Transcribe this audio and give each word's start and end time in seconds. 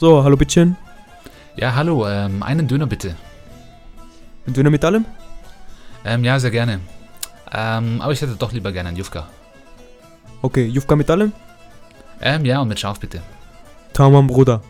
So, 0.00 0.24
hallo 0.24 0.34
Bittchen. 0.34 0.78
Ja, 1.56 1.74
hallo, 1.74 2.08
ähm, 2.08 2.42
einen 2.42 2.66
Döner 2.66 2.86
bitte. 2.86 3.16
Ein 4.46 4.54
Döner 4.54 4.70
mit 4.70 4.82
allem? 4.82 5.04
Ähm, 6.06 6.24
ja, 6.24 6.40
sehr 6.40 6.50
gerne. 6.50 6.80
Ähm, 7.52 8.00
aber 8.00 8.10
ich 8.10 8.22
hätte 8.22 8.34
doch 8.34 8.50
lieber 8.50 8.72
gerne 8.72 8.88
einen 8.88 8.96
Jufka. 8.96 9.28
Okay, 10.40 10.64
Jufka 10.68 10.96
mit 10.96 11.10
allem? 11.10 11.34
Ähm, 12.22 12.46
ja, 12.46 12.62
und 12.62 12.68
mit 12.68 12.80
Schaf 12.80 12.98
bitte. 12.98 13.20
Tamam, 13.92 14.26
Bruder. 14.26 14.62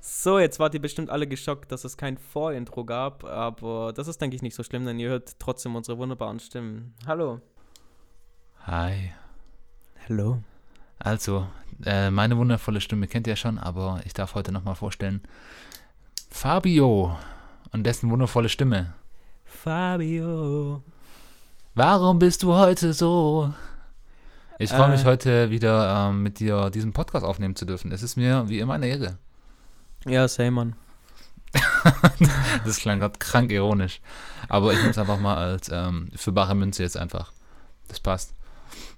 So, 0.00 0.38
jetzt 0.38 0.60
wart 0.60 0.74
ihr 0.74 0.80
bestimmt 0.80 1.10
alle 1.10 1.26
geschockt, 1.26 1.72
dass 1.72 1.82
es 1.82 1.96
kein 1.96 2.16
Vorintro 2.16 2.84
gab, 2.84 3.24
aber 3.24 3.92
das 3.92 4.06
ist, 4.06 4.20
denke 4.20 4.36
ich, 4.36 4.42
nicht 4.42 4.54
so 4.54 4.62
schlimm, 4.62 4.86
denn 4.86 5.00
ihr 5.00 5.08
hört 5.08 5.40
trotzdem 5.40 5.74
unsere 5.74 5.98
wunderbaren 5.98 6.38
Stimmen. 6.38 6.94
Hallo. 7.08 7.40
Hi. 8.68 9.10
Hallo. 10.08 10.38
Also, 11.00 11.48
äh, 11.84 12.10
meine 12.10 12.36
wundervolle 12.36 12.80
Stimme 12.80 13.06
kennt 13.06 13.26
ihr 13.26 13.36
schon, 13.36 13.58
aber 13.58 14.00
ich 14.04 14.12
darf 14.14 14.34
heute 14.34 14.52
nochmal 14.52 14.74
vorstellen. 14.74 15.22
Fabio 16.30 17.16
und 17.72 17.84
dessen 17.84 18.10
wundervolle 18.10 18.48
Stimme. 18.48 18.92
Fabio. 19.44 20.82
Warum 21.74 22.18
bist 22.18 22.42
du 22.42 22.54
heute 22.54 22.92
so? 22.92 23.52
Ich 24.58 24.70
freue 24.70 24.90
mich 24.90 25.02
Äh. 25.02 25.04
heute 25.06 25.50
wieder 25.50 26.08
ähm, 26.08 26.22
mit 26.22 26.38
dir 26.38 26.70
diesen 26.70 26.92
Podcast 26.92 27.24
aufnehmen 27.24 27.56
zu 27.56 27.64
dürfen. 27.64 27.90
Es 27.92 28.02
ist 28.02 28.16
mir 28.16 28.48
wie 28.48 28.60
immer 28.60 28.74
eine 28.74 28.86
Ehre. 28.86 29.18
Ja, 30.06 30.28
same, 30.28 30.50
Mann. 30.52 30.76
Das 32.64 32.78
klang 32.78 33.00
gerade 33.00 33.18
krank 33.18 33.50
ironisch. 33.50 34.00
Aber 34.48 34.72
ich 34.72 34.78
nehme 34.78 34.90
es 34.90 34.98
einfach 34.98 35.18
mal 35.18 35.36
als 35.36 35.68
ähm, 35.72 36.08
für 36.14 36.32
bare 36.32 36.54
Münze 36.54 36.82
jetzt 36.82 36.96
einfach. 36.96 37.32
Das 37.88 38.00
passt. 38.00 38.34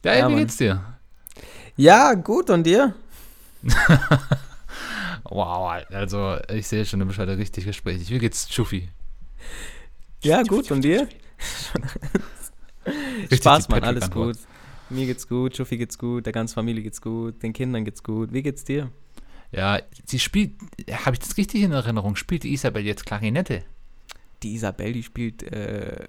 Ja, 0.05 0.13
ey, 0.13 0.19
Ja, 0.21 0.29
wie 0.29 0.33
Mann. 0.33 0.41
geht's 0.41 0.57
dir? 0.57 0.83
Ja, 1.77 2.15
gut, 2.15 2.51
und 2.51 2.65
dir? 2.65 2.95
Wow, 5.29 5.83
also 5.91 6.37
ich 6.49 6.69
sehe 6.69 6.85
schon, 6.87 7.01
du 7.01 7.07
bist 7.07 7.19
heute 7.19 7.37
richtig 7.37 7.65
gesprächig. 7.65 8.11
Wie 8.11 8.19
geht's, 8.21 8.53
Schuffi? 8.53 8.89
Ja, 10.23 10.43
gut, 10.45 10.71
und 10.71 10.83
dir? 10.83 11.09
Spaß, 13.33 13.69
Mann, 13.69 13.83
alles 13.83 14.11
gut. 14.11 14.37
Mir 14.89 15.07
geht's 15.07 15.27
gut, 15.27 15.57
Schuffi 15.57 15.79
geht's 15.79 15.99
gut, 15.99 16.27
der 16.27 16.33
ganzen 16.33 16.55
Familie 16.55 16.83
geht's 16.83 17.01
gut, 17.01 17.43
den 17.43 17.53
Kindern 17.53 17.85
geht's 17.85 18.05
gut. 18.05 18.33
Wie 18.33 18.43
geht's 18.43 18.63
dir? 18.63 18.91
Ja, 19.51 19.81
sie 20.05 20.21
spielt, 20.21 20.53
habe 20.93 21.15
ich 21.15 21.19
das 21.19 21.37
richtig 21.37 21.63
in 21.63 21.73
Erinnerung, 21.73 22.15
spielt 22.15 22.45
die 22.45 22.53
Isabel 22.53 22.85
jetzt 22.85 23.05
Klarinette? 23.05 23.65
Die 24.45 24.55
Isabel, 24.55 24.93
die 24.93 25.03
spielt, 25.03 25.43
äh, 25.43 26.07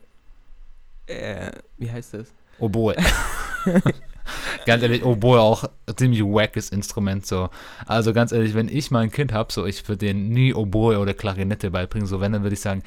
äh, 1.07 1.51
wie 1.77 1.91
heißt 1.91 2.13
das? 2.13 2.27
Oboe. 2.59 2.95
ganz 4.67 4.83
ehrlich, 4.83 5.03
Oboe 5.03 5.39
auch 5.39 5.63
ziemlich 5.95 6.21
wackes 6.21 6.69
Instrument 6.69 7.25
so. 7.25 7.49
Also 7.87 8.13
ganz 8.13 8.31
ehrlich, 8.31 8.53
wenn 8.53 8.67
ich 8.67 8.91
mal 8.91 8.99
ein 8.99 9.11
Kind 9.11 9.33
habe, 9.33 9.51
so 9.51 9.65
ich 9.65 9.87
würde 9.87 10.05
denen 10.05 10.29
nie 10.29 10.53
Oboe 10.53 10.99
oder 10.99 11.15
Klarinette 11.15 11.71
beibringen. 11.71 12.07
So 12.07 12.21
wenn, 12.21 12.33
dann 12.33 12.43
würde 12.43 12.53
ich 12.53 12.61
sagen, 12.61 12.83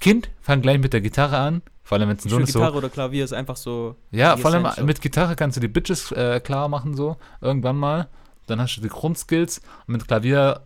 Kind, 0.00 0.30
fang 0.40 0.62
gleich 0.62 0.80
mit 0.80 0.92
der 0.92 1.00
Gitarre 1.00 1.38
an. 1.38 1.62
Vor 1.84 1.98
allem, 1.98 2.08
wenn 2.08 2.16
es 2.16 2.24
ein 2.24 2.30
Sohn 2.30 2.42
ist 2.42 2.52
so. 2.52 2.58
Gitarre 2.58 2.78
oder 2.78 2.88
Klavier 2.88 3.24
ist 3.24 3.32
einfach 3.32 3.56
so. 3.56 3.94
Ja, 4.10 4.36
vor 4.36 4.52
allem 4.52 4.66
mit 4.84 5.00
Gitarre 5.00 5.36
kannst 5.36 5.56
du 5.56 5.60
die 5.60 5.68
Bitches 5.68 6.10
äh, 6.12 6.40
klar 6.40 6.68
machen, 6.68 6.96
so, 6.96 7.16
irgendwann 7.40 7.76
mal. 7.76 8.08
Dann 8.46 8.60
hast 8.60 8.76
du 8.76 8.80
die 8.80 8.88
Grundskills. 8.88 9.60
Und 9.86 9.92
mit 9.92 10.08
Klavier, 10.08 10.62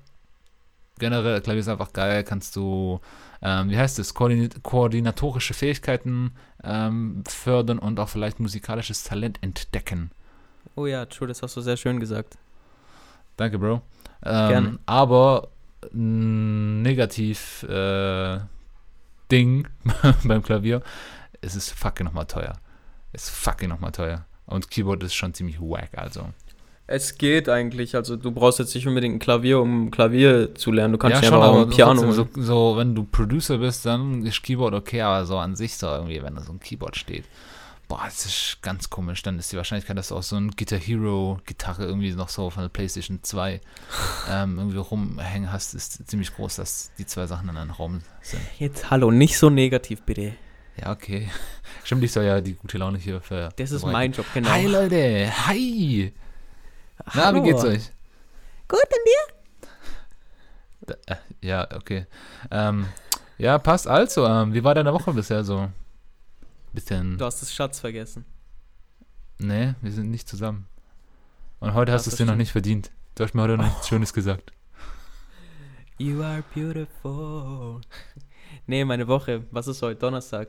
generell, 0.98 1.40
Klavier 1.40 1.60
ist 1.60 1.68
einfach 1.68 1.92
geil, 1.92 2.24
kannst 2.24 2.56
du, 2.56 3.00
ähm, 3.46 3.70
wie 3.70 3.78
heißt 3.78 4.00
es, 4.00 4.12
Koordin 4.12 4.50
koordinatorische 4.64 5.54
Fähigkeiten 5.54 6.32
ähm, 6.64 7.22
fördern 7.28 7.78
und 7.78 8.00
auch 8.00 8.08
vielleicht 8.08 8.40
musikalisches 8.40 9.04
Talent 9.04 9.38
entdecken. 9.40 10.10
Oh 10.74 10.86
ja, 10.86 11.06
true, 11.06 11.28
das 11.28 11.42
hast 11.42 11.56
du 11.56 11.60
sehr 11.60 11.76
schön 11.76 12.00
gesagt. 12.00 12.36
Danke, 13.36 13.60
Bro. 13.60 13.82
Ähm, 14.24 14.48
Gerne. 14.48 14.78
Aber 14.86 15.48
negativ 15.92 17.62
äh, 17.62 18.40
Ding 19.30 19.68
beim 20.24 20.42
Klavier, 20.42 20.82
es 21.40 21.54
ist 21.54 21.70
fucking 21.70 22.06
nochmal 22.06 22.26
teuer. 22.26 22.54
Es 23.12 23.28
ist 23.28 23.30
fucking 23.30 23.68
nochmal 23.68 23.92
teuer. 23.92 24.26
Und 24.46 24.72
Keyboard 24.72 25.04
ist 25.04 25.14
schon 25.14 25.34
ziemlich 25.34 25.60
wack, 25.60 25.90
also. 25.96 26.30
Es 26.88 27.18
geht 27.18 27.48
eigentlich, 27.48 27.96
also 27.96 28.16
du 28.16 28.30
brauchst 28.30 28.60
jetzt 28.60 28.74
nicht 28.74 28.86
unbedingt 28.86 29.16
ein 29.16 29.18
Klavier, 29.18 29.60
um 29.60 29.90
Klavier 29.90 30.54
zu 30.54 30.70
lernen. 30.70 30.92
Du 30.92 30.98
kannst 30.98 31.16
ja, 31.16 31.22
ja 31.22 31.28
schon, 31.28 31.42
auch 31.42 31.62
ein 31.62 31.68
Piano 31.68 32.00
trotzdem, 32.00 32.42
so, 32.42 32.42
so, 32.42 32.76
wenn 32.76 32.94
du 32.94 33.02
Producer 33.02 33.58
bist, 33.58 33.84
dann 33.86 34.24
ist 34.24 34.40
Keyboard 34.42 34.74
okay, 34.74 35.00
aber 35.00 35.26
so 35.26 35.36
an 35.36 35.56
sich 35.56 35.76
so 35.76 35.88
irgendwie, 35.88 36.22
wenn 36.22 36.36
da 36.36 36.42
so 36.42 36.52
ein 36.52 36.60
Keyboard 36.60 36.96
steht, 36.96 37.24
boah, 37.88 38.02
das 38.04 38.24
ist 38.24 38.58
ganz 38.62 38.88
komisch. 38.88 39.22
Dann 39.22 39.38
ist 39.38 39.50
die 39.50 39.56
Wahrscheinlichkeit, 39.56 39.98
dass 39.98 40.08
du 40.08 40.16
auch 40.16 40.22
so 40.22 40.36
ein 40.36 40.52
Guitar 40.52 40.78
Hero 40.78 41.40
Gitarre 41.44 41.84
irgendwie 41.84 42.12
noch 42.12 42.28
so 42.28 42.50
von 42.50 42.62
der 42.62 42.68
PlayStation 42.68 43.18
2 43.20 43.60
ähm, 44.30 44.58
irgendwie 44.58 44.78
rumhängen 44.78 45.52
hast, 45.52 45.74
ist 45.74 46.08
ziemlich 46.08 46.34
groß, 46.34 46.56
dass 46.56 46.92
die 46.98 47.06
zwei 47.06 47.26
Sachen 47.26 47.48
in 47.48 47.56
einem 47.56 47.72
Raum 47.72 48.02
sind. 48.22 48.42
Jetzt 48.60 48.90
hallo, 48.90 49.10
nicht 49.10 49.38
so 49.38 49.50
negativ 49.50 50.02
bitte. 50.02 50.34
Ja, 50.80 50.92
okay. 50.92 51.28
Stimmt, 51.84 52.04
ich 52.04 52.12
soll 52.12 52.24
ja 52.24 52.40
die 52.40 52.54
gute 52.54 52.78
Laune 52.78 52.98
hier 52.98 53.20
für. 53.20 53.48
Das 53.56 53.72
ist 53.72 53.84
mein 53.84 54.12
Job, 54.12 54.26
genau. 54.32 54.50
Hi 54.50 54.66
Leute, 54.66 55.32
hi. 55.48 56.12
Na, 57.04 57.26
Hallo. 57.26 57.38
wie 57.42 57.48
geht's 57.48 57.64
euch? 57.64 57.90
Gut, 58.68 58.80
und 58.82 59.06
dir? 59.06 59.34
Da, 61.06 61.14
äh, 61.14 61.16
ja, 61.40 61.68
okay. 61.74 62.06
Ähm, 62.50 62.86
ja, 63.38 63.58
passt 63.58 63.86
also. 63.86 64.26
Ähm, 64.26 64.54
wie 64.54 64.64
war 64.64 64.74
deine 64.74 64.92
Woche 64.92 65.12
bisher 65.12 65.44
so? 65.44 65.68
Bisschen. 66.72 67.18
Du 67.18 67.24
hast 67.24 67.42
das 67.42 67.54
Schatz 67.54 67.80
vergessen. 67.80 68.24
Nee, 69.38 69.74
wir 69.82 69.92
sind 69.92 70.10
nicht 70.10 70.28
zusammen. 70.28 70.66
Und 71.60 71.74
heute 71.74 71.92
hast 71.92 72.06
Ja, 72.06 72.10
du 72.10 72.14
es 72.14 72.16
dir 72.18 72.26
noch 72.26 72.36
nicht 72.36 72.52
verdient. 72.52 72.90
Du 73.14 73.24
hast 73.24 73.34
mir 73.34 73.42
heute 73.42 73.56
noch 73.56 73.64
nichts 73.64 73.88
Schönes 73.88 74.12
gesagt. 74.12 74.52
You 75.98 76.22
are 76.22 76.42
beautiful. 76.54 77.80
Nee, 78.66 78.84
meine 78.84 79.08
Woche. 79.08 79.44
Was 79.50 79.66
ist 79.66 79.80
heute? 79.82 79.98
Donnerstag. 80.00 80.48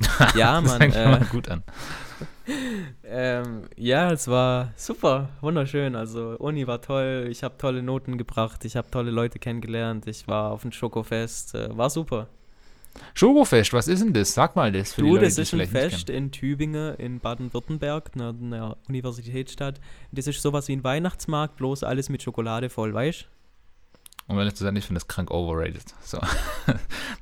Ja, 0.36 0.60
das 0.60 0.78
mal 0.78 1.22
Äh, 1.22 1.24
gut 1.30 1.48
an. 1.48 1.62
ähm, 3.04 3.62
ja, 3.76 4.12
es 4.12 4.28
war 4.28 4.72
super, 4.76 5.30
wunderschön. 5.40 5.96
Also 5.96 6.36
Uni 6.38 6.66
war 6.66 6.80
toll. 6.80 7.28
Ich 7.30 7.42
habe 7.42 7.56
tolle 7.58 7.82
Noten 7.82 8.18
gebracht. 8.18 8.64
Ich 8.64 8.76
habe 8.76 8.90
tolle 8.90 9.10
Leute 9.10 9.38
kennengelernt. 9.38 10.06
Ich 10.06 10.28
war 10.28 10.52
auf 10.52 10.62
dem 10.62 10.72
Schokofest. 10.72 11.54
Äh, 11.54 11.76
war 11.76 11.90
super. 11.90 12.28
Schokofest, 13.14 13.74
was 13.74 13.88
ist 13.88 14.02
denn 14.02 14.14
das? 14.14 14.32
Sag 14.32 14.56
mal 14.56 14.72
das 14.72 14.94
für 14.94 15.02
die 15.02 15.08
Du, 15.08 15.14
Leute, 15.14 15.26
das 15.26 15.34
die 15.34 15.42
ist 15.42 15.52
ein 15.52 15.66
Fest 15.66 16.08
in 16.08 16.30
Tübingen 16.32 16.94
in 16.96 17.20
Baden-Württemberg, 17.20 18.12
einer, 18.14 18.30
einer 18.30 18.76
Universitätsstadt. 18.88 19.80
Das 20.12 20.26
ist 20.26 20.40
sowas 20.40 20.68
wie 20.68 20.76
ein 20.76 20.84
Weihnachtsmarkt, 20.84 21.56
bloß 21.56 21.84
alles 21.84 22.08
mit 22.08 22.22
Schokolade 22.22 22.70
voll, 22.70 22.94
weißt 22.94 23.22
kennen. 23.22 23.35
Um 24.28 24.38
ehrlich 24.38 24.54
zu 24.54 24.64
sein, 24.64 24.74
ich 24.74 24.84
finde 24.84 24.98
das 24.98 25.06
krank 25.06 25.30
overrated. 25.30 25.84
So. 26.02 26.18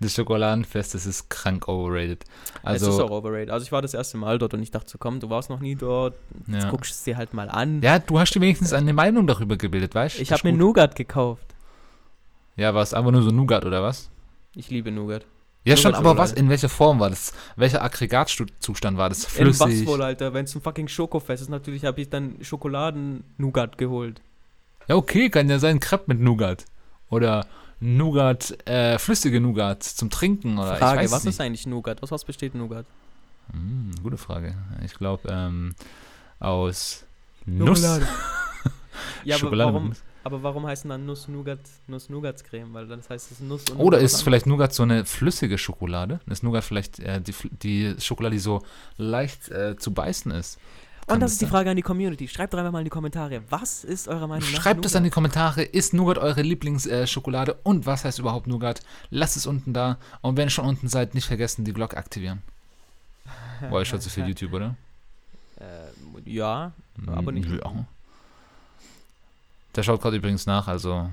Das 0.00 0.14
Schokoladenfest, 0.14 0.94
das 0.94 1.06
ist 1.06 1.30
krank 1.30 1.68
overrated. 1.68 2.24
Also, 2.62 2.88
es 2.88 2.94
ist 2.94 3.00
auch 3.00 3.04
Also, 3.04 3.14
overrated. 3.14 3.50
Also 3.50 3.64
ich 3.64 3.72
war 3.72 3.80
das 3.80 3.94
erste 3.94 4.16
Mal 4.16 4.38
dort 4.38 4.54
und 4.54 4.62
ich 4.62 4.70
dachte 4.70 4.90
so, 4.90 4.98
komm, 4.98 5.20
du 5.20 5.30
warst 5.30 5.50
noch 5.50 5.60
nie 5.60 5.76
dort, 5.76 6.16
jetzt 6.46 6.64
ja. 6.64 6.70
guckst 6.70 6.90
du 6.90 6.94
es 6.94 7.04
dir 7.04 7.16
halt 7.16 7.32
mal 7.32 7.48
an. 7.48 7.80
ja, 7.80 7.98
du 7.98 8.18
hast 8.18 8.34
dir 8.34 8.40
wenigstens 8.40 8.72
eine 8.72 8.92
Meinung 8.92 9.26
darüber 9.26 9.56
gebildet, 9.56 9.94
weißt 9.94 10.18
du? 10.18 10.22
ich 10.22 10.32
habe 10.32 10.50
mir 10.50 10.56
Nougat 10.56 10.96
gekauft. 10.96 11.46
Ja, 12.56 12.74
war 12.74 12.82
es 12.82 12.92
einfach 12.92 13.12
nur 13.12 13.22
so 13.22 13.30
Nougat 13.30 13.64
oder 13.64 13.82
was? 13.82 14.10
Ich 14.56 14.70
liebe 14.70 14.90
Nougat. 14.90 15.26
Ja, 15.64 15.76
schon, 15.78 15.94
aber 15.94 16.18
was, 16.18 16.32
in 16.32 16.50
welcher 16.50 16.68
Form 16.68 17.00
war 17.00 17.08
das? 17.08 17.32
Welcher 17.56 17.82
Aggregatzustand 17.82 18.98
war 18.98 19.08
das? 19.08 19.24
In 19.36 19.46
was 19.48 19.56
Flüssig? 19.56 19.86
wohl, 19.86 20.02
Alter? 20.02 20.34
Wenn 20.34 20.44
es 20.44 20.54
ein 20.54 20.60
fucking 20.60 20.88
Schokofest 20.88 21.42
ist, 21.42 21.48
natürlich 21.48 21.86
habe 21.86 22.00
ich 22.02 22.10
dann 22.10 22.36
Schokoladen-Nougat 22.42 23.78
geholt. 23.78 24.20
Ja, 24.88 24.96
okay, 24.96 25.30
kann 25.30 25.48
ja 25.48 25.58
sein, 25.58 25.80
Crepe 25.80 26.04
mit 26.08 26.20
Nougat. 26.20 26.66
Oder 27.14 27.46
Nougat, 27.78 28.56
äh, 28.68 28.98
flüssige 28.98 29.40
Nougat 29.40 29.82
zum 29.82 30.10
Trinken 30.10 30.58
oder 30.58 30.76
Frage, 30.76 31.00
ich 31.00 31.04
weiß 31.04 31.12
was 31.12 31.24
nicht. 31.24 31.34
ist 31.34 31.40
eigentlich 31.40 31.66
Nougat? 31.66 32.02
Aus 32.02 32.10
was 32.10 32.24
besteht 32.24 32.54
Nougat? 32.54 32.86
Hm, 33.52 33.92
gute 34.02 34.16
Frage. 34.16 34.54
Ich 34.84 34.94
glaube, 34.94 35.28
ähm, 35.30 35.74
aus 36.40 37.04
Nuss. 37.46 37.82
ja, 39.24 39.36
aber 39.36 39.38
Schokolade 39.38 39.72
mit 39.72 39.74
warum, 39.74 39.88
Nuss. 39.90 40.02
aber 40.24 40.42
warum 40.42 40.66
heißen 40.66 40.88
dann 40.88 41.06
Nuss-Nougat 41.06 41.60
Nuss-Nougatscreme? 41.86 42.72
Weil 42.72 42.86
das 42.88 43.08
heißt 43.08 43.32
es 43.32 43.40
Nuss 43.40 43.68
und 43.70 43.78
Oder 43.78 43.98
ist 43.98 44.22
vielleicht 44.22 44.46
Nougat 44.46 44.72
so 44.72 44.82
eine 44.82 45.04
flüssige 45.04 45.58
Schokolade? 45.58 46.20
Ist 46.26 46.42
Nougat 46.42 46.64
vielleicht 46.64 46.98
äh, 47.00 47.20
die, 47.20 47.34
die 47.62 47.94
Schokolade, 48.00 48.34
die 48.34 48.40
so 48.40 48.62
leicht 48.96 49.50
äh, 49.50 49.76
zu 49.76 49.92
beißen 49.92 50.32
ist? 50.32 50.58
Und 51.06 51.20
das 51.20 51.32
ist 51.32 51.40
die? 51.40 51.46
Frage 51.46 51.70
an 51.70 51.76
die 51.76 51.82
Community. 51.82 52.28
Schreibt 52.28 52.54
doch 52.54 52.58
einfach 52.58 52.72
mal 52.72 52.78
in 52.78 52.84
die 52.84 52.90
Kommentare, 52.90 53.42
was 53.50 53.84
ist 53.84 54.08
eurer 54.08 54.26
Meinung 54.26 54.50
nach 54.52 54.62
Schreibt 54.62 54.84
es 54.84 54.96
an 54.96 55.04
die? 55.04 55.10
Kommentare. 55.10 55.62
Ist 55.62 55.92
Nougat 55.92 56.18
eure 56.18 56.42
Lieblingsschokolade? 56.42 57.58
und 57.62 57.86
was 57.86 58.04
heißt 58.04 58.18
überhaupt 58.18 58.46
Nougat? 58.46 58.80
Lasst 59.10 59.36
es 59.36 59.46
unten 59.46 59.72
da. 59.72 59.98
Und 60.22 60.36
wenn 60.36 60.46
ihr 60.48 60.50
schon 60.50 60.66
unten 60.66 60.88
seid, 60.88 61.14
nicht 61.14 61.26
vergessen, 61.26 61.64
die 61.64 61.72
Glocke 61.72 61.96
aktivieren. 61.96 62.42
Boah, 63.70 63.82
ich 63.82 63.88
schaue 63.88 64.00
zu 64.00 64.10
viel 64.10 64.26
YouTube, 64.26 64.52
oder? 64.52 64.76
Äh, 65.58 66.30
ja, 66.30 66.72
aber 67.06 67.32
nicht. 67.32 67.48
Ja. 67.48 67.86
Der 69.76 69.82
schaut 69.82 70.00
gerade 70.00 70.16
übrigens 70.16 70.46
nach, 70.46 70.68
also. 70.68 71.10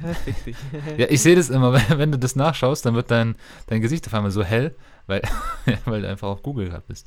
Dich. 0.46 0.56
Ja, 0.98 1.06
ich 1.08 1.22
sehe 1.22 1.34
das 1.36 1.48
immer, 1.50 1.72
wenn, 1.90 1.98
wenn 1.98 2.12
du 2.12 2.18
das 2.18 2.36
nachschaust, 2.36 2.84
dann 2.84 2.94
wird 2.94 3.10
dein, 3.10 3.34
dein 3.66 3.80
Gesicht 3.80 4.06
auf 4.06 4.14
einmal 4.14 4.30
so 4.30 4.44
hell, 4.44 4.74
weil, 5.06 5.22
weil 5.84 6.02
du 6.02 6.08
einfach 6.08 6.28
auf 6.28 6.42
Google 6.42 6.68
gerade 6.68 6.84
bist. 6.86 7.06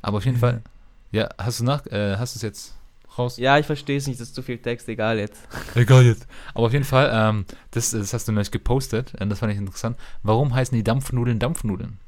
Aber 0.00 0.18
auf 0.18 0.24
jeden 0.24 0.38
Fall, 0.38 0.62
ja, 1.10 1.28
hast 1.38 1.60
du 1.60 1.64
nach, 1.64 1.86
äh, 1.86 2.16
hast 2.16 2.34
du 2.34 2.38
es 2.38 2.42
jetzt 2.42 2.74
raus. 3.18 3.36
Ja, 3.36 3.58
ich 3.58 3.66
verstehe 3.66 3.96
es 3.96 4.06
nicht, 4.06 4.20
das 4.20 4.28
ist 4.28 4.34
zu 4.34 4.42
viel 4.42 4.58
Text, 4.58 4.88
egal 4.88 5.18
jetzt. 5.18 5.40
Egal 5.74 6.04
jetzt. 6.04 6.26
Aber 6.54 6.66
auf 6.66 6.72
jeden 6.72 6.84
Fall, 6.84 7.10
ähm, 7.12 7.44
das, 7.72 7.90
das 7.90 8.12
hast 8.12 8.28
du 8.28 8.32
neulich 8.32 8.50
gepostet 8.50 9.14
und 9.20 9.28
das 9.28 9.40
fand 9.40 9.52
ich 9.52 9.58
interessant. 9.58 9.96
Warum 10.22 10.54
heißen 10.54 10.76
die 10.76 10.84
Dampfnudeln 10.84 11.38
Dampfnudeln? 11.38 11.98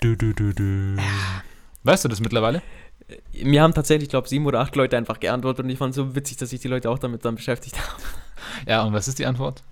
Du, 0.00 0.16
du, 0.16 0.32
du, 0.32 0.52
du. 0.52 0.96
Weißt 1.84 2.04
du 2.04 2.08
das 2.08 2.20
mittlerweile? 2.20 2.62
Mir 3.32 3.62
haben 3.62 3.72
tatsächlich, 3.72 4.08
glaube 4.08 4.26
ich, 4.26 4.30
sieben 4.30 4.46
oder 4.46 4.60
acht 4.60 4.74
Leute 4.74 4.96
einfach 4.96 5.20
geantwortet 5.20 5.64
und 5.64 5.70
ich 5.70 5.78
fand 5.78 5.90
es 5.90 5.96
so 5.96 6.14
witzig, 6.14 6.38
dass 6.38 6.50
sich 6.50 6.60
die 6.60 6.68
Leute 6.68 6.90
auch 6.90 6.98
damit 6.98 7.24
dann 7.24 7.36
beschäftigt 7.36 7.78
haben. 7.78 8.02
Ja, 8.66 8.84
und 8.84 8.92
was 8.92 9.06
ist 9.06 9.18
die 9.18 9.26
Antwort? 9.26 9.62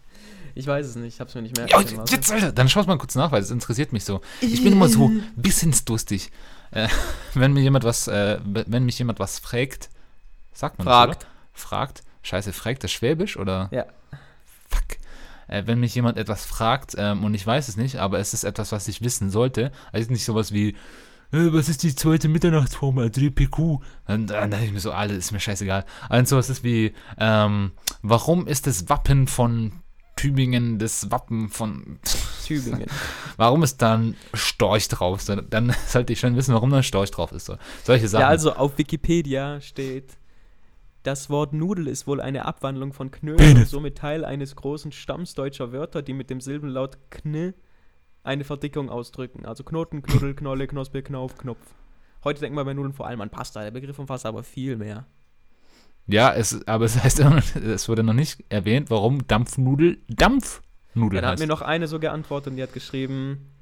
Ich 0.54 0.66
weiß 0.66 0.86
es 0.86 0.96
nicht, 0.96 1.14
ich 1.14 1.20
habe 1.20 1.28
es 1.28 1.34
mir 1.34 1.42
nicht 1.42 1.56
mehr 1.56 1.66
Ja, 1.68 1.80
jetzt, 1.80 2.30
Alter, 2.30 2.52
dann 2.52 2.68
schau 2.68 2.82
mal 2.84 2.98
kurz 2.98 3.14
nach, 3.14 3.32
weil 3.32 3.40
das 3.40 3.50
interessiert 3.50 3.92
mich 3.92 4.04
so. 4.04 4.20
Ich 4.40 4.62
bin 4.62 4.72
immer 4.72 4.88
so 4.88 5.10
wissensdurstig. 5.36 6.30
Äh, 6.74 6.88
wenn 7.34 7.52
mir 7.52 7.62
jemand 7.62 7.84
was, 7.84 8.08
äh, 8.08 8.38
wenn 8.44 8.84
mich 8.84 8.98
jemand 8.98 9.18
was 9.18 9.38
fragt, 9.38 9.88
sagt 10.52 10.78
man 10.78 10.86
Fragt. 10.86 11.22
das? 11.22 11.28
Fragt. 11.62 12.02
Scheiße, 12.22 12.52
fragt 12.52 12.84
das 12.84 12.92
Schwäbisch 12.92 13.36
oder? 13.36 13.68
Ja. 13.70 13.84
Fuck. 14.68 14.98
Äh, 15.46 15.62
wenn 15.66 15.80
mich 15.80 15.94
jemand 15.94 16.18
etwas 16.18 16.44
fragt 16.44 16.94
ähm, 16.98 17.24
und 17.24 17.34
ich 17.34 17.46
weiß 17.46 17.68
es 17.68 17.76
nicht, 17.76 17.96
aber 17.96 18.18
es 18.18 18.34
ist 18.34 18.44
etwas, 18.44 18.72
was 18.72 18.88
ich 18.88 19.02
wissen 19.02 19.30
sollte, 19.30 19.72
also 19.92 20.10
nicht 20.10 20.24
sowas 20.24 20.52
wie, 20.52 20.70
äh, 21.32 21.52
was 21.52 21.68
ist 21.68 21.82
die 21.82 21.94
zweite 21.94 22.28
Mitternachtsformel, 22.28 23.08
3PQ? 23.08 23.80
Dann, 24.06 24.26
dann 24.26 24.50
dachte 24.50 24.64
ich 24.64 24.72
mir 24.72 24.80
so, 24.80 24.92
alles 24.92 25.18
ist 25.18 25.32
mir 25.32 25.40
scheißegal. 25.40 25.84
Also 26.08 26.36
sowas 26.36 26.50
ist 26.50 26.64
wie, 26.64 26.94
ähm, 27.18 27.72
warum 28.02 28.46
ist 28.46 28.66
das 28.66 28.88
Wappen 28.88 29.26
von 29.28 29.72
Tübingen 30.16 30.78
das 30.78 31.10
Wappen 31.10 31.48
von 31.48 31.98
Tübingen. 32.46 32.86
Warum 33.36 33.62
ist 33.62 33.82
da 33.82 33.96
ein 33.96 34.16
Storch 34.32 34.88
drauf? 34.88 35.20
So, 35.20 35.36
Dann 35.36 35.74
sollte 35.86 36.12
ich 36.12 36.20
schon 36.20 36.36
wissen, 36.36 36.54
warum 36.54 36.70
da 36.70 36.78
ein 36.78 36.82
Storch 36.82 37.10
drauf 37.10 37.32
ist. 37.32 37.46
So. 37.46 37.56
Solche 37.82 38.08
Sachen. 38.08 38.22
Ja, 38.22 38.28
also 38.28 38.52
auf 38.54 38.78
Wikipedia 38.78 39.60
steht, 39.60 40.16
das 41.02 41.28
Wort 41.28 41.52
Nudel 41.52 41.86
ist 41.86 42.06
wohl 42.06 42.20
eine 42.20 42.46
Abwandlung 42.46 42.92
von 42.92 43.10
Knödel 43.10 43.56
und 43.56 43.68
somit 43.68 43.98
Teil 43.98 44.24
eines 44.24 44.56
großen 44.56 44.92
Stamms 44.92 45.34
deutscher 45.34 45.72
Wörter, 45.72 46.00
die 46.00 46.14
mit 46.14 46.30
dem 46.30 46.40
Silbenlaut 46.40 46.98
Kn 47.10 47.52
eine 48.22 48.44
Verdickung 48.44 48.88
ausdrücken. 48.88 49.44
Also 49.44 49.64
Knoten, 49.64 50.02
Knuddel, 50.02 50.34
Knolle, 50.34 50.66
Knospe, 50.66 51.02
Knauf, 51.02 51.36
Knopf. 51.36 51.74
Heute 52.24 52.40
denkt 52.40 52.56
man 52.56 52.64
bei 52.64 52.72
Nudeln 52.72 52.94
vor 52.94 53.06
allem 53.06 53.20
an 53.20 53.28
Pasta. 53.28 53.62
Der 53.62 53.70
Begriff 53.70 53.98
umfasst 53.98 54.24
aber 54.24 54.42
viel 54.42 54.76
mehr. 54.76 55.06
Ja, 56.06 56.32
es, 56.34 56.66
aber 56.66 56.84
es 56.84 56.96
heißt 57.02 57.20
immer 57.20 57.42
es 57.54 57.88
wurde 57.88 58.02
noch 58.02 58.12
nicht 58.14 58.44
erwähnt, 58.48 58.90
warum 58.90 59.26
Dampfnudel 59.26 59.98
Dampfnudel 60.08 61.20
Dann 61.20 61.24
hat 61.24 61.32
heißt. 61.32 61.40
mir 61.40 61.46
noch 61.46 61.62
eine 61.62 61.88
so 61.88 61.98
geantwortet 61.98 62.50
und 62.52 62.56
die 62.56 62.62
hat 62.62 62.72
geschrieben, 62.72 63.53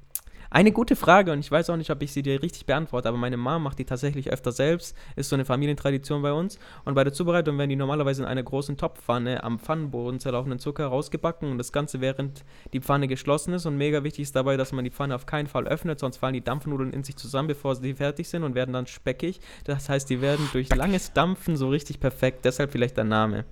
eine 0.53 0.71
gute 0.71 0.95
Frage 0.95 1.31
und 1.31 1.39
ich 1.39 1.49
weiß 1.49 1.71
auch 1.71 1.77
nicht, 1.77 1.89
ob 1.89 2.03
ich 2.03 2.13
sie 2.13 2.21
dir 2.21 2.43
richtig 2.43 2.67
beantworte, 2.67 3.09
aber 3.09 3.17
meine 3.17 3.37
Mom 3.37 3.63
macht 3.63 3.79
die 3.79 3.85
tatsächlich 3.85 4.31
öfter 4.31 4.51
selbst, 4.51 4.95
ist 5.15 5.29
so 5.29 5.35
eine 5.35 5.45
Familientradition 5.45 6.21
bei 6.21 6.31
uns. 6.31 6.59
Und 6.85 6.93
bei 6.93 7.03
der 7.03 7.11
Zubereitung 7.11 7.57
werden 7.57 7.71
die 7.71 7.75
normalerweise 7.75 8.21
in 8.21 8.27
einer 8.27 8.43
großen 8.43 8.77
Topfpfanne 8.77 9.43
am 9.43 9.57
Pfannenboden 9.57 10.19
zerlaufenden 10.19 10.59
Zucker 10.59 10.85
rausgebacken 10.85 11.49
und 11.49 11.57
das 11.57 11.71
Ganze 11.71 12.01
während 12.01 12.45
die 12.71 12.81
Pfanne 12.81 13.07
geschlossen 13.07 13.55
ist. 13.55 13.65
Und 13.65 13.77
mega 13.77 14.03
wichtig 14.03 14.21
ist 14.23 14.35
dabei, 14.35 14.55
dass 14.55 14.71
man 14.73 14.85
die 14.85 14.91
Pfanne 14.91 15.15
auf 15.15 15.25
keinen 15.25 15.47
Fall 15.47 15.67
öffnet, 15.67 15.99
sonst 15.99 16.17
fallen 16.17 16.35
die 16.35 16.43
Dampfnudeln 16.43 16.93
in 16.93 17.03
sich 17.03 17.15
zusammen, 17.15 17.47
bevor 17.47 17.75
sie 17.75 17.95
fertig 17.95 18.29
sind 18.29 18.43
und 18.43 18.53
werden 18.53 18.73
dann 18.73 18.85
speckig. 18.85 19.39
Das 19.63 19.89
heißt, 19.89 20.07
die 20.07 20.21
werden 20.21 20.47
durch 20.53 20.69
langes 20.75 21.13
Dampfen 21.13 21.57
so 21.57 21.69
richtig 21.69 21.99
perfekt, 21.99 22.45
deshalb 22.45 22.71
vielleicht 22.71 22.95
der 22.95 23.05
Name. 23.05 23.45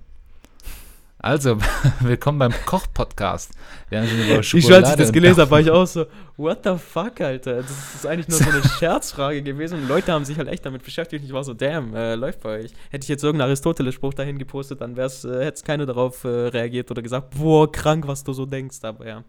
Also, 1.24 1.56
willkommen 2.00 2.40
beim 2.40 2.52
Koch-Podcast. 2.66 3.52
Wir 3.88 4.00
haben 4.00 4.08
schon 4.08 4.18
über 4.18 4.40
Ich, 4.40 4.74
als 4.74 4.90
ich 4.90 4.96
das 4.96 5.12
gelesen 5.12 5.40
habe, 5.40 5.52
war 5.52 5.60
ich 5.60 5.70
auch 5.70 5.86
so, 5.86 6.06
what 6.36 6.64
the 6.64 6.76
fuck, 6.76 7.20
Alter? 7.20 7.62
Das 7.62 7.94
ist 7.94 8.04
eigentlich 8.04 8.26
nur 8.26 8.38
so 8.38 8.50
eine 8.50 8.60
Scherzfrage 8.80 9.40
gewesen 9.40 9.78
und 9.82 9.86
Leute 9.86 10.10
haben 10.10 10.24
sich 10.24 10.36
halt 10.36 10.48
echt 10.48 10.66
damit 10.66 10.82
beschäftigt 10.82 11.24
ich 11.24 11.32
war 11.32 11.44
so, 11.44 11.54
damn, 11.54 11.94
äh, 11.94 12.16
läuft 12.16 12.40
bei 12.40 12.62
euch. 12.62 12.72
Hätte 12.90 13.04
ich 13.04 13.08
jetzt 13.08 13.22
irgendeinen 13.22 13.50
Aristoteles-Spruch 13.50 14.14
dahin 14.14 14.36
gepostet, 14.36 14.80
dann 14.80 14.96
wär's, 14.96 15.24
äh, 15.24 15.44
hätte 15.44 15.62
keiner 15.62 15.86
darauf 15.86 16.24
äh, 16.24 16.28
reagiert 16.28 16.90
oder 16.90 17.02
gesagt, 17.02 17.38
boah, 17.38 17.70
krank, 17.70 18.08
was 18.08 18.24
du 18.24 18.32
so 18.32 18.44
denkst, 18.44 18.78
aber 18.82 19.06
ja. 19.06 19.22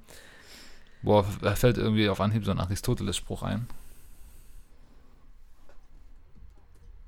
Boah, 1.03 1.23
da 1.43 1.53
fällt 1.53 1.77
irgendwie 1.77 2.09
auf 2.09 2.19
Anhieb 2.19 2.43
so 2.43 2.49
ein 2.49 2.59
Aristoteles-Spruch 2.59 3.43
ein. 3.43 3.67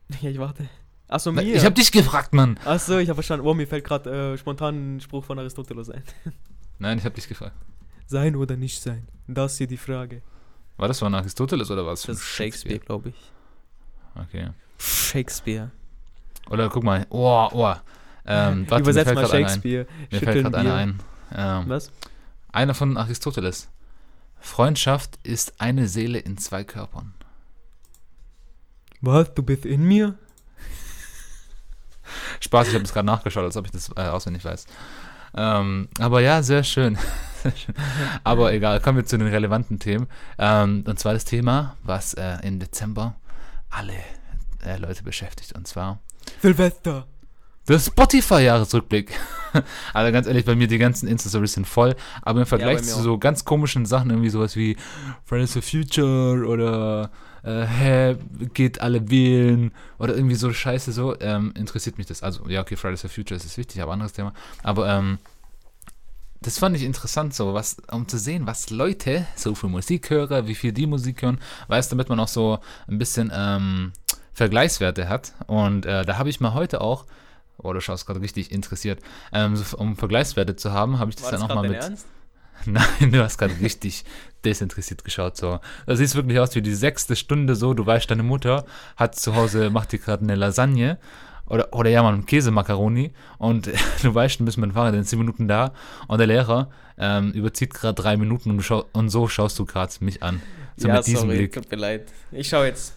Ja, 0.22 0.30
ich 0.30 0.38
warte. 0.38 0.70
Achso, 1.16 1.32
mir. 1.32 1.44
Ich 1.44 1.64
hab 1.64 1.74
dich 1.74 1.94
gefragt, 1.94 2.34
Mann. 2.34 2.60
Achso, 2.66 2.98
ich 2.98 3.08
habe 3.08 3.16
verstanden, 3.16 3.48
oh, 3.48 3.54
mir 3.54 3.66
fällt 3.66 3.86
gerade 3.86 4.34
äh, 4.34 4.38
spontan 4.38 4.98
ein 4.98 5.00
Spruch 5.00 5.24
von 5.24 5.40
Aristoteles 5.40 5.90
ein. 5.90 6.04
Nein, 6.80 6.98
ich 6.98 7.06
hab 7.06 7.16
dich 7.16 7.30
gefragt. 7.30 7.56
Sein 8.06 8.36
oder 8.36 8.58
nicht 8.58 8.82
sein? 8.82 9.08
Das 9.26 9.54
ist 9.54 9.60
hier 9.60 9.68
die 9.68 9.78
Frage. 9.78 10.22
War 10.76 10.90
das 10.90 11.00
von 11.00 11.16
Aristoteles 11.16 11.72
oder 11.72 11.86
was? 11.86 12.02
Das 12.02 12.18
ist 12.18 12.26
Shakespeare, 12.26 12.80
glaube 12.80 13.10
ich. 13.10 13.16
Okay. 14.14 14.50
Shakespeare. 14.78 15.72
Oder 16.50 16.68
guck 16.68 16.84
mal, 16.84 17.08
oh, 17.10 17.48
oh. 17.54 17.74
Ähm, 18.26 18.66
warte, 18.70 18.84
Übersetz 18.84 19.06
mal 19.06 19.20
einer 19.20 19.22
ein. 19.22 19.30
Shakespeare. 19.30 19.88
Mir 20.12 20.20
fällt 20.20 20.44
gerade 20.44 20.58
einer 20.58 20.76
ein. 20.76 21.00
Ähm, 21.34 21.64
Was? 21.70 21.94
einer 22.52 22.74
von 22.74 22.98
Aristoteles. 22.98 23.70
Freundschaft 24.42 25.18
ist 25.24 25.62
eine 25.62 25.88
Seele 25.88 26.20
in 26.20 26.38
zwei 26.38 26.66
Körpern. 26.66 27.14
Was? 29.00 29.34
Du 29.34 29.44
bist 29.44 29.66
in 29.66 29.86
mir? 29.86 30.18
Spaß, 32.40 32.70
ich 32.70 32.74
habe 32.74 32.84
es 32.84 32.94
gerade 32.94 33.06
nachgeschaut, 33.06 33.44
als 33.44 33.58
ob 33.58 33.66
ich 33.66 33.72
das 33.72 33.90
äh, 33.96 34.02
auswendig 34.02 34.46
weiß. 34.46 34.66
Ähm, 35.38 35.90
aber 36.00 36.22
ja, 36.22 36.42
sehr 36.44 36.64
schön. 36.64 36.98
Aber 38.24 38.54
egal, 38.54 38.80
kommen 38.80 38.98
wir 38.98 39.06
zu 39.06 39.18
den 39.18 39.28
relevanten 39.28 39.80
Themen. 39.80 40.08
Ähm, 40.38 40.84
und 40.88 41.00
zwar 41.00 41.14
das 41.14 41.26
Thema, 41.26 41.76
was 41.84 42.14
äh, 42.16 42.38
im 42.44 42.60
Dezember 42.60 43.16
alle 43.70 43.94
äh, 44.66 44.78
Leute 44.78 45.04
beschäftigt. 45.04 45.54
Und 45.54 45.68
zwar 45.68 46.00
Silvester. 46.42 47.06
der 47.68 47.80
Spotify-Jahresrückblick. 47.80 49.12
also 49.94 50.12
ganz 50.12 50.28
ehrlich, 50.28 50.46
bei 50.46 50.56
mir 50.56 50.68
die 50.68 50.78
ganzen 50.78 51.08
Insta-Stories 51.08 51.54
sind 51.54 51.68
voll. 51.68 51.96
Aber 52.22 52.40
im 52.40 52.46
Vergleich 52.46 52.78
mir 52.78 52.84
zu 52.84 53.02
so 53.02 53.18
ganz 53.18 53.46
komischen 53.46 53.86
Sachen, 53.86 54.10
irgendwie 54.10 54.30
sowas 54.30 54.56
wie 54.56 54.76
Fridays 55.26 55.54
for 55.54 55.62
Future 55.62 56.48
oder 56.48 57.12
äh, 57.46 57.66
hä, 57.66 58.18
geht 58.54 58.82
alle 58.82 59.10
wählen 59.10 59.72
oder 60.00 60.16
irgendwie 60.16 60.36
so 60.36 60.52
Scheiße 60.52 60.92
so, 60.92 61.20
ähm, 61.20 61.54
interessiert 61.56 61.98
mich 61.98 62.08
das. 62.08 62.24
Also, 62.24 62.48
ja, 62.50 62.62
okay, 62.62 62.76
Fridays 62.76 63.02
for 63.02 63.10
Future 63.10 63.38
ist 63.38 63.58
wichtig, 63.58 63.82
aber 63.82 63.94
anderes 63.94 64.14
Thema. 64.14 64.34
Aber, 64.64 64.90
ähm, 64.90 65.20
das 66.42 66.60
fand 66.60 66.76
ich 66.76 66.84
interessant, 66.84 67.34
so 67.34 67.54
was, 67.54 67.78
um 67.92 68.08
zu 68.08 68.20
sehen, 68.20 68.46
was 68.46 68.70
Leute 68.70 69.26
so 69.36 69.56
für 69.56 69.68
Musik 69.68 70.10
hören, 70.10 70.48
wie 70.48 70.54
viel 70.54 70.74
die 70.74 70.86
Musik 70.86 71.24
hören, 71.24 71.40
weiß, 71.70 71.90
damit 71.90 72.10
man 72.10 72.20
auch 72.20 72.28
so 72.28 72.60
ein 72.88 73.00
bisschen 73.00 73.32
ähm, 73.34 73.94
Vergleichswerte 74.34 75.10
hat. 75.10 75.34
Und 75.48 75.86
äh, 75.86 76.06
da 76.06 76.18
habe 76.18 76.30
ich 76.30 76.40
mal 76.42 76.54
heute 76.54 76.82
auch, 76.82 77.06
oh, 77.58 77.74
du 77.74 77.82
schaust 77.82 78.06
gerade 78.06 78.22
richtig 78.22 78.52
interessiert, 78.52 79.00
ähm, 79.34 79.56
so, 79.56 79.78
um 79.78 79.96
Vergleichswerte 79.96 80.56
zu 80.56 80.72
haben, 80.72 81.00
habe 81.00 81.10
ich 81.10 81.16
das 81.16 81.26
War 81.26 81.32
dann 81.32 81.42
das 81.42 81.50
auch 81.50 81.56
mal 81.56 81.68
mit. 81.68 81.78
Ernst? 81.82 82.06
Nein, 82.66 83.12
du 83.12 83.24
hast 83.24 83.38
gerade 83.38 83.60
richtig 83.60 84.06
desinteressiert 84.44 85.04
geschaut. 85.04 85.38
So. 85.38 85.60
Das 85.86 86.00
sieht 86.00 86.14
wirklich 86.16 86.40
aus 86.40 86.56
wie 86.56 86.62
die 86.62 86.74
sechste 86.74 87.16
Stunde 87.16 87.56
so. 87.56 87.74
Du 87.74 87.86
weißt, 87.86 88.10
deine 88.10 88.24
Mutter 88.24 88.66
hat 88.96 89.16
zu 89.16 89.36
Hause, 89.36 89.70
macht 89.70 89.92
dir 89.92 90.00
gerade 90.00 90.24
eine 90.24 90.36
Lasagne 90.36 90.98
oder, 91.48 91.74
oder 91.74 91.90
ja, 91.90 92.02
mal 92.02 92.20
Käsemakaroni 92.22 93.12
und 93.38 93.70
du 94.02 94.16
weißt, 94.16 94.40
du 94.40 94.46
bist 94.46 94.58
mit 94.58 94.72
dem 94.72 94.74
Fahrrad 94.74 94.96
in 94.96 95.04
10 95.04 95.20
Minuten 95.20 95.48
da 95.48 95.74
und 96.08 96.18
der 96.18 96.28
Lehrer 96.28 96.70
ähm, 96.98 97.32
überzieht 97.34 97.74
gerade 97.74 97.94
drei 98.02 98.18
Minuten 98.18 98.52
und, 98.52 98.62
schau, 98.62 98.86
und 98.94 99.10
so 99.10 99.28
schaust 99.28 99.60
du 99.60 99.66
gerade 99.66 99.94
mich 100.00 100.24
an. 100.24 100.42
So 100.78 100.88
ja, 100.88 100.96
mit 100.96 101.08
diesem 101.08 101.22
sorry, 101.22 101.38
Blick. 101.38 101.54
tut 101.54 101.70
mir 101.70 101.78
leid. 101.78 102.12
Ich 102.32 102.50
schau 102.50 102.64
jetzt. 102.64 102.96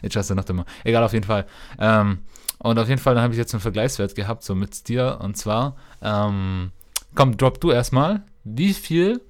Jetzt 0.00 0.14
schaust 0.14 0.30
du 0.30 0.34
noch 0.34 0.48
immer. 0.48 0.64
Egal, 0.84 1.02
auf 1.02 1.12
jeden 1.12 1.26
Fall. 1.26 1.46
Ähm, 1.78 2.20
und 2.58 2.78
auf 2.78 2.88
jeden 2.88 3.00
Fall, 3.00 3.14
dann 3.14 3.24
habe 3.24 3.34
ich 3.34 3.38
jetzt 3.38 3.52
einen 3.52 3.60
Vergleichswert 3.60 4.14
gehabt, 4.14 4.42
so 4.42 4.54
mit 4.54 4.88
dir. 4.88 5.18
Und 5.20 5.36
zwar, 5.36 5.76
ähm, 6.00 6.72
komm, 7.16 7.36
drop 7.36 7.60
du 7.60 7.72
erstmal. 7.72 8.22
Wie 8.44 8.72
viel 8.72 9.20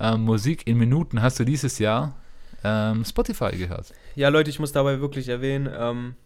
ähm, 0.00 0.22
Musik 0.22 0.66
in 0.66 0.76
Minuten 0.76 1.22
hast 1.22 1.38
du 1.38 1.44
dieses 1.44 1.78
Jahr 1.78 2.16
ähm, 2.64 3.04
Spotify 3.04 3.50
gehört? 3.56 3.92
Ja, 4.16 4.28
Leute, 4.30 4.50
ich 4.50 4.58
muss 4.58 4.72
dabei 4.72 5.00
wirklich 5.00 5.28
erwähnen, 5.28 5.68
ähm, 5.72 6.16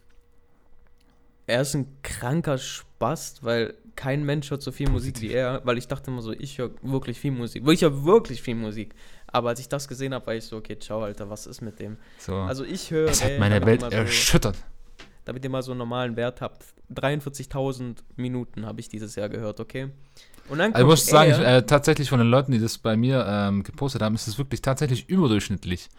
er 1.45 1.61
ist 1.61 1.75
ein 1.75 1.85
kranker 2.01 2.57
Spast, 2.57 3.43
weil 3.43 3.75
kein 3.95 4.23
Mensch 4.23 4.49
hört 4.51 4.61
so 4.61 4.71
viel 4.71 4.89
Musik 4.89 5.21
wie 5.21 5.31
er, 5.31 5.61
weil 5.65 5.77
ich 5.77 5.87
dachte 5.87 6.09
immer 6.09 6.21
so, 6.21 6.31
ich 6.31 6.57
höre 6.57 6.71
wirklich 6.81 7.19
viel 7.19 7.31
Musik. 7.31 7.67
Ich 7.67 7.81
höre 7.81 8.05
wirklich 8.05 8.41
viel 8.41 8.55
Musik. 8.55 8.95
Aber 9.27 9.49
als 9.49 9.59
ich 9.59 9.67
das 9.67 9.87
gesehen 9.87 10.13
habe, 10.13 10.25
war 10.27 10.35
ich 10.35 10.45
so, 10.45 10.57
okay, 10.57 10.79
ciao, 10.79 11.03
Alter, 11.03 11.29
was 11.29 11.45
ist 11.45 11.61
mit 11.61 11.79
dem? 11.79 11.97
So. 12.17 12.35
Also 12.35 12.63
ich 12.63 12.89
höre, 12.91 13.09
es 13.09 13.23
hat 13.23 13.31
ey, 13.31 13.39
meine 13.39 13.59
damit 13.59 13.81
Welt 13.81 13.91
so, 13.91 13.97
erschüttert. 13.97 14.57
Damit 15.25 15.43
ihr 15.43 15.49
mal 15.49 15.61
so 15.63 15.71
einen 15.71 15.79
normalen 15.79 16.15
Wert 16.15 16.41
habt, 16.41 16.63
43.000 16.93 17.97
Minuten 18.15 18.65
habe 18.65 18.79
ich 18.79 18.89
dieses 18.89 19.15
Jahr 19.15 19.29
gehört, 19.29 19.59
okay? 19.59 19.89
Und 20.49 20.57
dann 20.57 20.73
Also 20.73 20.85
ich 20.85 20.89
muss 20.89 21.05
sagen, 21.05 21.31
ich, 21.31 21.39
äh, 21.39 21.61
tatsächlich 21.63 22.09
von 22.09 22.19
den 22.19 22.29
Leuten, 22.29 22.51
die 22.51 22.59
das 22.59 22.77
bei 22.77 22.97
mir 22.97 23.25
ähm, 23.27 23.63
gepostet 23.63 24.01
haben, 24.01 24.15
ist 24.15 24.27
es 24.27 24.37
wirklich 24.37 24.61
tatsächlich 24.61 25.07
überdurchschnittlich. 25.07 25.89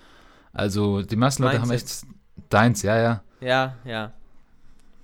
Also 0.53 1.03
die 1.03 1.17
meisten 1.17 1.43
Leute 1.43 1.59
Meins 1.59 1.69
haben 1.69 1.75
echt 1.75 2.07
deins, 2.51 2.83
ja, 2.83 2.97
ja, 2.97 3.23
ja, 3.41 3.77
ja. 3.85 4.13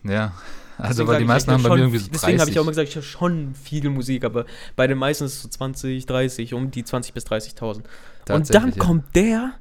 ja. 0.05 0.33
Also 0.77 1.03
Deswegen 1.03 1.09
weil 1.09 1.19
die 1.19 1.25
meisten 1.25 1.51
haben 1.51 1.63
bei 1.63 1.71
mir 1.71 1.79
irgendwie 1.79 1.99
so 1.99 2.05
viel- 2.05 2.13
Deswegen 2.13 2.41
habe 2.41 2.51
ich 2.51 2.55
30. 2.55 2.59
auch 2.59 2.63
immer 2.63 2.71
gesagt, 2.71 2.89
ich 2.89 2.95
höre 2.95 3.03
schon 3.03 3.55
viel 3.55 3.91
Musik, 3.91 4.25
aber 4.25 4.45
bei 4.77 4.87
den 4.87 4.97
meisten 4.99 5.25
ist 5.25 5.35
es 5.35 5.43
so 5.43 5.49
20, 5.49 6.07
30, 6.07 6.55
um 6.55 6.71
die 6.71 6.85
20 6.85 7.15
bis 7.15 7.27
30.000. 7.27 7.83
Und 8.31 8.55
dann 8.55 8.71
ja. 8.71 8.77
kommt 8.79 9.17
der 9.17 9.55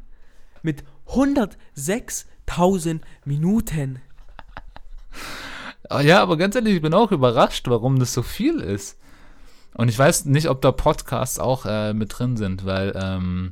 mit 0.62 0.84
106.000 1.08 3.00
Minuten. 3.26 4.00
Ah, 5.90 6.02
Ja, 6.02 6.22
aber 6.22 6.38
ganz 6.38 6.56
ehrlich, 6.56 6.76
ich 6.76 6.82
bin 6.82 6.94
auch 6.94 7.12
überrascht, 7.12 7.68
warum 7.70 8.00
das 8.00 8.14
so 8.14 8.22
viel 8.24 8.60
ist. 8.60 9.00
Und 9.76 9.90
ich 9.90 9.98
weiß 9.98 10.26
nicht, 10.26 10.50
ob 10.50 10.62
da 10.62 10.72
Podcasts 10.72 11.40
auch 11.40 11.66
äh, 11.66 11.94
mit 11.94 12.18
drin 12.18 12.36
sind, 12.36 12.66
weil, 12.66 12.94
ähm, 12.96 13.52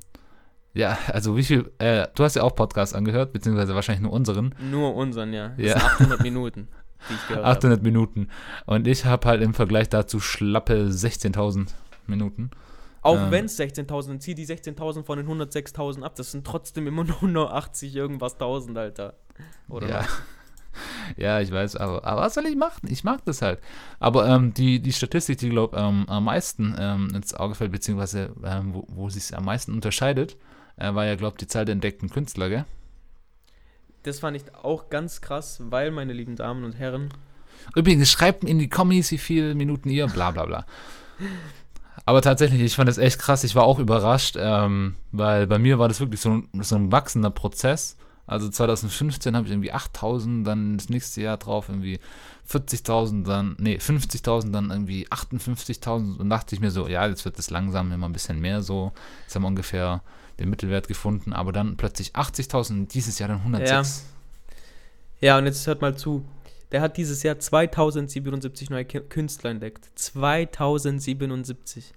ja, 0.74 0.98
also 1.08 1.38
wie 1.38 1.44
viel, 1.44 1.72
äh, 1.78 2.08
du 2.16 2.24
hast 2.24 2.36
ja 2.36 2.44
auch 2.44 2.56
Podcasts 2.56 2.96
angehört, 2.96 3.32
beziehungsweise 3.32 3.76
wahrscheinlich 3.76 4.02
nur 4.02 4.12
unseren, 4.12 4.56
Nur 4.72 4.96
unseren, 4.96 5.34
ja. 5.34 5.50
Das 5.50 5.66
Ja. 5.66 5.74
sind 5.80 5.84
800 5.84 6.24
Minuten, 6.24 6.68
die 7.10 7.14
ich 7.14 7.28
gehört 7.28 7.46
habe. 7.46 7.58
800 7.58 7.84
Minuten. 7.84 8.28
Und 8.66 8.88
ich 8.88 9.06
habe 9.06 9.28
halt 9.28 9.42
im 9.44 9.54
Vergleich 9.54 9.88
dazu 9.90 10.20
schlappe 10.20 10.88
16.000 10.90 11.68
Minuten. 12.08 12.50
Auch 13.02 13.18
ähm, 13.18 13.30
wenn 13.32 13.46
es 13.46 13.60
16.000 13.60 14.02
sind, 14.04 14.24
zieh 14.24 14.34
die 14.34 14.48
16.000 14.48 15.04
von 15.06 15.20
den 15.20 15.28
106.000 15.30 16.02
ab. 16.02 16.16
Das 16.16 16.32
sind 16.32 16.46
trotzdem 16.46 16.88
immer 16.88 17.04
nur 17.04 17.30
noch 17.30 17.52
80 17.52 17.96
irgendwas 17.96 18.34
1000, 18.34 18.76
Alter. 18.80 19.14
Oder 19.70 19.88
ja. 19.88 20.02
noch? 20.02 20.10
Ja, 21.18 21.40
ich 21.40 21.52
weiß, 21.52 21.76
aber, 21.76 22.04
aber 22.06 22.22
was 22.22 22.34
soll 22.34 22.46
ich 22.46 22.56
machen? 22.56 22.88
Ich 22.90 23.04
mag 23.04 23.24
das 23.26 23.42
halt. 23.42 23.60
Aber 24.00 24.28
ähm, 24.28 24.54
die, 24.54 24.80
die 24.80 24.94
Statistik, 24.94 25.38
die, 25.38 25.50
glaube 25.50 25.78
ähm, 25.78 26.06
am 26.08 26.26
meisten 26.26 26.76
ähm, 26.78 27.10
ins 27.14 27.34
Auge 27.34 27.56
fällt, 27.56 27.72
beziehungsweise 27.72 28.32
ähm, 28.44 28.74
wo, 28.74 28.86
wo 28.88 29.10
sich 29.10 29.36
am 29.36 29.46
meisten 29.46 29.74
unterscheidet, 29.74 30.38
äh, 30.78 30.94
war 30.94 31.06
ja, 31.06 31.16
glaube 31.16 31.36
ich, 31.36 31.40
die 31.40 31.48
Zahl 31.48 31.66
der 31.66 31.74
entdeckten 31.74 32.10
Künstler, 32.10 32.50
gell? 32.50 32.66
Das 34.04 34.20
fand 34.20 34.38
ich 34.38 34.44
auch 34.56 34.90
ganz 34.90 35.22
krass, 35.22 35.62
weil, 35.70 35.90
meine 35.92 36.14
lieben 36.14 36.36
Damen 36.36 36.64
und 36.64 36.74
Herren, 36.74 37.10
Übrigens, 37.74 38.12
schreibt 38.12 38.44
in 38.44 38.60
die 38.60 38.70
Kommis, 38.70 39.12
wie 39.12 39.18
viele 39.18 39.56
Minuten 39.56 39.90
ihr, 39.90 40.08
bla 40.08 40.32
bla 40.32 40.46
bla. 40.46 40.66
Aber 42.06 42.22
tatsächlich, 42.22 42.62
ich 42.62 42.76
fand 42.76 42.88
das 42.88 42.98
echt 42.98 43.20
krass. 43.20 43.44
Ich 43.44 43.56
war 43.56 43.64
auch 43.64 43.80
überrascht, 43.80 44.36
ähm, 44.38 44.96
weil 45.12 45.48
bei 45.48 45.58
mir 45.58 45.80
war 45.80 45.88
das 45.88 46.00
wirklich 46.00 46.22
so 46.22 46.30
ein, 46.30 46.50
so 46.62 46.76
ein 46.76 46.92
wachsender 46.92 47.32
Prozess. 47.32 47.98
Also 48.28 48.50
2015 48.50 49.36
habe 49.36 49.46
ich 49.46 49.52
irgendwie 49.54 49.72
8000, 49.72 50.48
dann 50.48 50.78
das 50.78 50.90
nächste 50.90 51.22
Jahr 51.22 51.38
drauf 51.38 51.70
irgendwie 51.70 52.00
40.000, 52.50 53.24
dann, 53.24 53.56
nee, 53.60 53.78
50.000, 53.78 54.52
dann 54.52 54.72
irgendwie 54.72 55.08
58.000 55.08 56.18
und 56.18 56.30
dachte 56.30 56.56
ich 56.56 56.62
mir 56.62 56.72
so, 56.72 56.88
ja, 56.88 57.06
jetzt 57.08 57.26
wird 57.26 57.38
es 57.38 57.52
langsam 57.52 57.92
immer 57.92 58.10
ein 58.10 58.14
bisschen 58.14 58.40
mehr 58.40 58.64
so. 58.64 58.94
Jetzt 59.24 59.36
haben 59.36 59.44
wir 59.44 59.48
ungefähr 59.48 60.02
den 60.40 60.50
Mittelwert 60.50 60.88
gefunden, 60.88 61.34
aber 61.34 61.52
dann 61.52 61.78
plötzlich 61.78 62.16
80.000 62.16 62.72
und 62.72 62.94
dieses 62.94 63.20
Jahr 63.20 63.30
dann 63.30 63.40
106. 63.40 64.06
Ja, 65.22 65.38
und 65.38 65.46
jetzt 65.46 65.66
hört 65.68 65.82
mal 65.82 65.96
zu. 65.96 66.26
Der 66.72 66.82
hat 66.82 66.98
dieses 66.98 67.24
Jahr 67.24 67.40
2077 67.40 68.70
neue 68.70 68.86
Künstler 68.86 69.52
entdeckt. 69.52 69.90
2077. 69.96 71.94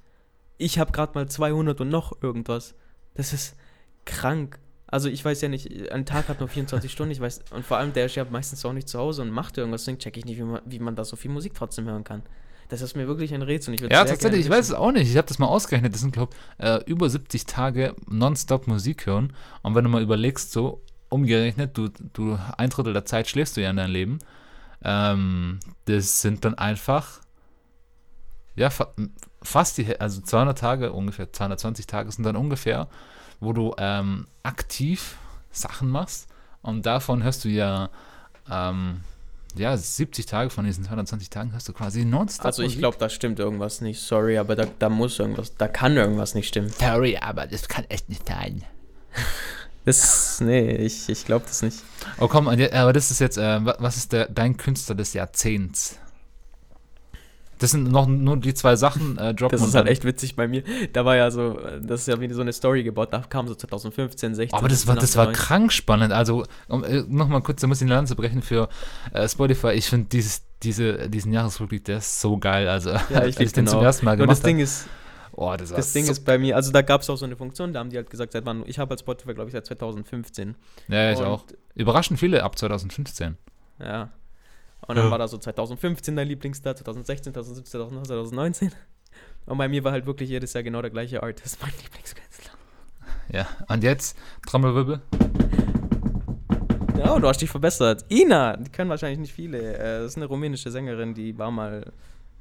Ich 0.58 0.78
habe 0.78 0.92
gerade 0.92 1.14
mal 1.14 1.28
200 1.28 1.80
und 1.80 1.88
noch 1.88 2.22
irgendwas. 2.22 2.74
Das 3.14 3.32
ist 3.32 3.56
krank. 4.04 4.58
Also 4.88 5.08
ich 5.08 5.24
weiß 5.24 5.40
ja 5.42 5.48
nicht, 5.48 5.92
ein 5.92 6.06
Tag 6.06 6.28
hat 6.28 6.40
nur 6.40 6.48
24 6.48 6.90
Stunden, 6.92 7.12
ich 7.12 7.20
weiß, 7.20 7.42
und 7.50 7.64
vor 7.64 7.76
allem 7.76 7.92
der 7.92 8.06
ist 8.06 8.16
ja 8.16 8.24
meistens 8.28 8.64
auch 8.64 8.72
nicht 8.72 8.88
zu 8.88 8.98
Hause 8.98 9.22
und 9.22 9.30
macht 9.30 9.58
irgendwas, 9.58 9.82
deswegen 9.82 9.98
check 9.98 10.16
ich 10.16 10.24
nicht, 10.24 10.38
wie 10.38 10.42
man, 10.42 10.60
wie 10.64 10.78
man 10.78 10.96
da 10.96 11.04
so 11.04 11.16
viel 11.16 11.30
Musik 11.30 11.54
trotzdem 11.54 11.86
hören 11.86 12.04
kann. 12.04 12.22
Das 12.68 12.82
ist 12.82 12.96
mir 12.96 13.06
wirklich 13.06 13.32
ein 13.32 13.42
Rätsel. 13.42 13.72
und 13.72 13.80
Ich 13.80 13.90
Ja, 13.90 14.04
tatsächlich, 14.04 14.40
ich 14.40 14.50
weiß 14.50 14.66
es 14.66 14.74
auch 14.74 14.92
nicht. 14.92 15.10
Ich 15.10 15.16
habe 15.16 15.26
das 15.26 15.38
mal 15.38 15.46
ausgerechnet. 15.46 15.94
Das 15.94 16.02
sind, 16.02 16.12
glaube 16.12 16.34
ich, 16.58 16.64
äh, 16.64 16.82
über 16.84 17.08
70 17.08 17.46
Tage 17.46 17.94
nonstop 18.06 18.66
Musik 18.66 19.06
hören. 19.06 19.32
Und 19.62 19.74
wenn 19.74 19.84
du 19.84 19.90
mal 19.90 20.02
überlegst, 20.02 20.52
so 20.52 20.82
umgerechnet, 21.08 21.78
du, 21.78 21.88
du 22.12 22.38
ein 22.58 22.68
Drittel 22.68 22.92
der 22.92 23.06
Zeit 23.06 23.26
schläfst 23.26 23.56
du 23.56 23.62
ja 23.62 23.70
in 23.70 23.76
deinem 23.76 23.92
Leben. 23.92 24.18
Ähm, 24.84 25.60
das 25.86 26.20
sind 26.20 26.44
dann 26.44 26.54
einfach, 26.54 27.20
ja, 28.54 28.70
fa 28.70 28.88
fast 29.40 29.78
die, 29.78 29.98
also 30.00 30.20
200 30.20 30.58
Tage, 30.58 30.92
ungefähr 30.92 31.32
220 31.32 31.86
Tage 31.86 32.10
sind 32.10 32.24
dann 32.24 32.36
ungefähr, 32.36 32.88
wo 33.40 33.52
du 33.52 33.74
ähm, 33.78 34.26
aktiv 34.42 35.16
Sachen 35.50 35.88
machst. 35.88 36.28
Und 36.62 36.86
davon 36.86 37.22
hörst 37.22 37.44
du 37.44 37.48
ja, 37.48 37.88
ähm, 38.50 39.00
ja, 39.56 39.76
70 39.76 40.26
Tage 40.26 40.50
von 40.50 40.64
diesen 40.64 40.84
220 40.84 41.30
Tagen 41.30 41.52
hörst 41.52 41.68
du 41.68 41.72
quasi 41.72 42.04
nonstop 42.04 42.46
Also 42.46 42.62
ich 42.62 42.78
glaube, 42.78 42.96
da 42.98 43.08
stimmt 43.08 43.38
irgendwas 43.38 43.80
nicht. 43.80 44.00
Sorry, 44.00 44.38
aber 44.38 44.56
da, 44.56 44.66
da 44.78 44.88
muss 44.88 45.18
irgendwas, 45.18 45.54
da 45.56 45.68
kann 45.68 45.96
irgendwas 45.96 46.34
nicht 46.34 46.48
stimmen. 46.48 46.70
Sorry, 46.78 47.16
aber 47.16 47.46
das 47.46 47.68
kann 47.68 47.84
echt 47.88 48.08
nicht 48.08 48.26
sein. 48.28 48.64
Das, 49.84 50.40
nee, 50.42 50.72
ich, 50.76 51.08
ich 51.08 51.24
glaube 51.24 51.46
das 51.48 51.62
nicht. 51.62 51.78
Oh 52.18 52.28
komm, 52.28 52.46
aber 52.46 52.92
das 52.92 53.10
ist 53.10 53.20
jetzt, 53.20 53.38
äh, 53.38 53.64
wa- 53.64 53.76
was 53.78 53.96
ist 53.96 54.12
der, 54.12 54.28
dein 54.28 54.58
Künstler 54.58 54.94
des 54.94 55.14
Jahrzehnts? 55.14 55.98
Das 57.58 57.70
sind 57.72 57.90
noch 57.90 58.06
nur 58.06 58.36
die 58.36 58.54
zwei 58.54 58.76
Sachen, 58.76 59.18
äh, 59.18 59.34
droppen 59.34 59.52
Das 59.52 59.62
und 59.62 59.68
ist 59.68 59.74
halt 59.74 59.88
echt 59.88 60.04
witzig 60.04 60.36
bei 60.36 60.46
mir. 60.48 60.62
Da 60.92 61.04
war 61.04 61.16
ja 61.16 61.30
so, 61.30 61.58
äh, 61.58 61.80
das 61.82 62.02
ist 62.02 62.06
ja 62.08 62.20
wie 62.20 62.32
so 62.32 62.40
eine 62.40 62.52
Story 62.52 62.82
gebaut. 62.82 63.12
Da 63.12 63.20
kam 63.20 63.48
so 63.48 63.54
2015, 63.54 64.34
16. 64.34 64.58
Aber 64.58 64.68
das 64.68 64.86
war, 64.86 64.94
17, 64.94 65.00
das 65.00 65.16
war 65.16 65.28
18, 65.28 65.34
krank 65.34 65.72
spannend. 65.72 66.12
Also, 66.12 66.44
um, 66.68 66.84
äh, 66.84 67.02
nochmal 67.08 67.42
kurz, 67.42 67.60
da 67.60 67.66
muss 67.66 67.78
ich 67.80 67.86
eine 67.86 67.94
Lanze 67.94 68.14
brechen 68.16 68.42
für 68.42 68.68
äh, 69.12 69.28
Spotify. 69.28 69.72
Ich 69.72 69.86
finde 69.88 70.08
dieses, 70.10 70.42
diese, 70.62 71.08
diesen 71.08 71.32
Jahresrückblick, 71.32 71.84
der 71.84 71.98
ist 71.98 72.20
so 72.20 72.38
geil. 72.38 72.68
Also, 72.68 72.90
Ja, 72.90 73.24
ich 73.24 73.38
lieb 73.38 73.52
den 73.52 73.64
den 73.64 73.66
zum 73.66 73.82
ersten 73.82 74.04
Mal 74.06 74.16
gemacht 74.16 74.30
das 74.30 74.42
Ding 74.42 74.58
ist, 74.58 74.86
Oh, 75.40 75.54
das 75.56 75.70
das 75.70 75.92
Ding 75.92 76.04
so, 76.04 76.10
ist 76.10 76.24
bei 76.24 76.36
mir, 76.36 76.56
also 76.56 76.72
da 76.72 76.82
gab 76.82 77.02
es 77.02 77.08
auch 77.10 77.16
so 77.16 77.24
eine 77.24 77.36
Funktion, 77.36 77.72
da 77.72 77.78
haben 77.78 77.90
die 77.90 77.96
halt 77.96 78.10
gesagt, 78.10 78.32
seit 78.32 78.44
wann, 78.44 78.64
ich 78.66 78.80
habe 78.80 78.90
als 78.90 79.02
Spotify, 79.02 79.34
glaube 79.34 79.48
ich, 79.48 79.52
seit 79.52 79.66
2015. 79.66 80.56
Ja, 80.88 81.12
ich 81.12 81.18
Und- 81.20 81.26
auch. 81.26 81.44
Überraschend 81.76 82.18
viele 82.18 82.42
ab 82.42 82.58
2015. 82.58 83.36
Ja. 83.78 84.10
Und 84.86 84.96
dann 84.96 85.06
Ja. 85.06 85.10
war 85.10 85.18
da 85.18 85.28
so 85.28 85.36
2015 85.38 86.16
dein 86.16 86.28
Lieblingsstar, 86.28 86.74
2016, 86.76 87.32
2017, 87.34 87.70
2018, 87.72 88.06
2019. 88.06 88.72
Und 89.46 89.58
bei 89.58 89.68
mir 89.68 89.82
war 89.84 89.92
halt 89.92 90.06
wirklich 90.06 90.28
jedes 90.30 90.52
Jahr 90.52 90.62
genau 90.62 90.80
der 90.82 90.90
gleiche 90.90 91.22
Artist, 91.22 91.58
mein 91.62 91.72
Lieblingskünstler. 91.82 92.52
Ja, 93.32 93.46
und 93.68 93.82
jetzt, 93.82 94.16
Trommelwirbel. 94.46 95.00
Ja, 96.98 97.18
du 97.18 97.28
hast 97.28 97.40
dich 97.40 97.50
verbessert. 97.50 98.04
Ina, 98.10 98.56
die 98.56 98.70
können 98.70 98.90
wahrscheinlich 98.90 99.18
nicht 99.20 99.32
viele. 99.32 99.58
Äh, 99.78 99.98
das 100.00 100.12
ist 100.12 100.16
eine 100.16 100.26
rumänische 100.26 100.70
Sängerin, 100.70 101.14
die 101.14 101.38
war 101.38 101.50
mal 101.50 101.92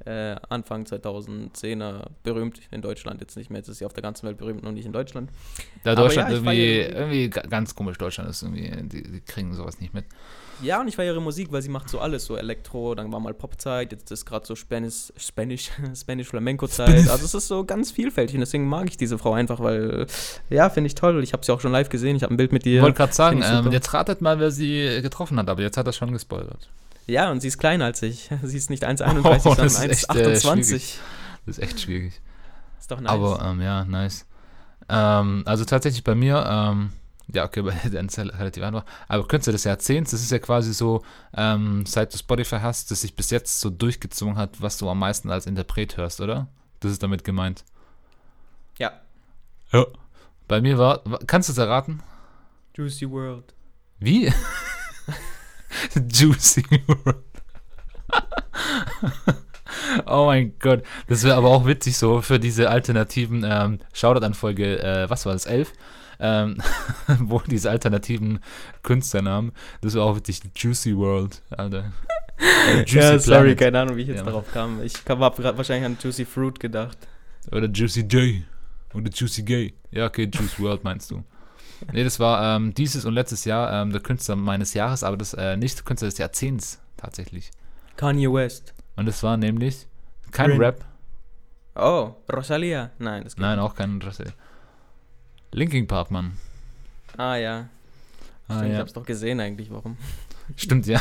äh, 0.04 0.36
Anfang 0.48 0.84
2010er 0.84 2.06
berühmt 2.22 2.60
in 2.70 2.82
Deutschland. 2.82 3.20
Jetzt 3.20 3.36
nicht 3.36 3.50
mehr, 3.50 3.58
jetzt 3.58 3.68
ist 3.68 3.78
sie 3.78 3.84
auf 3.86 3.92
der 3.92 4.02
ganzen 4.02 4.26
Welt 4.26 4.36
berühmt, 4.38 4.62
nur 4.62 4.72
nicht 4.72 4.86
in 4.86 4.92
Deutschland. 4.92 5.30
Da 5.84 5.94
Deutschland 5.94 6.30
ja, 6.30 6.34
irgendwie, 6.36 6.78
irgendwie 6.80 7.30
ga- 7.30 7.42
ganz 7.42 7.74
komisch, 7.74 7.98
Deutschland 7.98 8.30
ist 8.30 8.42
irgendwie, 8.42 8.70
die, 8.88 9.02
die 9.02 9.20
kriegen 9.20 9.54
sowas 9.54 9.80
nicht 9.80 9.94
mit. 9.94 10.04
Ja, 10.62 10.80
und 10.80 10.88
ich 10.88 10.96
feiere 10.96 11.12
ihre 11.12 11.22
Musik, 11.22 11.52
weil 11.52 11.62
sie 11.62 11.68
macht 11.68 11.88
so 11.88 12.00
alles, 12.00 12.24
so 12.24 12.36
Elektro, 12.36 12.94
dann 12.94 13.12
war 13.12 13.20
mal 13.20 13.32
Popzeit, 13.34 13.92
jetzt 13.92 14.10
ist 14.10 14.26
gerade 14.26 14.44
so 14.44 14.56
Spanish, 14.56 15.12
Spanish, 15.16 15.70
Spanish 15.96 16.28
Flamenco-Zeit. 16.28 17.08
Also 17.08 17.24
es 17.24 17.34
ist 17.34 17.48
so 17.48 17.64
ganz 17.64 17.92
vielfältig 17.92 18.34
und 18.34 18.40
deswegen 18.40 18.68
mag 18.68 18.88
ich 18.88 18.96
diese 18.96 19.18
Frau 19.18 19.32
einfach, 19.34 19.60
weil, 19.60 20.06
ja, 20.50 20.68
finde 20.70 20.88
ich 20.88 20.94
toll. 20.94 21.22
Ich 21.22 21.32
habe 21.32 21.44
sie 21.44 21.52
auch 21.52 21.60
schon 21.60 21.72
live 21.72 21.88
gesehen, 21.88 22.16
ich 22.16 22.22
habe 22.24 22.34
ein 22.34 22.36
Bild 22.36 22.52
mit 22.52 22.66
Ich 22.66 22.72
ihr. 22.72 22.82
wollte 22.82 22.96
gerade 22.96 23.12
sagen, 23.12 23.38
ich 23.40 23.46
ähm, 23.48 23.70
jetzt 23.70 23.92
ratet 23.94 24.20
mal, 24.20 24.40
wer 24.40 24.50
sie 24.50 25.00
getroffen 25.02 25.38
hat, 25.38 25.48
aber 25.48 25.62
jetzt 25.62 25.76
hat 25.76 25.86
er 25.86 25.92
schon 25.92 26.12
gespoilert. 26.12 26.68
Ja, 27.06 27.30
und 27.30 27.40
sie 27.40 27.48
ist 27.48 27.58
kleiner 27.58 27.86
als 27.86 28.02
ich. 28.02 28.28
Sie 28.42 28.56
ist 28.56 28.68
nicht 28.68 28.84
1,31, 28.86 29.24
Oh, 29.24 29.38
sondern 29.38 29.64
das 29.64 29.82
ist 29.82 30.10
echt, 30.10 30.14
äh, 30.14 30.34
1,28. 30.34 30.40
schwierig. 30.66 30.98
Das 31.46 31.56
ist 31.58 31.64
echt 31.64 31.80
schwierig. 31.80 32.20
ist 32.78 32.90
doch 32.90 33.00
nice. 33.00 33.10
Aber 33.10 33.42
ähm, 33.46 33.62
ja, 33.62 33.84
nice. 33.86 34.26
Ähm, 34.90 35.42
also 35.46 35.64
tatsächlich 35.64 36.04
bei 36.04 36.14
mir, 36.14 36.44
ähm, 36.46 36.90
ja, 37.32 37.44
okay, 37.44 37.62
bei 37.62 37.72
der 37.84 38.04
ist 38.04 38.16
ja 38.16 38.24
relativ 38.24 38.62
einfach. 38.62 38.84
Aber 39.08 39.26
Künstler 39.28 39.52
des 39.52 39.64
Jahrzehnts, 39.64 40.10
das 40.12 40.20
ist 40.22 40.30
ja 40.30 40.38
quasi 40.38 40.72
so, 40.72 41.02
ähm, 41.36 41.84
seit 41.86 42.12
du 42.14 42.18
Spotify 42.18 42.58
hast, 42.62 42.90
dass 42.90 43.02
sich 43.02 43.14
bis 43.16 43.30
jetzt 43.30 43.60
so 43.60 43.70
durchgezogen 43.70 44.36
hat, 44.36 44.60
was 44.62 44.78
du 44.78 44.88
am 44.88 44.98
meisten 44.98 45.30
als 45.30 45.46
Interpret 45.46 45.96
hörst, 45.96 46.20
oder? 46.20 46.48
Das 46.80 46.92
ist 46.92 47.02
damit 47.02 47.24
gemeint. 47.24 47.64
ja, 48.78 48.92
Ja. 49.72 49.84
Bei 50.46 50.60
mir 50.62 50.78
war, 50.78 51.02
wa- 51.04 51.18
kannst 51.26 51.48
du 51.48 51.52
es 51.52 51.58
erraten? 51.58 52.02
Juicy 52.74 53.10
World. 53.10 53.52
Wie? 53.98 54.32
Juicy 56.12 56.64
World. 56.86 57.24
oh 60.06 60.26
mein 60.26 60.54
Gott. 60.58 60.82
Das 61.08 61.22
wäre 61.24 61.36
aber 61.36 61.48
auch 61.48 61.66
witzig 61.66 61.96
so 61.98 62.22
für 62.22 62.38
diese 62.38 62.70
alternativen 62.70 63.44
ähm, 63.46 63.80
Shoutout 63.92 64.24
an 64.24 64.34
Folge, 64.34 64.78
äh, 64.82 65.10
was 65.10 65.26
war 65.26 65.32
das, 65.32 65.46
11? 65.46 65.72
Ähm, 66.20 66.58
wo 67.20 67.40
diese 67.46 67.70
alternativen 67.70 68.40
Künstlernamen, 68.82 69.52
das 69.80 69.94
wäre 69.94 70.04
auch 70.04 70.16
witzig, 70.16 70.40
Juicy 70.56 70.96
World, 70.96 71.42
Alter. 71.50 71.92
Juicy 72.86 72.96
ja, 72.98 73.18
sorry, 73.18 73.54
Planet. 73.54 73.58
keine 73.58 73.80
Ahnung, 73.80 73.96
wie 73.96 74.02
ich 74.02 74.08
jetzt 74.08 74.18
Ja. 74.18 74.24
darauf 74.24 74.50
kam. 74.52 74.82
Ich 74.82 74.94
habe 75.08 75.20
wahrscheinlich 75.20 75.84
an 75.86 75.96
Juicy 76.00 76.24
Fruit 76.24 76.58
gedacht. 76.58 76.98
Oder 77.52 77.66
Juicy 77.68 78.00
J. 78.02 78.42
Oder 78.94 79.10
Juicy 79.10 79.42
Gay. 79.42 79.74
Ja, 79.90 80.06
okay, 80.06 80.28
Juice 80.32 80.58
World 80.60 80.84
meinst 80.84 81.10
du. 81.10 81.22
Nee, 81.92 82.02
das 82.04 82.18
war 82.18 82.56
ähm, 82.56 82.74
dieses 82.74 83.04
und 83.04 83.14
letztes 83.14 83.44
Jahr 83.44 83.72
ähm, 83.82 83.92
der 83.92 84.00
Künstler 84.00 84.34
meines 84.36 84.74
Jahres, 84.74 85.04
aber 85.04 85.16
das 85.16 85.34
äh, 85.34 85.56
nicht 85.56 85.78
der 85.78 85.84
Künstler 85.84 86.08
des 86.08 86.18
Jahrzehnts 86.18 86.80
tatsächlich. 86.96 87.50
Kanye 87.96 88.32
West. 88.32 88.74
Und 88.96 89.08
es 89.08 89.22
war 89.22 89.36
nämlich 89.36 89.86
kein 90.32 90.50
Rin. 90.50 90.60
Rap, 90.60 90.84
Oh, 91.76 92.14
Rosalia. 92.32 92.90
Nein, 92.98 93.22
das 93.22 93.36
geht 93.36 93.42
nein, 93.42 93.56
nicht. 93.58 93.64
auch 93.64 93.76
kein 93.76 93.92
Interesse. 93.94 94.24
Linking 95.52 95.86
Park, 95.86 96.10
Mann. 96.10 96.32
Ah 97.16 97.36
ja. 97.36 97.68
Ah, 98.48 98.54
Stimmt, 98.54 98.66
Ich 98.66 98.72
ja. 98.72 98.78
hab's 98.78 98.92
doch 98.92 99.04
gesehen 99.06 99.40
eigentlich, 99.40 99.70
warum. 99.70 99.96
Stimmt, 100.56 100.86
ja. 100.86 101.00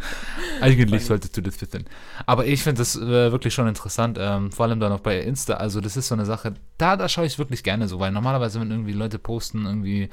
Eigentlich 0.60 1.04
solltest 1.04 1.36
du 1.36 1.40
das 1.42 1.60
wissen. 1.60 1.86
Aber 2.24 2.46
ich 2.46 2.62
finde 2.62 2.78
das 2.78 2.94
äh, 2.96 3.32
wirklich 3.32 3.52
schon 3.52 3.66
interessant, 3.66 4.16
ähm, 4.20 4.52
vor 4.52 4.66
allem 4.66 4.78
dann 4.78 4.92
auch 4.92 5.00
bei 5.00 5.18
Insta. 5.20 5.54
Also, 5.54 5.80
das 5.80 5.96
ist 5.96 6.06
so 6.08 6.14
eine 6.14 6.24
Sache, 6.24 6.54
da, 6.78 6.96
da 6.96 7.08
schaue 7.08 7.26
ich 7.26 7.38
wirklich 7.38 7.64
gerne 7.64 7.88
so, 7.88 7.98
weil 7.98 8.12
normalerweise, 8.12 8.60
wenn 8.60 8.70
irgendwie 8.70 8.92
Leute 8.92 9.18
posten, 9.18 9.66
irgendwie, 9.66 10.08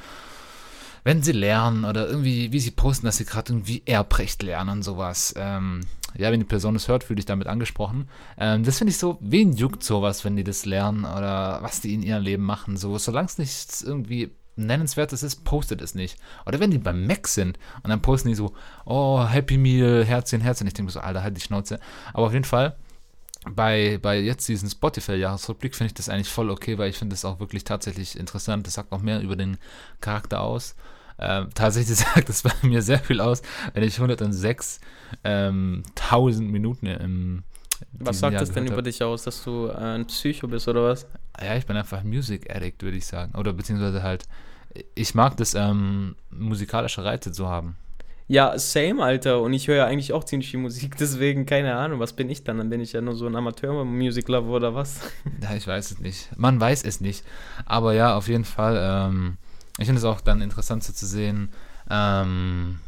wenn 1.03 1.21
sie 1.21 1.31
lernen 1.31 1.85
oder 1.85 2.07
irgendwie, 2.07 2.51
wie 2.51 2.59
sie 2.59 2.71
posten, 2.71 3.05
dass 3.05 3.17
sie 3.17 3.25
gerade 3.25 3.51
irgendwie 3.51 3.83
Erbrecht 3.85 4.41
lernen 4.43 4.69
und 4.69 4.83
sowas, 4.83 5.33
ähm, 5.37 5.81
ja, 6.15 6.31
wenn 6.31 6.39
die 6.39 6.45
Person 6.45 6.75
es 6.75 6.87
hört, 6.87 7.03
fühle 7.03 7.19
ich 7.19 7.25
damit 7.25 7.47
angesprochen. 7.47 8.07
Ähm, 8.37 8.63
das 8.63 8.77
finde 8.77 8.91
ich 8.91 8.97
so, 8.97 9.17
wen 9.19 9.53
juckt 9.53 9.83
sowas, 9.83 10.23
wenn 10.23 10.35
die 10.35 10.43
das 10.43 10.65
lernen 10.65 11.05
oder 11.05 11.59
was 11.61 11.81
die 11.81 11.93
in 11.93 12.03
ihrem 12.03 12.23
Leben 12.23 12.43
machen. 12.43 12.77
So, 12.77 12.97
solange 12.97 13.25
es 13.25 13.37
nicht 13.37 13.83
irgendwie 13.83 14.31
nennenswertes 14.55 15.23
ist, 15.23 15.43
postet 15.43 15.81
es 15.81 15.95
nicht. 15.95 16.17
Oder 16.45 16.59
wenn 16.59 16.71
die 16.71 16.77
beim 16.77 17.07
Mac 17.07 17.27
sind 17.27 17.57
und 17.81 17.89
dann 17.89 18.01
posten 18.01 18.29
die 18.29 18.35
so, 18.35 18.53
oh, 18.85 19.25
Happy 19.25 19.57
Meal, 19.57 20.05
Herzchen, 20.05 20.41
Herzchen. 20.41 20.67
Ich 20.67 20.73
denke 20.73 20.91
so, 20.91 20.99
Alter, 20.99 21.23
halt 21.23 21.35
die 21.35 21.41
Schnauze. 21.41 21.79
Aber 22.13 22.27
auf 22.27 22.33
jeden 22.33 22.45
Fall, 22.45 22.75
bei, 23.49 23.99
bei 24.01 24.19
jetzt 24.19 24.47
diesen 24.47 24.69
Spotify-Jahresrückblick 24.69 25.75
finde 25.75 25.87
ich 25.87 25.93
das 25.95 26.09
eigentlich 26.09 26.29
voll 26.29 26.49
okay, 26.49 26.77
weil 26.77 26.89
ich 26.89 26.97
finde 26.97 27.13
das 27.13 27.25
auch 27.25 27.39
wirklich 27.39 27.63
tatsächlich 27.63 28.17
interessant. 28.17 28.67
Das 28.67 28.75
sagt 28.75 28.91
noch 28.91 29.01
mehr 29.01 29.21
über 29.21 29.35
den 29.35 29.57
Charakter 29.99 30.41
aus. 30.41 30.75
Ähm, 31.23 31.49
tatsächlich 31.53 31.97
sagt 32.15 32.29
das 32.29 32.43
bei 32.43 32.51
mir 32.63 32.81
sehr 32.81 32.99
viel 32.99 33.21
aus, 33.21 33.41
wenn 33.73 33.83
ich 33.83 33.95
106 33.95 34.81
ähm, 35.23 35.83
1000 35.95 36.51
Minuten 36.51 36.87
im 36.87 37.43
Was 37.93 38.19
sagt 38.19 38.39
das 38.39 38.51
denn 38.51 38.67
über 38.67 38.81
dich 38.81 39.01
aus, 39.01 39.23
dass 39.23 39.43
du 39.43 39.67
äh, 39.67 39.75
ein 39.75 40.07
Psycho 40.07 40.47
bist 40.47 40.67
oder 40.67 40.83
was? 40.83 41.07
Ja, 41.41 41.55
ich 41.55 41.65
bin 41.65 41.77
einfach 41.77 42.03
Music 42.03 42.53
Addict, 42.53 42.83
würde 42.83 42.97
ich 42.97 43.05
sagen. 43.05 43.33
Oder 43.35 43.53
beziehungsweise 43.53 44.03
halt, 44.03 44.25
ich 44.95 45.15
mag 45.15 45.37
das 45.37 45.55
ähm, 45.55 46.15
musikalische 46.29 47.03
Reize 47.03 47.31
zu 47.31 47.47
haben. 47.47 47.77
Ja, 48.27 48.57
same, 48.57 49.03
Alter. 49.03 49.41
Und 49.41 49.53
ich 49.53 49.67
höre 49.67 49.75
ja 49.75 49.85
eigentlich 49.85 50.13
auch 50.13 50.23
ziemlich 50.23 50.51
viel 50.51 50.59
Musik, 50.59 50.97
deswegen 50.99 51.45
keine 51.45 51.75
Ahnung, 51.75 51.99
was 51.99 52.13
bin 52.13 52.29
ich 52.29 52.43
dann? 52.43 52.57
Dann 52.57 52.69
bin 52.69 52.81
ich 52.81 52.93
ja 52.93 53.01
nur 53.01 53.15
so 53.15 53.27
ein 53.27 53.35
Amateur-Music-Lover 53.35 54.49
oder 54.49 54.75
was? 54.75 55.01
Ja, 55.41 55.55
ich 55.55 55.67
weiß 55.67 55.91
es 55.91 55.99
nicht. 55.99 56.29
Man 56.37 56.59
weiß 56.59 56.83
es 56.83 57.01
nicht. 57.01 57.23
Aber 57.65 57.93
ja, 57.93 58.15
auf 58.15 58.27
jeden 58.27 58.45
Fall, 58.45 58.79
ähm, 58.81 59.37
ich 59.79 59.85
finde 59.85 59.99
es 59.99 60.05
auch 60.05 60.21
dann 60.21 60.41
interessant 60.41 60.83
so 60.83 60.93
zu 60.93 61.05
sehen, 61.05 61.49
ähm, 61.89 62.79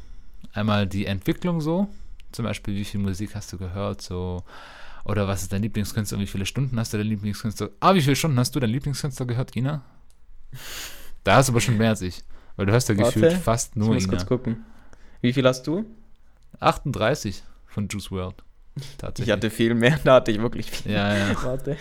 einmal 0.54 0.88
die 0.88 1.06
Entwicklung 1.06 1.62
so, 1.62 1.88
zum 2.32 2.46
Beispiel, 2.46 2.76
wie 2.76 2.86
viel 2.86 3.00
Musik 3.00 3.36
hast 3.36 3.52
du 3.54 3.58
gehört, 3.58 4.02
so, 4.02 4.44
oder 5.04 5.28
was 5.28 5.44
ist 5.44 5.54
dein 5.54 5.62
Lieblingskünstler 5.62 6.18
und 6.18 6.24
wie 6.24 6.28
viele 6.28 6.46
Stunden 6.46 6.80
hast 6.80 6.94
du 6.94 6.98
dein 6.98 7.08
Lieblingskünstler? 7.08 7.70
Ah, 7.80 7.94
wie 7.94 8.02
viele 8.02 8.16
Stunden 8.16 8.40
hast 8.40 8.56
du 8.56 8.60
dein 8.60 8.70
Lieblingskünstler 8.70 9.26
gehört, 9.26 9.56
Ina? 9.56 9.84
Da 11.24 11.36
hast 11.36 11.50
du 11.50 11.54
aber 11.54 11.62
schon 11.62 11.78
mehr 11.78 11.90
als 11.90 12.02
ich, 12.02 12.24
weil 12.56 12.66
du 12.66 12.74
hast 12.74 12.88
ja 12.90 12.98
Warte, 12.98 13.20
gefühlt 13.20 13.34
fast 13.34 13.76
nur 13.76 13.90
ich 13.90 13.94
muss 13.96 14.04
Ina. 14.06 14.14
kurz 14.14 14.26
gucken. 14.26 14.66
Wie 15.22 15.34
viel 15.34 15.46
hast 15.48 15.66
du? 15.68 15.86
38 16.60 17.44
von 17.68 17.88
Juice 17.88 18.12
World. 18.12 18.36
Tatsächlich. 18.98 19.28
Ich 19.28 19.32
hatte 19.34 19.50
viel 19.50 19.74
mehr, 19.74 20.00
da 20.04 20.16
hatte 20.16 20.32
ich 20.32 20.40
wirklich 20.40 20.70
viel. 20.70 20.92
ja, 20.92 21.16
ja. 21.16 21.36
Warte. 21.44 21.78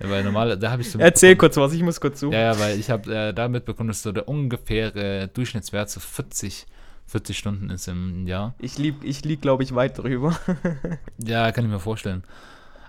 Ja 0.00 0.10
weil 0.10 0.24
normal, 0.24 0.58
da 0.58 0.70
habe 0.70 0.82
ich 0.82 0.90
so 0.90 0.98
Erzähl 0.98 1.36
kurz 1.36 1.56
was, 1.56 1.72
ich 1.72 1.82
muss 1.82 2.00
kurz 2.00 2.20
suchen. 2.20 2.34
Ja, 2.34 2.52
ja, 2.52 2.58
weil 2.58 2.78
ich 2.78 2.90
habe 2.90 3.14
äh, 3.14 3.34
da 3.34 3.48
mitbekommen, 3.48 3.88
dass 3.88 4.02
so 4.02 4.12
der 4.12 4.28
ungefähre 4.28 5.28
Durchschnittswert 5.28 5.90
so 5.90 6.00
40, 6.00 6.66
40 7.06 7.38
Stunden 7.38 7.70
ist 7.70 7.88
im 7.88 8.26
Jahr. 8.26 8.54
Ich 8.58 8.78
lieg, 8.78 8.96
ich 9.02 9.24
lieg 9.24 9.40
glaube 9.40 9.62
ich, 9.62 9.74
weit 9.74 9.98
drüber. 9.98 10.38
Ja, 11.18 11.50
kann 11.52 11.64
ich 11.64 11.70
mir 11.70 11.80
vorstellen. 11.80 12.24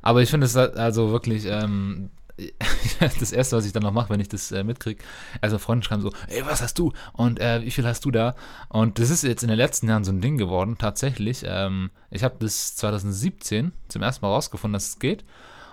Aber 0.02 0.22
ich 0.22 0.30
finde 0.30 0.46
es 0.46 0.56
halt 0.56 0.76
also 0.76 1.12
wirklich, 1.12 1.46
ähm, 1.46 2.10
das 3.00 3.32
erste, 3.32 3.58
was 3.58 3.66
ich 3.66 3.74
dann 3.74 3.84
noch 3.84 3.92
mache, 3.92 4.10
wenn 4.10 4.20
ich 4.20 4.30
das 4.30 4.52
äh, 4.52 4.64
mitkriege, 4.64 5.04
also 5.42 5.58
Freunde 5.58 5.86
schreiben 5.86 6.02
so, 6.02 6.12
ey, 6.28 6.46
was 6.46 6.62
hast 6.62 6.78
du? 6.78 6.94
Und 7.14 7.40
äh, 7.40 7.62
wie 7.64 7.72
viel 7.72 7.86
hast 7.86 8.06
du 8.06 8.12
da? 8.12 8.36
Und 8.70 9.00
das 9.00 9.10
ist 9.10 9.24
jetzt 9.24 9.44
in 9.44 9.50
den 9.50 9.58
letzten 9.58 9.90
Jahren 9.90 10.04
so 10.04 10.12
ein 10.12 10.22
Ding 10.22 10.38
geworden, 10.38 10.78
tatsächlich. 10.78 11.44
Ähm, 11.46 11.90
ich 12.12 12.24
habe 12.24 12.36
das 12.40 12.76
2017 12.76 13.72
zum 13.88 14.02
ersten 14.02 14.26
Mal 14.26 14.32
rausgefunden, 14.32 14.74
dass 14.74 14.90
es 14.90 15.00
geht. 15.00 15.26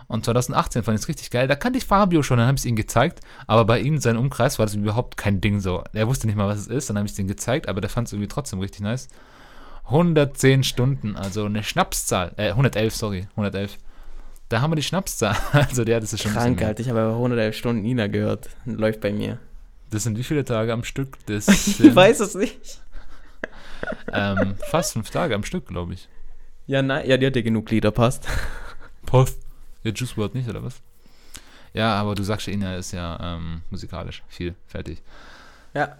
Und 0.06 0.24
2018 0.24 0.82
fand 0.82 0.96
ich 0.98 1.02
es 1.02 1.08
richtig 1.08 1.30
geil. 1.30 1.48
Da 1.48 1.54
kannte 1.56 1.78
ich 1.78 1.84
Fabio 1.86 2.22
schon, 2.22 2.38
dann 2.38 2.46
habe 2.46 2.56
ich 2.56 2.62
es 2.62 2.66
ihm 2.66 2.76
gezeigt. 2.76 3.20
Aber 3.46 3.64
bei 3.64 3.80
ihm, 3.80 3.98
sein 3.98 4.16
Umkreis, 4.16 4.58
war 4.58 4.66
das 4.66 4.74
überhaupt 4.74 5.16
kein 5.16 5.40
Ding 5.40 5.60
so. 5.60 5.82
Er 5.92 6.06
wusste 6.08 6.26
nicht 6.26 6.36
mal, 6.36 6.48
was 6.48 6.60
es 6.60 6.66
ist. 6.66 6.90
Dann 6.90 6.96
habe 6.96 7.06
ich 7.06 7.12
es 7.12 7.18
ihm 7.18 7.28
gezeigt, 7.28 7.68
aber 7.68 7.80
der 7.80 7.90
fand 7.90 8.08
es 8.08 8.12
irgendwie 8.12 8.28
trotzdem 8.28 8.60
richtig 8.60 8.80
nice. 8.80 9.08
110 9.84 10.64
Stunden, 10.64 11.16
also 11.16 11.44
eine 11.44 11.62
Schnapszahl. 11.62 12.32
Äh, 12.36 12.50
111, 12.50 12.94
sorry, 12.94 13.26
111. 13.32 13.78
Da 14.48 14.60
haben 14.60 14.70
wir 14.70 14.76
die 14.76 14.82
Schnapszahl. 14.82 15.36
Also 15.52 15.84
der, 15.84 16.00
das 16.00 16.12
ist 16.12 16.22
schon 16.22 16.32
Krank. 16.32 16.62
Alter. 16.62 16.80
Ich 16.80 16.88
habe 16.88 17.00
aber 17.00 17.14
111 17.14 17.56
Stunden 17.56 17.82
Nina 17.82 18.06
gehört. 18.06 18.48
Läuft 18.64 19.00
bei 19.00 19.12
mir. 19.12 19.38
Das 19.90 20.02
sind 20.02 20.18
wie 20.18 20.24
viele 20.24 20.44
Tage 20.44 20.72
am 20.72 20.84
Stück? 20.84 21.18
Das 21.26 21.46
Ich 21.80 21.94
weiß 21.94 22.20
es 22.20 22.34
nicht. 22.34 22.80
ähm, 24.12 24.54
fast 24.70 24.94
fünf 24.94 25.10
Tage 25.10 25.34
am 25.34 25.44
Stück, 25.44 25.66
glaube 25.66 25.94
ich. 25.94 26.08
Ja, 26.66 26.80
nein, 26.80 27.06
ja, 27.08 27.16
die 27.18 27.26
hat 27.26 27.36
ja 27.36 27.42
genug 27.42 27.70
Lieder, 27.70 27.90
passt. 27.90 28.26
Post. 29.04 29.43
Ja, 29.84 29.92
Juice 29.92 30.16
WRLD 30.16 30.34
nicht, 30.34 30.48
oder 30.48 30.62
was? 30.64 30.80
Ja, 31.72 31.94
aber 31.94 32.14
du 32.14 32.22
sagst 32.22 32.46
ja, 32.46 32.52
Ina 32.52 32.76
ist 32.76 32.92
ja 32.92 33.18
ähm, 33.36 33.62
musikalisch 33.70 34.22
viel 34.28 34.54
fertig. 34.66 35.02
Ja. 35.74 35.96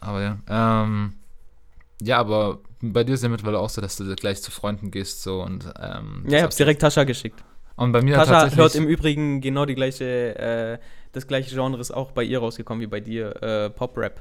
Aber 0.00 0.22
ja, 0.22 0.38
ähm, 0.48 1.14
ja, 2.00 2.18
aber 2.18 2.60
bei 2.80 3.02
dir 3.02 3.14
ist 3.14 3.22
ja 3.24 3.28
mittlerweile 3.28 3.58
auch 3.58 3.70
so, 3.70 3.80
dass 3.80 3.96
du 3.96 4.14
gleich 4.14 4.40
zu 4.40 4.50
Freunden 4.52 4.90
gehst 4.92 5.22
so 5.22 5.42
und 5.42 5.64
ähm, 5.80 6.24
Ja, 6.28 6.38
ich 6.38 6.42
hab's 6.44 6.56
direkt 6.56 6.80
Tascha 6.80 7.02
geschickt. 7.04 7.42
und 7.76 7.90
bei 7.90 8.02
mir 8.02 8.14
Tascha 8.14 8.32
tatsächlich 8.32 8.58
hört 8.60 8.74
im 8.76 8.86
Übrigen 8.86 9.40
genau 9.40 9.66
die 9.66 9.74
gleiche, 9.74 10.38
äh, 10.38 10.78
das 11.12 11.26
gleiche 11.26 11.52
Genre 11.54 11.80
ist 11.80 11.90
auch 11.90 12.12
bei 12.12 12.22
ihr 12.22 12.38
rausgekommen 12.38 12.80
wie 12.80 12.86
bei 12.86 13.00
dir, 13.00 13.42
äh, 13.42 13.70
Pop-Rap. 13.70 14.20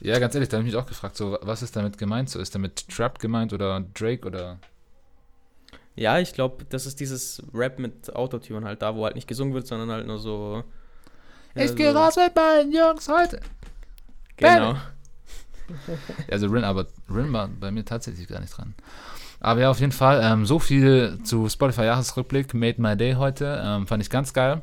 ja 0.00 0.18
ganz 0.18 0.34
ehrlich, 0.34 0.48
da 0.48 0.56
habe 0.56 0.66
ich 0.66 0.74
mich 0.74 0.82
auch 0.82 0.88
gefragt, 0.88 1.16
so 1.16 1.38
was 1.42 1.62
ist 1.62 1.76
damit 1.76 1.96
gemeint? 1.96 2.28
So 2.28 2.40
ist 2.40 2.52
damit 2.56 2.88
Trap 2.88 3.20
gemeint 3.20 3.52
oder 3.52 3.80
Drake 3.94 4.26
oder 4.26 4.58
Ja, 6.00 6.18
ich 6.18 6.32
glaube, 6.32 6.64
das 6.70 6.86
ist 6.86 6.98
dieses 6.98 7.42
Rap 7.52 7.78
mit 7.78 8.14
Autotune 8.16 8.66
halt 8.66 8.80
da, 8.80 8.96
wo 8.96 9.04
halt 9.04 9.16
nicht 9.16 9.28
gesungen 9.28 9.52
wird, 9.52 9.66
sondern 9.66 9.90
halt 9.90 10.06
nur 10.06 10.18
so. 10.18 10.64
ja, 11.54 11.62
Ich 11.64 11.76
geh 11.76 11.92
so- 11.92 11.98
raus 11.98 12.16
mit 12.16 12.34
meinen 12.34 12.72
Jungs 12.72 13.06
heute. 13.08 13.40
Genau. 14.36 14.76
Also 16.28 16.48
Rin, 16.48 16.64
aber 16.64 16.86
Rin 17.08 17.32
war 17.32 17.46
bei 17.46 17.70
mir 17.70 17.84
tatsächlich 17.84 18.26
gar 18.26 18.40
nicht 18.40 18.56
dran. 18.56 18.74
Aber 19.38 19.60
ja, 19.60 19.70
auf 19.70 19.78
jeden 19.78 19.92
Fall, 19.92 20.20
ähm, 20.20 20.44
so 20.44 20.58
viel 20.58 21.20
zu 21.22 21.48
Spotify 21.48 21.82
Jahresrückblick, 21.82 22.54
Made 22.54 22.82
My 22.82 22.96
Day 22.96 23.12
heute, 23.14 23.62
ähm, 23.64 23.86
fand 23.86 24.02
ich 24.02 24.10
ganz 24.10 24.32
geil. 24.32 24.62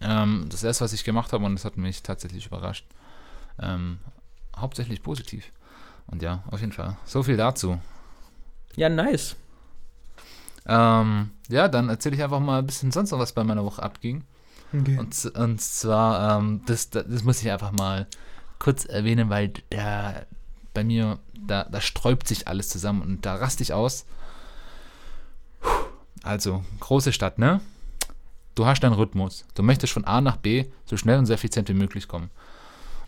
Ähm, 0.00 0.46
das 0.48 0.64
erste, 0.64 0.82
was 0.84 0.92
ich 0.94 1.04
gemacht 1.04 1.32
habe 1.32 1.44
und 1.44 1.54
das 1.54 1.64
hat 1.64 1.76
mich 1.76 2.02
tatsächlich 2.02 2.46
überrascht. 2.46 2.86
Ähm, 3.62 3.98
hauptsächlich 4.56 5.00
positiv. 5.02 5.52
Und 6.08 6.22
ja, 6.22 6.42
auf 6.50 6.58
jeden 6.60 6.72
Fall. 6.72 6.96
So 7.04 7.22
viel 7.22 7.36
dazu. 7.36 7.78
Ja, 8.74 8.88
nice. 8.88 9.36
Ähm, 10.72 11.30
ja, 11.48 11.66
dann 11.66 11.88
erzähle 11.88 12.14
ich 12.14 12.22
einfach 12.22 12.38
mal 12.38 12.60
ein 12.60 12.66
bisschen 12.66 12.92
sonst 12.92 13.10
noch, 13.10 13.18
was 13.18 13.32
bei 13.32 13.42
meiner 13.42 13.64
Woche 13.64 13.82
abging. 13.82 14.22
Und, 14.98 15.12
z- 15.14 15.36
und 15.36 15.60
zwar, 15.60 16.38
ähm, 16.38 16.62
das, 16.66 16.90
das, 16.90 17.04
das 17.08 17.24
muss 17.24 17.42
ich 17.42 17.50
einfach 17.50 17.72
mal 17.72 18.06
kurz 18.60 18.84
erwähnen, 18.84 19.28
weil 19.28 19.52
da 19.70 20.22
bei 20.72 20.84
mir, 20.84 21.18
da, 21.34 21.64
da 21.64 21.80
sträubt 21.80 22.28
sich 22.28 22.46
alles 22.46 22.68
zusammen 22.68 23.02
und 23.02 23.26
da 23.26 23.34
raste 23.34 23.64
ich 23.64 23.72
aus. 23.72 24.06
Also, 26.22 26.62
große 26.78 27.12
Stadt, 27.12 27.38
ne? 27.40 27.60
Du 28.54 28.66
hast 28.66 28.80
deinen 28.80 28.92
Rhythmus. 28.92 29.44
Du 29.54 29.64
möchtest 29.64 29.92
von 29.92 30.04
A 30.04 30.20
nach 30.20 30.36
B 30.36 30.66
so 30.84 30.96
schnell 30.96 31.18
und 31.18 31.26
so 31.26 31.32
effizient 31.32 31.68
wie 31.68 31.74
möglich 31.74 32.06
kommen. 32.06 32.30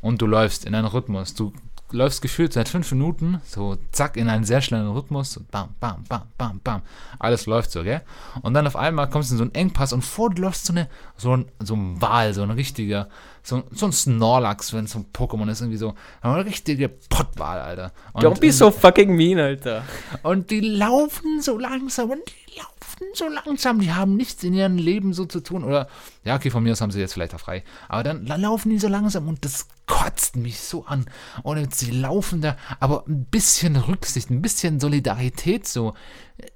Und 0.00 0.20
du 0.20 0.26
läufst 0.26 0.64
in 0.64 0.74
einen 0.74 0.86
Rhythmus. 0.88 1.34
Du 1.34 1.52
läufst 1.92 2.22
gefühlt 2.22 2.52
seit 2.52 2.68
fünf 2.68 2.90
Minuten, 2.92 3.40
so 3.44 3.76
zack, 3.92 4.16
in 4.16 4.28
einen 4.28 4.44
sehr 4.44 4.60
schnellen 4.60 4.90
Rhythmus, 4.90 5.32
so 5.32 5.40
bam, 5.50 5.74
bam, 5.80 6.04
bam, 6.08 6.22
bam, 6.38 6.60
bam. 6.64 6.82
Alles 7.18 7.46
läuft 7.46 7.70
so, 7.70 7.82
gell? 7.82 8.02
Und 8.42 8.54
dann 8.54 8.66
auf 8.66 8.76
einmal 8.76 9.08
kommst 9.08 9.30
du 9.30 9.34
in 9.34 9.38
so 9.38 9.44
einen 9.44 9.54
Engpass 9.54 9.92
und 9.92 10.02
vor 10.02 10.30
dir 10.30 10.42
läuft 10.42 10.64
so, 10.64 10.72
eine, 10.72 10.88
so, 11.16 11.36
ein, 11.36 11.46
so 11.60 11.74
ein 11.74 12.00
Wal, 12.00 12.34
so 12.34 12.42
ein 12.42 12.50
richtiger, 12.50 13.08
so, 13.42 13.62
so 13.72 13.86
ein 13.86 13.92
Snorlax, 13.92 14.72
wenn 14.72 14.84
es 14.84 14.92
so 14.92 15.00
ein 15.00 15.06
Pokémon 15.12 15.48
ist, 15.50 15.60
irgendwie 15.60 15.78
so, 15.78 15.94
eine 16.20 16.44
richtige 16.44 16.88
Pottwal, 16.88 17.60
Alter. 17.60 17.92
Und, 18.12 18.22
Don't 18.24 18.40
be 18.40 18.52
so 18.52 18.70
fucking 18.70 19.16
mean, 19.16 19.38
Alter. 19.38 19.82
und 20.22 20.50
die 20.50 20.60
laufen 20.60 21.40
so 21.40 21.58
langsam 21.58 22.10
und 22.10 22.20
die 22.28 22.58
laufen 22.58 23.06
so 23.14 23.26
langsam. 23.28 23.80
Die 23.80 23.92
haben 23.92 24.16
nichts 24.16 24.44
in 24.44 24.54
ihrem 24.54 24.76
Leben 24.76 25.12
so 25.12 25.24
zu 25.24 25.40
tun. 25.40 25.64
Oder, 25.64 25.88
ja, 26.24 26.36
okay, 26.36 26.50
von 26.50 26.62
mir 26.62 26.72
aus 26.72 26.80
haben 26.80 26.90
sie 26.92 27.00
jetzt 27.00 27.14
vielleicht 27.14 27.34
auch 27.34 27.40
frei. 27.40 27.64
Aber 27.88 28.02
dann 28.04 28.26
la- 28.26 28.36
laufen 28.36 28.70
die 28.70 28.78
so 28.78 28.86
langsam 28.88 29.26
und 29.26 29.44
das 29.44 29.66
kotzt 29.86 30.36
mich 30.36 30.60
so 30.60 30.84
an. 30.86 31.06
Und 31.42 31.74
sie 31.74 31.90
laufen 31.90 32.42
da, 32.42 32.56
aber 32.78 33.04
ein 33.08 33.24
bisschen 33.24 33.74
Rücksicht, 33.76 34.30
ein 34.30 34.40
bisschen 34.42 34.78
Solidarität 34.78 35.66
so. 35.66 35.94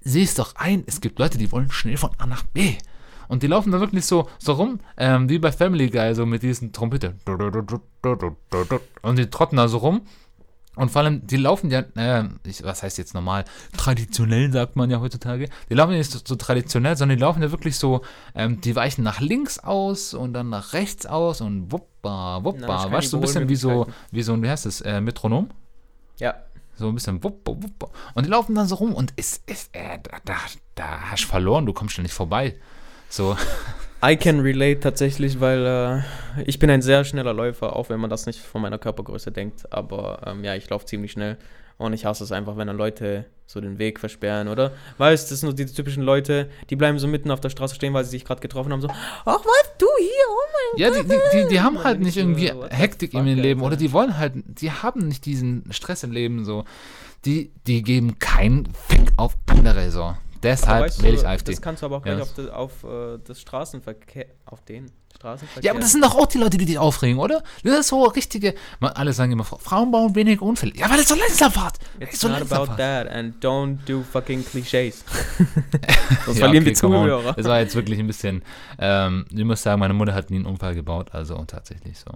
Sieh 0.02 0.22
es 0.22 0.34
doch 0.34 0.54
ein, 0.56 0.84
es 0.86 1.00
gibt 1.00 1.18
Leute, 1.18 1.36
die 1.38 1.50
wollen 1.50 1.70
schnell 1.72 1.96
von 1.96 2.10
A 2.18 2.26
nach 2.26 2.44
B. 2.44 2.76
Und 3.28 3.42
die 3.42 3.46
laufen 3.46 3.72
da 3.72 3.80
wirklich 3.80 4.06
so, 4.06 4.28
so 4.38 4.54
rum, 4.54 4.80
ähm, 4.96 5.28
wie 5.28 5.38
bei 5.38 5.52
Family 5.52 5.90
Guy, 5.90 6.14
so 6.14 6.26
mit 6.26 6.42
diesen 6.42 6.72
Trompete. 6.72 7.14
Und 9.02 9.18
die 9.18 9.30
trotten 9.30 9.56
da 9.56 9.68
so 9.68 9.78
rum. 9.78 10.02
Und 10.76 10.90
vor 10.90 11.02
allem, 11.02 11.26
die 11.26 11.38
laufen 11.38 11.70
ja, 11.70 11.84
naja, 11.94 12.28
ich, 12.44 12.62
was 12.62 12.82
heißt 12.82 12.98
jetzt 12.98 13.14
normal? 13.14 13.46
Traditionell 13.76 14.52
sagt 14.52 14.76
man 14.76 14.90
ja 14.90 15.00
heutzutage. 15.00 15.48
Die 15.70 15.74
laufen 15.74 15.92
ja 15.92 15.98
nicht 15.98 16.10
so, 16.10 16.18
so 16.22 16.36
traditionell, 16.36 16.96
sondern 16.98 17.16
die 17.16 17.22
laufen 17.22 17.42
ja 17.42 17.50
wirklich 17.50 17.78
so, 17.78 18.02
ähm, 18.34 18.60
die 18.60 18.76
weichen 18.76 19.02
nach 19.02 19.20
links 19.20 19.58
aus 19.58 20.12
und 20.12 20.34
dann 20.34 20.50
nach 20.50 20.74
rechts 20.74 21.06
aus 21.06 21.40
und 21.40 21.72
wuppa, 21.72 22.44
wuppa. 22.44 22.92
Weißt 22.92 23.06
du, 23.06 23.10
so 23.12 23.16
ein 23.16 23.20
bisschen 23.22 23.48
wie 23.48 23.56
so, 23.56 23.86
wie 24.10 24.22
so 24.22 24.34
ein, 24.34 24.42
wie 24.42 24.50
heißt 24.50 24.66
das, 24.66 24.82
äh, 24.82 25.00
Metronom? 25.00 25.48
Ja. 26.18 26.34
So 26.74 26.88
ein 26.88 26.94
bisschen 26.94 27.24
wuppa, 27.24 27.52
wuppa. 27.52 27.88
Und 28.12 28.26
die 28.26 28.30
laufen 28.30 28.54
dann 28.54 28.68
so 28.68 28.74
rum 28.74 28.92
und 28.92 29.14
es 29.16 29.40
ist, 29.46 29.74
äh, 29.74 29.98
da, 30.02 30.18
da, 30.26 30.34
da 30.74 31.00
hast 31.10 31.24
du 31.24 31.28
verloren, 31.28 31.64
du 31.64 31.72
kommst 31.72 31.94
schon 31.94 32.02
nicht 32.02 32.12
vorbei. 32.12 32.54
So, 33.08 33.36
I 34.04 34.16
can 34.16 34.40
relate 34.40 34.80
tatsächlich, 34.80 35.40
weil 35.40 35.66
äh, 36.36 36.42
ich 36.44 36.58
bin 36.58 36.70
ein 36.70 36.82
sehr 36.82 37.04
schneller 37.04 37.32
Läufer, 37.32 37.74
auch 37.76 37.88
wenn 37.88 38.00
man 38.00 38.10
das 38.10 38.26
nicht 38.26 38.40
von 38.40 38.60
meiner 38.62 38.78
Körpergröße 38.78 39.32
denkt. 39.32 39.72
Aber 39.72 40.20
ähm, 40.26 40.44
ja, 40.44 40.54
ich 40.54 40.68
laufe 40.68 40.86
ziemlich 40.86 41.12
schnell. 41.12 41.36
Und 41.78 41.92
ich 41.92 42.06
hasse 42.06 42.24
es 42.24 42.32
einfach, 42.32 42.56
wenn 42.56 42.68
dann 42.68 42.78
Leute 42.78 43.26
so 43.46 43.60
den 43.60 43.78
Weg 43.78 44.00
versperren, 44.00 44.48
oder? 44.48 44.72
Weißt 44.96 45.28
du, 45.28 45.32
das 45.32 45.40
sind 45.40 45.48
nur 45.48 45.54
diese 45.54 45.74
typischen 45.74 46.02
Leute, 46.02 46.48
die 46.70 46.76
bleiben 46.76 46.98
so 46.98 47.06
mitten 47.06 47.30
auf 47.30 47.40
der 47.40 47.50
Straße 47.50 47.74
stehen, 47.74 47.92
weil 47.92 48.04
sie 48.04 48.10
sich 48.12 48.24
gerade 48.24 48.40
getroffen 48.40 48.72
haben, 48.72 48.80
so, 48.80 48.88
ach 48.88 49.24
was, 49.44 49.70
du 49.78 49.86
hier, 49.98 50.08
oh 50.30 50.42
mein 50.72 50.80
Ja, 50.80 50.88
Gott. 50.88 51.04
die, 51.04 51.08
die, 51.08 51.42
die, 51.42 51.48
die 51.50 51.60
haben 51.60 51.84
halt 51.84 52.00
nicht 52.00 52.16
irgendwie 52.16 52.50
Hektik 52.70 53.12
in 53.12 53.26
ihrem 53.26 53.38
Leben 53.38 53.60
oder 53.60 53.76
die 53.76 53.92
wollen 53.92 54.16
halt, 54.16 54.32
die 54.46 54.72
haben 54.72 55.06
nicht 55.06 55.26
diesen 55.26 55.64
Stress 55.70 56.02
im 56.02 56.12
Leben 56.12 56.44
so. 56.46 56.64
Die, 57.26 57.52
die 57.66 57.82
geben 57.82 58.18
keinen 58.18 58.68
Fick 58.88 59.12
auf 59.18 59.36
andere 59.46 59.90
so. 59.90 60.14
Deshalb 60.42 60.84
weißt 60.84 61.02
wähle 61.02 61.14
ich 61.14 61.20
du, 61.22 61.28
AfD. 61.28 61.52
das 61.52 61.60
kannst 61.62 61.82
du 61.82 61.86
aber 61.86 61.96
auch 61.98 62.02
gleich 62.02 62.16
Ja. 62.18 62.22
auf, 62.22 62.32
das, 62.34 62.48
auf 62.48 62.84
äh, 62.84 63.18
das 63.24 63.40
Straßenverkehr, 63.40 64.26
auf 64.44 64.62
den 64.64 64.90
Straßenverkehr. 65.16 65.62
Ja, 65.64 65.72
aber 65.72 65.80
das 65.80 65.92
sind 65.92 66.04
doch 66.04 66.14
auch 66.14 66.26
die 66.26 66.38
Leute, 66.38 66.58
die 66.58 66.66
dich 66.66 66.78
aufregen, 66.78 67.18
oder? 67.18 67.42
Das 67.64 67.80
ist 67.80 67.88
so 67.88 68.04
richtige. 68.04 68.54
Alle 68.80 69.12
sagen 69.12 69.32
immer, 69.32 69.44
Frauen 69.44 69.90
bauen 69.90 70.14
wenig 70.14 70.40
Unfälle. 70.40 70.72
Ja, 70.76 70.90
weil 70.90 71.00
es 71.00 71.08
so 71.08 71.14
langsam 71.14 71.52
es 71.98 72.08
It's 72.08 72.20
so 72.20 72.28
not 72.28 72.38
langsam 72.40 72.62
about 72.62 72.74
fährt. 72.76 73.06
that 73.08 73.14
and 73.16 73.42
don't 73.44 73.78
do 73.86 74.02
fucking 74.02 74.42
Clichés. 74.44 75.02
Sonst 76.26 76.38
Ja, 76.38 76.44
verlieren 76.46 76.64
okay, 76.64 76.70
on. 76.70 76.74
Zuhörer. 76.74 77.32
Das 77.34 77.46
war 77.46 77.60
jetzt 77.60 77.74
wirklich 77.74 77.98
ein 77.98 78.06
bisschen. 78.06 78.42
Ähm, 78.78 79.24
ich 79.30 79.44
muss 79.44 79.62
sagen, 79.62 79.80
meine 79.80 79.94
Mutter 79.94 80.14
hat 80.14 80.30
nie 80.30 80.36
einen 80.36 80.46
Unfall 80.46 80.74
gebaut, 80.74 81.08
also 81.12 81.42
tatsächlich 81.46 81.98
so. 81.98 82.10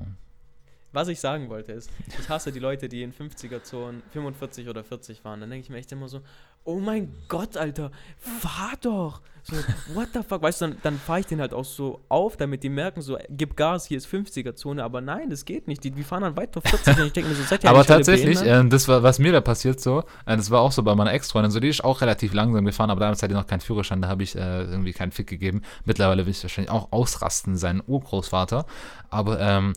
Was 0.93 1.07
ich 1.07 1.21
sagen 1.21 1.49
wollte 1.49 1.71
ist, 1.71 1.89
ich 2.19 2.29
hasse 2.29 2.51
die 2.51 2.59
Leute, 2.59 2.89
die 2.89 3.05
in 3.05 3.13
50er-Zonen 3.15 4.03
45 4.13 4.69
oder 4.69 4.83
40 4.83 5.21
fahren. 5.21 5.41
Dann 5.41 5.49
denke 5.51 5.63
ich 5.65 5.71
mir 5.71 5.79
echt 5.79 5.93
immer 5.93 6.09
so, 6.09 6.21
oh 6.65 6.79
mein 6.79 7.15
Gott, 7.29 7.57
Alter, 7.57 7.91
fahr 8.19 8.73
doch. 8.81 9.21
So, 9.43 9.57
what 9.95 10.09
the 10.13 10.21
fuck? 10.23 10.43
Weißt 10.43 10.61
du, 10.61 10.67
dann, 10.67 10.77
dann 10.83 10.99
fahre 10.99 11.21
ich 11.21 11.27
den 11.27 11.41
halt 11.41 11.55
auch 11.55 11.65
so 11.65 12.01
auf, 12.09 12.37
damit 12.37 12.63
die 12.63 12.69
merken, 12.69 13.01
so, 13.01 13.17
gib 13.31 13.57
Gas, 13.57 13.87
hier 13.87 13.97
ist 13.97 14.07
50er-Zone. 14.07 14.85
Aber 14.85 15.01
nein, 15.01 15.31
das 15.31 15.45
geht 15.45 15.67
nicht. 15.67 15.83
Die, 15.83 15.91
die 15.91 16.03
fahren 16.03 16.23
dann 16.23 16.37
weiter 16.37 16.61
40 16.61 16.99
und 16.99 17.07
ich 17.07 17.13
denke 17.13 17.31
mir 17.31 17.37
so, 17.37 17.43
seid 17.45 17.65
ihr 17.65 17.71
Aber 17.71 17.85
tatsächlich, 17.85 18.43
äh, 18.43 18.65
das 18.69 18.87
war, 18.87 19.03
was 19.03 19.19
mir 19.19 19.33
da 19.33 19.41
passiert 19.41 19.81
so, 19.81 20.01
äh, 20.27 20.37
das 20.37 20.51
war 20.51 20.61
auch 20.61 20.73
so 20.73 20.83
bei 20.83 20.95
meiner 20.95 21.13
Ex-Freundin, 21.13 21.51
so 21.51 21.61
die 21.61 21.69
ist 21.69 21.83
auch 21.83 22.01
relativ 22.01 22.35
langsam 22.35 22.65
gefahren, 22.65 22.91
aber 22.91 23.01
damals 23.01 23.23
hatte 23.23 23.33
ich 23.33 23.39
noch 23.39 23.47
keinen 23.47 23.61
Führerschein, 23.61 24.03
da 24.03 24.09
habe 24.09 24.23
ich 24.23 24.37
äh, 24.37 24.63
irgendwie 24.65 24.93
keinen 24.93 25.13
Fick 25.13 25.27
gegeben. 25.27 25.63
Mittlerweile 25.85 26.27
will 26.27 26.33
ich 26.33 26.43
wahrscheinlich 26.43 26.71
auch 26.71 26.93
ausrasten, 26.93 27.57
sein 27.57 27.83
Urgroßvater. 27.87 28.67
Aber, 29.09 29.41
ähm, 29.41 29.73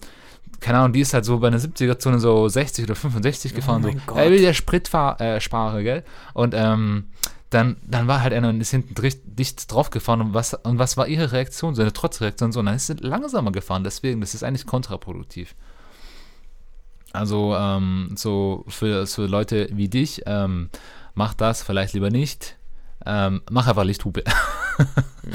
keine 0.64 0.80
Ahnung, 0.80 0.94
die 0.94 1.02
ist 1.02 1.14
halt 1.14 1.26
so 1.26 1.38
bei 1.40 1.48
einer 1.48 1.60
70er-Zone 1.60 2.20
so 2.20 2.48
60 2.48 2.86
oder 2.86 2.96
65 2.96 3.54
gefahren, 3.54 3.84
Oh 3.86 3.92
so, 3.92 3.98
Gott. 4.08 4.18
er 4.18 4.32
will 4.32 4.40
ja 4.42 4.54
Sprit 4.54 4.92
äh, 4.94 5.40
sparen, 5.42 5.84
gell? 5.84 6.04
Und, 6.34 6.54
ähm, 6.56 7.08
dann, 7.50 7.78
dann 7.84 8.08
war 8.08 8.22
halt 8.22 8.34
einer 8.34 8.50
und 8.50 8.62
ist 8.62 8.72
hinten 8.72 8.96
dicht, 8.96 9.20
dicht 9.26 9.72
drauf 9.72 9.92
gefahren 9.92 10.22
und 10.22 10.34
was, 10.34 10.56
und 10.56 10.80
was 10.80 10.98
war 10.98 11.08
ihre 11.08 11.32
Reaktion, 11.32 11.76
so 11.76 11.84
eine 11.84 11.94
Trotzreaktion, 11.94 12.52
so, 12.52 12.62
und 12.62 12.66
dann 12.66 12.76
ist 12.76 12.88
sie 12.88 12.96
langsamer 12.96 13.52
gefahren, 13.52 13.84
deswegen, 13.84 14.22
das 14.22 14.34
ist 14.34 14.44
eigentlich 14.44 14.66
kontraproduktiv. 14.66 15.54
Also 17.12 17.56
ähm, 17.56 18.16
so 18.18 18.66
für, 18.70 19.06
für 19.06 19.28
Leute 19.28 19.70
wie 19.72 19.88
dich, 19.88 20.24
ähm, 20.26 20.70
mach 21.14 21.36
das 21.36 21.62
vielleicht 21.62 21.94
lieber 21.94 22.10
nicht. 22.10 22.58
Ähm, 23.06 23.42
mach 23.52 23.68
einfach 23.68 23.84
Lichthupe. 23.84 24.24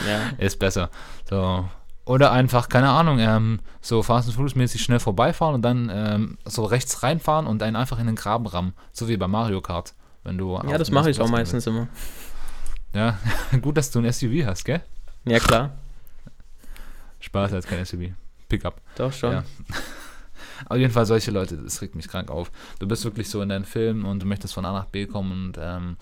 Ja. 0.07 0.33
Ist 0.37 0.59
besser. 0.59 0.91
So. 1.31 1.67
Oder 2.09 2.33
einfach, 2.33 2.71
keine 2.71 2.89
Ahnung, 2.89 3.19
ähm, 3.19 3.61
so 3.83 4.03
Fast 4.03 4.29
and 4.29 4.35
Furious 4.35 4.55
mäßig 4.55 4.83
schnell 4.83 4.99
vorbeifahren 4.99 5.55
und 5.55 5.61
dann 5.61 5.91
ähm, 5.93 6.39
so 6.47 6.65
rechts 6.65 7.03
reinfahren 7.03 7.47
und 7.47 7.63
einen 7.63 7.77
einfach 7.77 7.99
in 7.99 8.07
den 8.07 8.17
Graben 8.17 8.47
rammen. 8.47 8.73
So 8.93 9.09
wie 9.09 9.19
bei 9.19 9.29
Mario 9.29 9.61
Kart. 9.61 9.93
Wenn 10.25 10.39
du 10.39 10.59
ja, 10.67 10.79
das 10.79 10.91
mache 10.91 11.11
ich 11.11 11.21
auch 11.21 11.29
meistens 11.29 11.67
immer. 11.67 11.87
Ja, 12.95 13.19
gut, 13.61 13.77
dass 13.77 13.91
du 13.91 13.99
ein 13.99 14.11
SUV 14.11 14.47
hast, 14.47 14.65
gell? 14.65 14.81
Ja, 15.27 15.39
klar. 15.39 15.73
Spaß 17.21 17.53
als 17.53 17.67
kein 17.67 17.85
SUV. 17.85 18.13
Pickup. 18.49 18.81
Doch 18.97 19.13
schon. 19.13 19.33
Ja. 19.33 19.45
Auf 20.71 20.79
jeden 20.79 20.95
Fall 20.95 21.05
solche 21.05 21.31
Leute, 21.31 21.59
das 21.59 21.83
regt 21.83 21.95
mich 21.95 22.09
krank 22.09 22.31
auf. 22.31 22.51
Du 22.79 22.89
bist 22.89 23.05
wirklich 23.05 23.29
so 23.29 23.43
in 23.43 23.51
deinen 23.51 23.67
Filmen 23.67 24.07
und 24.07 24.23
du 24.23 24.27
möchtest 24.27 24.55
von 24.55 24.65
A 24.65 24.73
nach 24.73 24.87
B 24.87 25.05
kommen 25.05 25.33
und 25.33 25.59
ähm, 25.61 25.99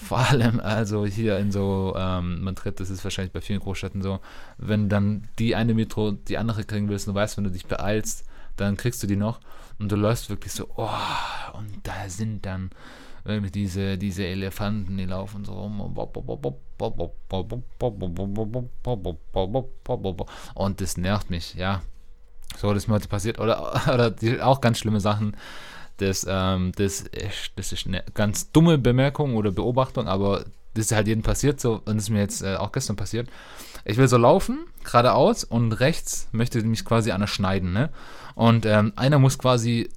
vor 0.00 0.18
allem 0.18 0.60
also 0.60 1.04
hier 1.06 1.38
in 1.38 1.50
so 1.52 1.94
ähm, 1.96 2.42
Madrid, 2.42 2.80
das 2.80 2.90
ist 2.90 3.04
wahrscheinlich 3.04 3.32
bei 3.32 3.40
vielen 3.40 3.60
Großstädten 3.60 4.02
so, 4.02 4.20
wenn 4.56 4.88
dann 4.88 5.28
die 5.38 5.54
eine 5.54 5.74
Metro 5.74 6.12
die 6.12 6.38
andere 6.38 6.64
kriegen 6.64 6.88
willst 6.88 7.06
du 7.06 7.14
weißt, 7.14 7.36
wenn 7.36 7.44
du 7.44 7.50
dich 7.50 7.66
beeilst, 7.66 8.24
dann 8.56 8.76
kriegst 8.76 9.02
du 9.02 9.06
die 9.06 9.16
noch 9.16 9.40
und 9.78 9.90
du 9.90 9.96
läufst 9.96 10.30
wirklich 10.30 10.52
so, 10.52 10.68
oh, 10.76 10.88
und 11.54 11.80
da 11.82 12.08
sind 12.08 12.46
dann 12.46 12.70
irgendwie 13.24 13.50
diese, 13.50 13.98
diese 13.98 14.24
Elefanten, 14.24 14.96
die 14.96 15.04
laufen 15.04 15.44
so 15.44 15.52
rum 15.52 15.80
und 20.54 20.80
das 20.80 20.96
nervt 20.96 21.30
mich, 21.30 21.54
ja. 21.54 21.82
So, 22.56 22.72
das 22.72 22.84
ist 22.84 22.88
mir 22.88 22.94
heute 22.94 23.08
passiert. 23.08 23.38
Oder, 23.38 23.88
oder 23.92 24.10
die, 24.10 24.40
auch 24.40 24.60
ganz 24.60 24.78
schlimme 24.78 25.00
Sachen. 25.00 25.36
Das, 25.98 26.26
ähm, 26.28 26.72
das, 26.76 27.02
ist, 27.02 27.52
das 27.56 27.72
ist 27.72 27.86
eine 27.86 28.02
ganz 28.14 28.50
dumme 28.52 28.78
Bemerkung 28.78 29.36
oder 29.36 29.50
Beobachtung, 29.50 30.08
aber 30.08 30.44
das 30.74 30.86
ist 30.86 30.92
halt 30.92 31.08
jedem 31.08 31.22
passiert 31.22 31.60
so. 31.60 31.82
Und 31.84 31.96
das 31.96 32.04
ist 32.04 32.10
mir 32.10 32.20
jetzt 32.20 32.42
äh, 32.42 32.56
auch 32.56 32.72
gestern 32.72 32.96
passiert. 32.96 33.28
Ich 33.84 33.96
will 33.96 34.08
so 34.08 34.16
laufen, 34.16 34.66
geradeaus, 34.84 35.44
und 35.44 35.72
rechts 35.72 36.28
möchte 36.32 36.62
mich 36.62 36.84
quasi 36.84 37.10
einer 37.10 37.26
schneiden, 37.26 37.72
ne? 37.72 37.90
Und 38.34 38.64
ähm, 38.66 38.92
einer 38.94 39.18
muss 39.18 39.38
quasi, 39.38 39.88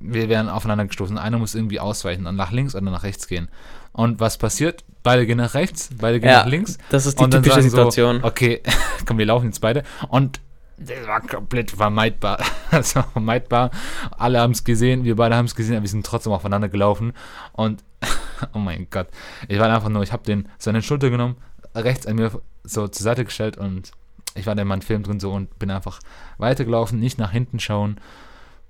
wir 0.00 0.28
werden 0.28 0.48
aufeinander 0.48 0.86
gestoßen, 0.86 1.18
einer 1.18 1.38
muss 1.38 1.54
irgendwie 1.54 1.78
ausweichen 1.78 2.26
und 2.26 2.34
nach 2.36 2.50
links 2.50 2.74
oder 2.74 2.90
nach 2.90 3.04
rechts 3.04 3.28
gehen. 3.28 3.48
Und 3.92 4.18
was 4.18 4.38
passiert? 4.38 4.84
Beide 5.04 5.26
gehen 5.26 5.38
nach 5.38 5.54
rechts, 5.54 5.90
beide 6.00 6.18
gehen 6.18 6.30
Ja, 6.30 6.40
nach 6.40 6.46
links. 6.46 6.78
das 6.90 7.06
ist 7.06 7.20
die 7.20 7.30
typische 7.30 7.62
Situation. 7.62 8.20
So, 8.22 8.26
okay, 8.26 8.62
komm, 9.06 9.18
wir 9.18 9.26
laufen 9.26 9.46
jetzt 9.46 9.60
beide. 9.60 9.84
Und 10.08 10.40
das 10.78 11.06
war 11.06 11.20
komplett 11.20 11.70
vermeidbar. 11.70 12.38
Das 12.70 12.96
war 12.96 13.04
vermeidbar. 13.04 13.70
Alle 14.18 14.40
haben 14.40 14.50
es 14.50 14.64
gesehen, 14.64 15.04
wir 15.04 15.14
beide 15.14 15.36
haben 15.36 15.44
es 15.44 15.54
gesehen, 15.54 15.76
aber 15.76 15.84
wir 15.84 15.88
sind 15.90 16.04
trotzdem 16.04 16.32
aufeinander 16.32 16.68
gelaufen. 16.68 17.12
Und, 17.52 17.84
oh 18.52 18.58
mein 18.58 18.88
Gott, 18.90 19.06
ich 19.46 19.60
war 19.60 19.72
einfach 19.72 19.88
nur, 19.90 20.02
ich 20.02 20.12
habe 20.12 20.24
den 20.24 20.48
seine 20.58 20.82
Schulter 20.82 21.08
genommen, 21.10 21.36
rechts 21.76 22.04
an 22.06 22.16
mir 22.16 22.32
so 22.64 22.88
zur 22.88 23.04
Seite 23.04 23.24
gestellt 23.24 23.56
und 23.56 23.92
ich 24.34 24.46
war 24.46 24.56
da 24.56 24.62
in 24.62 24.68
meinem 24.68 24.82
Film 24.82 25.04
drin 25.04 25.20
so 25.20 25.30
und 25.30 25.56
bin 25.60 25.70
einfach 25.70 26.00
weitergelaufen, 26.38 26.98
nicht 26.98 27.16
nach 27.18 27.30
hinten 27.30 27.60
schauen. 27.60 28.00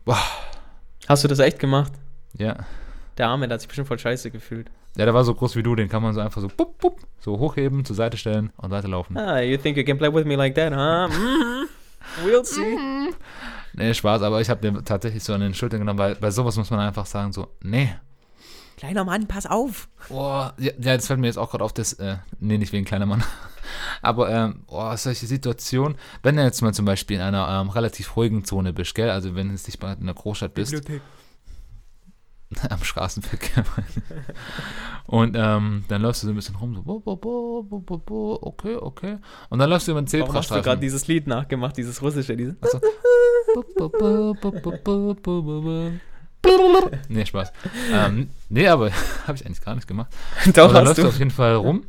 Boah, 0.04 0.18
Hast 1.08 1.24
du 1.24 1.28
das 1.28 1.38
echt 1.38 1.58
gemacht? 1.58 1.92
ja. 2.34 2.56
Der 3.16 3.28
Arme, 3.28 3.46
der 3.48 3.54
hat 3.54 3.60
sich 3.60 3.68
bestimmt 3.68 3.86
voll 3.88 3.98
scheiße 3.98 4.30
gefühlt. 4.32 4.70
Ja, 4.96 5.04
der 5.04 5.14
war 5.14 5.22
so 5.24 5.34
groß 5.34 5.54
wie 5.56 5.62
du, 5.62 5.74
den 5.76 5.88
kann 5.88 6.02
man 6.02 6.12
so 6.14 6.20
einfach 6.20 6.40
so, 6.42 6.48
bup, 6.48 6.78
bup, 6.78 6.98
so 7.20 7.38
hochheben, 7.38 7.84
zur 7.84 7.94
Seite 7.96 8.16
stellen 8.16 8.52
und 8.56 8.70
weiterlaufen. 8.72 9.16
Ah, 9.16 9.40
you 9.40 9.56
think 9.56 9.76
you 9.76 9.84
can 9.84 9.96
play 9.96 10.12
with 10.12 10.24
me 10.26 10.34
like 10.34 10.54
that, 10.56 10.74
huh? 10.74 11.08
Mhm. 12.22 12.26
We'll 12.26 12.44
see. 12.44 13.14
Nee, 13.74 13.94
Spaß, 13.94 14.22
aber 14.22 14.40
ich 14.40 14.50
habe 14.50 14.60
den 14.60 14.84
tatsächlich 14.84 15.24
so 15.24 15.34
an 15.34 15.40
den 15.40 15.54
Schultern 15.54 15.80
genommen, 15.80 15.98
weil 15.98 16.14
bei 16.14 16.30
sowas 16.30 16.56
muss 16.56 16.70
man 16.70 16.80
einfach 16.80 17.06
sagen, 17.06 17.32
so, 17.32 17.48
nee. 17.62 17.94
Kleiner 18.76 19.04
Mann, 19.04 19.26
pass 19.26 19.46
auf. 19.46 19.88
Boah, 20.08 20.54
ja, 20.58 20.72
ja, 20.80 20.96
das 20.96 21.06
fällt 21.06 21.20
mir 21.20 21.26
jetzt 21.26 21.38
auch 21.38 21.50
gerade 21.50 21.64
auf, 21.64 21.72
das, 21.72 21.94
äh, 21.94 22.16
nee, 22.40 22.58
nicht 22.58 22.72
wegen 22.72 22.84
kleiner 22.84 23.06
Mann. 23.06 23.22
Aber, 24.02 24.30
ähm, 24.30 24.64
boah, 24.66 24.96
solche 24.96 25.26
Situationen, 25.26 25.96
wenn 26.22 26.36
du 26.36 26.42
jetzt 26.42 26.60
mal 26.60 26.74
zum 26.74 26.84
Beispiel 26.84 27.16
in 27.16 27.22
einer 27.22 27.48
ähm, 27.48 27.70
relativ 27.70 28.16
ruhigen 28.16 28.44
Zone 28.44 28.72
bist, 28.72 28.94
gell, 28.94 29.10
also 29.10 29.34
wenn 29.34 29.48
du 29.48 29.54
nicht 29.54 29.82
mal 29.82 29.94
in 29.94 30.02
einer 30.02 30.14
Großstadt 30.14 30.54
bist, 30.54 30.72
Bibliothek. 30.72 31.02
am 32.70 32.82
Straßenverkehr. 32.84 33.64
und 35.06 35.36
ähm, 35.38 35.84
dann 35.88 36.02
läufst 36.02 36.22
du 36.22 36.26
so 36.26 36.32
ein 36.32 36.36
bisschen 36.36 36.56
rum, 36.56 36.74
so, 36.74 36.82
bo, 36.82 37.00
bo, 37.00 37.16
bo, 37.16 37.62
bo, 37.62 37.80
bo, 37.80 37.98
bo, 37.98 38.38
okay, 38.42 38.76
okay. 38.76 39.18
Und 39.50 39.58
dann 39.58 39.70
läufst 39.70 39.86
du 39.88 39.92
über 39.92 40.02
den 40.02 40.12
Warum 40.20 40.34
hast 40.34 40.50
du 40.50 40.54
gerade 40.54 40.62
Zebrastreifen. 40.62 40.80
dieses 40.80 41.06
Lied 41.06 41.26
nachgemacht, 41.26 41.76
dieses 41.76 42.00
russische, 42.02 42.36
dieses. 42.36 42.54
Achso. 42.62 42.80
nee, 47.08 47.24
Spaß. 47.24 47.52
Ähm, 47.92 48.28
nee, 48.48 48.68
aber 48.68 48.90
habe 49.26 49.36
ich 49.36 49.46
eigentlich 49.46 49.60
gar 49.62 49.74
nicht 49.74 49.86
gemacht. 49.88 50.12
Doch, 50.54 50.68
Und 50.68 50.74
dann 50.74 50.84
läufst 50.84 50.98
du 50.98 51.02
du. 51.02 51.08
auf 51.08 51.18
jeden 51.18 51.30
Fall 51.30 51.54
rum. 51.54 51.84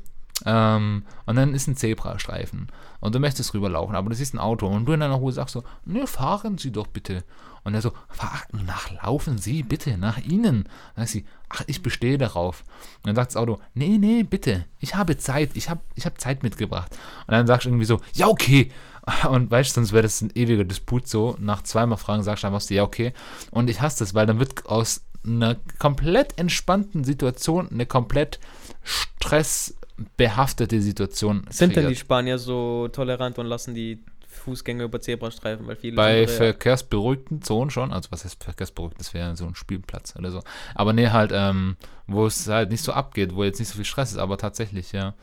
Ähm, 0.46 1.04
und 1.26 1.36
dann 1.36 1.54
ist 1.54 1.68
ein 1.68 1.76
Zebrastreifen. 1.76 2.68
Und 3.00 3.16
du 3.16 3.20
möchtest 3.20 3.54
rüberlaufen, 3.54 3.96
aber 3.96 4.10
du 4.10 4.16
siehst 4.16 4.34
ein 4.34 4.40
Auto. 4.40 4.68
Und 4.68 4.86
du 4.86 4.94
in 4.94 5.00
deiner 5.00 5.16
Ruhe 5.16 5.32
sagst 5.32 5.54
so, 5.54 5.64
ne, 5.86 6.08
fahren 6.08 6.58
Sie 6.58 6.72
doch 6.72 6.88
bitte. 6.88 7.24
Und 7.66 7.74
er 7.74 7.82
so, 7.82 7.92
fahren, 8.10 8.64
nachlaufen 8.66 9.40
Sie 9.40 9.64
bitte, 9.64 9.98
nach 9.98 10.20
Ihnen. 10.20 10.70
Dann 10.96 11.06
sagt 11.06 11.10
sie, 11.10 11.26
ach, 11.50 11.64
ich 11.66 11.82
bestehe 11.82 12.20
darauf. 12.20 12.64
Und 12.98 13.08
dann 13.08 13.16
sagt 13.16 13.32
das 13.32 13.38
Auto, 13.38 13.60
nee, 13.74 13.98
nee, 13.98 14.22
bitte, 14.22 14.66
ich 14.80 14.96
habe 14.96 15.18
Zeit, 15.18 15.50
ich 15.56 15.70
habe 15.70 15.82
ich 15.96 16.06
hab 16.06 16.22
Zeit 16.22 16.44
mitgebracht. 16.44 16.96
Und 17.26 17.32
dann 17.32 17.48
sagst 17.48 17.66
du 17.66 17.70
irgendwie 17.70 17.86
so, 17.86 18.00
ja, 18.14 18.28
okay. 18.28 18.72
Und 19.30 19.50
weißt 19.50 19.72
du, 19.72 19.74
sonst 19.82 19.94
wäre 19.94 20.04
das 20.04 20.22
ein 20.22 20.32
ewiger 20.36 20.64
Disput 20.64 21.08
so. 21.08 21.36
Nach 21.40 21.64
zweimal 21.64 21.98
Fragen 21.98 22.22
sagst 22.22 22.44
du 22.44 22.48
einfach 22.48 22.62
ja, 22.70 22.84
okay. 22.84 23.14
Und 23.50 23.68
ich 23.70 23.82
hasse 23.82 24.00
das, 24.00 24.14
weil 24.14 24.28
dann 24.28 24.40
wird 24.40 24.68
aus 24.68 25.04
einer 25.26 25.58
komplett 25.80 26.38
entspannten 26.38 27.04
Situation 27.04 27.70
eine 27.72 27.88
komplett 27.88 28.40
stressbehaftete 28.84 30.82
Situation. 30.82 31.48
Sind 31.50 31.76
denn 31.76 31.88
die 31.88 31.94
kreiert. 31.94 31.98
Spanier 31.98 32.38
so 32.38 32.90
tolerant 32.90 33.40
und 33.40 33.48
lassen 33.48 33.74
die 33.74 34.04
Fußgänger 34.46 34.86
über 34.86 35.02
Zebrastreifen, 35.02 35.68
weil 35.68 35.76
viele 35.76 35.96
Bei 35.96 36.22
andere- 36.22 36.36
verkehrsberuhigten 36.36 37.42
Zonen 37.42 37.72
schon, 37.72 37.92
also 37.92 38.12
was 38.12 38.24
heißt 38.24 38.44
verkehrsberuhigt, 38.44 39.00
das 39.00 39.14
wäre 39.14 39.36
so 39.36 39.46
ein 39.46 39.56
Spielplatz 39.56 40.16
oder 40.16 40.32
so. 40.32 40.42
Aber 40.76 40.94
nee, 40.94 41.10
halt, 41.10 41.32
ähm, 41.34 41.76
wo 42.08 42.26
es 42.26 42.48
halt 42.48 42.70
nicht 42.70 42.84
so 42.84 42.94
abgeht, 42.94 43.36
wo 43.36 43.44
jetzt 43.44 43.60
nicht 43.60 43.70
so 43.70 43.76
viel 43.76 43.86
Stress 43.86 44.12
ist, 44.12 44.20
aber 44.20 44.38
tatsächlich, 44.38 44.92
ja. 44.92 45.14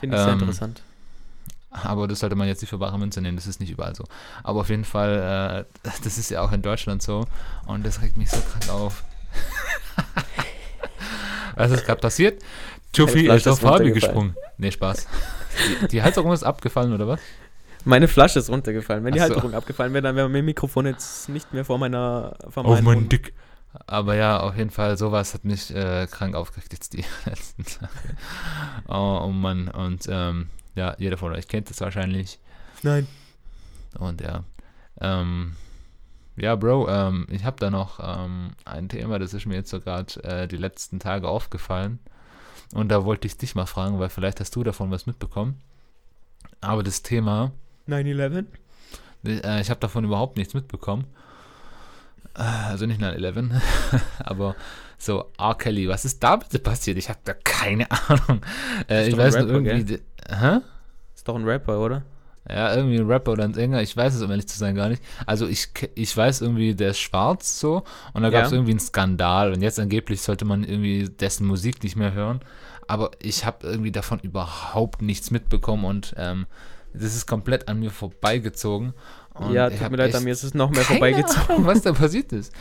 finde 0.00 0.16
ich 0.16 0.22
sehr 0.22 0.32
ähm, 0.32 0.40
interessant. 0.40 0.82
Aber 1.70 2.08
das 2.08 2.20
sollte 2.20 2.34
man 2.34 2.48
jetzt 2.48 2.62
nicht 2.62 2.70
für 2.70 2.78
bare 2.78 2.98
Münze 2.98 3.20
nehmen, 3.20 3.36
das 3.36 3.46
ist 3.46 3.60
nicht 3.60 3.70
überall 3.70 3.94
so. 3.94 4.04
Aber 4.42 4.60
auf 4.60 4.70
jeden 4.70 4.84
Fall, 4.84 5.66
äh, 5.84 5.90
das 6.04 6.16
ist 6.16 6.30
ja 6.30 6.40
auch 6.40 6.52
in 6.52 6.62
Deutschland 6.62 7.02
so 7.02 7.26
und 7.66 7.84
das 7.84 8.00
regt 8.00 8.16
mich 8.16 8.30
so 8.30 8.40
krank 8.40 8.70
auf. 8.70 9.04
Was 11.56 11.72
ist 11.72 11.84
gerade 11.84 12.00
passiert? 12.00 12.40
Tuffy 12.92 13.24
Flasche 13.24 13.36
ist 13.36 13.48
auf 13.48 13.60
Fabi 13.60 13.90
gesprungen. 13.90 14.36
Nee, 14.56 14.70
Spaß. 14.70 15.08
Die, 15.82 15.88
die 15.88 16.02
Halterung 16.02 16.32
ist 16.32 16.44
abgefallen, 16.44 16.92
oder 16.92 17.08
was? 17.08 17.20
Meine 17.84 18.08
Flasche 18.08 18.38
ist 18.38 18.50
runtergefallen. 18.50 19.04
Wenn 19.04 19.12
die 19.12 19.20
Ach 19.20 19.28
so. 19.28 19.34
Halterung 19.34 19.54
abgefallen 19.54 19.92
wäre, 19.92 20.02
dann 20.02 20.16
wäre 20.16 20.28
mein 20.28 20.44
Mikrofon 20.44 20.86
jetzt 20.86 21.28
nicht 21.28 21.52
mehr 21.52 21.64
vor 21.64 21.78
meiner 21.78 22.36
vor 22.50 22.64
Auf 22.64 22.82
meinen. 22.82 23.08
Dick. 23.08 23.34
Aber 23.86 24.14
ja, 24.14 24.40
auf 24.40 24.56
jeden 24.56 24.70
Fall, 24.70 24.96
sowas 24.96 25.34
hat 25.34 25.44
mich 25.44 25.74
äh, 25.74 26.06
krank 26.10 26.34
aufgeregt 26.34 26.72
jetzt 26.72 26.94
die 26.94 27.04
letzten 27.26 27.64
Tage. 27.64 28.16
Oh, 28.88 29.24
oh 29.24 29.28
Mann. 29.30 29.68
Und 29.68 30.06
ähm, 30.08 30.48
ja, 30.74 30.94
jeder 30.98 31.16
von 31.16 31.32
euch 31.32 31.48
kennt 31.48 31.70
das 31.70 31.80
wahrscheinlich. 31.80 32.38
Nein. 32.82 33.06
Und 33.98 34.20
ja. 34.20 34.44
Ähm, 35.00 35.54
ja, 36.36 36.54
Bro, 36.54 36.88
ähm, 36.88 37.26
ich 37.30 37.44
habe 37.44 37.56
da 37.58 37.70
noch 37.70 38.00
ähm, 38.02 38.52
ein 38.64 38.88
Thema, 38.88 39.18
das 39.18 39.34
ist 39.34 39.46
mir 39.46 39.56
jetzt 39.56 39.70
so 39.70 39.80
gerade 39.80 40.22
äh, 40.22 40.48
die 40.48 40.56
letzten 40.56 41.00
Tage 41.00 41.28
aufgefallen. 41.28 41.98
Und 42.74 42.90
da 42.90 43.04
wollte 43.04 43.26
ich 43.26 43.36
dich 43.36 43.54
mal 43.54 43.66
fragen, 43.66 43.98
weil 43.98 44.08
vielleicht 44.08 44.40
hast 44.40 44.54
du 44.54 44.62
davon 44.62 44.90
was 44.90 45.06
mitbekommen. 45.06 45.60
Aber 46.60 46.82
das 46.82 47.02
Thema, 47.02 47.52
9-11? 47.88 48.46
äh, 49.26 49.60
ich 49.60 49.70
habe 49.70 49.80
davon 49.80 50.04
überhaupt 50.04 50.36
nichts 50.36 50.54
mitbekommen. 50.54 51.06
Äh, 52.36 52.40
Also 52.42 52.86
nicht 52.86 53.00
9-11, 53.00 53.50
aber 54.18 54.54
so, 54.98 55.26
R. 55.38 55.54
Kelly, 55.56 55.88
was 55.88 56.04
ist 56.04 56.22
da 56.22 56.36
bitte 56.36 56.58
passiert? 56.58 56.98
Ich 56.98 57.08
habe 57.08 57.20
da 57.24 57.32
keine 57.32 57.86
Ahnung. 58.08 58.40
Äh, 58.88 59.08
ich 59.08 59.16
weiß 59.16 59.34
nur 59.36 59.44
Rapper, 59.44 59.54
irgendwie. 59.54 59.84
gell? 59.84 59.98
d- 59.98 60.34
Hä? 60.34 60.58
Ist 61.14 61.26
doch 61.28 61.36
ein 61.36 61.44
Rapper, 61.44 61.78
oder? 61.80 62.02
Ja, 62.48 62.74
irgendwie 62.74 62.98
ein 62.98 63.06
Rapper 63.06 63.32
oder 63.32 63.44
ein 63.44 63.52
Sänger, 63.52 63.82
ich 63.82 63.94
weiß 63.94 64.14
es, 64.14 64.22
um 64.22 64.30
ehrlich 64.30 64.48
zu 64.48 64.56
sein, 64.58 64.74
gar 64.74 64.88
nicht. 64.88 65.02
Also 65.26 65.46
ich, 65.46 65.68
ich 65.94 66.16
weiß 66.16 66.40
irgendwie, 66.40 66.74
der 66.74 66.90
ist 66.90 66.98
schwarz 66.98 67.60
so 67.60 67.84
und 68.14 68.22
da 68.22 68.30
gab 68.30 68.44
es 68.46 68.50
Ja. 68.52 68.56
irgendwie 68.56 68.70
einen 68.72 68.80
Skandal 68.80 69.52
und 69.52 69.60
jetzt 69.60 69.78
angeblich 69.78 70.22
sollte 70.22 70.46
man 70.46 70.64
irgendwie 70.64 71.04
dessen 71.10 71.46
Musik 71.46 71.82
nicht 71.82 71.96
mehr 71.96 72.14
hören. 72.14 72.40
Aber 72.86 73.10
ich 73.20 73.44
habe 73.44 73.66
irgendwie 73.66 73.92
davon 73.92 74.18
überhaupt 74.20 75.02
nichts 75.02 75.30
mitbekommen 75.30 75.84
und 75.84 76.14
ähm, 76.16 76.46
das 76.98 77.14
ist 77.14 77.26
komplett 77.26 77.68
an 77.68 77.80
mir 77.80 77.90
vorbeigezogen. 77.90 78.94
Und 79.34 79.52
ja, 79.52 79.68
ich 79.68 79.78
tut 79.78 79.90
mir 79.90 79.96
leid, 79.96 80.14
an 80.14 80.24
mir 80.24 80.32
ist 80.32 80.42
es 80.42 80.54
noch 80.54 80.70
mehr 80.70 80.82
vorbeigezogen. 80.82 81.48
Ahnung, 81.48 81.66
was 81.66 81.82
da 81.82 81.92
passiert 81.92 82.32
ist. 82.32 82.52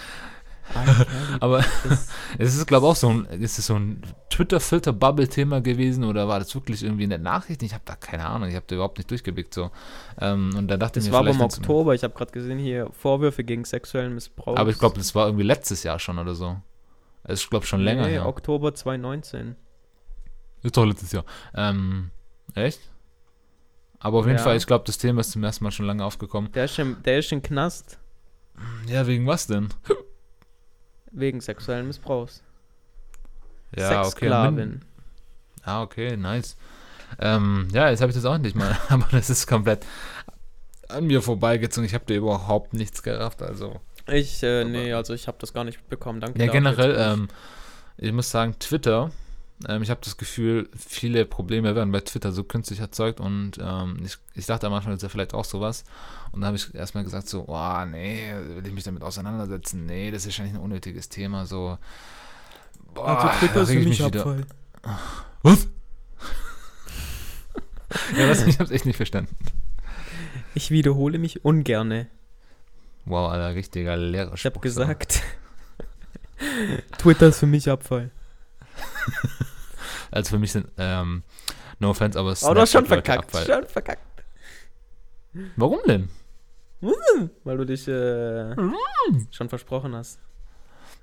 Aber 1.40 1.64
Das- 1.88 2.08
es 2.38 2.56
ist, 2.56 2.68
glaube 2.68 2.86
ich, 2.86 2.92
auch 2.92 2.96
so 2.96 3.10
ein, 3.10 3.26
ist 3.26 3.56
so 3.56 3.76
ein 3.76 4.02
Twitter-Filter-Bubble-Thema 4.30 5.62
gewesen 5.62 6.04
oder 6.04 6.28
war 6.28 6.40
das 6.40 6.54
wirklich 6.54 6.84
irgendwie 6.84 7.06
in 7.06 7.10
der 7.10 7.20
Nachricht? 7.20 7.64
Ich 7.64 7.74
habe 7.74 7.84
da 7.86 7.96
keine 7.96 8.26
Ahnung, 8.26 8.50
ich 8.50 8.56
habe 8.56 8.66
da 8.68 8.76
überhaupt 8.76 8.98
nicht 8.98 9.10
durchgeblickt 9.10 9.54
so. 9.54 9.72
Ähm, 10.20 10.52
und 10.58 10.68
da 10.68 10.78
dachte 10.78 11.00
ich 11.00 11.06
Das 11.06 11.10
mir 11.12 11.14
war 11.14 11.20
aber 11.22 11.32
im 11.32 11.42
Oktober. 11.42 11.96
Ich 11.96 12.04
habe 12.04 12.14
gerade 12.14 12.32
gesehen 12.32 12.60
hier 12.60 12.90
Vorwürfe 12.92 13.44
gegen 13.44 13.66
sexuellen 13.66 14.14
Missbrauch. 14.14 14.58
Aber 14.58 14.70
ich 14.70 14.78
glaube, 14.78 14.98
das 14.98 15.16
war 15.16 15.28
irgendwie 15.28 15.46
letztes 15.46 15.84
Jahr 15.84 16.00
schon 16.00 16.20
oder 16.20 16.36
so. 16.36 16.58
Also 17.24 17.42
ich 17.42 17.50
glaube 17.50 17.66
schon 17.66 17.82
länger 17.82 18.06
nee, 18.06 18.14
her. 18.14 18.28
Oktober 18.28 18.74
2019. 18.74 19.56
Ist 20.64 20.76
doch 20.78 20.86
letztes 20.86 21.12
Jahr. 21.12 21.26
Ähm, 21.56 22.12
echt? 22.56 22.80
Aber 24.00 24.20
auf 24.20 24.26
jeden 24.26 24.38
Ja. 24.38 24.44
Fall, 24.44 24.58
ich 24.58 24.68
glaube, 24.68 24.84
das 24.86 24.98
Thema 24.98 25.22
ist 25.22 25.32
zum 25.32 25.44
ersten 25.44 25.64
Mal 25.64 25.72
schon 25.72 25.86
lange 25.86 26.04
aufgekommen. 26.06 26.52
Der 26.52 26.66
ist 26.66 26.78
im, 26.80 27.02
der 27.04 27.20
ist 27.20 27.32
im 27.32 27.42
Knast 27.42 27.98
Ja, 28.88 29.08
wegen 29.08 29.26
was 29.26 29.48
denn? 29.48 29.70
wegen 31.12 31.42
sexuellen 31.42 31.88
Missbrauchs. 31.88 32.44
Ja, 33.76 34.00
okay. 34.00 34.04
Sexsklavin. 34.10 34.82
Ah, 35.64 35.82
okay, 35.82 36.16
nice. 36.16 36.56
Ähm, 37.20 37.68
ja, 37.74 37.90
jetzt 37.90 38.02
habe 38.02 38.10
ich 38.12 38.16
das 38.16 38.26
auch 38.26 38.38
nicht 38.38 38.56
mal, 38.56 38.78
aber 38.90 39.08
das 39.12 39.30
ist 39.30 39.48
komplett 39.48 39.86
an 40.90 41.06
mir 41.06 41.22
vorbeigezogen. 41.22 41.86
Ich 41.86 41.94
habe 41.94 42.06
da 42.08 42.14
überhaupt 42.14 42.74
nichts 42.74 43.04
gerafft, 43.04 43.42
also. 43.42 43.82
Ich, 44.08 44.42
äh, 44.44 44.64
nee, 44.64 44.94
also 44.94 45.14
ich 45.14 45.28
habe 45.28 45.38
das 45.42 45.54
gar 45.54 45.66
nicht 45.66 45.90
bekommen. 45.90 46.22
Danke. 46.22 46.40
Ja, 46.40 46.50
generell, 46.50 46.96
ähm, 46.98 47.28
ich 47.98 48.14
muss 48.14 48.32
sagen, 48.32 48.56
Twitter, 48.60 49.12
ähm, 49.68 49.82
ich 49.82 49.90
habe 49.90 50.02
das 50.04 50.18
Gefühl, 50.18 50.70
viele 50.78 51.26
Probleme 51.26 51.76
werden 51.76 51.92
bei 51.92 52.02
Twitter 52.02 52.32
so 52.32 52.44
künstlich 52.44 52.80
erzeugt 52.80 53.20
und 53.20 53.54
ähm, 53.60 54.00
ich, 54.04 54.18
ich 54.36 54.46
dachte 54.46 54.68
am 54.68 54.74
Anfang, 54.74 54.92
das 54.92 54.98
ist 55.00 55.04
ja 55.04 55.10
vielleicht 55.10 55.34
auch 55.34 55.46
sowas. 55.46 55.84
Und 56.32 56.42
dann 56.42 56.48
habe 56.48 56.58
ich 56.58 56.74
erstmal 56.76 57.04
gesagt, 57.04 57.28
so, 57.28 57.46
oh, 57.48 57.86
nee, 57.86 58.32
will 58.56 58.66
ich 58.68 58.74
mich 58.74 58.84
damit 58.84 59.02
auseinandersetzen? 59.02 59.86
Nee, 59.86 60.12
das 60.12 60.22
ist 60.24 60.28
wahrscheinlich 60.28 60.56
ein 60.56 60.62
unnötiges 60.62 61.10
Thema, 61.10 61.46
so. 61.46 61.78
Boah, 62.94 63.08
also 63.08 63.40
Twitter 63.40 63.62
ist 63.62 63.70
für 63.70 63.76
mich 63.76 63.88
mich 63.88 64.06
wieder- 64.06 64.20
Abfall. 64.20 64.46
Was? 65.44 65.68
ja, 68.18 68.30
was? 68.30 68.46
Ich 68.46 68.60
hab's 68.60 68.72
echt 68.72 68.86
nicht 68.86 68.98
verstanden. 68.98 69.36
Ich 70.56 70.72
wiederhole 70.72 71.20
mich 71.20 71.46
ungerne. 71.46 72.08
Wow, 73.06 73.32
Alter, 73.32 73.56
richtiger 73.56 73.96
Lehrer. 73.96 74.34
Ich 74.34 74.46
habe 74.46 74.60
gesagt, 74.60 75.22
Twitter 76.98 77.28
ist 77.28 77.40
für 77.40 77.46
mich 77.48 77.70
Abfall. 77.70 78.12
Also 80.12 80.32
für 80.32 80.40
mich 80.40 80.52
sind, 80.52 80.68
ähm, 80.78 81.24
no 81.80 81.90
offense, 81.92 82.18
aber 82.20 82.34
Oh, 82.42 82.54
du 82.54 82.62
hast 82.62 82.72
schon 82.72 82.86
Snapchat-Leute 82.86 82.88
verkackt. 82.88 83.26
Abfall. 83.26 83.46
Schon 83.46 83.68
verkackt. 83.68 84.02
Warum 85.56 85.80
denn? 85.88 86.10
Weil 87.44 87.58
du 87.58 87.66
dich 87.66 87.88
äh, 87.88 88.56
schon 89.32 89.50
versprochen 89.50 89.96
hast. 89.96 90.20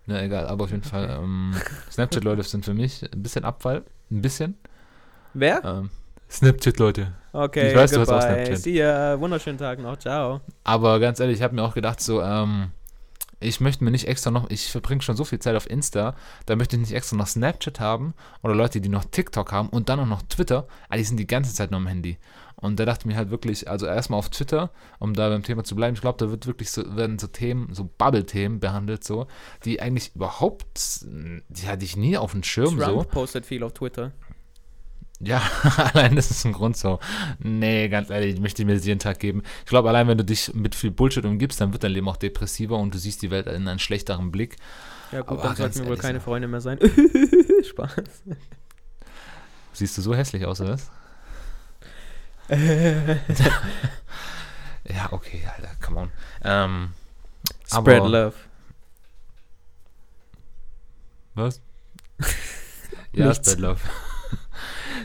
Ja, 0.07 0.21
egal, 0.21 0.47
aber 0.49 0.65
auf 0.65 0.71
jeden 0.71 0.83
Fall, 0.83 1.09
ähm, 1.23 1.55
Snapchat-Leute 1.91 2.43
sind 2.43 2.65
für 2.65 2.75
mich 2.75 3.03
ein 3.13 3.23
bisschen 3.23 3.45
Abfall. 3.45 3.83
Ein 4.11 4.23
bisschen. 4.23 4.57
Wer? 5.35 5.65
Ähm, 5.65 5.91
Snapchat-Leute. 6.31 7.13
Okay, 7.33 7.71
ich 7.71 7.77
weiß, 7.77 7.91
du 7.93 8.01
hast 8.01 8.09
auch 8.09 8.21
goodbye. 8.21 8.35
Snapchat. 8.45 8.59
See 8.59 8.75
ya. 8.75 9.19
Wunderschönen 9.19 9.59
Tag 9.59 9.79
noch. 9.81 9.97
Ciao. 9.99 10.41
Aber 10.63 11.01
ganz 11.01 11.19
ehrlich, 11.21 11.39
ich 11.39 11.43
habe 11.43 11.55
mir 11.55 11.63
auch 11.63 11.75
gedacht, 11.75 12.01
so, 12.01 12.23
ähm, 12.23 12.71
ich 13.45 13.61
möchte 13.61 13.85
mir 13.85 13.91
nicht 13.91 14.09
extra 14.09 14.31
noch, 14.31 14.51
ich 14.51 14.71
verbringe 14.71 15.03
schon 15.03 15.17
so 15.17 15.25
viel 15.25 15.39
Zeit 15.39 15.57
auf 15.57 15.69
Insta, 15.69 16.15
da 16.47 16.57
möchte 16.57 16.77
ich 16.77 16.81
nicht 16.81 16.93
extra 16.93 17.17
noch 17.17 17.27
Snapchat 17.27 17.81
haben 17.81 18.15
oder 18.43 18.55
Leute, 18.55 18.81
die 18.81 18.89
noch 18.89 19.05
TikTok 19.05 19.53
haben 19.53 19.69
und 19.69 19.89
dann 19.89 20.01
auch 20.01 20.07
noch 20.07 20.23
Twitter, 20.23 20.67
aber 20.89 20.99
die 20.99 21.05
sind 21.05 21.19
die 21.19 21.27
ganze 21.27 21.55
Zeit 21.55 21.71
nur 21.71 21.81
am 21.81 21.87
Handy. 21.87 22.19
Und 22.57 22.81
da 22.81 22.85
dachte 22.85 23.03
ich 23.03 23.07
mir 23.07 23.17
halt 23.17 23.31
wirklich, 23.31 23.69
also 23.69 23.85
erstmal 23.87 24.19
auf 24.19 24.31
Twitter, 24.31 24.71
um 24.99 25.13
da 25.13 25.29
beim 25.29 25.43
Thema 25.43 25.65
zu 25.65 25.75
bleiben, 25.75 25.95
ich 25.95 26.01
glaube, 26.01 26.19
da 26.19 26.31
wird 26.31 26.47
wirklich 26.47 26.71
so, 26.71 26.97
werden 26.97 27.19
so 27.19 27.27
Themen, 27.27 27.75
so 27.75 27.91
Bubble-Themen 27.99 28.61
behandelt, 28.61 29.05
so, 29.05 29.27
die 29.65 29.83
eigentlich 29.83 30.15
überhaupt, 30.15 31.05
die 31.05 31.69
hatte 31.69 31.85
ich 31.85 31.97
nie 31.97 32.17
auf 32.17 32.33
dem 32.33 32.43
Schirm 32.43 32.79
Trump 32.79 33.03
so. 33.03 33.09
postet 33.11 33.45
viel 33.45 33.63
auf 33.65 33.75
Twitter. 33.75 34.13
Ja, 35.25 35.43
allein 35.95 36.17
das 36.17 36.31
ist 36.31 36.45
ein 36.45 36.53
Grund 36.53 36.77
so. 36.77 36.99
Nee, 37.39 37.89
ganz 37.89 38.11
ehrlich, 38.11 38.35
ich 38.35 38.41
möchte 38.41 38.65
mir 38.65 38.75
das 38.75 38.85
jeden 38.85 38.99
Tag 39.01 39.19
geben. 39.21 39.43
Ich 39.61 39.67
glaube, 39.71 39.89
allein 39.89 40.07
wenn 40.09 40.19
du 40.19 40.25
dich 40.25 40.53
mit 40.55 40.75
viel 40.75 40.91
Bullshit 40.91 41.25
umgibst, 41.25 41.61
dann 41.61 41.73
wird 41.73 41.83
dein 41.85 41.93
Leben 41.93 42.09
auch 42.09 42.17
depressiver 42.17 42.77
und 42.79 42.93
du 42.95 42.99
siehst 42.99 43.23
die 43.23 43.31
Welt 43.31 43.47
in 43.47 43.67
einem 43.69 43.79
schlechteren 43.79 44.31
Blick. 44.31 44.57
Ja 45.13 45.21
gut, 45.23 45.39
Aber 45.39 45.43
dann 45.49 45.57
sollten 45.57 45.81
wir 45.81 45.87
wohl 45.87 45.97
keine. 45.97 46.21
Freunde 46.21 46.49
mehr 46.49 46.61
sein. 46.61 46.79
Spaß. 47.69 47.95
Siehst 49.73 49.97
du 49.99 50.03
so 50.03 50.15
hässlich 50.15 50.45
aus, 50.45 50.61
oder 50.61 50.75
was? 50.75 50.91
Ja, 54.87 55.11
okay, 55.13 55.43
Alter, 55.57 55.71
come 55.81 56.01
on. 56.01 56.11
Ähm, 56.43 56.91
Spread 57.67 58.01
aber- 58.03 58.09
love. 58.09 58.35
Was? 61.35 61.61
ja, 63.13 63.29
Nichts. 63.29 63.51
Spread 63.51 63.61
Love. 63.61 63.81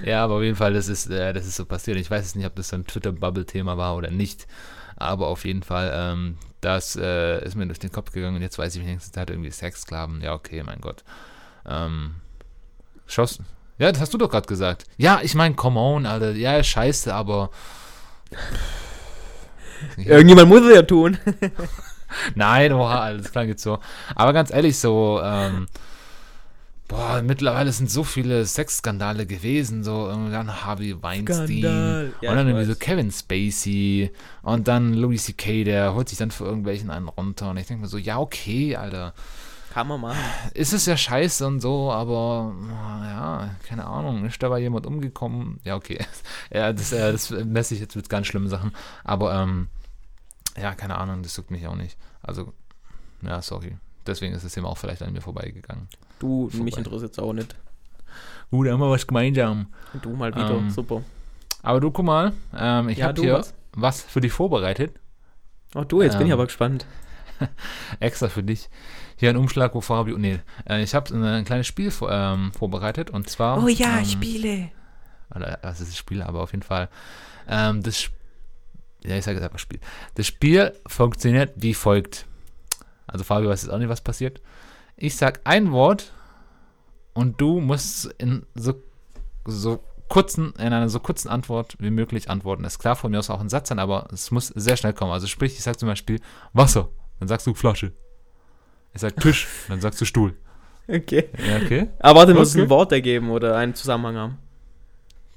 Ja, 0.04 0.24
aber 0.24 0.36
auf 0.36 0.44
jeden 0.44 0.56
Fall, 0.56 0.74
das 0.74 0.88
ist, 0.88 1.10
äh, 1.10 1.34
das 1.34 1.46
ist 1.46 1.56
so 1.56 1.66
passiert. 1.66 1.98
Ich 1.98 2.10
weiß 2.10 2.26
jetzt 2.26 2.36
nicht, 2.36 2.46
ob 2.46 2.56
das 2.56 2.70
so 2.70 2.76
ein 2.76 2.86
Twitter-Bubble-Thema 2.86 3.78
war 3.78 3.96
oder 3.96 4.12
nicht. 4.12 4.48
Aber 4.96 5.28
auf 5.28 5.46
jeden 5.46 5.64
Fall, 5.64 5.92
ähm, 5.94 6.38
das 6.62 6.96
äh, 6.96 7.44
ist 7.46 7.56
mir 7.56 7.66
durch 7.66 7.80
den 7.80 7.92
Kopf 7.92 8.12
gegangen 8.12 8.36
und 8.36 8.42
jetzt 8.42 8.58
weiß 8.58 8.76
ich 8.76 8.82
die 8.82 8.88
nächste 8.88 9.12
Zeit 9.12 9.30
irgendwie 9.30 9.52
Sexsklaven. 9.52 10.22
Ja, 10.22 10.34
okay, 10.34 10.62
mein 10.64 10.82
Gott. 10.82 11.04
Ähm, 11.66 12.16
schaust 13.08 13.42
Ja, 13.78 13.92
das 13.92 14.02
hast 14.02 14.14
du 14.14 14.18
doch 14.18 14.30
gerade 14.30 14.48
gesagt. 14.48 14.86
Ja, 14.98 15.22
ich 15.24 15.36
meine, 15.36 15.56
come 15.56 15.80
on, 15.80 16.06
Alter. 16.06 16.32
Ja, 16.32 16.62
scheiße, 16.62 17.14
aber. 17.14 17.50
Irgendjemand 19.98 20.50
muss 20.50 20.62
es 20.62 20.76
ja 20.76 20.82
tun. 20.82 21.18
Nein, 22.36 22.74
Alter, 22.74 23.18
das 23.22 23.32
klang 23.32 23.48
jetzt 23.48 23.64
so. 23.64 23.80
Aber 24.16 24.34
ganz 24.34 24.52
ehrlich, 24.52 24.78
so, 24.78 25.22
ähm, 25.24 25.68
boah, 26.90 27.22
mittlerweile 27.22 27.72
sind 27.72 27.90
so 27.90 28.04
viele 28.04 28.46
Sexskandale 28.46 29.26
gewesen, 29.26 29.84
so, 29.84 30.08
dann 30.08 30.66
Harvey 30.66 31.02
Weinstein. 31.02 31.48
Skandal. 31.48 32.14
Ja, 32.20 32.32
und 32.32 32.36
dann 32.36 32.48
irgendwie 32.48 32.66
so 32.66 32.72
weiß. 32.72 32.80
Kevin 32.80 33.12
Spacey 33.12 34.12
und 34.42 34.68
dann 34.68 34.94
Louis 34.96 35.24
C.K., 35.24 35.64
der 35.64 35.94
holt 35.94 36.10
sich 36.10 36.18
dann 36.18 36.32
für 36.32 36.44
irgendwelchen 36.44 36.90
einen 36.90 37.08
runter. 37.08 37.52
Und 37.52 37.58
ich 37.58 37.68
denke 37.68 37.84
mir 37.84 37.88
so, 37.88 37.98
ja, 37.98 38.20
okay, 38.20 38.76
Alter. 38.76 39.14
Kann 39.72 39.88
man 39.88 40.02
machen. 40.02 40.18
Ist 40.56 40.74
es 40.74 40.88
ja 40.88 40.98
scheiße 40.98 41.46
und 41.46 41.62
so, 41.62 41.92
aber 41.92 42.56
ja, 43.04 43.52
keine 43.68 43.86
Ahnung, 43.86 44.26
ist 44.26 44.42
dabei 44.42 44.60
jemand 44.60 44.88
umgekommen? 44.88 45.60
Ja, 45.64 45.76
okay. 45.76 46.04
ja, 46.52 46.74
das, 46.74 46.92
äh, 46.92 47.12
das 47.12 47.30
messe 47.30 47.76
ich 47.76 47.80
jetzt 47.80 47.96
mit 47.96 48.10
ganz 48.10 48.26
schlimmen 48.26 48.50
Sachen. 48.50 48.74
Aber 49.04 49.36
ähm, 49.36 49.68
ja, 50.60 50.74
keine 50.74 50.98
Ahnung, 50.98 51.22
das 51.22 51.38
juckt 51.38 51.52
mich 51.52 51.68
auch 51.68 51.76
nicht. 51.76 51.98
Also, 52.24 52.52
ja, 53.22 53.44
sorry. 53.44 53.78
Deswegen 54.08 54.34
ist 54.34 54.44
das 54.44 54.54
Thema 54.54 54.70
auch 54.70 54.78
vielleicht 54.80 55.04
an 55.04 55.14
mir 55.14 55.22
vorbeigegangen. 55.22 55.88
Du, 56.20 56.50
Vorbei. 56.50 56.64
mich 56.66 56.78
interessiert 56.78 57.12
es 57.14 57.20
auch 57.20 57.34
nicht. 57.34 57.56
Gut, 58.52 58.68
da 58.68 58.72
haben 58.74 58.80
wir 58.80 58.90
was 58.90 59.06
gemeinsam. 59.06 59.68
Und 59.94 60.06
du 60.06 60.10
mal 60.12 60.34
wieder. 60.34 60.52
Ähm, 60.52 60.70
Super. 60.70 61.04
Aber 61.62 61.80
du, 61.80 61.92
guck 61.92 62.06
mal, 62.06 62.34
ähm, 62.56 62.90
ich 62.90 63.00
Ja, 63.00 63.08
habe 63.08 63.22
hier 63.22 63.34
was? 63.34 63.54
was? 63.74 64.02
für 64.02 64.22
dich 64.22 64.32
vorbereitet. 64.32 65.00
Oh, 65.76 65.84
du, 65.84 66.02
jetzt 66.02 66.18
bin 66.18 66.26
ich 66.28 66.32
ähm, 66.32 66.34
aber 66.34 66.46
gespannt. 66.46 66.86
Extra 68.00 68.28
für 68.28 68.44
dich. 68.44 68.70
Hier 69.18 69.30
ein 69.30 69.38
Umschlag, 69.38 69.76
wo 69.76 69.82
Fabio. 69.82 70.18
Nee, 70.18 70.40
äh, 70.68 70.82
ich 70.82 70.96
habe 70.96 71.14
ein 71.14 71.46
kleines 71.46 71.68
Spiel 71.68 71.92
ähm, 72.10 72.52
vorbereitet 72.54 73.10
und 73.10 73.30
zwar. 73.30 73.64
Oh 73.64 73.68
ja, 73.68 74.00
ähm, 74.00 74.06
Spiele. 74.06 74.72
Oder, 75.36 75.60
was 75.62 75.80
ist 75.82 75.90
das 75.92 75.98
Spiel, 75.98 76.22
aber 76.24 76.42
auf 76.42 76.52
jeden 76.52 76.64
Fall. 76.64 76.90
Ähm, 77.48 77.84
das 77.84 78.10
ja, 79.04 79.16
ich 79.16 79.24
sage 79.24 79.38
jetzt 79.38 79.46
einfach 79.46 79.60
Spiel. 79.60 79.80
Das 80.16 80.28
Spiel 80.28 80.74
funktioniert 80.88 81.54
wie 81.56 81.74
folgt. 81.74 82.26
Also 83.08 83.24
Fabio 83.24 83.50
weiß 83.50 83.62
jetzt 83.64 83.72
auch 83.72 83.78
nicht, 83.78 83.90
was 83.90 84.02
passiert. 84.02 84.42
Ich 85.02 85.16
sag 85.16 85.40
ein 85.46 85.72
Wort 85.72 86.12
und 87.14 87.40
du 87.40 87.62
musst 87.62 88.06
in 88.18 88.46
so, 88.54 88.74
so 89.46 89.82
kurzen, 90.10 90.52
in 90.58 90.74
einer 90.74 90.90
so 90.90 91.00
kurzen 91.00 91.30
Antwort 91.30 91.76
wie 91.80 91.90
möglich 91.90 92.30
antworten. 92.30 92.66
Ist 92.66 92.80
klar, 92.80 92.98
von 92.98 93.12
mir 93.12 93.20
aus 93.20 93.30
auch 93.30 93.40
ein 93.40 93.48
Satz 93.48 93.70
sein, 93.70 93.80
aber 93.80 94.08
es 94.12 94.30
muss 94.32 94.48
sehr 94.48 94.76
schnell 94.76 94.92
kommen. 94.94 95.14
Also 95.14 95.28
sprich, 95.28 95.54
ich 95.54 95.64
sag 95.64 95.80
zum 95.80 95.88
Beispiel 95.88 96.20
Wasser, 96.52 96.90
dann 97.20 97.30
sagst 97.30 97.48
du 97.48 97.54
Flasche. 97.54 97.94
Ich 98.94 99.00
sag 99.00 99.16
Tisch, 99.18 99.48
dann 99.70 99.80
sagst 99.80 100.02
du 100.02 100.06
Stuhl. 100.06 100.36
Okay. 100.88 101.30
Ja, 101.48 101.58
okay. 101.58 101.90
Aber 102.00 102.20
warte, 102.20 102.34
muss 102.34 102.54
Okay. 102.56 102.64
ein 102.64 102.70
Wort 102.70 102.92
ergeben 102.92 103.30
oder 103.30 103.56
einen 103.56 103.76
Zusammenhang 103.76 104.16
haben? 104.18 104.38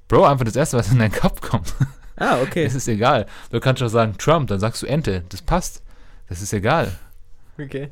Bro, 0.09 0.25
einfach 0.25 0.44
das 0.44 0.57
erste, 0.57 0.77
was 0.79 0.90
in 0.90 0.98
deinen 0.98 1.12
Kopf 1.12 1.40
kommt. 1.40 1.72
Ah, 2.16 2.40
okay. 2.42 2.64
Es 2.64 2.75
ist 2.75 2.88
egal. 2.88 3.27
Du 3.51 3.61
kannst 3.61 3.83
auch 3.83 3.88
sagen 3.88 4.16
Trump, 4.18 4.48
dann 4.48 4.59
sagst 4.61 4.83
du 4.83 4.87
Ente. 4.87 5.25
Das 5.29 5.42
passt. 5.42 5.83
Das 6.29 6.40
ist 6.42 6.53
egal. 6.53 6.98
Okay. 7.59 7.90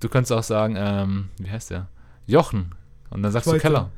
Du 0.00 0.08
kannst 0.08 0.30
auch 0.32 0.42
sagen, 0.42 0.76
ähm, 0.76 1.30
wie 1.38 1.50
heißt 1.50 1.70
der? 1.70 1.88
Jochen. 2.26 2.74
Und 3.10 3.22
dann 3.22 3.32
sagst 3.32 3.46
du 3.46 3.52
Zweiter. 3.52 3.62
Keller. 3.62 3.90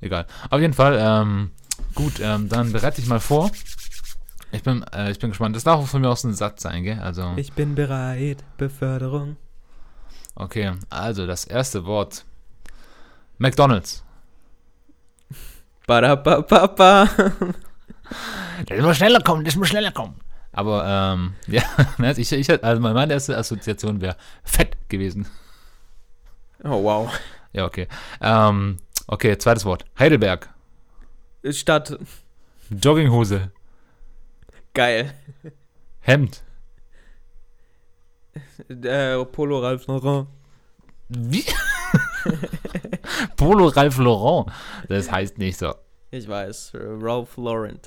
Egal. 0.00 0.26
Auf 0.50 0.60
jeden 0.60 0.74
Fall, 0.74 0.98
ähm, 1.00 1.50
gut, 1.94 2.20
ähm, 2.20 2.48
dann 2.48 2.72
bereite 2.72 3.00
ich 3.00 3.06
mal 3.06 3.20
vor. 3.20 3.50
Ich 4.52 4.62
bin, 4.62 4.82
äh, 4.92 5.10
ich 5.10 5.18
bin 5.18 5.30
gespannt. 5.30 5.56
Das 5.56 5.64
darf 5.64 5.80
auch 5.80 5.86
von 5.86 6.00
mir 6.00 6.08
aus 6.10 6.24
ein 6.24 6.34
Satz 6.34 6.62
sein, 6.62 6.84
gell? 6.84 6.98
Also, 7.00 7.32
Ich 7.36 7.52
bin 7.52 7.74
bereit. 7.74 8.44
Beförderung. 8.56 9.36
okay. 10.34 10.72
Also, 10.90 11.26
das 11.26 11.44
erste 11.44 11.84
Wort. 11.86 12.24
McDonalds. 13.38 14.04
Badabababa. 15.86 17.08
Das 18.66 18.80
muss 18.80 18.96
schneller 18.96 19.20
kommen, 19.20 19.44
das 19.44 19.56
muss 19.56 19.68
schneller 19.68 19.90
kommen. 19.90 20.14
Aber, 20.54 20.84
ähm, 20.86 21.34
ja, 21.46 21.62
ne, 21.98 22.14
ich, 22.16 22.32
ich, 22.32 22.64
also 22.64 22.80
meine 22.80 23.12
erste 23.12 23.36
Assoziation 23.36 24.00
wäre 24.00 24.16
fett 24.44 24.76
gewesen. 24.88 25.26
Oh, 26.62 26.82
wow. 26.82 27.12
Ja, 27.52 27.66
okay. 27.66 27.88
Ähm, 28.20 28.78
okay, 29.06 29.36
zweites 29.36 29.64
Wort. 29.64 29.84
Heidelberg. 29.98 30.48
Stadt. 31.50 31.98
Jogginghose. 32.70 33.50
Geil. 34.72 35.14
Hemd. 36.00 36.42
Äh, 38.68 39.24
Polo 39.26 39.60
Ralph 39.60 39.86
Lauren. 39.86 40.26
Wie? 41.08 41.44
Polo 43.36 43.66
Ralph 43.68 43.98
Lauren. 43.98 44.50
Das 44.88 45.10
heißt 45.10 45.38
nicht 45.38 45.58
so. 45.58 45.74
Ich 46.10 46.26
weiß. 46.26 46.74
äh, 46.74 46.78
Ralph 46.80 47.36
Lauren. 47.36 47.78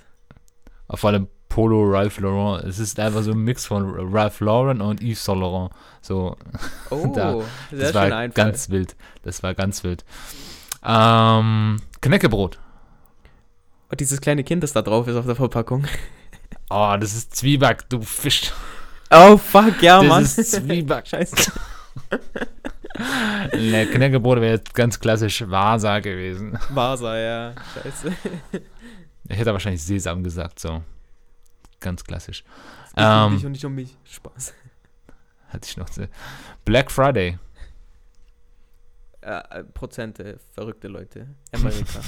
Auf 0.88 1.03
allem 1.03 1.27
Polo 1.57 1.89
Ralph 1.89 2.19
Lauren. 2.19 2.63
Es 2.67 2.77
ist 2.77 2.99
einfach 2.99 3.23
so 3.23 3.31
ein 3.31 3.39
Mix 3.39 3.65
von 3.65 3.91
Ralph 4.13 4.41
Lauren 4.41 4.79
und 4.79 5.01
Yves 5.01 5.25
Saint 5.25 5.39
Laurent. 5.39 5.71
So, 6.01 6.37
Oh, 6.91 7.11
Da, 7.15 7.31
sehr 7.71 7.79
das 7.79 7.87
schön 7.87 8.11
war 8.11 8.17
einfach. 8.19 8.35
ganz 8.35 8.69
wild. 8.69 8.95
Das 9.23 9.41
war 9.41 9.55
ganz 9.55 9.83
wild. 9.83 10.05
Ähm, 10.85 11.77
Knäckebrot. 11.99 12.59
Und 13.89 13.99
dieses 13.99 14.21
kleine 14.21 14.43
Kind, 14.43 14.61
das 14.61 14.73
da 14.73 14.83
drauf 14.83 15.07
ist 15.07 15.15
auf 15.15 15.25
der 15.25 15.33
Verpackung. 15.35 15.85
Oh, 16.69 16.95
das 16.99 17.15
ist 17.15 17.35
Zwieback, 17.35 17.89
du 17.89 18.01
Fisch. 18.01 18.51
Oh, 19.09 19.35
fuck, 19.37 19.81
ja, 19.81 19.97
das 20.01 20.07
Mann. 20.07 20.23
ist 20.23 20.51
Zwieback. 20.51 21.07
Scheiße. 21.09 21.51
Ne, 23.55 23.87
Knäckebrot 23.87 24.41
wäre 24.41 24.53
jetzt 24.57 24.75
ganz 24.75 24.99
klassisch 24.99 25.43
Vasa 25.49 26.01
gewesen. 26.01 26.59
Vasa, 26.69 27.17
ja. 27.17 27.53
Scheiße. 27.73 28.13
Ich 29.29 29.37
hätte 29.39 29.53
wahrscheinlich 29.53 29.83
Sesam 29.83 30.23
gesagt, 30.23 30.59
so. 30.59 30.83
Ganz 31.79 32.03
klassisch. 32.03 32.43
Es 32.85 32.93
geht 32.93 33.03
um 33.05 33.11
Ähm, 33.11 33.35
dich 33.35 33.45
und 33.45 33.51
nicht 33.51 33.65
um 33.65 33.75
mich. 33.75 33.97
Spaß. 34.05 34.53
hatte 35.49 35.67
ich 35.69 35.77
noch. 35.77 35.89
zu- 35.89 36.09
Black 36.65 36.89
Friday. 36.91 37.37
Äh, 39.21 39.59
äh, 39.59 39.63
Prozente, 39.63 40.39
verrückte 40.53 40.87
Leute. 40.87 41.27
Amerika. 41.53 41.99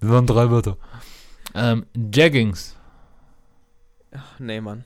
Das 0.00 0.10
waren 0.10 0.26
drei 0.26 0.50
Wörter. 0.50 0.76
Ähm, 1.54 1.86
Jaggings. 1.94 2.76
Ach, 4.14 4.38
nee, 4.38 4.60
Mann. 4.60 4.84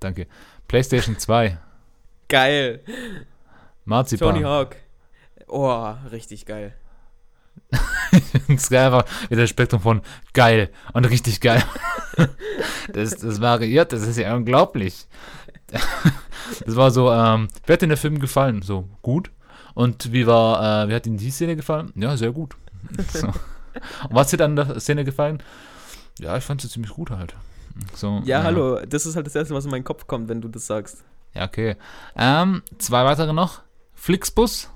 Danke. 0.00 0.26
PlayStation 0.66 1.18
2. 1.18 1.58
Geil. 2.28 2.82
Marzipan. 3.84 4.28
Tony 4.34 4.42
Hawk. 4.42 4.76
Oh, 5.46 5.94
richtig 6.10 6.44
geil. 6.46 6.74
das 8.48 8.62
ist 8.64 8.74
einfach 8.74 9.04
wieder 9.28 9.42
das 9.42 9.50
Spektrum 9.50 9.80
von 9.80 10.02
geil 10.32 10.70
und 10.92 11.04
richtig 11.04 11.40
geil. 11.40 11.62
das, 12.92 13.16
das 13.16 13.40
variiert, 13.40 13.92
das 13.92 14.02
ist 14.02 14.18
ja 14.18 14.34
unglaublich. 14.34 15.06
Das 16.64 16.76
war 16.76 16.90
so, 16.90 17.12
ähm, 17.12 17.48
wie 17.66 17.72
hat 17.72 17.82
dir 17.82 17.88
der 17.88 17.96
Film 17.96 18.18
gefallen? 18.20 18.62
So, 18.62 18.88
gut. 19.02 19.30
Und 19.74 20.12
wie 20.12 20.26
war, 20.26 20.84
äh, 20.84 20.88
wie 20.88 20.94
hat 20.94 21.06
Ihnen 21.06 21.18
die 21.18 21.30
Szene 21.30 21.56
gefallen? 21.56 21.92
Ja, 21.94 22.16
sehr 22.16 22.32
gut. 22.32 22.56
So. 23.12 23.26
Und 23.28 23.34
was 24.10 24.32
hat 24.32 24.40
dir 24.40 24.44
an 24.44 24.56
der 24.56 24.80
Szene 24.80 25.04
gefallen? 25.04 25.42
Ja, 26.18 26.36
ich 26.36 26.44
fand 26.44 26.60
sie 26.60 26.68
ziemlich 26.68 26.92
gut 26.92 27.10
halt. 27.10 27.34
So, 27.94 28.22
Ja, 28.24 28.42
hallo. 28.42 28.80
Das 28.86 29.06
ist 29.06 29.14
halt 29.14 29.26
das 29.26 29.34
Erste, 29.34 29.54
was 29.54 29.64
in 29.64 29.70
meinen 29.70 29.84
Kopf 29.84 30.06
kommt, 30.06 30.28
wenn 30.28 30.40
du 30.40 30.48
das 30.48 30.66
sagst. 30.66 31.04
Ja, 31.34 31.44
okay. 31.44 31.76
Ähm, 32.16 32.62
zwei 32.78 33.04
weitere 33.04 33.32
noch. 33.32 33.60
Flixbus. 33.94 34.70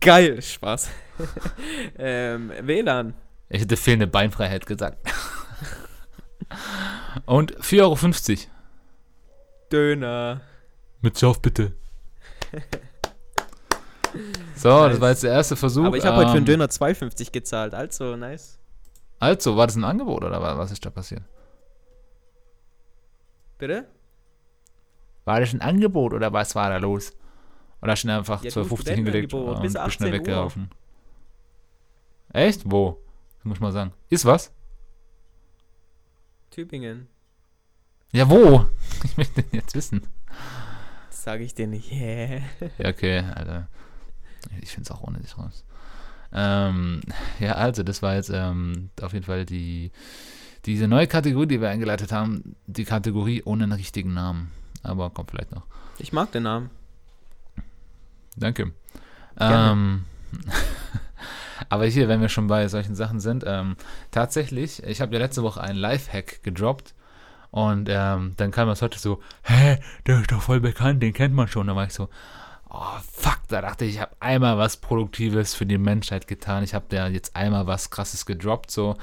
Geil. 0.00 0.40
Spaß. 0.42 0.90
ähm, 1.98 2.52
WLAN. 2.62 3.14
Ich 3.48 3.60
hätte 3.62 3.76
fehlende 3.76 4.06
Beinfreiheit 4.06 4.66
gesagt. 4.66 4.98
Und 7.26 7.56
4,50 7.58 7.80
Euro. 7.82 8.50
Döner. 9.72 10.40
Mit 11.00 11.18
Schauf 11.18 11.40
bitte. 11.40 11.72
So, 14.54 14.70
das 14.70 14.92
Nice. 14.92 15.00
war 15.02 15.08
jetzt 15.10 15.22
der 15.24 15.32
erste 15.32 15.56
Versuch. 15.56 15.84
Aber 15.84 15.98
ich 15.98 16.04
habe 16.06 16.16
heute 16.16 16.28
für 16.30 16.36
einen 16.38 16.46
Ähm, 16.46 16.58
Döner 16.58 16.66
2,50 16.66 17.32
gezahlt. 17.32 17.74
Also, 17.74 18.16
nice. 18.16 18.58
Also, 19.18 19.58
war 19.58 19.66
das 19.66 19.76
ein 19.76 19.84
Angebot 19.84 20.24
oder 20.24 20.40
wa- 20.40 20.56
was 20.56 20.70
ist 20.70 20.86
da 20.86 20.88
passiert? 20.90 21.22
Bitte? 23.58 23.86
War 25.26 25.40
das 25.40 25.52
ein 25.52 25.60
Angebot 25.60 26.14
oder 26.14 26.32
was 26.32 26.54
war 26.54 26.70
da 26.70 26.78
los? 26.78 27.12
Oder 27.86 27.92
hast 27.92 28.02
ihn 28.02 28.10
einfach 28.10 28.42
Ja, 28.42 28.50
du, 28.50 28.62
12,50 28.62 28.94
hingelegt 28.94 29.32
und 29.32 29.62
bis 29.62 29.74
bist 29.74 29.74
schnell 29.74 29.86
18 29.86 30.06
Uhr. 30.08 30.12
weggelaufen? 30.12 30.70
Echt? 32.32 32.62
Wo? 32.64 32.98
Das 33.36 33.44
muss 33.44 33.58
ich 33.58 33.60
mal 33.60 33.70
sagen. 33.70 33.92
Ist 34.08 34.24
was? 34.24 34.52
Tübingen. 36.50 37.06
Ja, 38.10 38.28
wo? 38.28 38.66
Ich 39.04 39.16
möchte 39.16 39.40
den 39.40 39.52
jetzt 39.60 39.76
wissen. 39.76 40.02
Das 41.10 41.22
sage 41.22 41.44
ich 41.44 41.54
dir 41.54 41.68
nicht. 41.68 41.92
Yeah. 41.92 42.40
Ja, 42.78 42.88
okay, 42.88 43.20
Alter. 43.20 43.68
Ich 44.60 44.70
finde 44.72 44.90
es 44.90 44.90
auch 44.90 45.02
ohne 45.02 45.20
dich 45.20 45.38
raus. 45.38 45.64
Ähm, 46.32 47.02
ja, 47.38 47.52
also, 47.52 47.84
das 47.84 48.02
war 48.02 48.16
jetzt 48.16 48.30
ähm, 48.34 48.90
auf 49.00 49.12
jeden 49.12 49.24
Fall 49.24 49.46
die 49.46 49.92
diese 50.64 50.88
neue 50.88 51.06
Kategorie, 51.06 51.46
die 51.46 51.60
wir 51.60 51.68
eingeleitet 51.68 52.10
haben. 52.10 52.56
Die 52.66 52.84
Kategorie 52.84 53.44
ohne 53.44 53.62
einen 53.62 53.72
richtigen 53.74 54.12
Namen. 54.12 54.50
Aber 54.82 55.10
kommt 55.10 55.30
vielleicht 55.30 55.52
noch. 55.52 55.66
Ich 55.98 56.12
mag 56.12 56.32
den 56.32 56.42
Namen. 56.42 56.70
Danke. 58.36 58.72
Ähm, 59.38 60.04
aber 61.68 61.86
hier, 61.86 62.08
wenn 62.08 62.20
wir 62.20 62.28
schon 62.28 62.46
bei 62.46 62.68
solchen 62.68 62.94
Sachen 62.94 63.20
sind, 63.20 63.44
ähm, 63.46 63.76
tatsächlich, 64.10 64.82
ich 64.82 65.00
habe 65.00 65.14
ja 65.14 65.18
letzte 65.18 65.42
Woche 65.42 65.60
einen 65.60 65.78
Lifehack 65.78 66.42
gedroppt 66.42 66.94
und 67.50 67.88
ähm, 67.90 68.34
dann 68.36 68.50
kam 68.50 68.68
das 68.68 68.82
heute 68.82 68.98
so, 68.98 69.20
hä, 69.42 69.78
der 70.06 70.20
ist 70.20 70.32
doch 70.32 70.42
voll 70.42 70.60
bekannt, 70.60 71.02
den 71.02 71.12
kennt 71.12 71.34
man 71.34 71.48
schon. 71.48 71.66
Da 71.66 71.76
war 71.76 71.86
ich 71.86 71.94
so, 71.94 72.08
oh 72.78 73.00
fuck, 73.12 73.40
da 73.48 73.62
dachte 73.62 73.84
ich, 73.84 73.94
ich 73.94 74.00
habe 74.00 74.14
einmal 74.20 74.58
was 74.58 74.76
Produktives 74.76 75.54
für 75.54 75.66
die 75.66 75.78
Menschheit 75.78 76.26
getan. 76.26 76.62
Ich 76.62 76.74
habe 76.74 76.84
da 76.88 77.08
jetzt 77.08 77.34
einmal 77.34 77.66
was 77.66 77.90
Krasses 77.90 78.26
gedroppt, 78.26 78.70
so. 78.70 78.96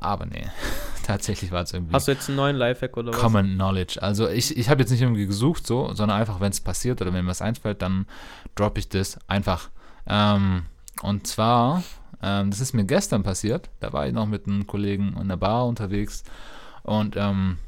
Aber 0.00 0.26
nee, 0.26 0.46
tatsächlich 1.02 1.50
war 1.50 1.62
es 1.62 1.72
irgendwie 1.72 1.94
Hast 1.94 2.08
du 2.08 2.12
jetzt 2.12 2.28
einen 2.28 2.36
neuen 2.36 2.56
Lifehack 2.56 2.96
oder 2.96 3.12
was? 3.12 3.20
Common 3.20 3.54
Knowledge. 3.54 4.02
Also 4.02 4.28
ich, 4.28 4.56
ich 4.56 4.68
habe 4.68 4.80
jetzt 4.80 4.90
nicht 4.90 5.02
irgendwie 5.02 5.26
gesucht, 5.26 5.66
so, 5.66 5.92
sondern 5.94 6.18
einfach, 6.18 6.40
wenn 6.40 6.52
es 6.52 6.60
passiert 6.60 7.00
oder 7.00 7.12
wenn 7.12 7.24
mir 7.24 7.30
was 7.30 7.42
einfällt, 7.42 7.82
dann 7.82 8.06
droppe 8.54 8.80
ich 8.80 8.88
das 8.88 9.18
einfach. 9.26 9.70
Ähm, 10.06 10.66
und 11.02 11.26
zwar, 11.26 11.82
ähm, 12.22 12.50
das 12.50 12.60
ist 12.60 12.72
mir 12.72 12.84
gestern 12.84 13.22
passiert. 13.22 13.70
Da 13.80 13.92
war 13.92 14.06
ich 14.06 14.12
noch 14.12 14.26
mit 14.26 14.46
einem 14.46 14.66
Kollegen 14.66 15.16
in 15.20 15.28
der 15.28 15.36
Bar 15.36 15.66
unterwegs 15.66 16.24
und 16.82 17.16
ähm, 17.16 17.58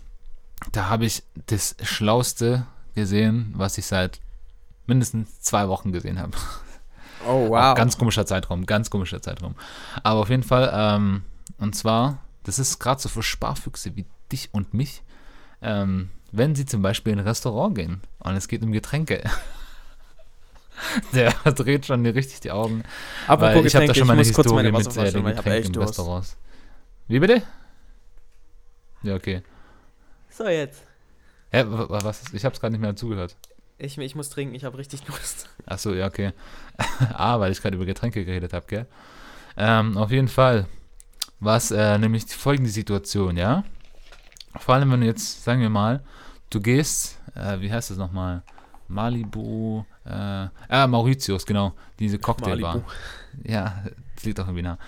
da 0.72 0.88
habe 0.88 1.04
ich 1.04 1.22
das 1.46 1.76
Schlauste 1.82 2.66
gesehen, 2.94 3.52
was 3.56 3.76
ich 3.76 3.86
seit 3.86 4.20
mindestens 4.86 5.40
zwei 5.40 5.68
Wochen 5.68 5.92
gesehen 5.92 6.18
habe. 6.20 6.32
Oh, 7.26 7.46
Auch 7.46 7.50
wow. 7.50 7.74
Ganz 7.76 7.96
komischer 7.98 8.26
Zeitraum, 8.26 8.66
ganz 8.66 8.90
komischer 8.90 9.22
Zeitraum. 9.22 9.54
Aber 10.02 10.20
auf 10.20 10.28
jeden 10.30 10.42
Fall, 10.42 10.70
ähm, 10.74 11.22
und 11.58 11.74
zwar, 11.74 12.18
das 12.42 12.58
ist 12.58 12.78
gerade 12.78 13.00
so 13.00 13.08
für 13.08 13.22
Sparfüchse 13.22 13.96
wie 13.96 14.04
dich 14.30 14.50
und 14.52 14.74
mich. 14.74 15.02
ähm, 15.62 16.10
wenn 16.36 16.54
sie 16.56 16.66
zum 16.66 16.82
Beispiel 16.82 17.12
in 17.12 17.20
ein 17.20 17.26
Restaurant 17.28 17.76
gehen 17.76 18.00
und 18.18 18.34
es 18.34 18.48
geht 18.48 18.62
um 18.62 18.72
Getränke. 18.72 19.22
Der 21.14 21.30
dreht 21.52 21.86
schon 21.86 22.04
richtig 22.04 22.40
die 22.40 22.50
Augen. 22.50 22.82
Apropos 23.28 23.54
weil 23.54 23.66
ich 23.66 23.76
habe 23.76 23.86
da 23.86 23.94
schon 23.94 24.06
mal 24.08 24.14
eine 24.14 24.22
Historie 24.24 24.72
mit 24.72 24.96
äh, 24.96 25.12
den 25.12 25.24
Getränken 25.24 25.72
Durst. 25.72 25.90
Restaurants. 25.90 26.36
Wie 27.06 27.20
bitte? 27.20 27.42
Ja, 29.02 29.14
okay. 29.14 29.42
So, 30.30 30.48
jetzt. 30.48 30.82
Hä, 31.50 31.64
wa- 31.68 31.88
wa- 31.88 32.00
was? 32.02 32.22
ist- 32.22 32.34
Ich 32.34 32.44
habe 32.44 32.54
es 32.54 32.60
gerade 32.60 32.72
nicht 32.72 32.80
mehr 32.80 32.96
zugehört. 32.96 33.36
Ich, 33.84 33.98
ich 33.98 34.14
muss 34.14 34.30
trinken, 34.30 34.54
ich 34.54 34.64
habe 34.64 34.78
richtig 34.78 35.02
Durst. 35.06 35.48
Ach 35.66 35.78
so, 35.78 35.94
ja, 35.94 36.06
okay. 36.06 36.32
ah, 37.14 37.38
weil 37.40 37.52
ich 37.52 37.60
gerade 37.60 37.76
über 37.76 37.86
Getränke 37.86 38.24
geredet 38.24 38.52
habe, 38.52 38.66
gell? 38.66 38.86
Ähm, 39.56 39.96
auf 39.96 40.10
jeden 40.10 40.28
Fall. 40.28 40.66
Was 41.40 41.70
äh, 41.70 41.98
nämlich 41.98 42.26
die 42.26 42.34
folgende 42.34 42.70
Situation, 42.70 43.36
ja? 43.36 43.64
Vor 44.56 44.74
allem, 44.74 44.90
wenn 44.92 45.00
du 45.00 45.06
jetzt, 45.06 45.44
sagen 45.44 45.60
wir 45.60 45.68
mal, 45.68 46.02
du 46.50 46.60
gehst, 46.60 47.18
äh, 47.34 47.60
wie 47.60 47.70
heißt 47.70 47.90
das 47.90 47.98
nochmal? 47.98 48.42
Malibu, 48.88 49.84
äh, 50.04 50.48
ah, 50.68 50.86
Mauritius, 50.86 51.44
genau, 51.44 51.74
diese 51.98 52.18
Cocktailbar. 52.18 52.74
Malibu. 52.74 52.90
Ja, 53.44 53.84
das 54.14 54.24
liegt 54.24 54.38
auch 54.40 54.46
irgendwie 54.46 54.62
nah. 54.62 54.78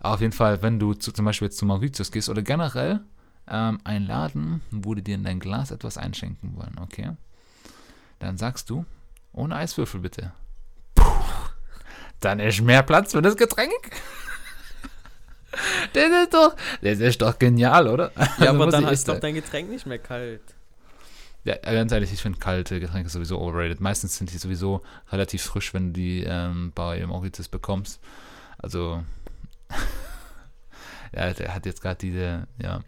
Auf 0.00 0.20
jeden 0.20 0.32
Fall, 0.32 0.62
wenn 0.62 0.78
du 0.78 0.94
zu, 0.94 1.12
zum 1.12 1.24
Beispiel 1.24 1.46
jetzt 1.46 1.58
zu 1.58 1.66
Mauritius 1.66 2.12
gehst 2.12 2.28
oder 2.28 2.42
generell 2.42 3.00
ähm, 3.48 3.80
ein 3.84 4.06
Laden, 4.06 4.62
wo 4.70 4.94
die 4.94 5.02
dir 5.02 5.16
in 5.16 5.24
dein 5.24 5.40
Glas 5.40 5.70
etwas 5.70 5.98
einschenken 5.98 6.56
wollen, 6.56 6.76
okay? 6.80 7.12
Dann 8.18 8.36
sagst 8.38 8.70
du, 8.70 8.84
ohne 9.32 9.56
Eiswürfel 9.56 10.00
bitte. 10.00 10.32
Puh, 10.94 11.04
dann 12.20 12.40
ist 12.40 12.60
mehr 12.60 12.82
Platz 12.82 13.12
für 13.12 13.22
das 13.22 13.36
Getränk. 13.36 13.70
Das 15.94 16.04
ist 16.04 16.34
doch, 16.34 16.54
das 16.82 16.98
ist 16.98 17.22
doch 17.22 17.38
genial, 17.38 17.88
oder? 17.88 18.12
Ja, 18.16 18.50
Also 18.50 18.62
aber 18.62 18.70
dann 18.70 18.88
ist 18.88 19.08
doch 19.08 19.18
dein 19.18 19.34
Getränk 19.34 19.70
nicht 19.70 19.86
mehr 19.86 19.98
kalt. 19.98 20.42
Ja, 21.44 21.54
äh, 21.62 21.74
ganz 21.74 21.92
ehrlich, 21.92 22.12
ich 22.12 22.20
finde 22.20 22.40
kalte 22.40 22.80
Getränke 22.80 23.08
sowieso 23.08 23.40
overrated. 23.40 23.80
Meistens 23.80 24.18
sind 24.18 24.32
die 24.32 24.38
sowieso 24.38 24.82
relativ 25.12 25.42
frisch, 25.42 25.72
wenn 25.72 25.92
du 25.92 26.00
die 26.00 26.24
ähm, 26.24 26.72
bei 26.74 27.06
Mauritius 27.06 27.48
bekommst. 27.48 28.00
Also, 28.58 29.04
ja, 31.14 31.32
der 31.32 31.54
hat 31.54 31.64
jetzt 31.64 31.80
gerade 31.80 31.98
diese, 31.98 32.48
ja. 32.60 32.80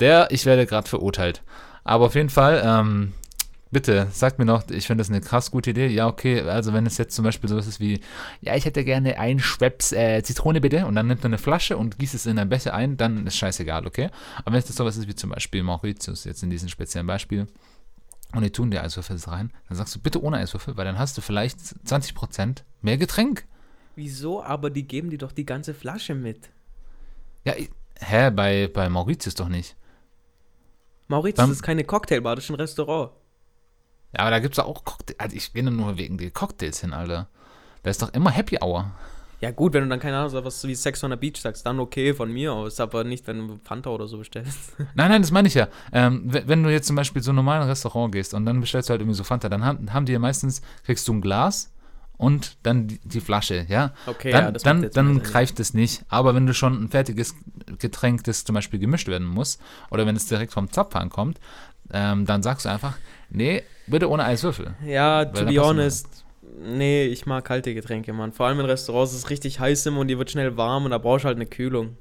Der, 0.00 0.30
ich 0.30 0.44
werde 0.44 0.66
gerade 0.66 0.86
verurteilt. 0.88 1.42
Aber 1.82 2.06
auf 2.06 2.14
jeden 2.14 2.28
Fall, 2.30 2.62
ähm, 2.64 3.14
bitte, 3.72 4.06
sagt 4.12 4.38
mir 4.38 4.44
noch, 4.44 4.68
ich 4.70 4.86
finde 4.86 5.00
das 5.02 5.10
eine 5.10 5.20
krass 5.20 5.50
gute 5.50 5.70
Idee. 5.70 5.88
Ja, 5.88 6.06
okay, 6.06 6.40
also 6.42 6.72
wenn 6.72 6.86
es 6.86 6.98
jetzt 6.98 7.16
zum 7.16 7.24
Beispiel 7.24 7.48
sowas 7.48 7.66
ist 7.66 7.80
wie, 7.80 8.00
ja, 8.40 8.54
ich 8.54 8.64
hätte 8.64 8.84
gerne 8.84 9.18
ein 9.18 9.40
Schweppes 9.40 9.92
äh, 9.92 10.22
Zitrone 10.22 10.60
bitte 10.60 10.86
und 10.86 10.94
dann 10.94 11.06
nimmt 11.08 11.22
man 11.22 11.30
eine 11.30 11.38
Flasche 11.38 11.76
und 11.76 11.98
gießt 11.98 12.14
es 12.14 12.26
in 12.26 12.38
ein 12.38 12.48
Becher 12.48 12.74
ein, 12.74 12.96
dann 12.96 13.26
ist 13.26 13.36
scheißegal, 13.36 13.86
okay? 13.86 14.10
Aber 14.44 14.52
wenn 14.52 14.60
es 14.60 14.68
jetzt 14.68 14.76
sowas 14.76 14.96
ist 14.96 15.08
wie 15.08 15.14
zum 15.14 15.30
Beispiel 15.30 15.62
Mauritius, 15.62 16.24
jetzt 16.24 16.42
in 16.42 16.50
diesem 16.50 16.68
speziellen 16.68 17.06
Beispiel, 17.06 17.48
und 18.34 18.42
die 18.42 18.50
tun 18.50 18.70
dir 18.70 18.82
Eiswürfel 18.82 19.18
rein, 19.26 19.52
dann 19.68 19.76
sagst 19.76 19.94
du 19.94 20.00
bitte 20.00 20.22
ohne 20.22 20.38
Eiswürfel, 20.38 20.76
weil 20.76 20.84
dann 20.84 20.98
hast 20.98 21.16
du 21.18 21.20
vielleicht 21.20 21.58
20% 21.58 22.62
mehr 22.80 22.96
Getränk. 22.96 23.44
Wieso? 23.94 24.42
Aber 24.42 24.70
die 24.70 24.86
geben 24.86 25.10
dir 25.10 25.18
doch 25.18 25.32
die 25.32 25.44
ganze 25.44 25.74
Flasche 25.74 26.14
mit. 26.14 26.48
Ja, 27.44 27.54
ich, 27.56 27.68
hä, 27.98 28.30
bei, 28.30 28.70
bei 28.72 28.88
Mauritius 28.88 29.34
doch 29.34 29.48
nicht. 29.48 29.76
Mauritius 31.08 31.36
Dann- 31.44 31.52
ist 31.52 31.62
keine 31.62 31.84
Cocktailbar, 31.84 32.36
das 32.36 32.44
ist 32.44 32.50
ein 32.50 32.56
Restaurant. 32.56 33.10
Ja, 34.14 34.20
aber 34.20 34.30
da 34.30 34.38
gibt 34.38 34.54
es 34.54 34.58
auch 34.58 34.84
Cocktails. 34.84 35.18
Also 35.18 35.36
ich 35.36 35.52
gehe 35.52 35.62
nur 35.62 35.96
wegen 35.96 36.18
der 36.18 36.30
Cocktails 36.30 36.80
hin, 36.80 36.92
Alter. 36.92 37.28
Da 37.82 37.90
ist 37.90 38.02
doch 38.02 38.12
immer 38.12 38.30
Happy 38.30 38.58
Hour. 38.62 38.92
Ja 39.42 39.50
gut, 39.50 39.72
wenn 39.72 39.82
du 39.82 39.88
dann 39.88 39.98
keine 39.98 40.18
Ahnung 40.18 40.30
so 40.30 40.44
was 40.44 40.64
wie 40.68 40.74
Sex 40.76 41.02
on 41.02 41.10
the 41.10 41.16
Beach 41.16 41.40
sagst, 41.40 41.66
dann 41.66 41.80
okay 41.80 42.14
von 42.14 42.32
mir 42.32 42.52
aus, 42.52 42.78
aber 42.78 43.02
nicht, 43.02 43.26
wenn 43.26 43.48
du 43.48 43.60
Fanta 43.64 43.90
oder 43.90 44.06
so 44.06 44.18
bestellst. 44.18 44.74
Nein, 44.94 45.10
nein, 45.10 45.20
das 45.20 45.32
meine 45.32 45.48
ich 45.48 45.54
ja. 45.54 45.66
Ähm, 45.92 46.22
wenn, 46.26 46.62
du 46.62 46.70
jetzt 46.70 46.86
zum 46.86 46.94
Beispiel 46.94 47.22
so 47.22 47.32
ein 47.32 47.34
normales 47.34 47.66
Restaurant 47.66 48.12
gehst 48.12 48.34
und 48.34 48.46
dann 48.46 48.60
bestellst 48.60 48.88
du 48.88 48.92
halt 48.92 49.00
irgendwie 49.00 49.16
so 49.16 49.24
Fanta, 49.24 49.48
dann 49.48 49.64
haben, 49.64 49.92
haben 49.92 50.06
die 50.06 50.12
ja 50.12 50.20
meistens, 50.20 50.62
kriegst 50.84 51.08
du 51.08 51.14
ein 51.14 51.20
Glas 51.20 51.72
und 52.18 52.56
dann 52.62 52.86
die, 52.86 53.00
die 53.02 53.20
Flasche, 53.20 53.66
ja. 53.68 53.92
Okay, 54.06 54.30
dann 54.30 54.44
ja, 54.44 54.50
das 54.52 54.62
dann, 54.62 54.88
dann 54.92 55.22
greift 55.24 55.58
es 55.58 55.74
nicht. 55.74 56.04
Aber 56.08 56.36
wenn 56.36 56.46
du 56.46 56.54
schon 56.54 56.84
ein 56.84 56.88
fertiges 56.88 57.34
Getränk, 57.80 58.22
das 58.22 58.44
zum 58.44 58.54
Beispiel 58.54 58.78
gemischt 58.78 59.08
werden 59.08 59.26
muss, 59.26 59.58
oder 59.90 60.06
wenn 60.06 60.14
es 60.14 60.26
direkt 60.26 60.52
vom 60.52 60.70
Zapfhahn 60.70 61.10
kommt, 61.10 61.40
ähm, 61.92 62.26
dann 62.26 62.44
sagst 62.44 62.64
du 62.64 62.68
einfach, 62.68 62.96
nee, 63.28 63.64
bitte 63.92 64.10
ohne 64.10 64.24
Eiswürfel. 64.24 64.74
Ja, 64.84 65.24
to 65.24 65.46
be 65.46 65.60
honest, 65.60 66.24
nee, 66.60 67.04
ich 67.04 67.26
mag 67.26 67.44
kalte 67.44 67.74
Getränke, 67.74 68.12
Mann. 68.12 68.32
Vor 68.32 68.46
allem 68.46 68.58
in 68.60 68.66
Restaurants 68.66 69.12
ist 69.12 69.18
es 69.18 69.30
richtig 69.30 69.60
heiß 69.60 69.86
immer 69.86 70.00
und 70.00 70.08
die 70.08 70.18
wird 70.18 70.30
schnell 70.30 70.56
warm 70.56 70.84
und 70.84 70.90
da 70.90 70.98
brauchst 70.98 71.24
du 71.24 71.28
halt 71.28 71.36
eine 71.36 71.46
Kühlung. 71.46 71.96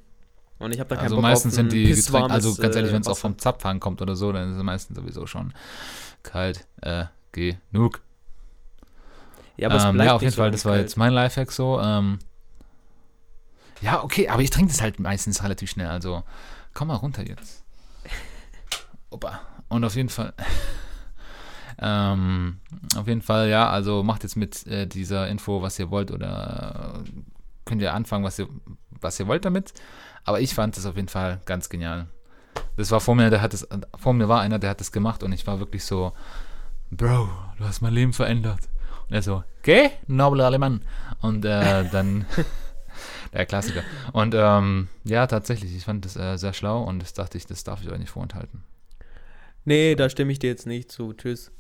Und 0.58 0.74
ich 0.74 0.80
habe 0.80 0.90
da 0.90 0.96
keinen 0.96 1.06
Also 1.06 1.16
Bock 1.16 1.24
meistens 1.24 1.54
auf 1.54 1.58
sind 1.58 1.72
die 1.72 1.86
Getränke, 1.86 2.32
also 2.32 2.56
ganz 2.56 2.76
ehrlich, 2.76 2.92
äh, 2.92 2.94
wenn 2.94 3.02
es 3.02 3.08
auch 3.08 3.18
vom 3.18 3.38
Zapfhahn 3.38 3.80
kommt 3.80 4.02
oder 4.02 4.16
so, 4.16 4.32
dann 4.32 4.52
ist 4.52 4.58
es 4.58 4.64
meistens 4.64 4.98
sowieso 4.98 5.26
schon 5.28 5.54
kalt. 6.24 6.68
Äh, 6.82 7.06
genug. 7.32 8.02
Ja, 9.58 9.70
aber 9.70 9.78
es 9.78 9.84
ähm, 9.84 9.94
bleibt 9.94 10.08
ja, 10.08 10.16
auf 10.16 10.22
jeden 10.22 10.36
Fall, 10.36 10.52
das 10.52 10.66
war 10.66 10.74
kalt. 10.74 10.84
jetzt 10.84 10.98
mein 10.98 11.14
Lifehack 11.14 11.52
so. 11.52 11.80
Ähm, 11.80 12.20
ja, 13.82 14.04
okay, 14.04 14.30
aber 14.30 14.42
ich 14.42 14.50
trinke 14.50 14.72
das 14.72 14.82
halt 14.82 15.00
meistens 15.00 15.44
relativ 15.44 15.72
schnell, 15.72 15.88
also 15.88 16.24
komm 16.74 16.90
mal 16.90 16.96
runter 16.96 17.28
jetzt. 17.28 17.64
Opa. 19.10 19.42
Und 19.68 19.84
auf 19.84 19.96
jeden 19.96 20.10
Fall, 20.10 20.34
ähm, 21.82 22.60
auf 22.96 23.08
jeden 23.08 23.22
Fall, 23.24 23.50
ja, 23.50 23.70
also 23.70 24.04
macht 24.04 24.24
jetzt 24.24 24.36
mit 24.36 24.68
äh, 24.68 24.86
dieser 24.86 25.28
Info, 25.28 25.62
was 25.62 25.80
ihr 25.80 25.90
wollt, 25.90 26.12
oder 26.12 27.04
äh, 27.04 27.10
könnt 27.66 27.82
ihr 27.82 27.94
anfangen, 27.94 28.24
was 28.24 28.38
ihr, 28.38 28.48
was 29.00 29.20
ihr 29.20 29.28
wollt 29.28 29.46
damit. 29.46 29.74
Aber 30.24 30.40
ich 30.40 30.54
fand 30.54 30.78
das 30.78 30.86
auf 30.86 30.96
jeden 30.96 31.08
Fall 31.08 31.42
ganz 31.46 31.70
genial. 31.70 32.08
Das 32.78 32.92
war 32.92 33.00
vor 33.00 33.16
mir, 33.16 33.30
der 33.30 33.42
hat 33.42 33.54
das, 33.54 33.68
vor 33.98 34.14
mir 34.14 34.30
war 34.30 34.42
einer, 34.42 34.60
der 34.60 34.70
hat 34.70 34.80
das 34.80 34.92
gemacht 34.92 35.24
und 35.24 35.32
ich 35.32 35.48
war 35.48 35.60
wirklich 35.60 35.84
so, 35.84 36.14
Bro, 36.92 37.30
du 37.58 37.64
hast 37.64 37.82
mein 37.82 37.94
Leben 37.94 38.14
verändert. 38.14 38.70
Und 39.10 39.16
er 39.16 39.22
so, 39.22 39.44
okay, 39.60 39.92
nobler 40.08 40.48
Alemán. 40.48 40.82
Und 41.22 41.46
äh, 41.46 41.90
dann, 41.90 42.26
der 43.34 43.46
Klassiker. 43.46 43.84
Und 44.14 44.36
ähm, 44.38 44.88
ja, 45.04 45.26
tatsächlich, 45.26 45.76
ich 45.76 45.86
fand 45.86 46.06
das 46.06 46.16
äh, 46.16 46.38
sehr 46.38 46.54
schlau 46.54 46.84
und 46.84 47.00
das 47.00 47.14
dachte 47.14 47.38
ich, 47.38 47.48
das 47.48 47.64
darf 47.64 47.82
ich 47.82 47.90
euch 47.90 48.00
nicht 48.00 48.12
vorenthalten. 48.12 48.64
Nee, 49.66 49.96
da 49.96 50.10
stimme 50.10 50.32
ich 50.32 50.40
dir 50.40 50.50
jetzt 50.50 50.68
nicht 50.68 50.92
zu. 50.92 51.14
Tschüss. 51.14 51.52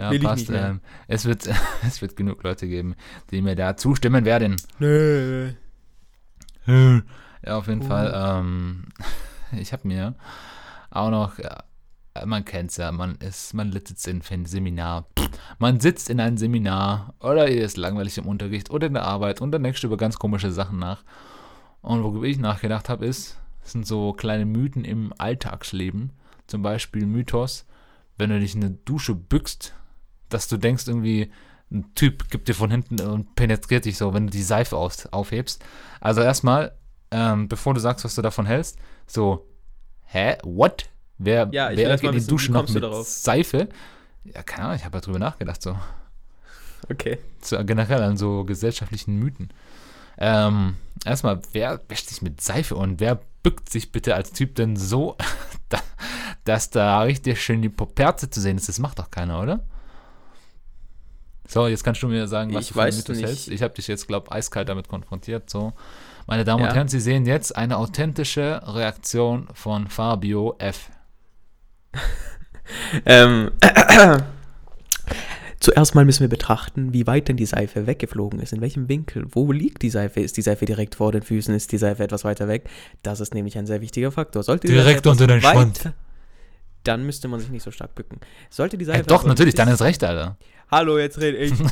Ja, 0.00 0.10
Will 0.10 0.20
passt. 0.20 0.48
Ähm, 0.48 0.80
es, 1.08 1.26
wird, 1.26 1.46
es 1.86 2.00
wird 2.00 2.16
genug 2.16 2.42
Leute 2.42 2.66
geben, 2.66 2.94
die 3.30 3.42
mir 3.42 3.54
da 3.54 3.76
zustimmen 3.76 4.24
werden. 4.24 4.56
Nee. 4.78 5.54
Ja, 7.44 7.56
auf 7.58 7.68
jeden 7.68 7.82
Uh. 7.82 7.86
Fall. 7.86 8.12
Ähm, 8.14 8.84
ich 9.60 9.74
habe 9.74 9.86
mir 9.86 10.14
auch 10.90 11.10
noch, 11.10 11.34
man 12.24 12.44
kennt's 12.44 12.78
ja, 12.78 12.90
man 12.92 13.16
ist, 13.16 13.52
man 13.52 13.72
sitzt 13.72 14.08
in 14.08 14.22
ein 14.28 14.46
Seminar, 14.46 15.06
man 15.58 15.80
sitzt 15.80 16.08
in 16.08 16.18
einem 16.18 16.38
Seminar 16.38 17.14
oder 17.20 17.50
ihr 17.50 17.64
ist 17.64 17.76
langweilig 17.76 18.16
im 18.18 18.26
Unterricht 18.26 18.70
oder 18.70 18.86
in 18.86 18.94
der 18.94 19.04
Arbeit 19.04 19.40
und 19.40 19.52
dann 19.52 19.62
denkst 19.62 19.82
du 19.82 19.86
über 19.86 19.96
ganz 19.98 20.18
komische 20.18 20.50
Sachen 20.50 20.78
nach. 20.78 21.04
Und 21.82 22.02
worüber 22.02 22.26
ich 22.26 22.38
nachgedacht 22.38 22.88
habe, 22.88 23.06
ist, 23.06 23.38
sind 23.62 23.86
so 23.86 24.12
kleine 24.12 24.46
Mythen 24.46 24.84
im 24.84 25.12
Alltagsleben. 25.18 26.12
Zum 26.46 26.62
Beispiel 26.62 27.06
Mythos, 27.06 27.66
wenn 28.18 28.30
du 28.30 28.40
dich 28.40 28.54
in 28.54 28.64
eine 28.64 28.74
Dusche 28.84 29.14
bückst, 29.14 29.74
dass 30.30 30.48
du 30.48 30.56
denkst 30.56 30.88
irgendwie, 30.88 31.30
ein 31.70 31.94
Typ 31.94 32.30
gibt 32.30 32.48
dir 32.48 32.54
von 32.54 32.70
hinten 32.70 33.00
und 33.00 33.34
penetriert 33.36 33.84
dich 33.84 33.96
so, 33.96 34.12
wenn 34.12 34.26
du 34.26 34.32
die 34.32 34.42
Seife 34.42 34.76
aus, 34.76 35.06
aufhebst. 35.06 35.64
Also 36.00 36.20
erstmal, 36.20 36.72
ähm, 37.10 37.48
bevor 37.48 37.74
du 37.74 37.80
sagst, 37.80 38.04
was 38.04 38.14
du 38.14 38.22
davon 38.22 38.46
hältst, 38.46 38.78
so, 39.06 39.46
hä, 40.06 40.36
what? 40.42 40.88
Wer, 41.18 41.48
Ja, 41.52 41.70
wer 41.74 41.96
geht 41.96 42.12
in 42.12 42.18
die 42.18 42.26
Dusche 42.26 42.50
noch 42.50 42.68
mit? 42.68 42.84
Seife? 43.04 43.68
Ja, 44.24 44.42
keine 44.42 44.66
Ahnung, 44.66 44.76
ich 44.76 44.84
habe 44.84 45.00
darüber 45.00 45.18
nachgedacht, 45.18 45.62
so. 45.62 45.76
Okay. 46.90 47.18
so. 47.42 47.62
Generell 47.64 48.02
an 48.02 48.16
so 48.16 48.44
gesellschaftlichen 48.44 49.16
Mythen. 49.16 49.50
Ähm, 50.18 50.76
erstmal, 51.04 51.40
wer 51.52 51.80
wäscht 51.88 52.08
sich 52.08 52.20
mit 52.22 52.40
Seife 52.40 52.74
und 52.74 53.00
wer 53.00 53.20
bückt 53.42 53.70
sich 53.70 53.92
bitte 53.92 54.14
als 54.14 54.32
Typ 54.32 54.54
denn 54.56 54.76
so, 54.76 55.16
da, 55.68 55.78
dass 56.44 56.70
da 56.70 57.02
richtig 57.02 57.40
schön 57.42 57.62
die 57.62 57.68
Poperze 57.68 58.28
zu 58.28 58.40
sehen 58.40 58.56
ist? 58.56 58.68
Das 58.68 58.78
macht 58.78 58.98
doch 58.98 59.10
keiner, 59.10 59.40
oder? 59.40 59.64
So, 61.50 61.66
jetzt 61.66 61.82
kannst 61.82 62.00
du 62.02 62.06
mir 62.06 62.28
sagen, 62.28 62.54
was 62.54 62.62
Ich 62.66 62.68
du 62.68 62.74
von 62.74 62.84
Mythos 62.84 63.20
hältst. 63.20 63.48
Ich 63.48 63.60
habe 63.62 63.74
dich 63.74 63.88
jetzt, 63.88 64.06
glaube 64.06 64.30
eiskalt 64.30 64.68
damit 64.68 64.86
konfrontiert. 64.88 65.50
So, 65.50 65.72
meine 66.28 66.44
Damen 66.44 66.62
Ja. 66.62 66.68
und 66.68 66.76
Herren, 66.76 66.86
Sie 66.88 67.00
sehen 67.00 67.26
jetzt 67.26 67.56
eine 67.56 67.76
authentische 67.76 68.62
Reaktion 68.64 69.48
von 69.54 69.88
Fabio 69.88 70.54
F. 70.58 70.90
Ähm, 73.04 73.50
Zuerst 75.58 75.94
mal 75.96 76.04
müssen 76.04 76.20
wir 76.20 76.28
betrachten, 76.28 76.94
wie 76.94 77.06
weit 77.08 77.26
denn 77.28 77.36
die 77.36 77.44
Seife 77.46 77.86
weggeflogen 77.88 78.38
ist, 78.40 78.52
in 78.52 78.60
welchem 78.60 78.88
Winkel, 78.88 79.26
wo 79.32 79.50
liegt 79.52 79.82
die 79.82 79.90
Seife, 79.90 80.20
ist 80.20 80.36
die 80.36 80.42
Seife 80.42 80.64
direkt 80.66 80.94
vor 80.94 81.10
den 81.12 81.22
Füßen, 81.22 81.52
ist 81.54 81.72
die 81.72 81.78
Seife 81.78 82.02
etwas 82.04 82.22
weiter 82.24 82.46
weg. 82.48 82.70
Das 83.02 83.18
ist 83.20 83.34
nämlich 83.34 83.58
ein 83.58 83.66
sehr 83.66 83.80
wichtiger 83.80 84.12
Faktor. 84.12 84.42
Sollte 84.44 84.68
die 84.68 84.72
Direkt 84.72 85.06
unter 85.06 85.26
den 85.26 85.40
Schwanz. 85.42 85.88
Dann 86.84 87.04
müsste 87.04 87.26
man 87.28 87.40
sich 87.40 87.50
nicht 87.50 87.62
so 87.62 87.70
stark 87.72 87.94
bücken. 87.94 88.20
Sollte 88.48 88.78
die 88.78 88.86
Hey, 88.86 88.94
Seife 88.98 89.08
doch, 89.08 89.20
aber 89.20 89.28
natürlich, 89.28 89.54
dann 89.54 89.68
ist 89.68 89.82
recht, 89.82 90.02
Alter. 90.02 90.38
Hallo, 90.70 90.98
jetzt 90.98 91.20
rede 91.20 91.38
ich. 91.38 91.52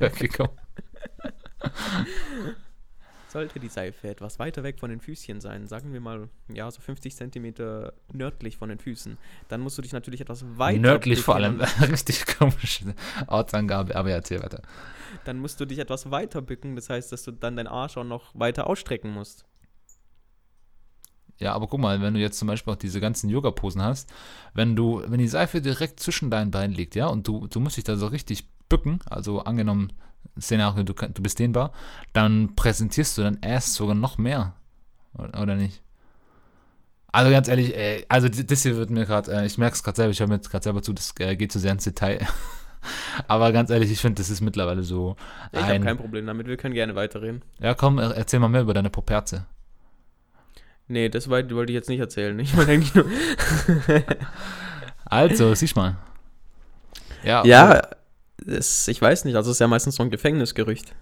Okay, 0.00 0.28
komm. 0.28 0.50
Sollte 3.28 3.58
die 3.58 3.68
Seife 3.68 4.08
etwas 4.08 4.38
weiter 4.38 4.62
weg 4.62 4.78
von 4.78 4.90
den 4.90 5.00
Füßchen 5.00 5.40
sein, 5.40 5.66
sagen 5.66 5.92
wir 5.92 6.00
mal, 6.00 6.28
ja, 6.48 6.70
so 6.70 6.80
50 6.80 7.16
Zentimeter 7.16 7.94
nördlich 8.12 8.58
von 8.58 8.68
den 8.68 8.78
Füßen, 8.78 9.16
dann 9.48 9.60
musst 9.60 9.78
du 9.78 9.82
dich 9.82 9.92
natürlich 9.92 10.20
etwas 10.20 10.44
weiter 10.56 10.78
Nördlich 10.78 11.22
vor 11.22 11.36
allem. 11.36 11.60
Richtig 11.80 12.26
komische 12.26 12.94
Ortsangabe, 13.26 13.96
aber 13.96 14.10
erzähl 14.10 14.42
weiter. 14.42 14.62
Dann 15.24 15.38
musst 15.38 15.58
du 15.58 15.64
dich 15.64 15.78
etwas 15.78 16.10
weiter 16.10 16.42
bücken, 16.42 16.76
das 16.76 16.90
heißt, 16.90 17.10
dass 17.10 17.24
du 17.24 17.32
dann 17.32 17.56
deinen 17.56 17.66
Arsch 17.66 17.96
auch 17.96 18.04
noch 18.04 18.30
weiter 18.34 18.66
ausstrecken 18.66 19.10
musst. 19.10 19.46
Ja, 21.38 21.52
aber 21.52 21.68
guck 21.68 21.80
mal, 21.80 22.00
wenn 22.02 22.14
du 22.14 22.20
jetzt 22.20 22.38
zum 22.38 22.48
Beispiel 22.48 22.72
auch 22.72 22.78
diese 22.78 23.00
ganzen 23.00 23.30
Yoga-Posen 23.30 23.80
hast, 23.82 24.12
wenn 24.54 24.74
du, 24.74 25.02
wenn 25.06 25.18
die 25.20 25.28
Seife 25.28 25.60
direkt 25.60 26.00
zwischen 26.00 26.30
deinen 26.30 26.50
Beinen 26.50 26.74
liegt, 26.74 26.94
ja, 26.96 27.06
und 27.06 27.28
du, 27.28 27.46
du 27.46 27.60
musst 27.60 27.76
dich 27.76 27.84
da 27.84 27.96
so 27.96 28.08
richtig 28.08 28.48
bücken, 28.68 28.98
also 29.08 29.40
angenommen, 29.42 29.92
Szenario, 30.40 30.82
du, 30.82 30.92
du 30.92 31.22
bist 31.22 31.38
dehnbar, 31.38 31.72
dann 32.12 32.54
präsentierst 32.56 33.16
du 33.18 33.22
dein 33.22 33.38
Ass 33.42 33.74
sogar 33.74 33.94
noch 33.94 34.18
mehr. 34.18 34.54
Oder 35.16 35.54
nicht? 35.54 35.82
Also 37.10 37.30
ganz 37.30 37.48
ehrlich, 37.48 37.74
ey, 37.76 38.04
also 38.08 38.28
d- 38.28 38.44
das 38.44 38.62
hier 38.62 38.76
wird 38.76 38.90
mir 38.90 39.06
gerade, 39.06 39.32
äh, 39.32 39.46
ich 39.46 39.56
merke 39.58 39.74
es 39.74 39.82
gerade 39.82 39.96
selber, 39.96 40.10
ich 40.10 40.20
höre 40.20 40.26
mir 40.28 40.38
gerade 40.38 40.62
selber 40.62 40.82
zu, 40.82 40.92
das 40.92 41.14
äh, 41.18 41.36
geht 41.36 41.50
zu 41.52 41.58
sehr 41.58 41.72
ins 41.72 41.84
Detail. 41.84 42.20
Aber 43.28 43.50
ganz 43.52 43.70
ehrlich, 43.70 43.90
ich 43.90 44.00
finde, 44.00 44.20
das 44.20 44.30
ist 44.30 44.40
mittlerweile 44.40 44.82
so 44.82 45.16
Ich 45.52 45.58
habe 45.60 45.72
ein. 45.72 45.82
kein 45.82 45.96
Problem 45.96 46.26
damit, 46.26 46.46
wir 46.46 46.56
können 46.56 46.74
gerne 46.74 46.94
weiterreden. 46.94 47.42
Ja, 47.60 47.74
komm, 47.74 47.98
er- 47.98 48.14
erzähl 48.16 48.40
mal 48.40 48.48
mehr 48.48 48.60
über 48.62 48.74
deine 48.74 48.90
Poperze. 48.90 49.46
Nee, 50.88 51.08
das 51.08 51.28
wollte 51.28 51.54
ich 51.66 51.74
jetzt 51.74 51.88
nicht 51.88 52.00
erzählen. 52.00 52.38
Ich 52.38 52.56
wollte 52.56 52.72
eigentlich 52.72 52.94
nur. 52.94 53.06
Also, 55.10 55.54
siehst 55.54 55.74
mal. 55.74 55.96
Ja, 57.24 57.42
ja, 57.44 57.80
es, 58.46 58.88
ich 58.88 59.00
weiß 59.00 59.24
nicht, 59.24 59.36
also 59.36 59.50
es 59.50 59.56
ist 59.56 59.60
ja 59.60 59.66
meistens 59.66 59.96
so 59.96 60.02
ein 60.02 60.10
Gefängnisgerücht. 60.10 60.94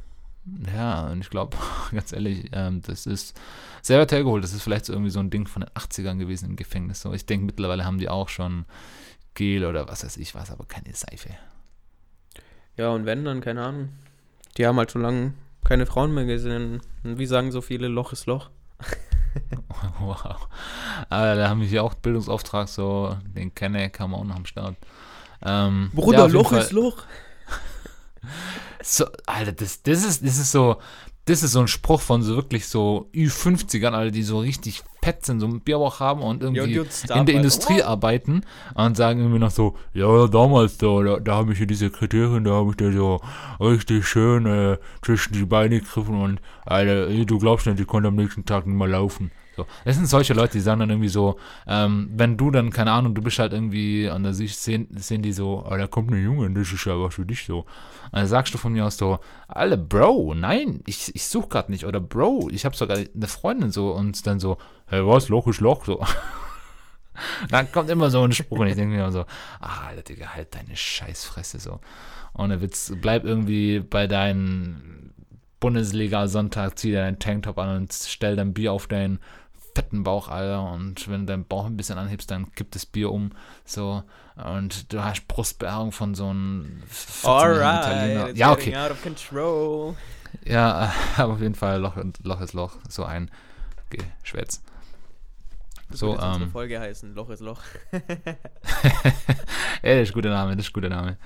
Ja, 0.74 1.08
und 1.08 1.20
ich 1.20 1.30
glaube, 1.30 1.56
ganz 1.92 2.12
ehrlich, 2.12 2.48
ähm, 2.52 2.82
das 2.82 3.06
ist 3.06 3.38
sehr 3.82 3.98
weit 3.98 4.12
hergeholt. 4.12 4.44
Das 4.44 4.52
ist 4.52 4.62
vielleicht 4.62 4.84
so 4.84 4.92
irgendwie 4.92 5.10
so 5.10 5.20
ein 5.20 5.30
Ding 5.30 5.46
von 5.46 5.62
den 5.62 5.70
80ern 5.70 6.18
gewesen 6.18 6.50
im 6.50 6.56
Gefängnis. 6.56 7.00
So, 7.00 7.12
ich 7.12 7.26
denke, 7.26 7.46
mittlerweile 7.46 7.84
haben 7.84 7.98
die 7.98 8.08
auch 8.08 8.28
schon 8.28 8.64
Gel 9.34 9.64
oder 9.64 9.88
was 9.88 10.04
weiß 10.04 10.16
ich 10.18 10.34
was, 10.34 10.50
aber 10.50 10.64
keine 10.66 10.94
Seife. 10.94 11.30
Ja, 12.76 12.90
und 12.90 13.06
wenn, 13.06 13.24
dann 13.24 13.40
keine 13.40 13.64
Ahnung. 13.64 13.88
Die 14.56 14.66
haben 14.66 14.76
halt 14.78 14.92
schon 14.92 15.02
lange 15.02 15.34
keine 15.64 15.86
Frauen 15.86 16.14
mehr 16.14 16.24
gesehen. 16.24 16.80
Und 17.02 17.18
wie 17.18 17.26
sagen 17.26 17.50
so 17.50 17.60
viele, 17.60 17.88
Loch 17.88 18.12
ist 18.12 18.26
Loch. 18.26 18.50
wow. 20.00 20.48
Aber 21.08 21.34
da 21.34 21.48
haben 21.48 21.60
wir 21.60 21.68
hier 21.68 21.84
auch 21.84 21.94
Bildungsauftrag, 21.94 22.68
so, 22.68 23.16
den 23.34 23.54
kenne 23.54 23.90
kann 23.90 24.10
man 24.10 24.20
auch 24.20 24.24
noch 24.24 24.36
am 24.36 24.46
Start. 24.46 24.76
Ähm, 25.42 25.90
ja, 25.94 26.24
auf 26.24 26.32
jeden 26.32 26.44
Fall- 26.44 26.68
Loch. 26.72 27.02
So, 28.82 29.04
Alter, 29.26 29.50
das, 29.50 29.82
das, 29.82 30.04
ist, 30.04 30.24
das 30.24 30.38
ist 30.38 30.52
so, 30.52 30.76
das 31.26 31.42
ist 31.42 31.52
so 31.52 31.60
ein 31.60 31.68
Spruch 31.68 32.00
von 32.00 32.22
so 32.22 32.36
wirklich 32.36 32.68
so 32.68 33.10
Ü50ern, 33.12 33.90
Alter, 33.90 34.12
die 34.12 34.22
so 34.22 34.38
richtig 34.38 34.84
fett 35.02 35.26
sind, 35.26 35.40
so 35.40 35.46
einen 35.46 35.60
Bierbauch 35.60 35.98
haben 35.98 36.22
und 36.22 36.42
Ja, 36.42 36.48
und 36.48 36.56
irgendwie 36.56 36.88
in 37.14 37.26
der 37.26 37.34
Industrie 37.34 37.82
oh. 37.82 37.86
arbeiten 37.86 38.42
und 38.74 38.96
sagen 38.96 39.20
irgendwie 39.20 39.40
noch 39.40 39.50
so, 39.50 39.76
ja, 39.92 40.28
damals 40.28 40.78
da, 40.78 41.02
da, 41.02 41.18
da 41.18 41.34
habe 41.34 41.52
ich 41.52 41.58
hier 41.58 41.66
diese 41.66 41.90
Kriterien, 41.90 42.44
da 42.44 42.52
habe 42.52 42.70
ich 42.70 42.76
da 42.76 42.90
so 42.92 43.20
richtig 43.60 44.06
schön 44.06 44.46
äh, 44.46 44.78
zwischen 45.02 45.32
die 45.32 45.44
Beine 45.44 45.80
gegriffen 45.80 46.20
und, 46.20 46.40
Alter, 46.64 47.08
du 47.08 47.38
glaubst 47.38 47.66
nicht, 47.66 47.80
ich 47.80 47.86
konnte 47.86 48.08
am 48.08 48.16
nächsten 48.16 48.44
Tag 48.44 48.66
nicht 48.66 48.76
mehr 48.76 48.88
laufen. 48.88 49.32
So. 49.56 49.66
Das 49.84 49.96
sind 49.96 50.06
solche 50.06 50.34
Leute, 50.34 50.52
die 50.52 50.60
sagen 50.60 50.80
dann 50.80 50.90
irgendwie 50.90 51.08
so, 51.08 51.38
ähm, 51.66 52.10
wenn 52.12 52.36
du 52.36 52.50
dann, 52.50 52.70
keine 52.70 52.92
Ahnung, 52.92 53.14
du 53.14 53.22
bist 53.22 53.38
halt 53.38 53.52
irgendwie 53.52 54.08
an 54.08 54.22
der 54.22 54.34
Sicht, 54.34 54.58
sehen, 54.58 54.88
sehen 54.94 55.22
die 55.22 55.32
so, 55.32 55.64
ah, 55.64 55.76
da 55.76 55.86
kommt 55.86 56.10
ein 56.10 56.22
Junge, 56.22 56.50
das 56.50 56.72
ist 56.72 56.84
ja 56.84 57.00
was 57.00 57.14
für 57.14 57.24
dich 57.24 57.46
so. 57.46 57.60
Und 57.60 58.12
dann 58.12 58.26
sagst 58.26 58.52
du 58.54 58.58
von 58.58 58.72
mir 58.72 58.84
aus 58.84 58.96
so, 58.96 59.18
alle 59.48 59.78
Bro, 59.78 60.34
nein, 60.34 60.80
ich, 60.86 61.14
ich 61.14 61.26
suche 61.26 61.48
gerade 61.48 61.72
nicht. 61.72 61.86
Oder 61.86 62.00
Bro, 62.00 62.50
ich 62.50 62.64
habe 62.64 62.76
sogar 62.76 62.98
eine 62.98 63.26
Freundin 63.26 63.70
so 63.70 63.92
und 63.92 64.26
dann 64.26 64.38
so, 64.38 64.58
hey, 64.86 65.06
was, 65.06 65.28
Loch 65.28 65.46
ist 65.46 65.60
Loch, 65.60 65.84
so. 65.84 66.04
dann 67.50 67.70
kommt 67.72 67.90
immer 67.90 68.10
so 68.10 68.22
ein 68.22 68.32
Spruch 68.32 68.58
und 68.58 68.68
ich 68.68 68.74
denke 68.74 68.94
mir 68.94 69.02
immer 69.02 69.12
so, 69.12 69.24
ah, 69.60 69.86
Alter, 69.88 70.02
Digga, 70.02 70.34
halt 70.34 70.54
deine 70.54 70.76
Scheißfresse 70.76 71.58
so. 71.58 71.80
Ohne 72.34 72.60
Witz, 72.60 72.92
bleib 73.00 73.24
irgendwie 73.24 73.80
bei 73.80 74.06
deinen 74.06 75.14
Bundesliga-Sonntag, 75.60 76.78
zieh 76.78 76.92
deinen 76.92 77.18
Tanktop 77.18 77.58
an 77.58 77.76
und 77.76 77.92
stell 77.92 78.36
dein 78.36 78.52
Bier 78.52 78.72
auf 78.72 78.86
deinen 78.86 79.20
fetten 79.76 80.02
Bauch, 80.04 80.28
Alter. 80.28 80.70
Und 80.72 81.08
wenn 81.08 81.20
du 81.20 81.26
deinen 81.26 81.44
Bauch 81.44 81.66
ein 81.66 81.76
bisschen 81.76 81.98
anhebst, 81.98 82.30
dann 82.30 82.50
kippt 82.52 82.74
das 82.74 82.86
Bier 82.86 83.12
um. 83.12 83.32
So. 83.64 84.02
Und 84.36 84.92
du 84.92 85.04
hast 85.04 85.28
Brustbehaarung 85.28 85.92
von 85.92 86.14
so 86.14 86.28
einem 86.28 86.82
14-jährigen 86.90 87.60
Italiener. 87.60 88.28
it's 88.30 88.38
Ja, 88.38 88.52
okay. 88.52 88.74
out 88.76 88.90
of 88.90 89.02
control. 89.02 89.94
Ja, 90.44 90.92
aber 91.16 91.34
auf 91.34 91.40
jeden 91.40 91.54
Fall 91.54 91.80
Loch, 91.80 91.96
Loch 92.22 92.40
ist 92.40 92.54
Loch. 92.54 92.76
So 92.88 93.04
ein 93.04 93.30
Geschwätz. 94.22 94.62
Das 95.88 96.00
So, 96.00 96.18
ähm. 96.18 96.50
Folge 96.50 96.80
heißen, 96.80 97.14
Loch 97.14 97.28
ist 97.28 97.40
Loch. 97.40 97.60
Ey, 99.82 100.00
das 100.00 100.08
ist 100.08 100.10
ein 100.10 100.14
guter 100.14 100.30
Name, 100.30 100.56
das 100.56 100.66
ist 100.66 100.70
ein 100.70 100.74
guter 100.74 100.88
Name. 100.88 101.16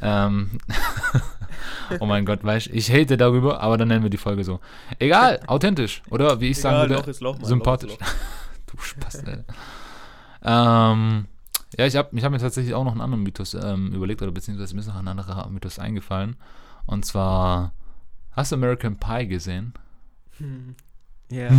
Ähm. 0.00 0.58
oh 2.00 2.06
mein 2.06 2.24
Gott, 2.24 2.44
weißt 2.44 2.68
ich 2.68 2.90
hate 2.90 3.16
darüber, 3.16 3.60
aber 3.60 3.78
dann 3.78 3.88
nennen 3.88 4.02
wir 4.02 4.10
die 4.10 4.16
Folge 4.16 4.44
so. 4.44 4.60
Egal, 4.98 5.40
authentisch, 5.46 6.02
oder 6.10 6.40
wie 6.40 6.48
ich 6.48 6.60
sagen 6.60 6.76
Egal, 6.76 7.04
würde, 7.06 7.18
Loch 7.20 7.38
Loch, 7.38 7.46
sympathisch. 7.46 7.92
Loch 7.92 7.98
du 8.66 8.78
Spaß, 8.78 9.24
Alter. 9.24 9.44
ähm, 10.42 11.26
ja, 11.78 11.86
ich 11.86 11.96
habe 11.96 12.16
ich 12.16 12.24
hab 12.24 12.32
mir 12.32 12.38
tatsächlich 12.38 12.74
auch 12.74 12.84
noch 12.84 12.92
einen 12.92 13.00
anderen 13.00 13.22
Mythos 13.22 13.54
ähm, 13.54 13.92
überlegt, 13.92 14.22
oder 14.22 14.32
beziehungsweise 14.32 14.74
mir 14.74 14.80
ist 14.80 14.88
noch 14.88 14.96
ein 14.96 15.08
anderer 15.08 15.48
Mythos 15.48 15.78
eingefallen. 15.78 16.36
Und 16.86 17.04
zwar, 17.04 17.72
hast 18.32 18.52
du 18.52 18.56
American 18.56 18.96
Pie 18.96 19.26
gesehen? 19.26 19.74
Ja. 21.30 21.50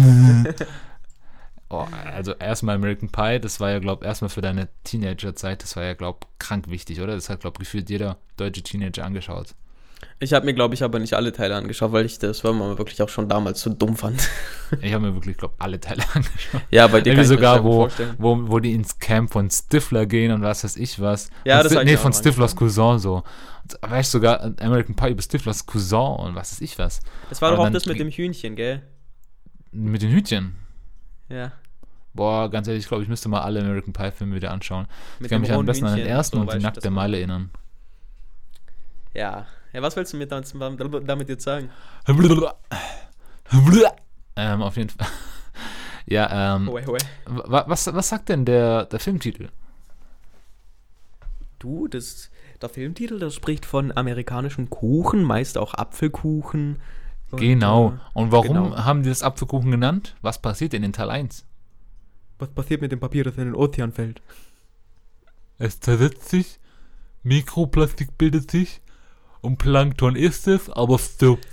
Oh, 1.69 1.85
also 2.05 2.33
erstmal 2.33 2.75
American 2.75 3.09
Pie, 3.09 3.39
das 3.41 3.59
war 3.59 3.71
ja, 3.71 3.79
glaube 3.79 4.05
ich, 4.05 4.07
erstmal 4.07 4.29
für 4.29 4.41
deine 4.41 4.69
Teenagerzeit, 4.85 5.63
das 5.63 5.75
war 5.75 5.83
ja, 5.83 5.95
glaube 5.95 6.19
ich, 6.21 6.39
krank 6.39 6.69
wichtig, 6.69 7.01
oder? 7.01 7.13
Das 7.13 7.29
hat, 7.29 7.41
glaube 7.41 7.55
ich, 7.55 7.59
gefühlt 7.59 7.89
jeder 7.89 8.17
deutsche 8.37 8.63
Teenager 8.63 9.03
angeschaut. 9.03 9.53
Ich 10.19 10.33
habe 10.33 10.45
mir, 10.47 10.55
glaube 10.55 10.73
ich, 10.73 10.81
aber 10.83 10.97
nicht 10.97 11.13
alle 11.13 11.31
Teile 11.31 11.55
angeschaut, 11.55 11.91
weil 11.91 12.05
ich 12.05 12.17
das 12.17 12.43
war 12.43 12.51
mal 12.51 12.75
wirklich 12.79 12.99
auch 13.03 13.09
schon 13.09 13.29
damals 13.29 13.61
so 13.61 13.69
dumm 13.69 13.95
fand. 13.95 14.27
Ich 14.81 14.91
habe 14.93 15.05
mir 15.05 15.13
wirklich, 15.13 15.37
glaube 15.37 15.53
alle 15.59 15.79
Teile 15.79 16.03
angeschaut. 16.13 16.61
Ja, 16.71 16.87
bei 16.87 16.99
dir 16.99 17.11
Irgendwie 17.11 17.21
ich 17.21 17.27
sogar, 17.29 17.63
wo, 17.63 17.81
vorstellen. 17.81 18.15
wo, 18.17 18.37
wo 18.49 18.59
die 18.59 18.73
ins 18.73 18.99
Camp 18.99 19.31
von 19.31 19.49
Stifler 19.49 20.05
gehen 20.05 20.33
und 20.33 20.41
was 20.41 20.63
weiß 20.63 20.75
ich 20.75 20.99
was. 20.99 21.29
Ja, 21.45 21.57
Von 21.59 21.63
das 21.63 21.71
ich 21.73 21.83
Nee, 21.85 21.97
von 21.97 22.11
Stiflers 22.11 22.55
Cousin 22.55 22.99
so. 22.99 23.23
Weißt 23.81 24.13
du, 24.13 24.17
sogar 24.17 24.41
American 24.59 24.95
Pie 24.95 25.11
über 25.11 25.21
Stiflers 25.21 25.65
Cousin 25.65 26.17
und 26.17 26.35
was 26.35 26.51
weiß 26.51 26.61
ich 26.61 26.77
was. 26.79 26.99
Das 27.29 27.41
war 27.41 27.49
aber 27.49 27.57
doch 27.57 27.67
auch 27.67 27.69
das 27.71 27.85
mit 27.85 27.99
dem 27.99 28.09
Hühnchen, 28.09 28.55
gell? 28.55 28.81
Mit 29.71 30.01
den 30.01 30.11
Hütchen. 30.11 30.55
Ja. 31.29 31.53
Boah, 32.13 32.49
ganz 32.49 32.67
ehrlich, 32.67 32.83
ich 32.83 32.89
glaube, 32.89 33.03
ich 33.03 33.09
müsste 33.09 33.29
mal 33.29 33.41
alle 33.41 33.61
American 33.61 33.93
Pie 33.93 34.11
Filme 34.11 34.35
wieder 34.35 34.51
anschauen. 34.51 34.87
Mit 35.19 35.27
ich 35.27 35.29
kann 35.29 35.41
mich 35.41 35.51
am 35.53 35.65
besten 35.65 35.85
an 35.85 35.91
den 35.91 35.99
Hühnchen, 35.99 36.15
ersten 36.17 36.37
so, 36.37 36.41
und 36.41 36.53
die 36.53 36.59
nackte 36.59 36.89
Meile 36.89 37.17
erinnern. 37.17 37.51
Ja. 39.13 39.45
Ja, 39.73 39.81
was 39.81 39.95
willst 39.95 40.13
du 40.13 40.17
mir 40.17 40.27
damit, 40.27 41.09
damit 41.09 41.29
jetzt 41.29 41.43
sagen? 41.43 41.69
ähm, 44.35 44.61
auf 44.61 44.77
jeden 44.77 44.89
Fall. 44.89 45.07
ja, 46.05 46.55
ähm, 46.55 46.69
hue. 46.69 46.81
wa- 47.25 47.65
was, 47.67 47.93
was 47.93 48.09
sagt 48.09 48.29
denn 48.29 48.45
der, 48.45 48.85
der 48.85 48.99
Filmtitel? 48.99 49.49
Du, 51.59 51.87
das, 51.87 52.29
der 52.61 52.69
Filmtitel, 52.69 53.19
das 53.19 53.33
spricht 53.33 53.65
von 53.65 53.95
amerikanischen 53.95 54.69
Kuchen, 54.69 55.23
meist 55.23 55.57
auch 55.57 55.73
Apfelkuchen. 55.73 56.77
Und, 57.31 57.39
genau. 57.39 57.89
äh, 57.89 57.97
Und 58.13 58.31
warum 58.31 58.47
genau. 58.71 58.77
haben 58.77 59.03
die 59.03 59.09
das 59.09 59.23
Apfelkuchen 59.23 59.71
genannt? 59.71 60.15
Was 60.21 60.41
passiert 60.41 60.73
denn 60.73 60.83
in 60.83 60.93
Teil 60.93 61.09
1? 61.09 61.45
Was 62.39 62.49
passiert 62.49 62.81
mit 62.81 62.91
dem 62.91 62.99
Papier, 62.99 63.23
das 63.23 63.37
in 63.37 63.45
den 63.45 63.55
Ozean 63.55 63.91
fällt? 63.91 64.21
Es 65.57 65.79
zersetzt 65.79 66.29
sich, 66.29 66.59
Mikroplastik 67.23 68.17
bildet 68.17 68.51
sich 68.51 68.81
und 69.41 69.57
Plankton 69.57 70.15
isst 70.15 70.47
es, 70.47 70.69
aber 70.69 70.99
stirbt. 70.99 71.47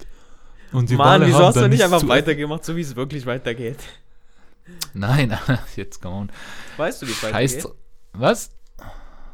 Und 0.73 0.91
die 0.91 0.97
Mann, 0.97 1.21
Wale 1.21 1.27
wieso 1.27 1.39
hast 1.47 1.57
du 1.57 1.69
nicht 1.69 1.85
einfach 1.85 2.07
weitergemacht, 2.09 2.65
so 2.65 2.75
wie 2.75 2.81
es 2.81 2.97
wirklich 2.97 3.27
weitergeht? 3.27 3.79
Nein, 4.93 5.39
jetzt 5.77 6.01
come 6.03 6.15
on. 6.15 6.31
Weißt 6.77 7.03
du, 7.03 7.07
wie 7.07 7.13
es 7.13 7.19
Scheiß. 7.19 7.57
weitergeht? 7.57 7.77
Was? 8.13 8.51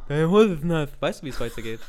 Deine 0.07 0.29
Hose 0.29 0.53
ist 0.53 0.63
nass. 0.63 0.89
Weißt 0.99 1.21
du, 1.21 1.25
wie 1.25 1.29
es 1.29 1.39
weitergeht? 1.39 1.79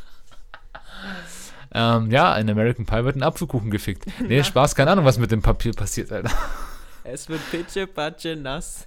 Ähm, 1.74 2.10
ja, 2.10 2.36
in 2.36 2.48
American 2.50 2.86
Pie 2.86 3.04
wird 3.04 3.16
ein 3.16 3.22
Apfelkuchen 3.22 3.70
gefickt. 3.70 4.04
Nee, 4.20 4.44
Spaß, 4.44 4.74
keine 4.74 4.90
Ahnung, 4.92 5.04
was 5.04 5.18
mit 5.18 5.30
dem 5.30 5.42
Papier 5.42 5.72
passiert, 5.72 6.12
Alter. 6.12 6.30
Es 7.04 7.28
wird 7.28 7.40
pitsche, 7.50 7.86
patsche, 7.86 8.36
nass. 8.36 8.86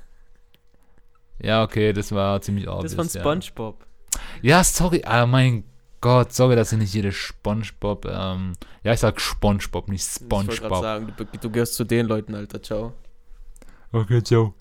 Ja, 1.39 1.63
okay, 1.63 1.91
das 1.93 2.11
war 2.11 2.41
ziemlich 2.41 2.65
Das 2.65 2.76
obvious. 2.76 2.91
ist 2.91 2.95
von 2.95 3.07
ja. 3.07 3.21
Spongebob. 3.21 3.86
Ja, 4.41 4.63
sorry, 4.63 5.01
ah, 5.05 5.26
mein 5.26 5.63
Gott, 6.06 6.34
sorry, 6.34 6.56
dass 6.56 6.72
ich 6.72 6.78
nicht 6.78 6.93
jede 6.93 7.12
Spongebob, 7.12 8.06
ähm, 8.06 8.53
ja, 8.84 8.93
ich 8.93 8.99
sag 8.99 9.20
Spongebob, 9.20 9.88
nicht 9.88 10.06
Ich 10.06 10.22
wollte 10.30 10.49
gerade 10.49 10.56
Spongebob. 10.58 10.84
sagen, 10.84 11.14
du, 11.18 11.26
du 11.26 11.49
gehörst 11.49 11.74
zu 11.74 11.84
den 11.84 12.06
Leuten, 12.06 12.36
Alter. 12.36 12.62
Ciao. 12.62 12.93
Okay, 13.91 14.22
ciao. 14.22 14.53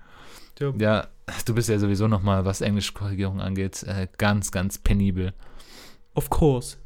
Ciao. 0.56 0.72
Ja, 0.78 1.06
du 1.44 1.54
bist 1.54 1.68
ja 1.68 1.78
sowieso 1.78 2.08
nochmal, 2.08 2.46
was 2.46 2.62
Englischkorrigierung 2.62 3.42
angeht, 3.42 3.82
äh, 3.82 4.08
ganz, 4.16 4.52
ganz 4.52 4.78
penibel. 4.78 5.34
Of 6.14 6.30
course. 6.30 6.78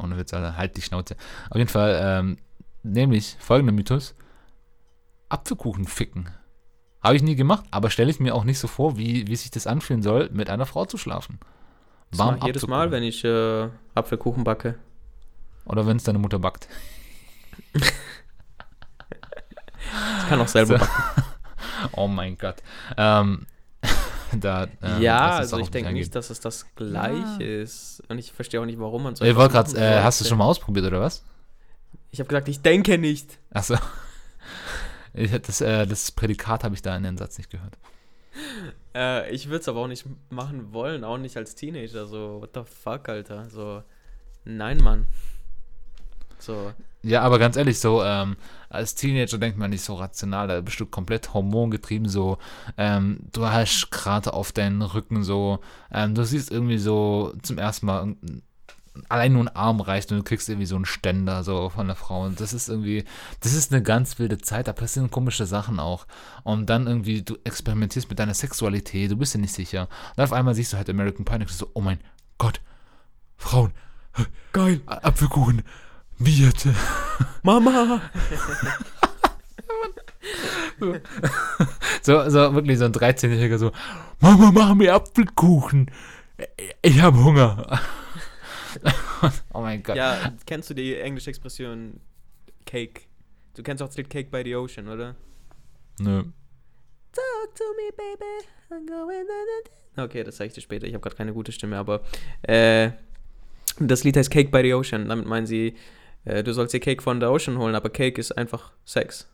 Ohne 0.00 0.16
Witz, 0.16 0.32
Alter, 0.32 0.56
halt 0.56 0.76
die 0.76 0.82
Schnauze. 0.82 1.16
Auf 1.50 1.56
jeden 1.56 1.68
Fall, 1.68 1.98
ähm, 2.00 2.38
nämlich 2.84 3.36
folgender 3.40 3.72
Mythos. 3.72 4.14
Apfelkuchen 5.30 5.86
ficken. 5.86 6.30
Habe 7.02 7.16
ich 7.16 7.24
nie 7.24 7.34
gemacht, 7.34 7.64
aber 7.72 7.90
stelle 7.90 8.12
ich 8.12 8.20
mir 8.20 8.36
auch 8.36 8.44
nicht 8.44 8.60
so 8.60 8.68
vor, 8.68 8.96
wie, 8.98 9.26
wie 9.26 9.34
sich 9.34 9.50
das 9.50 9.66
anfühlen 9.66 10.02
soll, 10.04 10.30
mit 10.32 10.48
einer 10.48 10.64
Frau 10.64 10.84
zu 10.84 10.96
schlafen. 10.96 11.40
Das 12.10 12.36
ich 12.36 12.44
jedes 12.44 12.66
Mal, 12.66 12.90
wenn 12.90 13.02
ich 13.02 13.24
äh, 13.24 13.68
Apfelkuchen 13.94 14.44
backe. 14.44 14.76
Oder 15.64 15.86
wenn 15.86 15.98
es 15.98 16.04
deine 16.04 16.18
Mutter 16.18 16.38
backt. 16.38 16.68
ich 17.74 17.82
kann 20.28 20.40
auch 20.40 20.48
selber 20.48 20.78
so. 20.78 20.84
backen. 20.84 21.22
oh 21.92 22.08
mein 22.08 22.38
Gott. 22.38 22.56
Ähm, 22.96 23.46
da, 24.40 24.66
ähm, 24.82 25.02
ja, 25.02 25.36
also 25.36 25.58
ich 25.58 25.70
denke 25.70 25.92
nicht, 25.92 26.14
dass 26.14 26.30
es 26.30 26.40
das 26.40 26.74
gleiche 26.74 27.44
ja. 27.44 27.62
ist. 27.62 28.02
Und 28.08 28.18
ich 28.18 28.32
verstehe 28.32 28.60
auch 28.60 28.66
nicht, 28.66 28.78
warum 28.78 29.02
man 29.02 29.14
so. 29.14 29.24
Ich 29.24 29.36
wollte 29.36 29.52
gerade, 29.52 29.76
äh, 29.78 30.02
hast 30.02 30.20
du 30.20 30.24
schon 30.24 30.38
mal 30.38 30.46
ausprobiert, 30.46 30.86
oder 30.86 31.00
was? 31.00 31.24
Ich 32.10 32.20
habe 32.20 32.28
gesagt, 32.28 32.48
ich 32.48 32.62
denke 32.62 32.98
nicht. 32.98 33.38
Achso. 33.50 33.76
Das, 35.14 35.60
äh, 35.62 35.84
das 35.84 36.12
Prädikat 36.12 36.62
habe 36.62 36.76
ich 36.76 36.82
da 36.82 36.94
in 36.96 37.02
den 37.02 37.16
Satz 37.16 37.38
nicht 37.38 37.50
gehört. 37.50 37.76
Äh, 38.98 39.30
ich 39.30 39.46
würde 39.46 39.60
es 39.60 39.68
aber 39.68 39.80
auch 39.80 39.86
nicht 39.86 40.06
machen 40.28 40.72
wollen, 40.72 41.04
auch 41.04 41.18
nicht 41.18 41.36
als 41.36 41.54
Teenager. 41.54 42.06
So, 42.06 42.40
what 42.40 42.50
the 42.54 42.62
fuck, 42.64 43.08
Alter? 43.08 43.48
So, 43.48 43.82
nein, 44.44 44.78
Mann. 44.78 45.06
So. 46.40 46.72
Ja, 47.02 47.22
aber 47.22 47.38
ganz 47.38 47.56
ehrlich, 47.56 47.78
so 47.78 48.02
ähm, 48.02 48.36
als 48.68 48.96
Teenager 48.96 49.38
denkt 49.38 49.56
man 49.56 49.70
nicht 49.70 49.82
so 49.82 49.94
rational, 49.94 50.48
da 50.48 50.60
bist 50.60 50.80
du 50.80 50.86
komplett 50.86 51.32
hormongetrieben, 51.32 52.08
so 52.08 52.38
ähm, 52.76 53.20
du 53.32 53.46
hast 53.46 53.90
gerade 53.92 54.32
auf 54.32 54.50
deinen 54.50 54.82
Rücken 54.82 55.22
so, 55.22 55.60
ähm, 55.92 56.16
du 56.16 56.24
siehst 56.24 56.50
irgendwie 56.50 56.78
so 56.78 57.32
zum 57.42 57.58
ersten 57.58 57.86
Mal 57.86 58.16
allein 59.08 59.32
nur 59.32 59.44
ein 59.44 59.56
Arm 59.56 59.80
reicht 59.80 60.10
und 60.10 60.18
du 60.18 60.24
kriegst 60.24 60.48
irgendwie 60.48 60.66
so 60.66 60.76
einen 60.76 60.84
Ständer 60.84 61.42
so 61.44 61.68
von 61.68 61.86
der 61.86 61.96
Frau 61.96 62.24
und 62.24 62.40
das 62.40 62.52
ist 62.52 62.68
irgendwie, 62.68 63.04
das 63.40 63.54
ist 63.54 63.72
eine 63.72 63.82
ganz 63.82 64.18
wilde 64.18 64.38
Zeit, 64.38 64.68
da 64.68 64.72
passieren 64.72 65.10
komische 65.10 65.46
Sachen 65.46 65.80
auch 65.80 66.06
und 66.44 66.66
dann 66.70 66.86
irgendwie, 66.86 67.22
du 67.22 67.36
experimentierst 67.44 68.08
mit 68.08 68.18
deiner 68.18 68.34
Sexualität, 68.34 69.10
du 69.10 69.16
bist 69.16 69.34
dir 69.34 69.38
nicht 69.38 69.54
sicher 69.54 69.88
und 70.16 70.22
auf 70.22 70.32
einmal 70.32 70.54
siehst 70.54 70.72
du 70.72 70.76
halt 70.76 70.90
American 70.90 71.24
Pie 71.24 71.34
und 71.34 71.50
so, 71.50 71.70
oh 71.74 71.80
mein 71.80 72.00
Gott, 72.38 72.60
Frauen, 73.36 73.72
geil, 74.52 74.80
Apfelkuchen, 74.86 75.62
jetzt? 76.18 76.68
Mama! 77.42 78.00
so, 82.02 82.28
so 82.28 82.54
wirklich 82.54 82.78
so 82.78 82.84
ein 82.84 82.92
13-Jähriger 82.92 83.58
so, 83.58 83.72
Mama, 84.20 84.50
mach 84.52 84.74
mir 84.74 84.94
Apfelkuchen. 84.94 85.90
Ich 86.82 87.00
habe 87.00 87.22
Hunger. 87.22 87.80
oh 89.52 89.60
mein 89.60 89.82
Gott. 89.82 89.96
Ja, 89.96 90.32
kennst 90.46 90.70
du 90.70 90.74
die 90.74 90.96
englische 90.96 91.30
Expression 91.30 92.00
Cake? 92.64 93.02
Du 93.54 93.62
kennst 93.62 93.82
auch 93.82 93.88
das 93.88 93.96
Lied 93.96 94.10
Cake 94.10 94.30
by 94.30 94.42
the 94.44 94.54
Ocean, 94.56 94.88
oder? 94.88 95.16
Nö. 96.00 96.22
Talk 97.12 97.54
to 97.54 97.64
me, 97.76 97.90
baby. 97.96 98.46
I'm 98.70 98.86
going 98.86 99.26
Okay, 99.96 100.22
das 100.22 100.36
zeige 100.36 100.48
ich 100.48 100.54
dir 100.54 100.60
später. 100.60 100.86
Ich 100.86 100.94
habe 100.94 101.02
gerade 101.02 101.16
keine 101.16 101.32
gute 101.32 101.50
Stimme, 101.52 101.76
aber 101.76 102.02
äh, 102.42 102.90
das 103.80 104.04
Lied 104.04 104.16
heißt 104.16 104.30
Cake 104.30 104.50
by 104.50 104.62
the 104.62 104.74
Ocean. 104.74 105.08
Damit 105.08 105.26
meinen 105.26 105.46
sie, 105.46 105.76
äh, 106.24 106.44
du 106.44 106.52
sollst 106.52 106.74
dir 106.74 106.80
Cake 106.80 107.02
von 107.02 107.20
der 107.20 107.32
Ocean 107.32 107.58
holen, 107.58 107.74
aber 107.74 107.90
Cake 107.90 108.20
ist 108.20 108.32
einfach 108.32 108.72
Sex. 108.84 109.28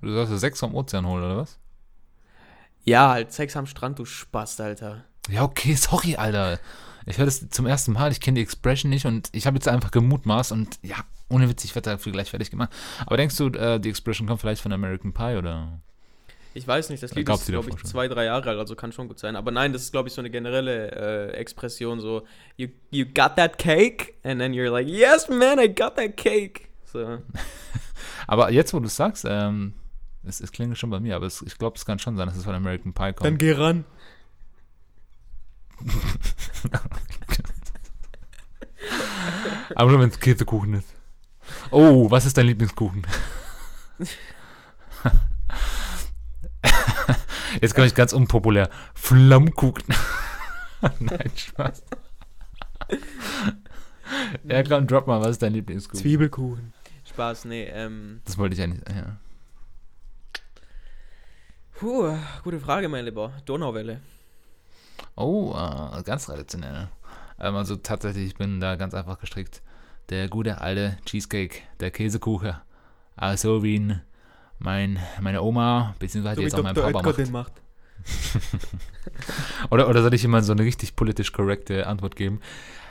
Du 0.00 0.12
sollst 0.12 0.32
dir 0.32 0.38
Sex 0.38 0.60
vom 0.60 0.74
Ozean 0.74 1.06
holen, 1.06 1.24
oder 1.24 1.36
was? 1.36 1.58
Ja, 2.84 3.10
halt 3.10 3.32
Sex 3.32 3.56
am 3.56 3.66
Strand, 3.66 3.98
du 3.98 4.04
Spast, 4.04 4.60
Alter. 4.60 5.04
Ja, 5.28 5.44
okay, 5.44 5.74
sorry, 5.74 6.16
Alter. 6.16 6.58
Ich 7.06 7.18
höre 7.18 7.24
das 7.24 7.48
zum 7.48 7.66
ersten 7.66 7.92
Mal, 7.92 8.12
ich 8.12 8.20
kenne 8.20 8.36
die 8.36 8.42
Expression 8.42 8.90
nicht 8.90 9.06
und 9.06 9.28
ich 9.32 9.46
habe 9.46 9.56
jetzt 9.56 9.68
einfach 9.68 9.90
gemutmaßt 9.90 10.52
und 10.52 10.78
ja, 10.82 10.96
ohne 11.28 11.48
Witz, 11.48 11.64
ich 11.64 11.74
werde 11.74 11.90
dafür 11.90 12.12
gleich 12.12 12.30
fertig 12.30 12.50
gemacht. 12.50 12.70
Aber 13.06 13.16
denkst 13.16 13.36
du, 13.36 13.48
äh, 13.48 13.80
die 13.80 13.88
Expression 13.88 14.28
kommt 14.28 14.40
vielleicht 14.40 14.62
von 14.62 14.72
American 14.72 15.12
Pie 15.12 15.36
oder? 15.36 15.80
Ich 16.54 16.68
weiß 16.68 16.90
nicht, 16.90 17.02
das 17.02 17.14
Lied 17.14 17.28
ist, 17.28 17.46
glaube 17.46 17.70
ich, 17.70 17.84
zwei, 17.84 18.08
drei 18.08 18.26
Jahre 18.26 18.50
alt, 18.50 18.58
also 18.58 18.76
kann 18.76 18.92
schon 18.92 19.08
gut 19.08 19.18
sein. 19.18 19.36
Aber 19.36 19.50
nein, 19.50 19.72
das 19.72 19.82
ist, 19.82 19.92
glaube 19.92 20.08
ich, 20.08 20.14
so 20.14 20.20
eine 20.20 20.28
generelle 20.28 21.32
äh, 21.32 21.36
Expression, 21.36 21.98
so, 21.98 22.26
you, 22.56 22.68
you 22.90 23.06
got 23.06 23.36
that 23.36 23.56
cake? 23.56 24.14
And 24.22 24.38
then 24.38 24.52
you're 24.52 24.70
like, 24.70 24.86
yes, 24.86 25.28
man, 25.28 25.58
I 25.58 25.68
got 25.68 25.96
that 25.96 26.16
cake. 26.16 26.68
So. 26.84 27.18
aber 28.26 28.52
jetzt, 28.52 28.74
wo 28.74 28.80
du 28.80 28.88
sagst, 28.88 29.24
ähm, 29.26 29.72
es, 30.24 30.40
es 30.40 30.52
klingt 30.52 30.76
schon 30.76 30.90
bei 30.90 31.00
mir, 31.00 31.16
aber 31.16 31.26
es, 31.26 31.40
ich 31.40 31.56
glaube, 31.56 31.76
es 31.76 31.86
kann 31.86 31.98
schon 31.98 32.16
sein, 32.16 32.26
dass 32.26 32.36
es 32.36 32.44
von 32.44 32.54
American 32.54 32.92
Pie 32.92 33.14
kommt. 33.14 33.24
Dann 33.24 33.38
geh 33.38 33.52
ran. 33.52 33.84
aber 39.74 39.90
nur, 39.90 40.00
wenn 40.00 40.10
es 40.10 40.20
Käsekuchen 40.20 40.74
ist. 40.74 40.94
Oh, 41.70 42.10
was 42.10 42.26
ist 42.26 42.36
dein 42.36 42.46
Lieblingskuchen? 42.46 43.06
Jetzt 47.60 47.74
komme 47.74 47.86
ich 47.86 47.94
ganz 47.94 48.12
unpopulär. 48.12 48.68
Flammkuchen. 48.94 49.84
Nein, 51.00 51.30
Spaß. 51.34 51.82
ja, 54.44 54.62
komm, 54.62 54.86
drop 54.86 55.06
mal, 55.06 55.20
was 55.20 55.32
ist 55.32 55.42
dein 55.42 55.52
Lieblingskuchen? 55.52 56.00
Zwiebelkuchen. 56.00 56.72
Spaß, 57.08 57.44
nee, 57.44 57.64
ähm. 57.64 58.22
Das 58.24 58.38
wollte 58.38 58.54
ich 58.54 58.62
eigentlich, 58.62 58.82
ja. 58.88 59.18
Puh, 61.74 62.16
gute 62.44 62.60
Frage, 62.60 62.88
mein 62.88 63.04
Lieber. 63.04 63.32
Donauwelle. 63.44 64.00
Oh, 65.16 65.54
äh, 65.54 66.02
ganz 66.02 66.26
traditionell. 66.26 66.88
Ähm, 67.38 67.56
also 67.56 67.76
tatsächlich, 67.76 68.26
ich 68.28 68.34
bin 68.34 68.60
da 68.60 68.76
ganz 68.76 68.94
einfach 68.94 69.18
gestrickt. 69.18 69.62
Der 70.08 70.28
gute 70.28 70.60
alte 70.60 70.98
Cheesecake, 71.04 71.60
der 71.80 71.90
Käsekuchen. 71.90 72.54
Also 73.16 73.62
wie 73.62 73.78
ein 73.78 74.02
mein, 74.62 74.98
meine 75.20 75.42
Oma, 75.42 75.94
beziehungsweise 75.98 76.36
so 76.36 76.42
jetzt 76.42 76.54
auch 76.54 76.62
mein 76.62 76.74
Papa 76.74 76.88
Edgar 76.88 77.02
macht. 77.02 77.18
Den 77.18 77.32
macht. 77.32 77.52
oder, 79.70 79.88
oder 79.88 80.02
soll 80.02 80.14
ich 80.14 80.24
immer 80.24 80.42
so 80.42 80.52
eine 80.52 80.62
richtig 80.62 80.96
politisch 80.96 81.32
korrekte 81.32 81.86
Antwort 81.86 82.16
geben? 82.16 82.40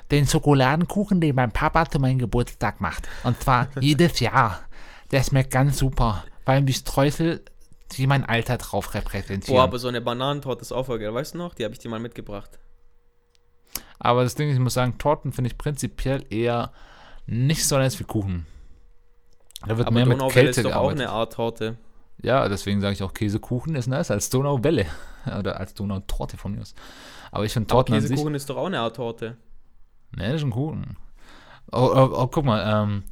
Den 0.10 0.28
Schokoladenkuchen, 0.28 1.22
den 1.22 1.36
mein 1.36 1.52
Papa 1.52 1.86
zu 1.89 1.99
meinem 1.99 2.20
Geburtstag 2.20 2.82
macht. 2.82 3.08
Und 3.24 3.41
zwar 3.41 3.68
jedes 3.80 4.20
Jahr. 4.20 4.62
Der 5.12 5.24
schmeckt 5.24 5.52
ganz 5.52 5.78
super, 5.78 6.24
weil 6.45 6.64
die 6.64 6.74
Streusel 6.74 7.43
die 7.98 8.08
mein 8.08 8.26
Alter 8.26 8.58
drauf 8.58 8.94
repräsentieren. 8.94 9.56
Boah, 9.56 9.64
aber 9.64 9.80
so 9.80 9.88
eine 9.88 10.02
Bananentorte 10.02 10.62
ist 10.62 10.72
auch 10.72 10.86
voll 10.86 11.00
geil. 11.00 11.14
Weißt 11.14 11.34
du 11.34 11.38
noch? 11.38 11.54
Die 11.54 11.64
habe 11.64 11.74
ich 11.74 11.80
dir 11.80 11.89
mal 11.89 12.00
mitgebracht. 12.00 12.60
Aber 14.00 14.24
das 14.24 14.36
Ding 14.36 14.50
ist, 14.50 14.56
ich 14.56 14.60
muss 14.60 14.74
sagen, 14.74 14.98
Torten 14.98 15.32
finde 15.32 15.50
ich 15.50 15.58
prinzipiell 15.58 16.26
eher 16.30 16.72
nicht 17.28 17.68
so 17.68 17.78
nice 17.78 18.00
wie 18.00 18.04
Kuchen. 18.04 18.48
Da 19.68 19.78
wird 19.78 19.88
Aber 19.88 19.94
mehr 19.94 20.06
mit 20.06 20.20
Kälte 20.30 20.50
ist 20.50 20.58
doch 20.58 20.72
gearbeitet. 20.72 21.02
auch 21.02 21.04
eine 21.04 21.10
Art 21.10 21.34
Torte. 21.34 21.78
Ja, 22.24 22.48
deswegen 22.50 22.82
sage 22.82 22.94
ich 22.94 23.04
auch 23.04 23.14
Käsekuchen 23.14 23.76
ist 23.76 23.88
nice 23.88 24.12
als 24.12 24.30
Donauwelle. 24.30 24.86
Oder 25.39 25.60
als 25.60 25.74
Donautorte 25.74 26.38
von 26.38 26.54
mir 26.54 26.62
aus. 26.62 26.74
Aber 27.32 27.46
ich 27.46 27.54
finde 27.54 27.68
Torten 27.68 27.94
Aber 27.94 28.02
Käsekuchen 28.02 28.36
ist 28.36 28.50
doch 28.50 28.58
auch 28.58 28.66
eine 28.66 28.80
Art 28.80 28.96
Torte. 28.96 29.38
Ne, 30.16 30.28
das 30.28 30.38
ist 30.38 30.44
ein 30.44 30.52
Kuchen. 30.52 30.98
Oh, 31.72 31.92
oh, 31.94 32.10
oh, 32.14 32.28
guck 32.28 32.44
mal, 32.44 32.84
ähm, 32.84 33.04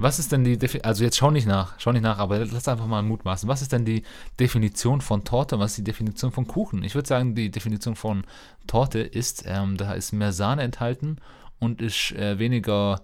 was 0.00 0.18
ist 0.18 0.32
denn 0.32 0.44
die 0.44 0.56
Definition, 0.56 0.88
also 0.88 1.04
jetzt 1.04 1.18
schau 1.18 1.30
nicht 1.30 1.46
nach, 1.46 1.74
schau 1.78 1.92
nicht 1.92 2.02
nach, 2.02 2.18
aber 2.18 2.42
lass 2.46 2.68
einfach 2.68 2.86
mal 2.86 3.02
mutmaßen. 3.02 3.48
Was 3.48 3.60
ist 3.60 3.72
denn 3.72 3.84
die 3.84 4.02
Definition 4.38 5.02
von 5.02 5.24
Torte 5.24 5.58
was 5.58 5.72
ist 5.72 5.78
die 5.78 5.84
Definition 5.84 6.32
von 6.32 6.46
Kuchen? 6.46 6.82
Ich 6.82 6.94
würde 6.94 7.06
sagen, 7.06 7.34
die 7.34 7.50
Definition 7.50 7.96
von 7.96 8.24
Torte 8.66 9.00
ist, 9.00 9.44
ähm, 9.46 9.76
da 9.76 9.92
ist 9.92 10.12
mehr 10.12 10.32
Sahne 10.32 10.62
enthalten 10.62 11.18
und 11.58 11.82
ist 11.82 12.12
äh, 12.12 12.38
weniger 12.38 13.02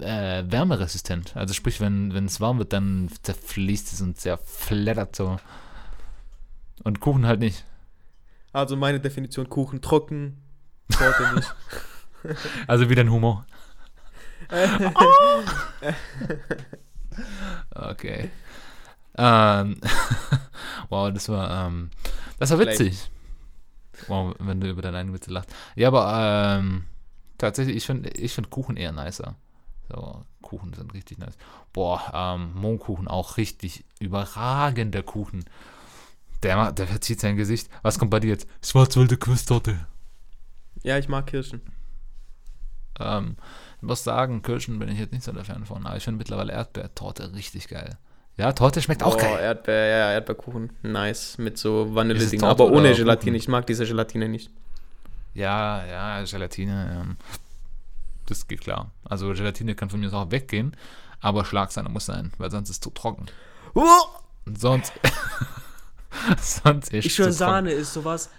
äh, 0.00 0.44
wärmeresistent. 0.46 1.36
Also 1.36 1.52
sprich, 1.52 1.78
wenn 1.78 2.10
es 2.24 2.40
warm 2.40 2.58
wird, 2.58 2.72
dann 2.72 3.10
zerfließt 3.22 3.92
es 3.92 4.00
und 4.00 4.18
zerfleddert 4.18 5.14
so. 5.14 5.38
Und 6.84 7.00
Kuchen 7.00 7.26
halt 7.26 7.40
nicht. 7.40 7.64
Also 8.54 8.76
meine 8.76 8.98
Definition 8.98 9.50
Kuchen 9.50 9.82
trocken, 9.82 10.38
Torte 10.88 11.34
nicht. 11.34 11.54
also 12.66 12.88
wie 12.88 12.94
dein 12.94 13.10
Humor. 13.10 13.44
Oh! 14.50 15.42
okay. 17.90 18.30
Ähm, 19.16 19.80
wow, 20.88 21.12
das 21.12 21.28
war, 21.28 21.66
ähm, 21.66 21.90
das 22.38 22.50
war 22.50 22.58
witzig. 22.58 23.10
Wow, 24.08 24.34
wenn 24.40 24.60
du 24.60 24.68
über 24.68 24.82
deine 24.82 24.98
eigenen 24.98 25.14
Witze 25.14 25.30
lachst. 25.30 25.54
Ja, 25.76 25.88
aber 25.88 26.58
ähm, 26.58 26.84
tatsächlich, 27.38 27.76
ich 27.76 27.86
finde 27.86 28.10
ich 28.10 28.32
find 28.34 28.50
Kuchen 28.50 28.76
eher 28.76 28.92
nicer. 28.92 29.36
So, 29.88 30.24
Kuchen 30.42 30.72
sind 30.72 30.92
richtig 30.94 31.18
nice. 31.18 31.36
Boah, 31.72 32.10
ähm, 32.12 32.52
Mohnkuchen 32.54 33.06
auch 33.06 33.36
richtig 33.36 33.84
überragender 34.00 35.02
Kuchen. 35.02 35.44
Der, 36.42 36.72
der 36.72 36.86
verzieht 36.86 37.20
sein 37.20 37.36
Gesicht. 37.36 37.68
Was 37.82 37.98
kommt 37.98 38.10
bei 38.10 38.20
dir 38.20 38.28
jetzt? 38.28 38.48
Schwarzwälder 38.62 39.16
Quiztorte. 39.16 39.86
Ja, 40.82 40.98
ich 40.98 41.08
mag 41.08 41.26
Kirschen. 41.26 41.62
Ähm, 43.00 43.36
muss 43.84 44.04
sagen, 44.04 44.42
Kirschen 44.42 44.78
bin 44.78 44.88
ich 44.88 44.98
jetzt 44.98 45.12
nicht 45.12 45.24
so 45.24 45.32
der 45.32 45.44
Fan 45.44 45.64
von, 45.64 45.86
aber 45.86 45.96
ich 45.96 46.04
finde 46.04 46.18
mittlerweile 46.18 46.52
Erdbeertorte 46.52 47.32
richtig 47.34 47.68
geil. 47.68 47.96
Ja, 48.36 48.52
Torte 48.52 48.82
schmeckt 48.82 49.02
auch 49.02 49.14
oh, 49.14 49.18
geil. 49.18 49.38
Erdbeer, 49.40 49.86
ja, 49.86 50.12
Erdbeerkuchen. 50.12 50.72
Nice. 50.82 51.38
Mit 51.38 51.56
so 51.56 51.94
Vanille-Ding. 51.94 52.42
Aber 52.42 52.66
ohne 52.66 52.92
Gelatine. 52.92 53.36
Ich 53.36 53.46
mag 53.46 53.66
diese 53.66 53.86
Gelatine 53.86 54.28
nicht. 54.28 54.50
Ja, 55.34 55.84
ja, 55.86 56.24
Gelatine. 56.24 57.00
Ähm. 57.00 57.16
Das 58.26 58.48
geht 58.48 58.62
klar. 58.62 58.90
Also 59.04 59.32
Gelatine 59.32 59.74
kann 59.74 59.90
von 59.90 60.00
mir 60.00 60.12
auch 60.12 60.30
weggehen, 60.30 60.76
aber 61.20 61.44
Schlagsahne 61.44 61.88
muss 61.88 62.06
sein, 62.06 62.32
weil 62.38 62.50
sonst 62.50 62.70
ist 62.70 62.76
es 62.76 62.80
zu 62.80 62.90
trocken. 62.90 63.26
Oh! 63.74 63.84
Sonst. 64.46 64.92
sonst 66.40 66.92
ist 66.92 67.06
Ich 67.06 67.14
schwöre, 67.14 67.32
Sahne 67.32 67.70
ist 67.70 67.92
sowas. 67.92 68.30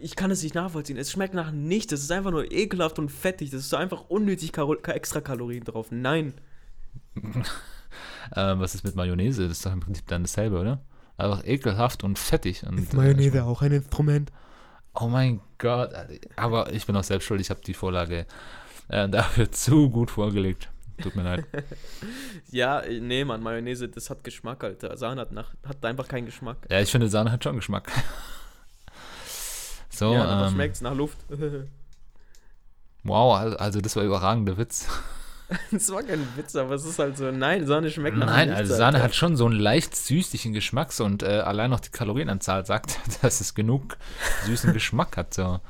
Ich 0.00 0.16
kann 0.16 0.30
es 0.30 0.42
nicht 0.42 0.54
nachvollziehen. 0.54 0.96
Es 0.96 1.10
schmeckt 1.10 1.34
nach 1.34 1.50
nichts. 1.50 1.92
Es 1.92 2.02
ist 2.02 2.12
einfach 2.12 2.30
nur 2.30 2.50
ekelhaft 2.50 2.98
und 2.98 3.10
fettig. 3.10 3.50
Das 3.50 3.60
ist 3.60 3.70
so 3.70 3.76
einfach 3.76 4.08
unnötig 4.08 4.52
Karo 4.52 4.74
extra 4.74 5.20
Kalorien 5.20 5.64
drauf. 5.64 5.88
Nein. 5.90 6.34
Äh, 8.30 8.58
was 8.58 8.74
ist 8.74 8.84
mit 8.84 8.96
Mayonnaise? 8.96 9.42
Das 9.42 9.58
ist 9.58 9.66
doch 9.66 9.72
im 9.72 9.80
Prinzip 9.80 10.06
dann 10.06 10.22
dasselbe, 10.22 10.58
oder? 10.58 10.80
Einfach 11.18 11.44
ekelhaft 11.44 12.04
und 12.04 12.18
fettig. 12.18 12.64
Und, 12.66 12.78
Ist 12.78 12.94
Mayonnaise 12.94 13.44
auch 13.44 13.60
ein 13.60 13.72
Instrument? 13.72 14.30
Äh, 14.30 14.32
oh 15.00 15.08
mein 15.08 15.40
Gott. 15.58 15.92
Aber 16.36 16.72
ich 16.72 16.86
bin 16.86 16.96
auch 16.96 17.04
selbst 17.04 17.26
schuld. 17.26 17.40
Ich 17.40 17.50
habe 17.50 17.60
die 17.60 17.74
Vorlage 17.74 18.26
äh, 18.88 19.08
dafür 19.08 19.50
zu 19.52 19.90
gut 19.90 20.10
vorgelegt. 20.10 20.70
Tut 21.02 21.16
mir 21.16 21.22
leid. 21.22 21.44
Ja, 22.50 22.80
äh, 22.80 23.00
nee, 23.00 23.24
Mann, 23.24 23.42
Mayonnaise, 23.42 23.88
das 23.88 24.10
hat 24.10 24.24
Geschmack, 24.24 24.62
Alter. 24.62 24.94
Sahne 24.98 25.22
hat, 25.22 25.32
nach, 25.32 25.54
hat 25.66 25.82
einfach 25.84 26.06
keinen 26.06 26.26
Geschmack. 26.26 26.58
Ja, 26.70 26.80
ich 26.80 26.90
finde, 26.90 27.08
Sahne 27.08 27.32
hat 27.32 27.42
schon 27.42 27.56
Geschmack. 27.56 27.90
So, 29.94 30.14
ja, 30.14 30.24
aber 30.24 30.46
ähm, 30.48 30.54
schmeckt's 30.54 30.80
nach 30.80 30.94
Luft. 30.94 31.18
wow, 33.04 33.36
al- 33.36 33.56
also 33.56 33.80
das 33.80 33.96
war 33.96 34.02
überragender 34.04 34.56
Witz. 34.56 34.86
das 35.70 35.90
war 35.92 36.02
kein 36.02 36.26
Witz, 36.36 36.56
aber 36.56 36.74
es 36.74 36.84
ist 36.84 36.98
halt 36.98 37.16
so, 37.16 37.30
nein, 37.30 37.66
Sahne 37.66 37.90
schmeckt 37.90 38.16
nach 38.16 38.26
Nein, 38.26 38.50
also 38.50 38.74
Sahne 38.74 38.96
Alter. 38.96 39.04
hat 39.04 39.14
schon 39.14 39.36
so 39.36 39.46
einen 39.46 39.58
leicht 39.58 39.94
süßlichen 39.94 40.52
Geschmacks 40.52 41.00
und 41.00 41.22
äh, 41.22 41.40
allein 41.40 41.70
noch 41.70 41.80
die 41.80 41.90
Kalorienanzahl 41.90 42.64
sagt, 42.64 42.98
dass 43.22 43.40
es 43.40 43.54
genug 43.54 43.96
süßen 44.46 44.72
Geschmack 44.72 45.16
hat. 45.16 45.34
So. 45.34 45.60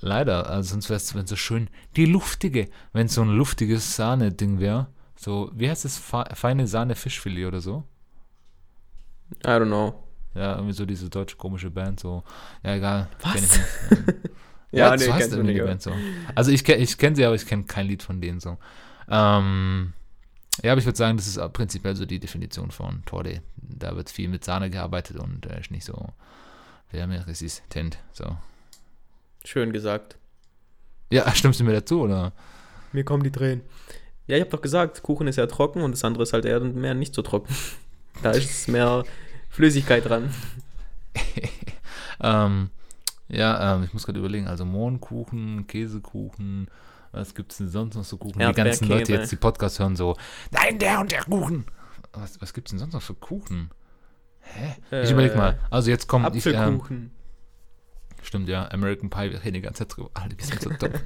Leider, 0.00 0.48
also 0.48 0.70
sonst 0.70 0.88
wäre 0.90 0.96
es 0.98 1.14
wenn 1.14 1.26
so 1.26 1.36
schön 1.36 1.68
die 1.96 2.06
luftige, 2.06 2.68
wenn 2.92 3.06
es 3.06 3.14
so 3.14 3.22
ein 3.22 3.30
luftiges 3.30 3.96
Sahne-Ding 3.96 4.60
wäre. 4.60 4.88
So, 5.16 5.50
wie 5.54 5.68
heißt 5.68 5.84
das? 5.84 5.98
Fe- 5.98 6.28
Feine 6.34 6.66
Sahne-Fischfilet 6.66 7.46
oder 7.46 7.60
so? 7.60 7.84
I 9.44 9.48
don't 9.48 9.66
know. 9.66 10.02
Ja, 10.38 10.54
irgendwie 10.54 10.72
so 10.72 10.86
diese 10.86 11.10
deutsche 11.10 11.36
komische 11.36 11.70
Band, 11.70 11.98
so. 11.98 12.22
Ja, 12.62 12.76
egal. 12.76 13.08
Was? 13.22 13.32
kenn 13.32 13.44
ich 13.44 14.06
nicht. 14.06 14.16
Ja, 14.70 14.96
so 14.98 15.10
nee, 15.10 15.18
du 15.18 15.36
irgendwie 15.36 15.54
die 15.54 15.60
Band 15.60 15.82
so. 15.82 15.92
Also 16.34 16.50
ich, 16.50 16.68
ich 16.68 16.98
kenne 16.98 17.16
sie, 17.16 17.24
aber 17.24 17.34
ich 17.34 17.46
kenne 17.46 17.64
kein 17.64 17.86
Lied 17.86 18.02
von 18.02 18.20
denen 18.20 18.38
so. 18.38 18.58
Ähm, 19.08 19.94
ja, 20.62 20.72
aber 20.72 20.78
ich 20.78 20.84
würde 20.84 20.98
sagen, 20.98 21.16
das 21.16 21.26
ist 21.26 21.52
prinzipiell 21.52 21.96
so 21.96 22.04
die 22.04 22.20
Definition 22.20 22.70
von 22.70 23.02
Torde. 23.06 23.42
Da 23.56 23.96
wird 23.96 24.10
viel 24.10 24.28
mit 24.28 24.44
Sahne 24.44 24.70
gearbeitet 24.70 25.18
und 25.18 25.46
äh, 25.46 25.58
ist 25.58 25.70
nicht 25.70 25.84
so 25.84 26.08
wärmeresistent. 26.90 27.98
So. 28.12 28.36
Schön 29.44 29.72
gesagt. 29.72 30.16
Ja, 31.10 31.30
stimmst 31.34 31.60
du 31.60 31.64
mir 31.64 31.72
dazu, 31.72 32.02
oder? 32.02 32.32
Mir 32.92 33.04
kommen 33.04 33.22
die 33.22 33.32
Tränen. 33.32 33.62
Ja, 34.26 34.36
ich 34.36 34.42
habe 34.42 34.50
doch 34.50 34.60
gesagt, 34.60 35.02
Kuchen 35.02 35.26
ist 35.26 35.36
ja 35.36 35.46
trocken 35.46 35.82
und 35.82 35.92
das 35.92 36.04
andere 36.04 36.24
ist 36.24 36.34
halt 36.34 36.44
eher 36.44 36.60
mehr 36.60 36.94
nicht 36.94 37.14
so 37.14 37.22
trocken. 37.22 37.54
Da 38.20 38.32
ist 38.32 38.66
mehr 38.66 39.04
Flüssigkeit 39.58 40.08
dran. 40.08 40.32
ähm, 42.22 42.70
ja, 43.26 43.74
ähm, 43.74 43.82
ich 43.82 43.92
muss 43.92 44.06
gerade 44.06 44.20
überlegen, 44.20 44.46
also 44.46 44.64
Mohnkuchen, 44.64 45.66
Käsekuchen, 45.66 46.68
was 47.10 47.34
gibt 47.34 47.50
es 47.50 47.58
denn 47.58 47.68
sonst 47.68 47.96
noch 47.96 48.04
so 48.04 48.18
Kuchen? 48.18 48.38
Die 48.38 48.52
ganzen. 48.52 48.86
Leute 48.86 49.12
jetzt 49.12 49.32
die 49.32 49.36
Podcasts 49.36 49.80
hören 49.80 49.96
so, 49.96 50.16
nein, 50.52 50.78
der 50.78 51.00
und 51.00 51.10
der 51.10 51.24
Kuchen. 51.24 51.64
Was, 52.12 52.40
was 52.40 52.52
gibt 52.54 52.68
es 52.68 52.70
denn 52.70 52.78
sonst 52.78 52.92
noch 52.92 53.02
für 53.02 53.14
Kuchen? 53.14 53.70
Hä? 54.40 54.76
Ich 55.02 55.10
Äh, 55.10 55.12
überleg 55.12 55.34
mal. 55.34 55.58
Also 55.70 55.90
jetzt 55.90 56.06
kommt, 56.06 56.36
ich, 56.36 56.46
ähm, 56.46 56.54
Apfelkuchen. 56.54 57.10
stimmt 58.22 58.48
ja, 58.48 58.70
American 58.70 59.10
Pie, 59.10 59.32
wir 59.32 59.42
reden 59.42 59.54
die 59.54 59.60
ganze 59.60 59.80
Zeit 59.88 59.96
drüber. 59.96 60.10
Alter, 60.14 60.38
wir 60.38 60.44
sind 60.44 60.62
so 60.62 60.70
dumm. 60.70 60.92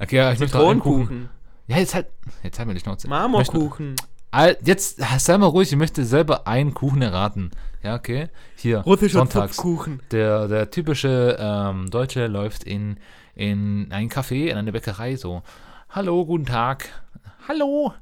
Okay, 0.00 0.16
ja, 0.16 0.32
ich 0.32 0.40
möchte 0.40 0.56
noch 0.58 0.68
einen 0.68 0.80
Kuchen. 0.80 1.28
Ja, 1.68 1.76
jetzt 1.76 1.94
halt, 1.94 2.06
jetzt 2.42 2.58
halt 2.58 2.66
mir 2.66 2.74
die 2.74 2.80
Schnauze. 2.80 3.06
Marmorkuchen. 3.06 3.94
Al- 4.30 4.58
Jetzt 4.64 5.00
sei 5.18 5.38
mal 5.38 5.46
ruhig, 5.46 5.70
ich 5.72 5.78
möchte 5.78 6.04
selber 6.04 6.46
einen 6.46 6.74
Kuchen 6.74 7.02
erraten. 7.02 7.50
Ja, 7.82 7.94
okay. 7.96 8.28
Hier, 8.56 8.78
Russischer 8.80 9.18
sonntags. 9.18 9.56
Zupfkuchen. 9.56 10.00
Der, 10.10 10.48
der 10.48 10.70
typische 10.70 11.36
ähm, 11.40 11.90
Deutsche 11.90 12.26
läuft 12.26 12.64
in, 12.64 12.98
in 13.34 13.88
ein 13.90 14.10
Café, 14.10 14.46
in 14.50 14.56
eine 14.56 14.72
Bäckerei 14.72 15.16
so. 15.16 15.42
Hallo, 15.88 16.24
guten 16.26 16.46
Tag. 16.46 16.88
Hallo. 17.48 17.94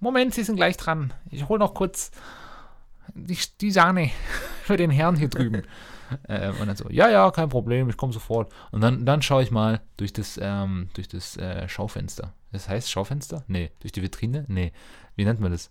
Moment, 0.00 0.34
Sie 0.34 0.42
sind 0.42 0.56
gleich 0.56 0.76
dran. 0.78 1.12
Ich 1.30 1.48
hole 1.48 1.58
noch 1.60 1.74
kurz 1.74 2.10
die, 3.14 3.38
die 3.60 3.70
Sahne 3.70 4.10
für 4.64 4.76
den 4.78 4.90
Herrn 4.90 5.16
hier 5.16 5.28
drüben. 5.28 5.62
ähm, 6.28 6.54
und 6.60 6.66
dann 6.66 6.76
so, 6.76 6.88
ja, 6.88 7.08
ja, 7.10 7.30
kein 7.30 7.50
Problem, 7.50 7.90
ich 7.90 7.96
komme 7.98 8.12
sofort. 8.12 8.50
Und 8.72 8.80
dann, 8.80 9.04
dann 9.04 9.20
schaue 9.22 9.42
ich 9.42 9.50
mal 9.50 9.80
durch 9.98 10.12
das, 10.14 10.38
ähm, 10.42 10.88
durch 10.94 11.08
das 11.08 11.36
äh, 11.36 11.68
Schaufenster. 11.68 12.32
Das 12.52 12.68
heißt 12.68 12.90
Schaufenster? 12.90 13.44
Nee. 13.46 13.70
Durch 13.80 13.92
die 13.92 14.02
Vitrine? 14.02 14.44
Nee. 14.48 14.72
Wie 15.20 15.24
nennt 15.26 15.38
man 15.40 15.52
das? 15.52 15.70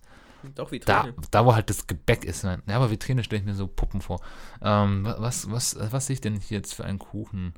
Doch, 0.54 0.70
wie 0.70 0.78
Da, 0.78 1.08
da 1.32 1.44
wo 1.44 1.54
halt 1.54 1.68
das 1.68 1.88
Gebäck 1.88 2.24
ist. 2.24 2.44
Nein. 2.44 2.62
Ja, 2.68 2.76
aber 2.76 2.90
Vitrine 2.92 3.24
stelle 3.24 3.40
ich 3.40 3.46
mir 3.46 3.54
so 3.54 3.66
Puppen 3.66 4.00
vor. 4.00 4.20
Ähm, 4.62 5.04
wa- 5.04 5.16
was, 5.18 5.50
was, 5.50 5.76
was 5.90 6.06
sehe 6.06 6.14
ich 6.14 6.20
denn 6.20 6.36
hier 6.40 6.58
jetzt 6.58 6.72
für 6.74 6.84
einen 6.84 7.00
Kuchen? 7.00 7.54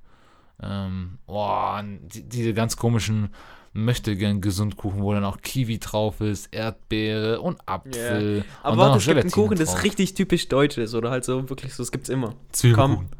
Ähm, 0.63 1.19
oh, 1.27 1.79
die, 1.83 2.23
diese 2.29 2.55
ganz 2.55 2.77
komischen 2.79 3.29
möchte 3.75 4.17
gern 4.17 4.41
Gesundkuchen, 4.41 5.03
wo 5.03 5.13
dann 5.13 5.25
auch 5.25 5.43
Kiwi 5.43 5.79
drauf 5.79 6.21
ist, 6.23 6.47
Erdbeere 6.53 7.41
und 7.43 7.61
Apfel. 7.69 8.45
Aber 8.63 8.73
und 8.73 8.79
warte, 8.79 8.99
es 8.99 9.07
gibt 9.07 9.21
einen 9.21 9.31
Kuchen, 9.31 9.59
das 9.59 9.73
drauf. 9.75 9.83
richtig 9.85 10.15
typisch 10.15 10.49
deutsch 10.49 10.79
ist. 10.79 10.95
Oder 10.95 11.11
halt 11.11 11.25
so 11.25 11.49
wirklich 11.51 11.75
so, 11.75 11.83
das 11.83 11.93
gibt's 11.93 12.09
immer. 12.09 12.35
Zwiebelkuchen. 12.53 13.11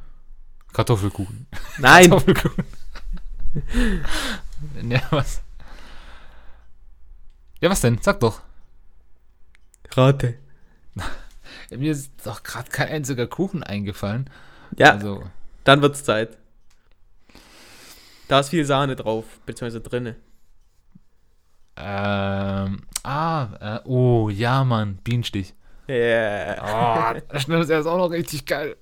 Kartoffelkuchen. 0.73 1.47
Nein! 1.79 2.11
Kartoffelkuchen. 2.11 2.65
ja, 4.91 5.01
was? 5.11 5.43
Ja, 7.61 7.71
was 7.71 7.81
denn? 7.81 7.99
Sag 8.01 8.19
doch. 8.21 8.41
Rate. 9.97 10.35
Mir 11.71 11.93
ist 11.93 12.11
doch 12.25 12.43
gerade 12.43 12.71
kein 12.71 12.89
einziger 12.89 13.27
Kuchen 13.27 13.63
eingefallen. 13.63 14.29
Ja, 14.79 14.93
Also, 14.93 15.23
dann 15.65 15.83
wird's 15.83 16.05
Zeit. 16.05 16.37
Da 18.29 18.41
ist 18.41 18.49
viel 18.51 18.65
Sahne 18.65 18.97
drauf, 18.97 19.25
beziehungsweise 19.47 19.81
drinne. 19.81 20.17
Ähm, 21.77 22.83
ah, 23.03 23.49
äh, 23.61 23.81
oh, 23.89 24.29
ja, 24.29 24.65
Mann, 24.65 24.97
Bienenstich. 25.05 25.55
Yeah. 25.89 27.15
Oh, 27.17 27.21
das 27.31 27.49
ist 27.49 27.87
auch 27.87 27.99
noch 27.99 28.11
richtig 28.11 28.47
geil. 28.47 28.77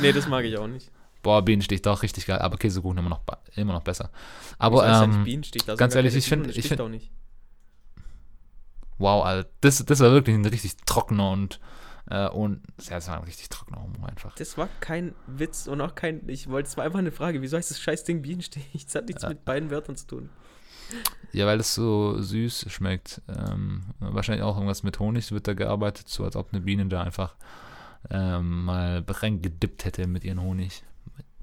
Nee, 0.00 0.12
das 0.12 0.26
mag 0.26 0.44
ich 0.44 0.56
auch 0.58 0.66
nicht. 0.66 0.90
Boah, 1.22 1.42
Bienenstich, 1.42 1.80
doch, 1.82 2.02
richtig 2.02 2.26
geil. 2.26 2.38
Aber 2.40 2.56
Käsekuchen 2.56 2.98
immer 2.98 3.10
noch, 3.10 3.20
immer 3.54 3.74
noch 3.74 3.82
besser. 3.82 4.10
Aber, 4.58 4.86
ähm, 5.04 5.24
Bienenstich? 5.24 5.64
Ganz 5.64 5.94
ehrlich, 5.94 6.16
ich 6.16 6.26
find- 6.26 6.42
Bienen, 6.42 6.54
das 6.54 6.56
ich 6.64 6.68
find- 6.68 6.80
auch 6.80 6.88
nicht. 6.88 7.10
Wow, 9.02 9.24
Alter, 9.24 9.48
das, 9.60 9.84
das 9.84 10.00
war 10.00 10.10
wirklich 10.12 10.34
ein 10.34 10.44
richtig 10.46 10.76
trockener 10.86 11.30
und, 11.30 11.60
äh, 12.10 12.28
und, 12.28 12.62
ja, 12.80 12.94
das 12.96 13.08
war 13.08 13.18
ein 13.18 13.24
richtig 13.24 13.48
trockener 13.50 13.82
Humor 13.82 14.08
einfach. 14.08 14.34
Das 14.36 14.56
war 14.56 14.68
kein 14.80 15.14
Witz 15.26 15.66
und 15.66 15.80
auch 15.80 15.94
kein. 15.94 16.26
Ich 16.28 16.48
wollte, 16.48 16.68
es 16.68 16.76
war 16.76 16.84
einfach 16.84 16.98
eine 17.00 17.12
Frage. 17.12 17.42
Wieso 17.42 17.56
heißt 17.56 17.70
das 17.70 17.80
scheiß 17.80 18.04
Ding 18.04 18.22
Bienenstich? 18.22 18.64
Das 18.86 18.94
hat 18.94 19.06
nichts 19.06 19.22
Ja. 19.22 19.28
mit 19.30 19.44
beiden 19.44 19.70
Wörtern 19.70 19.96
zu 19.96 20.06
tun. 20.06 20.30
Ja, 21.32 21.46
weil 21.46 21.58
es 21.60 21.74
so 21.74 22.20
süß 22.20 22.66
schmeckt. 22.70 23.22
Ähm, 23.28 23.82
wahrscheinlich 23.98 24.42
auch 24.44 24.56
irgendwas 24.56 24.82
mit 24.82 24.98
Honig 24.98 25.32
wird 25.32 25.48
da 25.48 25.54
gearbeitet, 25.54 26.08
so 26.08 26.24
als 26.24 26.36
ob 26.36 26.52
eine 26.52 26.60
Biene 26.60 26.86
da 26.86 27.02
einfach 27.02 27.34
ähm, 28.10 28.64
mal 28.64 29.02
reingedippt 29.06 29.84
hätte 29.84 30.06
mit 30.06 30.24
ihren 30.24 30.42
Honig. 30.42 30.82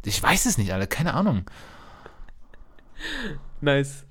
Ich 0.06 0.22
weiß 0.22 0.46
es 0.46 0.58
nicht, 0.58 0.72
Alter, 0.74 0.88
keine 0.88 1.14
Ahnung. 1.14 1.46
Nice. 3.62 4.06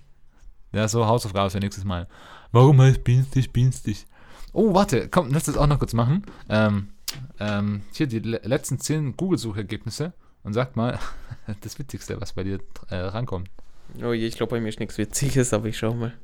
Ja, 0.72 0.88
so 0.88 1.07
Hausaufgabe 1.07 1.51
für 1.51 1.61
nächstes 1.61 1.84
Mal. 1.84 2.09
Warum 2.53 2.80
heißt 2.80 3.05
Bienenstich 3.05 3.53
Bienenstich? 3.53 4.07
Oh, 4.53 4.74
warte, 4.74 5.09
komm, 5.09 5.30
lass 5.30 5.44
das 5.44 5.57
auch 5.57 5.66
noch 5.66 5.78
kurz 5.78 5.92
machen. 5.92 6.24
Ähm, 6.49 6.88
ähm, 7.38 7.82
hier 7.92 8.07
die 8.07 8.20
le 8.20 8.40
letzten 8.42 8.78
zehn 8.78 9.16
Google-Suchergebnisse 9.16 10.12
und 10.42 10.55
sag 10.55 10.76
mal 10.76 10.99
das 11.61 11.78
Witzigste, 11.78 12.20
was 12.20 12.32
bei 12.32 12.44
dir 12.44 12.61
äh, 12.88 12.96
rankommt. 12.96 13.51
Oh 14.03 14.12
je, 14.12 14.26
ich 14.26 14.36
glaube, 14.36 14.51
bei 14.57 14.61
mir 14.61 14.68
ist 14.68 14.80
nichts 14.80 14.99
Witziges, 14.99 15.53
aber 15.53 15.66
ich 15.66 15.78
schau 15.78 15.94
mal. 15.94 16.14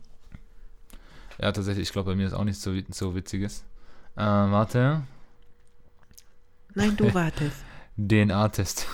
Ja, 1.40 1.52
tatsächlich, 1.52 1.88
ich 1.88 1.92
glaube, 1.92 2.12
bei 2.12 2.16
mir 2.16 2.26
ist 2.26 2.32
auch 2.34 2.44
nichts 2.44 2.62
so, 2.62 2.72
so 2.90 3.14
Witziges. 3.14 3.64
Äh, 4.16 4.22
warte, 4.22 5.02
Nein, 6.74 6.96
du 6.96 7.12
wartest. 7.14 7.64
DNA-Test. 7.96 8.86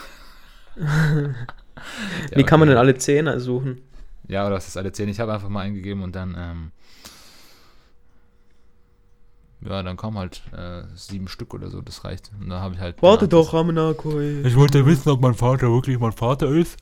Wie 2.35 2.45
kann 2.45 2.61
man 2.61 2.69
denn 2.69 2.77
alle 2.79 2.97
Zähne 2.97 3.41
suchen? 3.41 3.81
Ja, 4.29 4.47
oder 4.47 4.57
was 4.57 4.69
ist 4.69 4.77
alle 4.77 4.93
zehn? 4.93 5.09
Ich 5.09 5.19
habe 5.19 5.33
einfach 5.33 5.49
mal 5.49 5.63
eingegeben 5.63 6.03
und 6.03 6.15
dann, 6.15 6.37
ähm, 6.39 6.73
ja, 9.63 9.83
dann 9.83 9.97
kommen 9.97 10.19
halt 10.19 10.43
äh, 10.57 10.83
sieben 10.95 11.29
Stück 11.29 11.53
oder 11.53 11.69
so, 11.69 11.83
das 11.83 12.05
reicht. 12.05 12.31
Und 12.41 12.49
da 12.49 12.61
habe 12.61 12.75
ich 12.75 12.81
halt. 12.81 13.03
Warte 13.03 13.29
doch, 13.29 13.53
Ramanakoi. 13.53 14.43
Ich 14.43 14.57
wollte 14.57 14.87
wissen, 14.87 15.11
ob 15.11 15.21
mein 15.21 15.35
Vater 15.35 15.71
wirklich 15.71 15.99
mein 15.99 16.13
Vater 16.13 16.49
ist, 16.49 16.79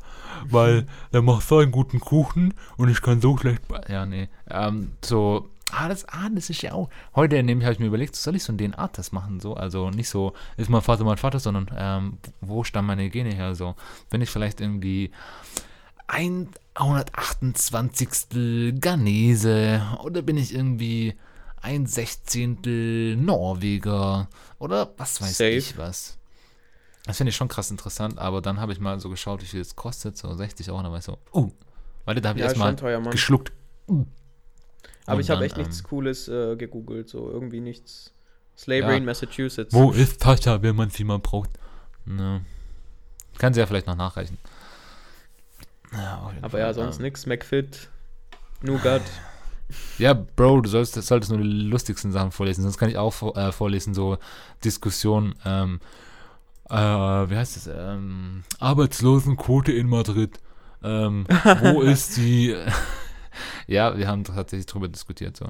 weil 0.48 0.86
er 1.12 1.22
macht 1.22 1.46
so 1.46 1.58
einen 1.58 1.72
guten 1.72 2.00
Kuchen 2.00 2.54
und 2.76 2.88
ich 2.88 3.02
kann 3.02 3.20
so 3.20 3.36
schlecht. 3.36 3.62
Ja, 3.88 4.06
nee. 4.06 4.28
Ähm, 4.48 4.92
so, 5.04 5.50
ah 5.72 5.88
das, 5.88 6.08
ah, 6.08 6.28
das 6.32 6.50
ist 6.50 6.62
ja 6.62 6.72
auch. 6.72 6.88
Heute 7.16 7.42
nämlich 7.42 7.66
habe 7.66 7.74
ich 7.74 7.80
mir 7.80 7.86
überlegt, 7.86 8.14
soll 8.14 8.36
ich 8.36 8.44
so 8.44 8.52
einen 8.52 8.58
DNA-Test 8.58 9.12
machen? 9.12 9.40
So, 9.40 9.54
also 9.54 9.90
nicht 9.90 10.08
so, 10.08 10.34
ist 10.56 10.70
mein 10.70 10.82
Vater 10.82 11.04
mein 11.04 11.16
Vater, 11.16 11.40
sondern 11.40 11.70
ähm, 11.76 12.18
wo 12.40 12.62
stammen 12.62 12.88
meine 12.88 13.10
Gene 13.10 13.34
her? 13.34 13.54
So, 13.54 13.74
wenn 14.10 14.20
ich 14.20 14.30
vielleicht 14.30 14.60
irgendwie 14.60 15.10
ein, 16.06 16.48
128. 16.74 18.80
Ghanese 18.80 19.82
oder 20.02 20.22
bin 20.22 20.36
ich 20.36 20.54
irgendwie 20.54 21.14
ein 21.62 21.86
Sechzehntel 21.86 23.16
Norweger 23.16 24.28
oder 24.58 24.92
was 24.96 25.20
weiß 25.20 25.36
Safe. 25.38 25.50
ich 25.50 25.76
was. 25.78 26.16
Das 27.04 27.16
finde 27.16 27.30
ich 27.30 27.36
schon 27.36 27.48
krass 27.48 27.70
interessant, 27.70 28.18
aber 28.18 28.42
dann 28.42 28.60
habe 28.60 28.72
ich 28.72 28.80
mal 28.80 29.00
so 29.00 29.08
geschaut, 29.08 29.40
wie 29.42 29.46
viel 29.46 29.60
es 29.60 29.74
kostet, 29.76 30.16
so 30.18 30.32
60 30.34 30.70
Euro, 30.70 30.82
dann 30.82 30.90
war 30.92 30.98
ich 30.98 31.04
so, 31.04 31.18
uh, 31.32 31.50
warte, 32.04 32.20
da 32.20 32.30
habe 32.30 32.38
ich 32.38 32.42
Ja, 32.42 32.48
erstmal 32.48 32.68
schon 32.70 32.76
teuer, 32.76 33.00
Mann. 33.00 33.10
geschluckt. 33.10 33.52
Uh. 33.88 34.04
Aber 35.06 35.16
Und 35.16 35.20
ich 35.22 35.30
habe 35.30 35.44
echt 35.44 35.56
nichts 35.56 35.78
ähm, 35.78 35.84
Cooles 35.84 36.28
äh, 36.28 36.56
gegoogelt, 36.56 37.08
so 37.08 37.30
irgendwie 37.30 37.60
nichts. 37.60 38.12
Slavery 38.58 38.90
Ja. 38.90 38.96
in 38.98 39.04
Massachusetts. 39.06 39.72
Wo 39.72 39.92
ist 39.92 40.20
Tascha, 40.20 40.60
wenn 40.62 40.76
man 40.76 40.90
sie 40.90 41.04
mal 41.04 41.18
braucht? 41.18 41.48
Ne. 42.04 42.44
Kann 43.38 43.54
sie 43.54 43.60
ja 43.60 43.66
vielleicht 43.66 43.86
noch 43.86 43.96
nachreichen. 43.96 44.36
Ja, 45.92 46.30
Aber 46.42 46.50
Fall, 46.50 46.60
ja, 46.60 46.74
sonst 46.74 46.96
ähm, 46.96 47.02
nix. 47.02 47.24
McFit, 47.24 47.88
Nougat. 48.60 49.02
Ja, 49.98 50.14
Bro, 50.14 50.62
du 50.62 50.68
sollst, 50.70 50.94
solltest 50.94 51.30
nur 51.30 51.40
die 51.42 51.46
lustigsten 51.48 52.10
Sachen 52.12 52.32
vorlesen, 52.32 52.62
sonst 52.62 52.78
kann 52.78 52.88
ich 52.88 52.96
auch 52.96 53.36
äh, 53.36 53.52
vorlesen, 53.52 53.92
so 53.94 54.16
Diskussionen, 54.64 55.34
ähm, 55.44 55.80
äh, 56.70 56.74
wie 56.74 57.36
heißt 57.36 57.56
das, 57.56 57.66
ähm, 57.66 58.44
Arbeitslosenquote 58.60 59.72
in 59.72 59.88
Madrid. 59.88 60.38
ähm, 60.82 61.26
wo 61.62 61.82
ist 61.82 62.16
die, 62.16 62.56
ja, 63.66 63.96
wir 63.96 64.08
haben 64.08 64.24
tatsächlich 64.24 64.66
drüber 64.66 64.88
diskutiert, 64.88 65.36
so, 65.36 65.46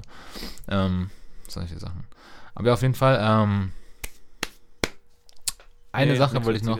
ähm, 0.67 1.09
solche 1.47 1.79
Sachen. 1.79 2.03
Aber 2.55 2.67
ja, 2.67 2.73
auf 2.73 2.81
jeden 2.81 2.95
Fall, 2.95 3.19
ähm, 3.21 3.71
eine 5.91 6.11
Nee, 6.11 6.17
Sache 6.17 6.35
nix 6.35 6.45
wollte 6.45 6.57
ich 6.59 6.65
noch. 6.65 6.79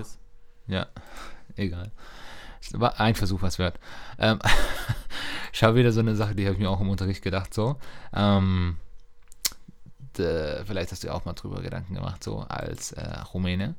Ja, 0.68 0.88
egal. 1.56 1.92
War 2.74 3.00
ein 3.00 3.16
Versuch 3.16 3.42
was 3.42 3.58
wert. 3.58 3.80
Ähm, 4.20 4.40
ich 5.54 5.64
habe 5.64 5.76
wieder 5.76 5.92
so 5.92 6.00
eine 6.00 6.16
Sache, 6.16 6.36
die 6.36 6.46
habe 6.46 6.54
ich 6.54 6.60
mir 6.60 6.70
auch 6.70 6.82
im 6.82 6.90
Unterricht 6.90 7.22
gedacht, 7.22 7.54
so. 7.54 7.78
Ähm, 8.14 8.78
d- 10.18 10.64
vielleicht 10.66 10.92
hast 10.92 11.04
du 11.04 11.14
auch 11.14 11.26
mal 11.26 11.34
drüber 11.34 11.62
Gedanken 11.62 11.96
gemacht, 11.96 12.24
so 12.24 12.40
als 12.42 12.92
äh, 12.94 13.20
Rumäne. 13.34 13.76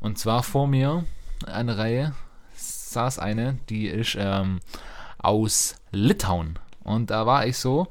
Und 0.00 0.18
zwar 0.18 0.42
vor 0.42 0.66
mir 0.66 1.04
eine 1.46 1.78
Reihe 1.78 2.14
saß 2.54 3.18
eine, 3.18 3.58
die 3.68 3.86
ist 3.86 4.16
ähm, 4.18 4.60
aus 5.18 5.76
Litauen. 5.92 6.58
Und 6.82 7.10
da 7.10 7.26
war 7.26 7.46
ich 7.46 7.58
so, 7.58 7.88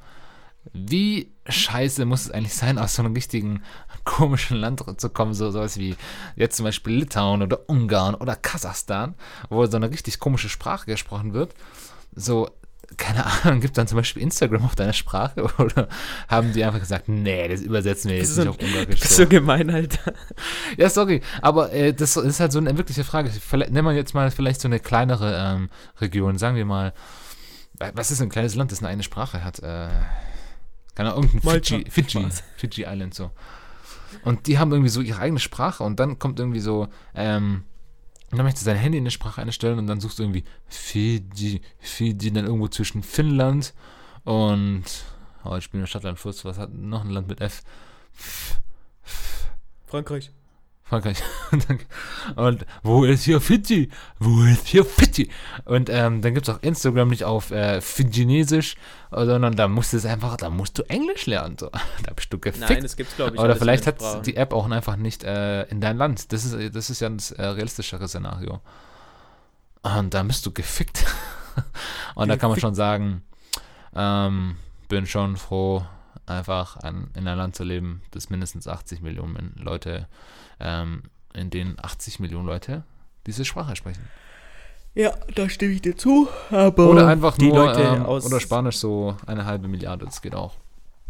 wie 0.74 1.32
scheiße 1.48 2.06
muss 2.06 2.26
es 2.26 2.32
eigentlich 2.32 2.54
sein, 2.54 2.78
aus 2.78 2.96
so 2.96 3.02
einem 3.02 3.14
richtigen 3.14 3.64
komischen 4.04 4.58
Land 4.58 4.84
zu 5.00 5.10
kommen, 5.10 5.34
so 5.34 5.52
sowas 5.52 5.78
wie 5.78 5.96
jetzt 6.36 6.58
zum 6.58 6.66
Beispiel 6.66 6.98
Litauen 6.98 7.42
oder 7.42 7.70
Ungarn 7.70 8.16
oder 8.16 8.36
Kasachstan, 8.36 9.16
wo 9.50 9.66
so 9.66 9.78
eine 9.78 9.90
richtig 9.90 10.20
komische 10.20 10.50
Sprache 10.50 10.86
gesprochen 10.86 11.34
wird. 11.34 11.54
So, 12.16 12.50
keine 12.98 13.26
Ahnung, 13.26 13.62
gibt 13.62 13.78
dann 13.78 13.88
zum 13.88 13.98
Beispiel 13.98 14.22
Instagram 14.22 14.66
auf 14.66 14.76
deiner 14.76 14.94
Sprache 14.94 15.44
oder 15.58 15.88
haben 16.28 16.54
die 16.54 16.64
einfach 16.64 16.80
gesagt, 16.80 17.08
nee, 17.08 17.48
das 17.48 17.62
übersetzen 17.62 18.10
wir 18.10 18.18
jetzt 18.18 18.38
Das 18.38 18.46
nicht 18.46 18.48
auf 18.48 18.58
Ungarisch. 18.60 19.00
Das 19.00 19.12
ist 19.12 19.18
So. 19.18 19.24
so 19.24 19.30
gemein, 19.30 19.70
Alter. 19.70 20.14
Ja, 20.78 20.90
sorry, 20.90 21.22
aber 21.42 21.72
äh, 21.72 21.94
das 21.94 22.18
ist 22.18 22.40
halt 22.40 22.52
so 22.52 22.60
eine 22.60 22.78
wirkliche 22.78 23.04
Frage. 23.04 23.30
Vielleicht, 23.30 23.72
nehmen 23.72 23.88
wir 23.88 23.96
jetzt 23.96 24.14
mal 24.14 24.32
vielleicht 24.32 24.62
so 24.62 24.68
eine 24.68 24.80
kleinere 24.80 25.36
ähm, 25.38 25.70
Region, 26.02 26.38
sagen 26.38 26.56
wir 26.56 26.66
mal, 26.66 26.94
was 27.94 28.12
ist 28.12 28.22
ein 28.22 28.30
kleines 28.30 28.56
Land, 28.56 28.72
das 28.72 28.80
eine 28.80 28.90
eigene 28.90 29.04
Sprache 29.04 29.44
hat? 29.44 29.60
Äh, 29.60 29.88
keine 30.96 31.14
Ahnung, 31.14 31.24
irgendein 31.26 31.42
Malta. 31.46 31.76
Fidschi, 31.76 31.90
Fidschi, 31.90 32.20
Spaß. 32.20 32.44
Fidschi 32.58 32.84
Island 32.86 33.14
so. 33.14 33.32
Und 34.24 34.48
die 34.48 34.60
haben 34.60 34.72
irgendwie 34.72 34.90
so 34.90 35.02
ihre 35.02 35.20
eigene 35.22 35.40
Sprache 35.40 35.84
und 35.84 36.00
dann 36.00 36.20
kommt 36.20 36.40
irgendwie 36.40 36.60
so, 36.60 36.90
ähm, 37.16 37.64
und 38.32 38.38
dann 38.38 38.46
möchtest 38.46 38.66
du 38.66 38.72
dein 38.72 38.80
Handy 38.80 38.98
in 38.98 39.04
eine 39.04 39.12
Sprache 39.12 39.42
einstellen 39.42 39.80
und 39.80 39.88
dann 39.88 40.00
suchst 40.00 40.20
du 40.20 40.24
irgendwie 40.24 40.44
Fiji, 40.68 41.62
Fiji, 41.80 42.32
dann 42.32 42.46
irgendwo 42.46 42.68
zwischen 42.68 43.04
Finnland 43.04 43.74
und, 44.24 44.84
oh, 45.44 45.56
ich 45.56 45.70
bin 45.72 45.82
in 45.82 45.88
Stadtland 45.88 46.20
Fluss, 46.20 46.46
was 46.46 46.58
hat 46.58 46.74
noch 46.74 47.04
ein 47.04 47.10
Land 47.10 47.28
mit 47.28 47.42
F? 47.42 47.64
Frankreich. 49.88 50.32
Frankreich. 50.90 51.22
und 52.36 52.66
wo 52.82 53.04
ist 53.04 53.24
hier 53.24 53.40
Fidschi? 53.40 53.90
Wo 54.18 54.42
ist 54.44 54.68
hier 54.68 54.84
Fidschi? 54.84 55.30
Und 55.66 55.88
ähm, 55.90 56.24
dann 56.24 56.34
gibt 56.34 56.48
es 56.48 56.56
auch 56.56 56.64
Instagram 56.64 57.10
nicht 57.10 57.26
auf 57.26 57.52
äh, 57.52 57.80
Fidschinesisch, 57.80 58.76
sondern 59.12 59.56
da 59.56 59.68
musst 59.68 59.94
du 59.94 59.98
es 59.98 60.06
einfach, 60.06 60.36
da 60.38 60.50
musst 60.50 60.80
du 60.80 60.84
Englisch 60.90 61.28
lernen. 61.28 61.58
So. 61.60 61.70
Da 62.04 62.14
bist 62.14 62.34
du 62.34 62.40
gefickt. 62.40 62.68
Nein, 62.68 62.82
das 62.82 62.96
gibt's, 62.96 63.16
glaube 63.16 63.36
ich. 63.36 63.40
Oder 63.40 63.56
vielleicht 63.56 63.86
hat 63.86 64.26
die 64.26 64.36
App 64.36 64.52
auch 64.52 64.70
einfach 64.70 64.96
nicht 64.96 65.24
äh, 65.24 65.64
in 65.66 65.80
dein 65.80 65.98
Land. 65.98 66.34
Das 66.34 66.44
ist, 66.44 66.76
das 66.76 66.90
ist 66.90 67.02
ja 67.02 67.10
das 67.10 67.32
äh, 67.32 67.46
realistischere 67.46 68.08
Szenario. 68.08 68.60
Und 69.84 70.14
da 70.14 70.24
bist 70.24 70.44
du 70.46 70.52
gefickt. 70.52 71.06
Und 72.16 72.30
da 72.30 72.38
kann 72.38 72.50
man 72.50 72.60
schon 72.60 72.74
sagen, 72.74 73.22
ähm, 73.96 74.56
bin 74.88 75.06
schon 75.06 75.38
froh, 75.38 75.86
einfach 76.30 76.78
an, 76.78 77.10
in 77.16 77.28
einem 77.28 77.38
Land 77.38 77.56
zu 77.56 77.64
leben, 77.64 78.02
das 78.12 78.30
mindestens 78.30 78.68
80 78.68 79.02
Millionen 79.02 79.54
Leute, 79.58 80.08
ähm, 80.60 81.04
in 81.34 81.50
denen 81.50 81.78
80 81.82 82.20
Millionen 82.20 82.46
Leute 82.46 82.84
diese 83.26 83.46
Sprache 83.46 83.76
sprechen. 83.76 84.08
Ja, 84.96 85.14
da 85.36 85.48
stimme 85.50 85.74
ich 85.74 85.82
dir 85.82 85.96
zu. 85.96 86.28
Aber 86.50 86.90
Oder 86.90 87.08
einfach 87.08 87.38
die 87.38 87.48
nur, 87.48 87.66
Leute 87.66 87.82
ähm, 87.82 88.06
aus. 88.06 88.26
oder 88.26 88.40
Spanisch 88.40 88.78
so 88.78 89.16
eine 89.28 89.46
halbe 89.46 89.68
Milliarde, 89.68 90.06
das 90.06 90.22
geht 90.22 90.34
auch. 90.36 90.56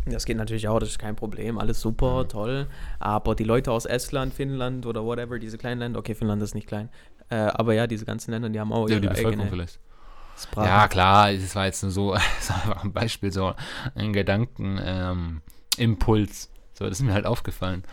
Das 0.06 0.26
geht 0.26 0.38
natürlich 0.38 0.68
auch, 0.68 0.80
das 0.80 0.90
ist 0.90 1.00
kein 1.00 1.16
Problem. 1.16 1.58
Alles 1.58 1.80
super, 1.82 2.24
Mhm. 2.24 2.30
toll. 2.30 2.68
Aber 3.00 3.36
die 3.36 3.44
Leute 3.44 3.72
aus 3.72 3.86
Estland, 3.86 4.34
Finnland 4.34 4.86
oder 4.86 5.04
whatever, 5.06 5.40
diese 5.40 5.58
kleinen 5.58 5.80
Länder, 5.80 6.00
okay, 6.00 6.16
Finnland 6.16 6.42
ist 6.42 6.56
nicht 6.56 6.68
klein. 6.68 6.90
Äh, 7.30 7.36
aber 7.36 7.74
ja, 7.74 7.86
diese 7.88 8.06
ganzen 8.06 8.32
Länder, 8.32 8.50
die 8.50 8.60
haben 8.60 8.74
auch 8.74 8.88
Ja, 8.90 8.96
ihre 8.96 9.02
die 9.02 9.08
Bevölkerung 9.08 9.34
eigene 9.42 9.50
vielleicht. 9.50 9.80
Sprache. 10.44 10.68
Ja, 10.68 10.88
klar, 10.88 11.32
es 11.32 11.56
war 11.56 11.66
jetzt 11.66 11.84
nur 11.84 11.92
so, 11.92 12.16
es 12.40 12.50
war 12.50 12.64
einfach 12.64 12.84
ein 12.84 12.94
Beispiel, 12.94 13.32
so 13.32 13.54
ein 13.96 14.14
Gedankenimpuls. 14.14 14.86
Ähm, 14.88 15.42
Impuls. 15.78 16.50
so, 16.74 16.86
das 16.86 17.00
ist 17.00 17.06
mir 17.06 17.14
halt 17.14 17.26
aufgefallen. 17.26 17.84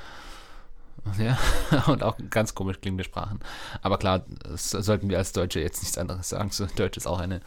Und 1.04 1.18
Ja, 1.18 1.38
und 1.86 2.02
auch 2.02 2.16
ganz 2.30 2.54
komisch 2.54 2.80
klingende 2.80 3.04
Sprachen. 3.04 3.40
Aber 3.82 3.98
klar, 3.98 4.24
das 4.42 4.70
sollten 4.70 5.08
wir 5.08 5.18
als 5.18 5.32
Deutsche 5.32 5.60
jetzt 5.60 5.82
nichts 5.82 5.98
anderes 5.98 6.28
sagen. 6.28 6.50
So, 6.50 6.66
Deutsch 6.66 6.96
ist 6.96 7.06
auch 7.06 7.20
eine 7.20 7.40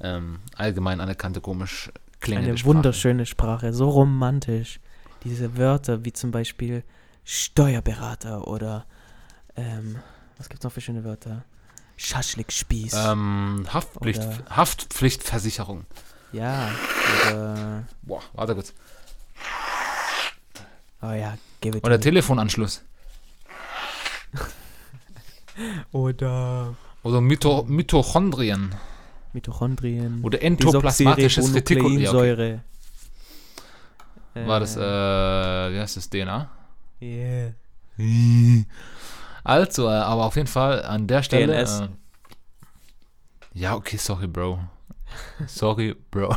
ähm, 0.00 0.40
allgemein 0.56 1.00
anerkannte, 1.00 1.40
komisch 1.40 1.90
klingende 2.20 2.50
Eine 2.50 2.58
Sprache. 2.58 2.74
wunderschöne 2.74 3.26
Sprache, 3.26 3.72
so 3.72 3.88
romantisch. 3.88 4.80
Diese 5.24 5.56
Wörter 5.56 6.04
wie 6.04 6.12
zum 6.12 6.30
Beispiel 6.30 6.84
Steuerberater 7.24 8.46
oder 8.46 8.86
ähm, 9.56 9.96
was 10.36 10.48
gibt's 10.48 10.64
noch 10.64 10.72
für 10.72 10.80
schöne 10.80 11.04
Wörter? 11.04 11.44
Schaschlikspieß. 11.96 12.94
Ähm, 12.94 13.66
Haftpflicht, 13.72 14.20
Oder- 14.20 14.44
Haftpflichtversicherung. 14.56 15.84
ja, 16.32 16.70
oder 17.32 17.84
Boah, 18.02 18.22
warte 18.34 18.54
kurz. 18.54 18.72
oh 21.02 21.12
ja, 21.12 21.36
it 21.64 21.84
Oder. 21.84 22.00
Telefonanschluss. 22.00 22.82
oder 25.92 26.74
Oder 27.02 27.20
Mito 27.20 27.64
Mitochondrien. 27.64 28.74
Mitochondrien. 29.32 30.22
Oder 30.22 30.42
endoplasmatisches 30.42 31.54
Retikulum. 31.54 31.98
Ja, 31.98 32.10
okay. 32.12 32.32
Desoxyribonukleinsäure. 32.34 32.60
War 34.46 34.60
das, 34.60 34.76
äh, 34.76 34.80
wie 35.74 35.80
heißt 35.80 35.96
das, 35.96 36.10
DNA? 36.10 36.50
Yeah. 37.00 37.52
Also, 39.46 39.86
äh, 39.86 39.92
aber 39.92 40.24
auf 40.24 40.34
jeden 40.34 40.48
Fall 40.48 40.82
an 40.82 41.06
der 41.06 41.22
Stelle. 41.22 41.46
DNS. 41.46 41.82
Äh, 41.82 41.88
ja, 43.54 43.76
okay, 43.76 43.96
sorry, 43.96 44.26
Bro. 44.26 44.58
Sorry, 45.46 45.94
Bro. 46.10 46.34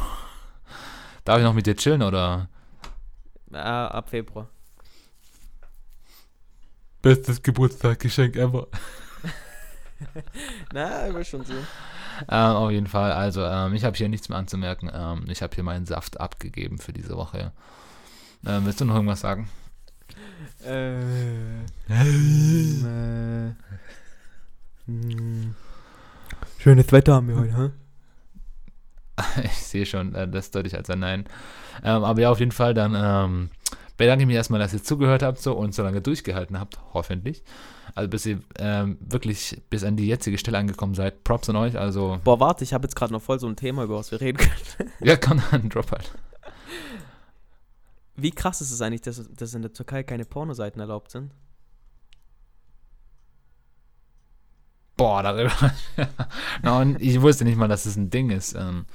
Darf 1.26 1.40
ich 1.40 1.44
noch 1.44 1.56
mit 1.56 1.66
dir 1.66 1.76
chillen 1.76 2.04
oder? 2.04 2.50
Ah, 3.52 3.88
ab 3.88 4.12
Februar. 4.12 4.48
Bestes 7.02 7.42
Geburtstagsgeschenk 7.42 8.36
ever. 8.36 8.68
Na, 10.72 11.08
ich 11.08 11.14
will 11.16 11.26
schon 11.26 11.44
sehen. 11.44 11.66
Ähm, 12.30 12.56
auf 12.56 12.70
jeden 12.70 12.86
Fall. 12.86 13.12
Also, 13.12 13.44
ähm, 13.44 13.74
ich 13.74 13.86
habe 13.86 13.98
hier 13.98 14.08
nichts 14.08 14.30
mehr 14.30 14.38
anzumerken. 14.38 14.92
Ähm, 14.94 15.26
ich 15.30 15.42
habe 15.42 15.56
hier 15.56 15.64
meinen 15.64 15.88
Saft 15.88 16.20
abgegeben 16.20 16.78
für 16.78 16.94
diese 16.94 17.18
Woche. 17.18 17.54
Ähm, 18.46 18.66
willst 18.66 18.82
du 18.82 18.86
noch 18.86 18.94
irgendwas 18.94 19.22
sagen? 19.22 19.50
Äh. 20.66 21.00
äh, 21.90 23.54
hm. 24.86 25.56
Schönes 26.58 26.92
Wetter 26.92 27.14
haben 27.14 27.28
wir 27.28 27.38
heute, 27.38 27.58
hä? 27.58 27.70
ich 29.44 29.52
sehe 29.52 29.86
schon, 29.86 30.14
äh, 30.16 30.28
das 30.28 30.52
deute 30.52 30.68
ich 30.68 30.76
als 30.76 30.90
ein 30.90 31.00
Nein. 31.00 31.26
Ähm, 31.84 32.04
aber 32.04 32.22
ja, 32.22 32.32
auf 32.32 32.40
jeden 32.40 32.52
Fall, 32.52 32.74
dann 32.74 32.96
ähm, 32.96 33.50
bedanke 33.98 34.24
ich 34.24 34.28
mich 34.28 34.36
erstmal, 34.36 34.60
dass 34.60 34.74
ihr 34.74 34.84
zugehört 34.84 35.24
habt 35.24 35.40
so 35.40 35.54
und 35.54 35.74
so 35.74 35.84
lange 35.84 36.02
durchgehalten 36.02 36.60
habt, 36.60 36.80
hoffentlich. 36.94 37.44
Also 37.96 38.10
bis 38.10 38.26
ihr 38.26 38.40
ähm, 38.58 38.98
wirklich 39.02 39.62
bis 39.70 39.84
an 39.84 39.98
die 39.98 40.08
jetzige 40.08 40.38
Stelle 40.38 40.58
angekommen 40.58 40.96
seid. 40.96 41.24
Props 41.24 41.50
an 41.50 41.56
euch. 41.56 41.78
Also, 41.78 42.20
Boah, 42.24 42.40
warte, 42.40 42.64
ich 42.64 42.74
habe 42.74 42.86
jetzt 42.86 42.96
gerade 42.96 43.14
noch 43.14 43.22
voll 43.22 43.40
so 43.40 43.48
ein 43.48 43.56
Thema, 43.56 43.84
über 43.84 43.98
was 43.98 44.12
wir 44.12 44.22
reden 44.22 44.38
können. 44.38 44.92
ja, 45.02 45.16
kann 45.16 45.42
dann 45.52 45.70
Drop 45.70 45.92
halt. 45.92 46.12
Wie 48.22 48.32
krass 48.32 48.62
ist 48.62 48.72
es 48.72 48.82
eigentlich, 48.82 49.02
dass, 49.02 49.24
dass 49.34 49.54
in 49.54 49.62
der 49.62 49.74
Türkei 49.74 50.04
keine 50.04 50.26
Pornoseiten 50.26 50.80
erlaubt 50.80 51.12
sind? 51.12 51.32
Boah, 54.98 55.24
darüber. 55.24 55.52
no, 56.64 56.96
ich 57.00 57.22
wusste 57.22 57.46
nicht 57.46 57.58
mal, 57.58 57.70
dass 57.70 57.86
das 57.86 57.96
ein 57.96 58.10
Ding 58.10 58.32
ist. 58.32 58.54
Ähm, 58.54 58.86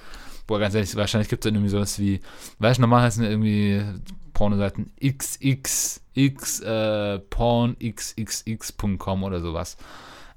boah, 0.46 0.58
ganz 0.58 0.74
ehrlich, 0.74 0.94
wahrscheinlich 0.96 1.30
gibt 1.30 1.44
es 1.44 1.48
dann 1.48 1.54
irgendwie 1.54 1.70
sowas 1.70 1.98
wie, 1.98 2.20
weißt 2.58 2.78
du, 2.78 2.82
normal 2.82 3.02
heißen 3.02 3.24
irgendwie 3.24 3.82
Pornoseiten 4.34 4.92
xxx 5.02 6.60
äh, 6.60 7.20
pornxxx.com 7.20 9.22
oder 9.22 9.40
sowas. 9.40 9.78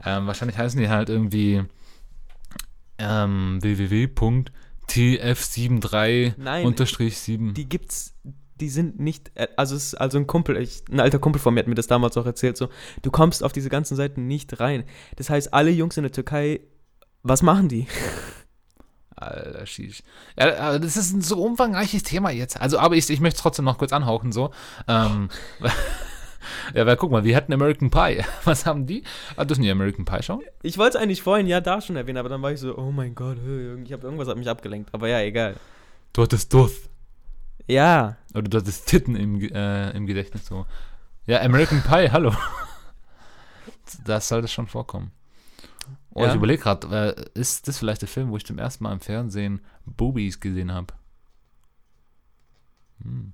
Ähm, 0.06 0.28
wahrscheinlich 0.28 0.58
heißen 0.58 0.80
die 0.80 0.88
halt 0.88 1.10
irgendwie 1.10 1.66
ähm, 2.98 3.60
www.tf73 3.62 6.36
Nein, 6.38 6.66
unterstrich 6.66 7.20
7. 7.20 7.54
die 7.54 7.68
gibt's, 7.68 8.16
die 8.60 8.70
sind 8.70 9.00
nicht, 9.00 9.32
äh, 9.36 9.48
also 9.56 9.76
es 9.76 9.86
ist 9.86 9.96
also 9.96 10.18
ein 10.18 10.28
Kumpel, 10.28 10.58
ich, 10.58 10.84
ein 10.92 11.00
alter 11.00 11.20
Kumpel 11.20 11.42
von 11.42 11.54
mir 11.54 11.62
hat 11.62 11.68
mir 11.68 11.76
das 11.76 11.88
damals 11.88 12.18
auch 12.18 12.26
erzählt, 12.26 12.58
so, 12.58 12.70
du 13.02 13.12
kommst 13.12 13.44
auf 13.44 13.52
diese 13.52 13.70
ganzen 13.70 13.96
Seiten 13.96 14.28
nicht 14.28 14.60
rein. 14.60 14.84
Das 15.16 15.30
heißt, 15.30 15.54
alle 15.54 15.72
Jungs 15.72 15.98
in 15.98 16.04
der 16.04 16.12
Türkei, 16.12 16.62
was 17.24 17.42
machen 17.42 17.68
die? 17.68 17.88
Alter, 19.16 19.66
Shish. 19.66 20.04
Ja, 20.38 20.78
das 20.78 20.96
ist 20.96 21.12
ein 21.14 21.22
so 21.22 21.42
umfangreiches 21.44 22.04
Thema 22.04 22.30
jetzt. 22.30 22.62
Also, 22.62 22.78
aber 22.78 22.96
ich, 22.96 23.10
ich 23.10 23.20
möchte 23.20 23.38
es 23.38 23.42
trotzdem 23.42 23.66
noch 23.66 23.80
kurz 23.80 23.92
anhauchen, 23.92 24.32
so. 24.32 24.52
Ähm, 24.88 25.30
ja, 26.76 26.86
weil 26.86 26.98
guck 26.98 27.10
mal, 27.10 27.24
wir 27.24 27.36
hatten 27.36 27.52
American 27.52 27.90
Pie. 27.90 28.24
Was 28.44 28.68
haben 28.68 28.86
die? 28.86 29.04
Ah, 29.36 29.44
dürfen 29.44 29.64
die 29.64 29.72
American 29.72 30.06
Pie 30.06 30.22
schauen? 30.22 30.42
Ich 30.62 30.78
wollte 30.78 30.98
es 30.98 31.04
eigentlich 31.04 31.24
vorhin 31.24 31.48
ja 31.48 31.62
da 31.62 31.82
schon 31.82 31.96
erwähnen, 31.96 32.20
aber 32.20 32.30
dann 32.30 32.44
war 32.44 32.52
ich 32.52 32.60
so, 32.60 32.78
oh 32.78 32.92
mein 32.92 33.16
Gott, 33.16 33.38
ich 33.84 33.92
habe 33.92 34.04
irgendwas 34.04 34.28
hat 34.28 34.38
mich 34.38 34.48
abgelenkt, 34.48 34.94
aber 34.94 35.08
ja, 35.08 35.20
egal. 35.22 35.56
Du 36.14 36.22
hattest 36.22 36.54
Durst. 36.54 36.90
Ja, 37.68 38.16
Oder 38.34 38.44
du 38.44 38.58
hattest 38.60 38.88
Titten 38.88 39.16
im, 39.16 39.42
äh, 39.42 39.92
im 39.92 40.06
Gedächtnis, 40.06 40.46
so. 40.46 40.66
Ja, 41.26 41.42
American 41.42 41.82
Pie, 41.82 42.10
hallo. 42.12 42.34
Das 44.06 44.28
sollte 44.30 44.48
schon 44.48 44.68
vorkommen. 44.68 45.12
Oh, 46.14 46.24
Ja. 46.24 46.30
ich 46.30 46.36
überlege 46.36 46.64
gerade, 46.64 47.16
äh, 47.36 47.40
ist 47.40 47.68
das 47.68 47.78
vielleicht 47.78 48.02
der 48.02 48.08
Film, 48.10 48.30
wo 48.30 48.38
ich 48.38 48.46
zum 48.46 48.58
ersten 48.58 48.84
Mal 48.84 48.94
im 48.94 49.00
Fernsehen 49.02 49.62
Boobies 49.86 50.40
gesehen 50.40 50.74
habe? 50.74 50.94
Hm. 53.04 53.34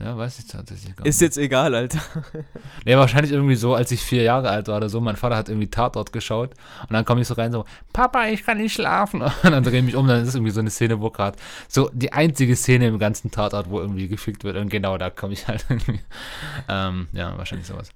Ja, 0.00 0.16
weiß 0.16 0.38
ich 0.38 0.46
tatsächlich 0.46 0.96
gar 0.96 1.04
ist 1.04 1.16
nicht. 1.16 1.20
jetzt 1.20 1.36
egal, 1.36 1.74
Alter. 1.74 2.00
Nee, 2.86 2.96
wahrscheinlich 2.96 3.30
irgendwie 3.30 3.56
so, 3.56 3.74
als 3.74 3.90
ich 3.90 4.00
vier 4.00 4.22
Jahre 4.22 4.48
alt 4.48 4.66
war 4.68 4.78
oder 4.78 4.88
so. 4.88 5.00
Mein 5.02 5.16
Vater 5.16 5.36
hat 5.36 5.50
irgendwie 5.50 5.68
Tatort 5.68 6.12
geschaut 6.12 6.54
und 6.80 6.92
dann 6.92 7.04
komme 7.04 7.20
ich 7.20 7.28
so 7.28 7.34
rein 7.34 7.52
so, 7.52 7.66
Papa, 7.92 8.26
ich 8.28 8.42
kann 8.42 8.56
nicht 8.56 8.72
schlafen. 8.72 9.20
Und 9.42 9.50
dann 9.50 9.62
drehe 9.62 9.80
ich 9.80 9.84
mich 9.84 9.94
um, 9.94 10.08
dann 10.08 10.22
ist 10.22 10.34
irgendwie 10.34 10.50
so 10.50 10.60
eine 10.60 10.70
Szene, 10.70 11.00
wo 11.00 11.10
gerade 11.10 11.36
so 11.68 11.90
die 11.92 12.12
einzige 12.12 12.56
Szene 12.56 12.88
im 12.88 12.98
ganzen 12.98 13.30
Tatort, 13.30 13.68
wo 13.68 13.80
irgendwie 13.80 14.08
gefickt 14.08 14.44
wird 14.44 14.56
und 14.56 14.70
genau 14.70 14.96
da 14.96 15.10
komme 15.10 15.34
ich 15.34 15.46
halt 15.48 15.66
irgendwie. 15.68 16.00
Ähm, 16.68 17.08
ja, 17.12 17.36
wahrscheinlich 17.36 17.66
sowas. 17.66 17.90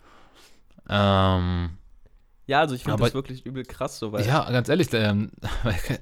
Ähm, 0.89 1.71
Ja, 2.47 2.61
also 2.61 2.75
ich 2.75 2.85
finde 2.85 3.03
das 3.03 3.15
wirklich 3.15 3.45
übel 3.47 3.65
krass, 3.65 3.99
so, 3.99 4.13
weil 4.13 4.27
ja, 4.27 4.49
ganz 4.51 4.69
ehrlich, 4.69 4.89
ähm, 4.93 5.31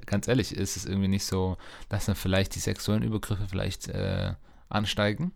ganz 0.06 0.26
ehrlich, 0.28 0.54
ist 0.56 0.76
es 0.76 0.86
irgendwie 0.86 1.08
nicht 1.08 1.24
so, 1.24 1.56
dass 1.88 2.06
dann 2.06 2.16
vielleicht 2.16 2.54
die 2.56 2.60
sexuellen 2.60 3.02
Übergriffe 3.04 3.46
vielleicht 3.48 3.88
äh, 3.88 4.32
ansteigen. 4.68 5.32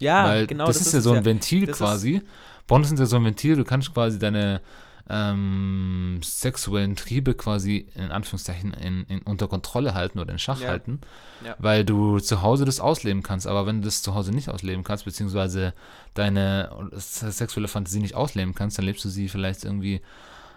Ja 0.00 0.24
Weil 0.24 0.46
genau, 0.48 0.66
das, 0.66 0.80
ist 0.80 0.92
ja 0.92 1.00
so 1.00 1.12
ein 1.12 1.24
Ventil 1.24 1.66
das 1.66 1.78
quasi. 1.78 2.22
Bonus 2.66 2.88
sind 2.88 2.98
ja 2.98 3.06
so 3.06 3.16
ein 3.16 3.24
Ventil, 3.24 3.56
du 3.56 3.64
kannst 3.64 3.92
quasi 3.94 4.18
deine 4.18 4.60
ähm, 5.08 6.20
sexuellen 6.22 6.94
Triebe 6.94 7.34
quasi 7.34 7.88
in 7.96 8.12
Anführungszeichen 8.12 8.72
in, 8.74 9.04
in, 9.08 9.22
unter 9.22 9.48
Kontrolle 9.48 9.94
halten 9.94 10.20
oder 10.20 10.32
in 10.32 10.38
Schach 10.38 10.60
Ja. 10.60 10.68
halten, 10.68 11.00
Ja. 11.44 11.56
weil 11.58 11.84
du 11.84 12.20
zu 12.20 12.42
Hause 12.42 12.64
das 12.64 12.78
ausleben 12.80 13.22
kannst. 13.22 13.46
Aber 13.48 13.66
wenn 13.66 13.80
du 13.80 13.86
das 13.86 14.02
zu 14.02 14.14
Hause 14.14 14.30
nicht 14.32 14.48
ausleben 14.48 14.84
kannst, 14.84 15.04
beziehungsweise 15.04 15.74
deine 16.14 16.70
sexuelle 16.92 17.66
Fantasie 17.68 17.98
nicht 18.00 18.14
ausleben 18.14 18.54
kannst, 18.54 18.78
dann 18.78 18.84
lebst 18.84 19.04
du 19.04 19.08
sie 19.08 19.28
vielleicht 19.28 19.64
irgendwie 19.64 20.00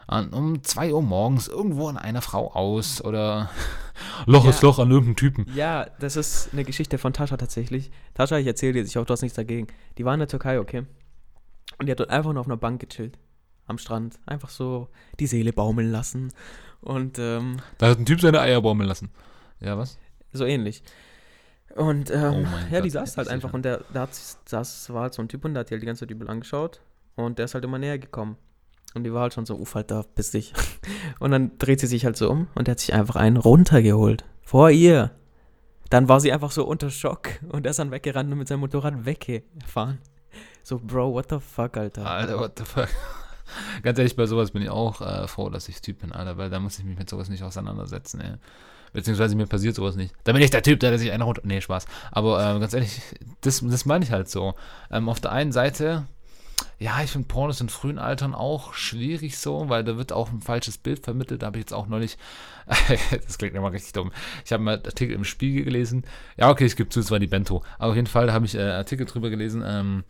um 0.07 0.63
2 0.63 0.93
Uhr 0.93 1.01
morgens 1.01 1.47
irgendwo 1.47 1.87
an 1.87 1.97
einer 1.97 2.21
Frau 2.21 2.51
aus 2.53 3.03
oder 3.03 3.49
Loch 4.25 4.43
Ja. 4.43 4.49
ist 4.49 4.61
Loch 4.61 4.79
an 4.79 4.89
irgendeinem 4.91 5.15
Typen. 5.15 5.45
Ja, 5.55 5.85
das 5.99 6.15
ist 6.17 6.49
eine 6.53 6.63
Geschichte 6.63 6.97
von 6.97 7.13
Tascha 7.13 7.37
tatsächlich. 7.37 7.91
Tascha, 8.13 8.37
ich 8.37 8.47
erzähle 8.47 8.73
dir, 8.73 8.83
ich 8.83 8.95
hoffe, 8.95 9.05
du 9.05 9.13
hast 9.13 9.21
nichts 9.21 9.35
dagegen. 9.35 9.67
Die 9.97 10.05
war 10.05 10.13
in 10.13 10.19
der 10.19 10.27
Türkei, 10.27 10.59
okay? 10.59 10.85
Und 11.79 11.85
die 11.87 11.91
hat 11.91 11.99
dort 11.99 12.09
einfach 12.09 12.31
nur 12.33 12.41
auf 12.41 12.47
einer 12.47 12.57
Bank 12.57 12.81
gechillt. 12.81 13.17
Am 13.65 13.77
Strand. 13.77 14.19
Einfach 14.25 14.49
so 14.49 14.89
die 15.19 15.27
Seele 15.27 15.53
baumeln 15.53 15.89
lassen. 15.91 16.33
Und 16.81 17.17
ähm, 17.17 17.57
da 17.77 17.87
hat 17.89 17.97
ein 17.99 18.05
Typ 18.05 18.19
seine 18.19 18.41
Eier 18.41 18.61
baumeln 18.61 18.87
lassen. 18.89 19.09
Ja, 19.61 19.77
was? 19.77 19.97
so 20.33 20.45
ähnlich. 20.45 20.83
Und 21.75 22.11
ähm, 22.11 22.45
Oh 22.45 22.73
ja, 22.73 22.81
die 22.81 22.89
Gott, 22.89 22.91
saß 22.91 23.17
halt 23.17 23.27
sicher. 23.27 23.33
einfach 23.35 23.53
und 23.53 23.63
der, 23.63 23.81
der 23.93 24.01
hat, 24.01 24.13
saß, 24.13 24.89
war 24.93 25.03
halt 25.03 25.13
so 25.13 25.21
ein 25.21 25.29
Typ 25.29 25.45
und 25.45 25.53
der 25.53 25.61
hat 25.61 25.69
die 25.69 25.75
halt 25.75 25.81
die 25.81 25.85
ganze 25.87 26.01
Zeit 26.01 26.11
übel 26.11 26.29
angeschaut. 26.29 26.81
Und 27.15 27.37
der 27.37 27.45
ist 27.45 27.53
halt 27.53 27.63
immer 27.63 27.79
näher 27.79 27.97
gekommen. 27.99 28.35
Und 28.93 29.03
die 29.03 29.13
war 29.13 29.21
halt 29.23 29.33
schon 29.33 29.45
so, 29.45 29.55
uff, 29.55 29.75
Alter, 29.75 30.03
piss 30.15 30.31
dich. 30.31 30.53
Und 31.19 31.31
dann 31.31 31.57
dreht 31.57 31.79
sie 31.79 31.87
sich 31.87 32.05
halt 32.05 32.17
so 32.17 32.29
um 32.29 32.47
und 32.55 32.67
der 32.67 32.73
hat 32.73 32.79
sich 32.79 32.93
einfach 32.93 33.15
einen 33.15 33.37
runtergeholt. 33.37 34.25
Vor 34.41 34.69
ihr. 34.69 35.11
Dann 35.89 36.09
war 36.09 36.19
sie 36.19 36.31
einfach 36.31 36.51
so 36.51 36.65
unter 36.65 36.89
Schock 36.89 37.29
und 37.49 37.65
er 37.65 37.69
ist 37.69 37.77
dann 37.77 37.91
weggerannt 37.91 38.31
und 38.31 38.39
mit 38.39 38.47
seinem 38.47 38.61
Motorrad 38.61 39.05
weggefahren. 39.05 39.99
So, 40.63 40.79
Bro, 40.79 41.13
what 41.13 41.27
the 41.29 41.37
fuck, 41.39 41.77
Alter. 41.77 42.05
Alter, 42.05 42.39
what 42.39 42.57
the 42.57 42.65
fuck. 42.65 42.89
Ganz 43.83 43.99
ehrlich, 43.99 44.15
bei 44.15 44.25
sowas 44.25 44.51
bin 44.51 44.63
ich 44.63 44.69
auch 44.69 45.01
äh, 45.01 45.27
froh, 45.27 45.49
dass 45.49 45.69
ich 45.69 45.81
Typ 45.81 45.99
bin, 45.99 46.11
Alter, 46.11 46.37
weil 46.37 46.49
da 46.49 46.59
muss 46.59 46.79
ich 46.79 46.85
mich 46.85 46.97
mit 46.97 47.09
sowas 47.09 47.29
nicht 47.29 47.43
auseinandersetzen, 47.43 48.21
ey. 48.21 48.33
Beziehungsweise 48.93 49.35
mir 49.35 49.47
passiert 49.47 49.75
sowas 49.75 49.95
nicht. 49.95 50.13
Da 50.23 50.33
bin 50.33 50.41
ich 50.41 50.51
der 50.51 50.61
Typ, 50.61 50.79
der 50.79 50.97
sich 50.99 51.11
einer 51.11 51.25
runter. 51.25 51.41
Nee, 51.43 51.61
Spaß. 51.61 51.87
Aber 52.11 52.43
ähm, 52.43 52.59
ganz 52.59 52.73
ehrlich, 52.73 53.01
das, 53.41 53.61
das 53.63 53.85
meine 53.85 54.05
ich 54.05 54.11
halt 54.11 54.29
so. 54.29 54.53
Ähm, 54.91 55.09
auf 55.09 55.19
der 55.19 55.31
einen 55.31 55.51
Seite, 55.51 56.05
ja, 56.79 57.01
ich 57.01 57.11
finde 57.11 57.27
Pornos 57.27 57.61
in 57.61 57.69
frühen 57.69 57.97
Altern 57.97 58.35
auch 58.35 58.73
schwierig 58.73 59.37
so, 59.37 59.69
weil 59.69 59.83
da 59.83 59.97
wird 59.97 60.11
auch 60.11 60.31
ein 60.31 60.41
falsches 60.41 60.77
Bild 60.77 61.03
vermittelt. 61.03 61.41
Da 61.41 61.47
habe 61.47 61.57
ich 61.57 61.63
jetzt 61.63 61.73
auch 61.73 61.87
neulich, 61.87 62.17
das 63.25 63.37
klingt 63.37 63.55
immer 63.55 63.71
richtig 63.71 63.93
dumm. 63.93 64.11
Ich 64.43 64.51
habe 64.51 64.63
mal 64.63 64.75
einen 64.75 64.85
Artikel 64.85 65.13
im 65.13 65.23
Spiegel 65.23 65.63
gelesen. 65.63 66.03
Ja, 66.35 66.49
okay, 66.49 66.65
ich 66.65 66.75
gebe 66.75 66.89
zu, 66.89 66.99
es 66.99 67.11
war 67.11 67.19
die 67.19 67.27
Bento. 67.27 67.63
Aber 67.77 67.91
auf 67.91 67.95
jeden 67.95 68.07
Fall, 68.07 68.33
habe 68.33 68.45
ich 68.45 68.55
äh, 68.55 68.61
Artikel 68.61 69.05
drüber 69.05 69.29
gelesen. 69.29 69.63
Ähm, 69.65 70.03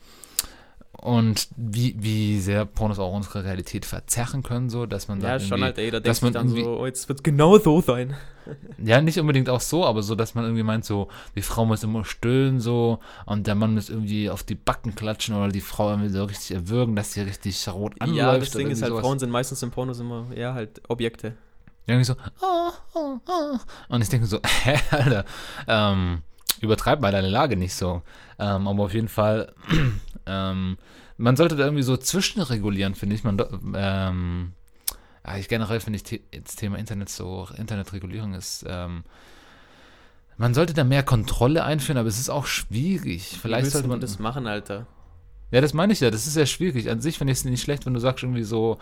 und 1.03 1.49
wie, 1.57 1.95
wie 1.99 2.39
sehr 2.39 2.63
Pornos 2.63 2.97
auch 2.97 3.13
unsere 3.13 3.43
Realität 3.43 3.85
verzerren 3.85 4.41
können, 4.41 4.69
so, 4.69 4.85
dass 4.85 5.09
man 5.09 5.19
ja, 5.19 5.37
sagt, 5.37 5.49
schon 5.49 5.61
halt, 5.61 5.77
ey, 5.77 5.91
da 5.91 5.99
dass 5.99 6.21
man 6.21 6.31
dann 6.31 6.47
so, 6.47 6.79
oh, 6.79 6.85
jetzt 6.85 7.09
wird 7.09 7.25
genau 7.25 7.57
so 7.57 7.81
sein. 7.81 8.15
ja, 8.81 9.01
nicht 9.01 9.19
unbedingt 9.19 9.49
auch 9.49 9.59
so, 9.59 9.85
aber 9.85 10.01
so, 10.01 10.15
dass 10.15 10.33
man 10.33 10.45
irgendwie 10.45 10.63
meint, 10.63 10.85
so, 10.85 11.09
die 11.35 11.41
Frau 11.41 11.65
muss 11.65 11.83
immer 11.83 12.05
stöhnen, 12.05 12.61
so, 12.61 12.99
und 13.25 13.47
der 13.47 13.55
Mann 13.55 13.73
muss 13.73 13.89
irgendwie 13.89 14.29
auf 14.29 14.43
die 14.43 14.55
Backen 14.55 14.95
klatschen 14.95 15.35
oder 15.35 15.49
die 15.49 15.59
Frau 15.59 15.89
irgendwie 15.89 16.09
so 16.09 16.23
richtig 16.23 16.55
erwürgen, 16.55 16.95
dass 16.95 17.11
sie 17.11 17.21
richtig 17.21 17.67
rot 17.67 17.95
anläuft. 17.99 18.17
ja, 18.17 18.37
das 18.37 18.51
Ding 18.51 18.69
ist 18.69 18.81
halt, 18.81 18.91
sowas. 18.91 19.03
Frauen 19.03 19.19
sind 19.19 19.29
meistens 19.29 19.61
in 19.61 19.71
Pornos 19.71 19.99
immer, 19.99 20.27
ja, 20.33 20.53
halt 20.53 20.81
Objekte. 20.87 21.33
Irgendwie 21.85 22.05
so, 22.05 22.13
ah, 22.41 22.71
ah, 22.95 23.19
ah. 23.27 23.59
und 23.89 24.01
ich 24.01 24.07
denke 24.07 24.25
so, 24.25 24.39
hä, 24.63 24.79
Alter, 24.91 25.25
ähm, 25.67 26.21
übertreib 26.61 27.01
mal 27.01 27.11
deine 27.11 27.29
Lage 27.29 27.57
nicht 27.57 27.75
so. 27.75 28.01
Ähm, 28.39 28.67
aber 28.67 28.83
auf 28.83 28.93
jeden 28.93 29.07
Fall, 29.07 29.53
ähm, 30.25 30.77
man 31.17 31.35
sollte 31.35 31.55
da 31.55 31.65
irgendwie 31.65 31.83
so 31.83 31.97
zwischenregulieren, 31.97 32.95
finde 32.95 33.15
ich. 33.15 33.23
Man, 33.23 33.41
ähm, 33.75 34.53
ich 35.37 35.47
generell 35.47 35.79
finde 35.79 35.99
ich 35.99 36.21
das 36.43 36.55
Thema 36.55 36.77
Internet 36.77 37.09
so, 37.09 37.47
Internetregulierung 37.57 38.33
ist, 38.33 38.65
ähm, 38.67 39.03
man 40.37 40.53
sollte 40.53 40.73
da 40.73 40.83
mehr 40.83 41.03
Kontrolle 41.03 41.63
einführen, 41.63 41.97
aber 41.97 42.09
es 42.09 42.19
ist 42.19 42.29
auch 42.29 42.47
schwierig. 42.47 43.33
Wie 43.33 43.37
Vielleicht 43.37 43.71
sollte 43.71 43.87
man 43.87 43.99
das 43.99 44.19
machen, 44.19 44.47
Alter? 44.47 44.87
ja, 45.53 45.61
das 45.61 45.73
meine 45.73 45.93
ich 45.93 45.99
ja. 45.99 46.09
Das 46.09 46.25
ist 46.25 46.35
ja 46.35 46.47
schwierig. 46.47 46.89
An 46.89 46.99
sich 46.99 47.19
finde 47.19 47.31
ich 47.31 47.37
es 47.37 47.45
nicht 47.45 47.61
schlecht, 47.61 47.85
wenn 47.85 47.93
du 47.93 47.99
sagst 47.99 48.23
irgendwie 48.23 48.43
so, 48.43 48.79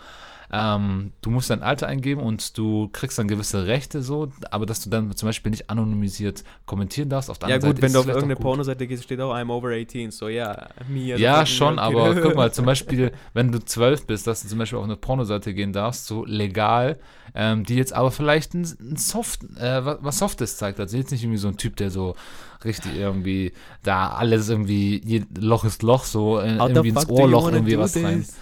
ähm, 0.54 1.12
du 1.22 1.30
musst 1.30 1.48
dein 1.48 1.62
Alter 1.62 1.86
eingeben 1.86 2.20
und 2.20 2.58
du 2.58 2.90
kriegst 2.92 3.18
dann 3.18 3.26
gewisse 3.26 3.66
Rechte 3.66 4.02
so, 4.02 4.30
aber 4.50 4.66
dass 4.66 4.84
du 4.84 4.90
dann 4.90 5.14
zum 5.16 5.26
Beispiel 5.28 5.48
nicht 5.48 5.70
anonymisiert 5.70 6.44
kommentieren 6.66 7.08
darfst. 7.08 7.30
Auf 7.30 7.38
der 7.38 7.48
Ja 7.48 7.56
gut, 7.56 7.68
Seite 7.68 7.82
wenn 7.82 7.92
du 7.94 8.00
auf 8.00 8.06
irgendeine. 8.06 8.36
Pornoseite 8.36 8.86
gehst, 8.86 9.04
steht 9.04 9.20
auch 9.20 9.34
I'm 9.34 9.50
over 9.50 9.70
18, 9.70 10.10
so 10.10 10.28
ja, 10.28 10.68
me. 10.88 11.14
as 11.14 11.18
a 11.18 11.22
Ja, 11.22 11.46
schon, 11.46 11.78
aber 11.78 12.14
guck 12.20 12.36
mal, 12.36 12.52
zum 12.52 12.66
Beispiel, 12.72 13.12
wenn 13.32 13.50
du 13.50 13.64
zwölf 13.64 14.06
bist, 14.06 14.26
dass 14.26 14.42
du 14.42 14.48
zum 14.48 14.58
Beispiel 14.58 14.78
auf 14.78 14.84
eine 14.84 14.96
Pornoseite 14.96 15.54
gehen 15.54 15.72
darfst, 15.72 16.06
so 16.06 16.26
legal, 16.26 16.98
ähm, 17.34 17.64
die 17.64 17.76
jetzt 17.76 17.94
aber 17.94 18.10
vielleicht 18.10 18.52
ein, 18.52 18.62
ein 18.78 18.96
Soft, 18.96 19.44
äh, 19.56 19.82
was, 20.02 20.18
Softes 20.18 20.58
zeigt. 20.58 20.78
Also 20.78 20.98
jetzt 20.98 21.12
nicht 21.12 21.22
irgendwie 21.22 21.38
so 21.38 21.48
ein 21.48 21.56
Typ, 21.56 21.76
der 21.76 21.90
so 21.90 22.14
richtig 22.62 22.94
irgendwie 22.94 23.52
da 23.82 24.10
alles 24.10 24.50
irgendwie, 24.50 25.24
Loch 25.38 25.64
ist 25.64 25.82
Loch, 25.82 26.04
so 26.04 26.38
äh, 26.40 26.58
How 26.58 26.68
the 26.68 26.74
irgendwie 26.74 26.88
ins 26.90 27.08
Ohrloch 27.08 27.50
irgendwie 27.50 27.78
was 27.78 27.96
rein. 27.96 28.20
this? 28.20 28.36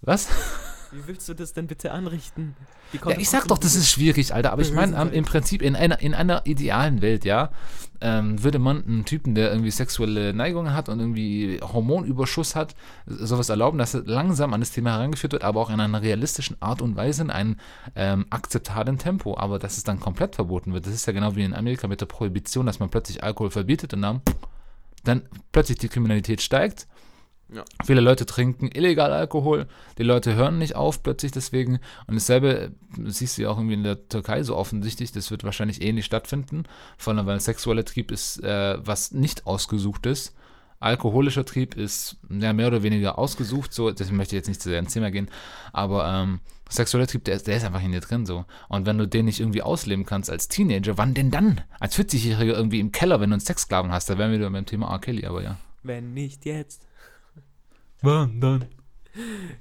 Was? 0.00 0.28
Wie 0.92 1.06
willst 1.06 1.28
du 1.28 1.34
das 1.34 1.52
denn 1.54 1.66
bitte 1.66 1.90
anrichten? 1.92 2.54
Ja, 2.92 3.18
ich 3.18 3.30
sag 3.30 3.48
doch, 3.48 3.56
das 3.56 3.74
ist 3.74 3.88
schwierig, 3.90 4.34
Alter. 4.34 4.52
Aber 4.52 4.60
ich 4.60 4.72
meine, 4.72 4.96
am- 4.98 5.10
im 5.12 5.24
Prinzip 5.24 5.62
in 5.62 5.74
einer, 5.74 6.00
in 6.00 6.14
einer 6.14 6.42
idealen 6.44 7.00
Welt, 7.00 7.24
ja, 7.24 7.50
ähm, 8.02 8.42
würde 8.44 8.58
man 8.58 8.84
einen 8.84 9.04
Typen, 9.06 9.34
der 9.34 9.50
irgendwie 9.50 9.70
sexuelle 9.70 10.34
Neigungen 10.34 10.74
hat 10.74 10.90
und 10.90 11.00
irgendwie 11.00 11.58
Hormonüberschuss 11.62 12.54
hat, 12.54 12.74
sowas 13.06 13.48
erlauben, 13.48 13.78
dass 13.78 13.94
er 13.94 14.02
langsam 14.04 14.52
an 14.52 14.60
das 14.60 14.72
Thema 14.72 14.90
herangeführt 14.90 15.32
wird, 15.32 15.44
aber 15.44 15.60
auch 15.60 15.70
in 15.70 15.80
einer 15.80 16.02
realistischen 16.02 16.56
Art 16.60 16.82
und 16.82 16.94
Weise, 16.96 17.22
in 17.22 17.30
einem 17.30 17.56
ähm, 17.96 18.26
akzeptablen 18.28 18.98
Tempo. 18.98 19.38
Aber 19.38 19.58
dass 19.58 19.78
es 19.78 19.84
dann 19.84 19.98
komplett 20.00 20.34
verboten 20.34 20.74
wird, 20.74 20.86
das 20.86 20.92
ist 20.92 21.06
ja 21.06 21.14
genau 21.14 21.34
wie 21.36 21.44
in 21.44 21.54
Amerika 21.54 21.88
mit 21.88 22.02
der 22.02 22.06
Prohibition, 22.06 22.66
dass 22.66 22.80
man 22.80 22.90
plötzlich 22.90 23.24
Alkohol 23.24 23.50
verbietet 23.50 23.94
und 23.94 24.02
dann, 24.02 24.20
dann 25.04 25.22
plötzlich 25.52 25.78
die 25.78 25.88
Kriminalität 25.88 26.42
steigt. 26.42 26.86
Ja. 27.54 27.64
Viele 27.84 28.00
Leute 28.00 28.24
trinken 28.26 28.68
illegal 28.72 29.12
Alkohol, 29.12 29.66
die 29.98 30.02
Leute 30.04 30.34
hören 30.34 30.58
nicht 30.58 30.74
auf 30.74 31.02
plötzlich 31.02 31.32
deswegen. 31.32 31.80
Und 32.06 32.14
dasselbe 32.14 32.54
äh, 32.56 32.70
siehst 33.10 33.36
du 33.38 33.42
ja 33.42 33.50
auch 33.50 33.58
irgendwie 33.58 33.74
in 33.74 33.82
der 33.84 34.08
Türkei 34.08 34.42
so 34.42 34.56
offensichtlich, 34.56 35.12
das 35.12 35.30
wird 35.30 35.44
wahrscheinlich 35.44 35.82
ähnlich 35.82 36.04
stattfinden. 36.06 36.64
Vor 36.96 37.14
allem, 37.14 37.26
weil 37.26 37.38
sexueller 37.40 37.84
Trieb 37.84 38.10
ist, 38.10 38.42
äh, 38.42 38.78
was 38.84 39.12
nicht 39.12 39.46
ausgesucht 39.46 40.06
ist. 40.06 40.34
Alkoholischer 40.80 41.44
Trieb 41.44 41.76
ist 41.76 42.16
ja, 42.28 42.52
mehr 42.52 42.66
oder 42.66 42.82
weniger 42.82 43.16
ausgesucht, 43.18 43.72
so, 43.72 43.92
deswegen 43.92 44.16
möchte 44.16 44.34
ich 44.34 44.40
jetzt 44.40 44.48
nicht 44.48 44.60
zu 44.60 44.68
sehr 44.68 44.80
ins 44.80 44.92
Thema 44.92 45.12
gehen, 45.12 45.28
aber 45.72 46.08
ähm, 46.08 46.40
sexueller 46.68 47.06
Trieb, 47.06 47.22
der, 47.24 47.36
ist- 47.36 47.46
der 47.46 47.56
ist 47.56 47.64
einfach 47.64 47.82
in 47.84 47.92
dir 47.92 48.00
drin 48.00 48.26
so. 48.26 48.46
Und 48.68 48.84
wenn 48.84 48.98
du 48.98 49.06
den 49.06 49.26
nicht 49.26 49.38
irgendwie 49.38 49.62
ausleben 49.62 50.04
kannst 50.06 50.28
als 50.28 50.48
Teenager, 50.48 50.98
wann 50.98 51.14
denn 51.14 51.30
dann? 51.30 51.60
Als 51.78 51.96
40-Jähriger 51.96 52.54
irgendwie 52.54 52.80
im 52.80 52.90
Keller, 52.90 53.20
wenn 53.20 53.30
du 53.30 53.34
einen 53.34 53.40
Sexsklaven 53.40 53.92
hast, 53.92 54.10
da 54.10 54.18
wären 54.18 54.32
wir 54.32 54.38
wieder 54.38 54.50
beim 54.50 54.66
Thema 54.66 54.90
R. 54.90 54.98
Kelly, 54.98 55.24
aber 55.24 55.42
ja. 55.44 55.56
Wenn 55.84 56.14
nicht 56.14 56.44
jetzt. 56.46 56.82
Wann 58.02 58.40
dann? 58.40 58.64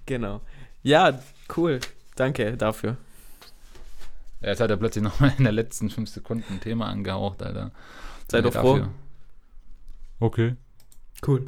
Genau. 0.06 0.42
Ja, 0.84 1.20
cool. 1.56 1.80
Danke 2.16 2.58
dafür. 2.58 2.98
Ja, 4.42 4.50
Jetzt 4.50 4.60
hat 4.60 4.72
er 4.72 4.78
plötzlich 4.78 5.04
nochmal 5.04 5.34
in 5.38 5.44
der 5.44 5.54
letzten 5.54 5.90
fünf 5.90 6.10
Sekunden 6.10 6.54
ein 6.54 6.60
Thema 6.60 6.88
angehaucht, 6.88 7.44
Alter. 7.44 7.72
Sei 8.30 8.42
doch 8.42 8.54
froh. 8.54 8.88
Okay. 10.20 10.56
Cool. 11.26 11.46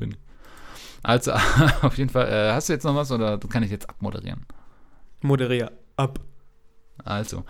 Also, 1.01 1.31
auf 1.81 1.97
jeden 1.97 2.09
Fall, 2.09 2.27
äh, 2.27 2.51
hast 2.53 2.69
du 2.69 2.73
jetzt 2.73 2.83
noch 2.83 2.95
was 2.95 3.11
oder 3.11 3.37
kann 3.39 3.63
ich 3.63 3.71
jetzt 3.71 3.89
abmoderieren? 3.89 4.45
Moderier 5.21 5.71
ab. 5.95 6.19
Also, 7.03 7.43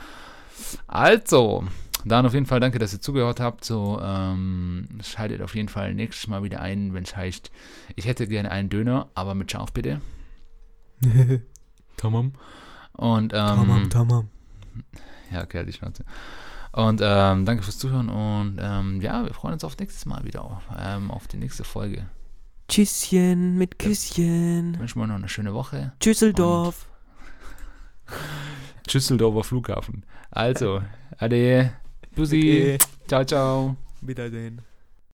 also, 0.88 1.66
dann 2.06 2.26
auf 2.26 2.34
jeden 2.34 2.46
Fall 2.46 2.60
danke, 2.60 2.80
dass 2.80 2.94
ihr 2.94 3.02
zugehört 3.02 3.40
habt. 3.40 3.64
So, 3.64 4.00
ähm, 4.02 4.88
schaltet 5.02 5.42
auf 5.42 5.56
jeden 5.56 5.70
Fall 5.70 5.94
nächstes 5.94 6.28
Mal 6.28 6.44
wieder 6.44 6.62
ein, 6.62 6.94
wenn 6.94 7.04
es 7.04 7.16
heißt, 7.16 7.52
ich 7.96 8.06
hätte 8.06 8.28
gerne 8.28 8.52
einen 8.52 8.70
Döner, 8.70 9.10
aber 9.16 9.36
mit 9.36 9.52
Schaf 9.52 9.72
bitte. 9.72 10.02
Tamam. 11.98 12.34
Und, 12.94 13.34
ähm, 13.34 13.90
tamam. 13.90 14.30
ja, 15.32 15.44
okay, 15.44 15.66
die 15.66 15.74
Schnauze. 15.74 16.06
Und 16.72 17.02
ähm, 17.04 17.46
danke 17.46 17.64
fürs 17.64 17.78
Zuhören 17.78 18.10
und 18.10 18.58
ähm, 18.60 19.00
ja, 19.02 19.24
wir 19.24 19.34
freuen 19.34 19.54
uns 19.54 19.64
auf 19.64 19.78
nächstes 19.78 20.06
Mal 20.06 20.24
wieder, 20.26 20.44
auf, 20.44 20.64
ähm, 20.78 21.12
auf 21.12 21.28
die 21.28 21.38
nächste 21.38 21.64
Folge. 21.64 22.08
Tschüsschen 22.68 23.58
mit 23.58 23.78
Küsschen. 23.78 24.80
Wünschen 24.80 25.00
wir 25.00 25.08
noch 25.08 25.16
eine 25.16 25.30
schöne 25.30 25.54
Woche. 25.54 25.94
Tschüsseldorf. 26.00 26.88
Schüsseldorfer 28.88 29.44
Flughafen. 29.44 30.06
Also, 30.32 30.82
ade, 31.18 31.74
Bussi, 32.16 32.38
Okay. 32.40 32.78
ciao, 33.08 33.24
ciao. 33.26 33.76
Wiedersehen. 34.02 34.62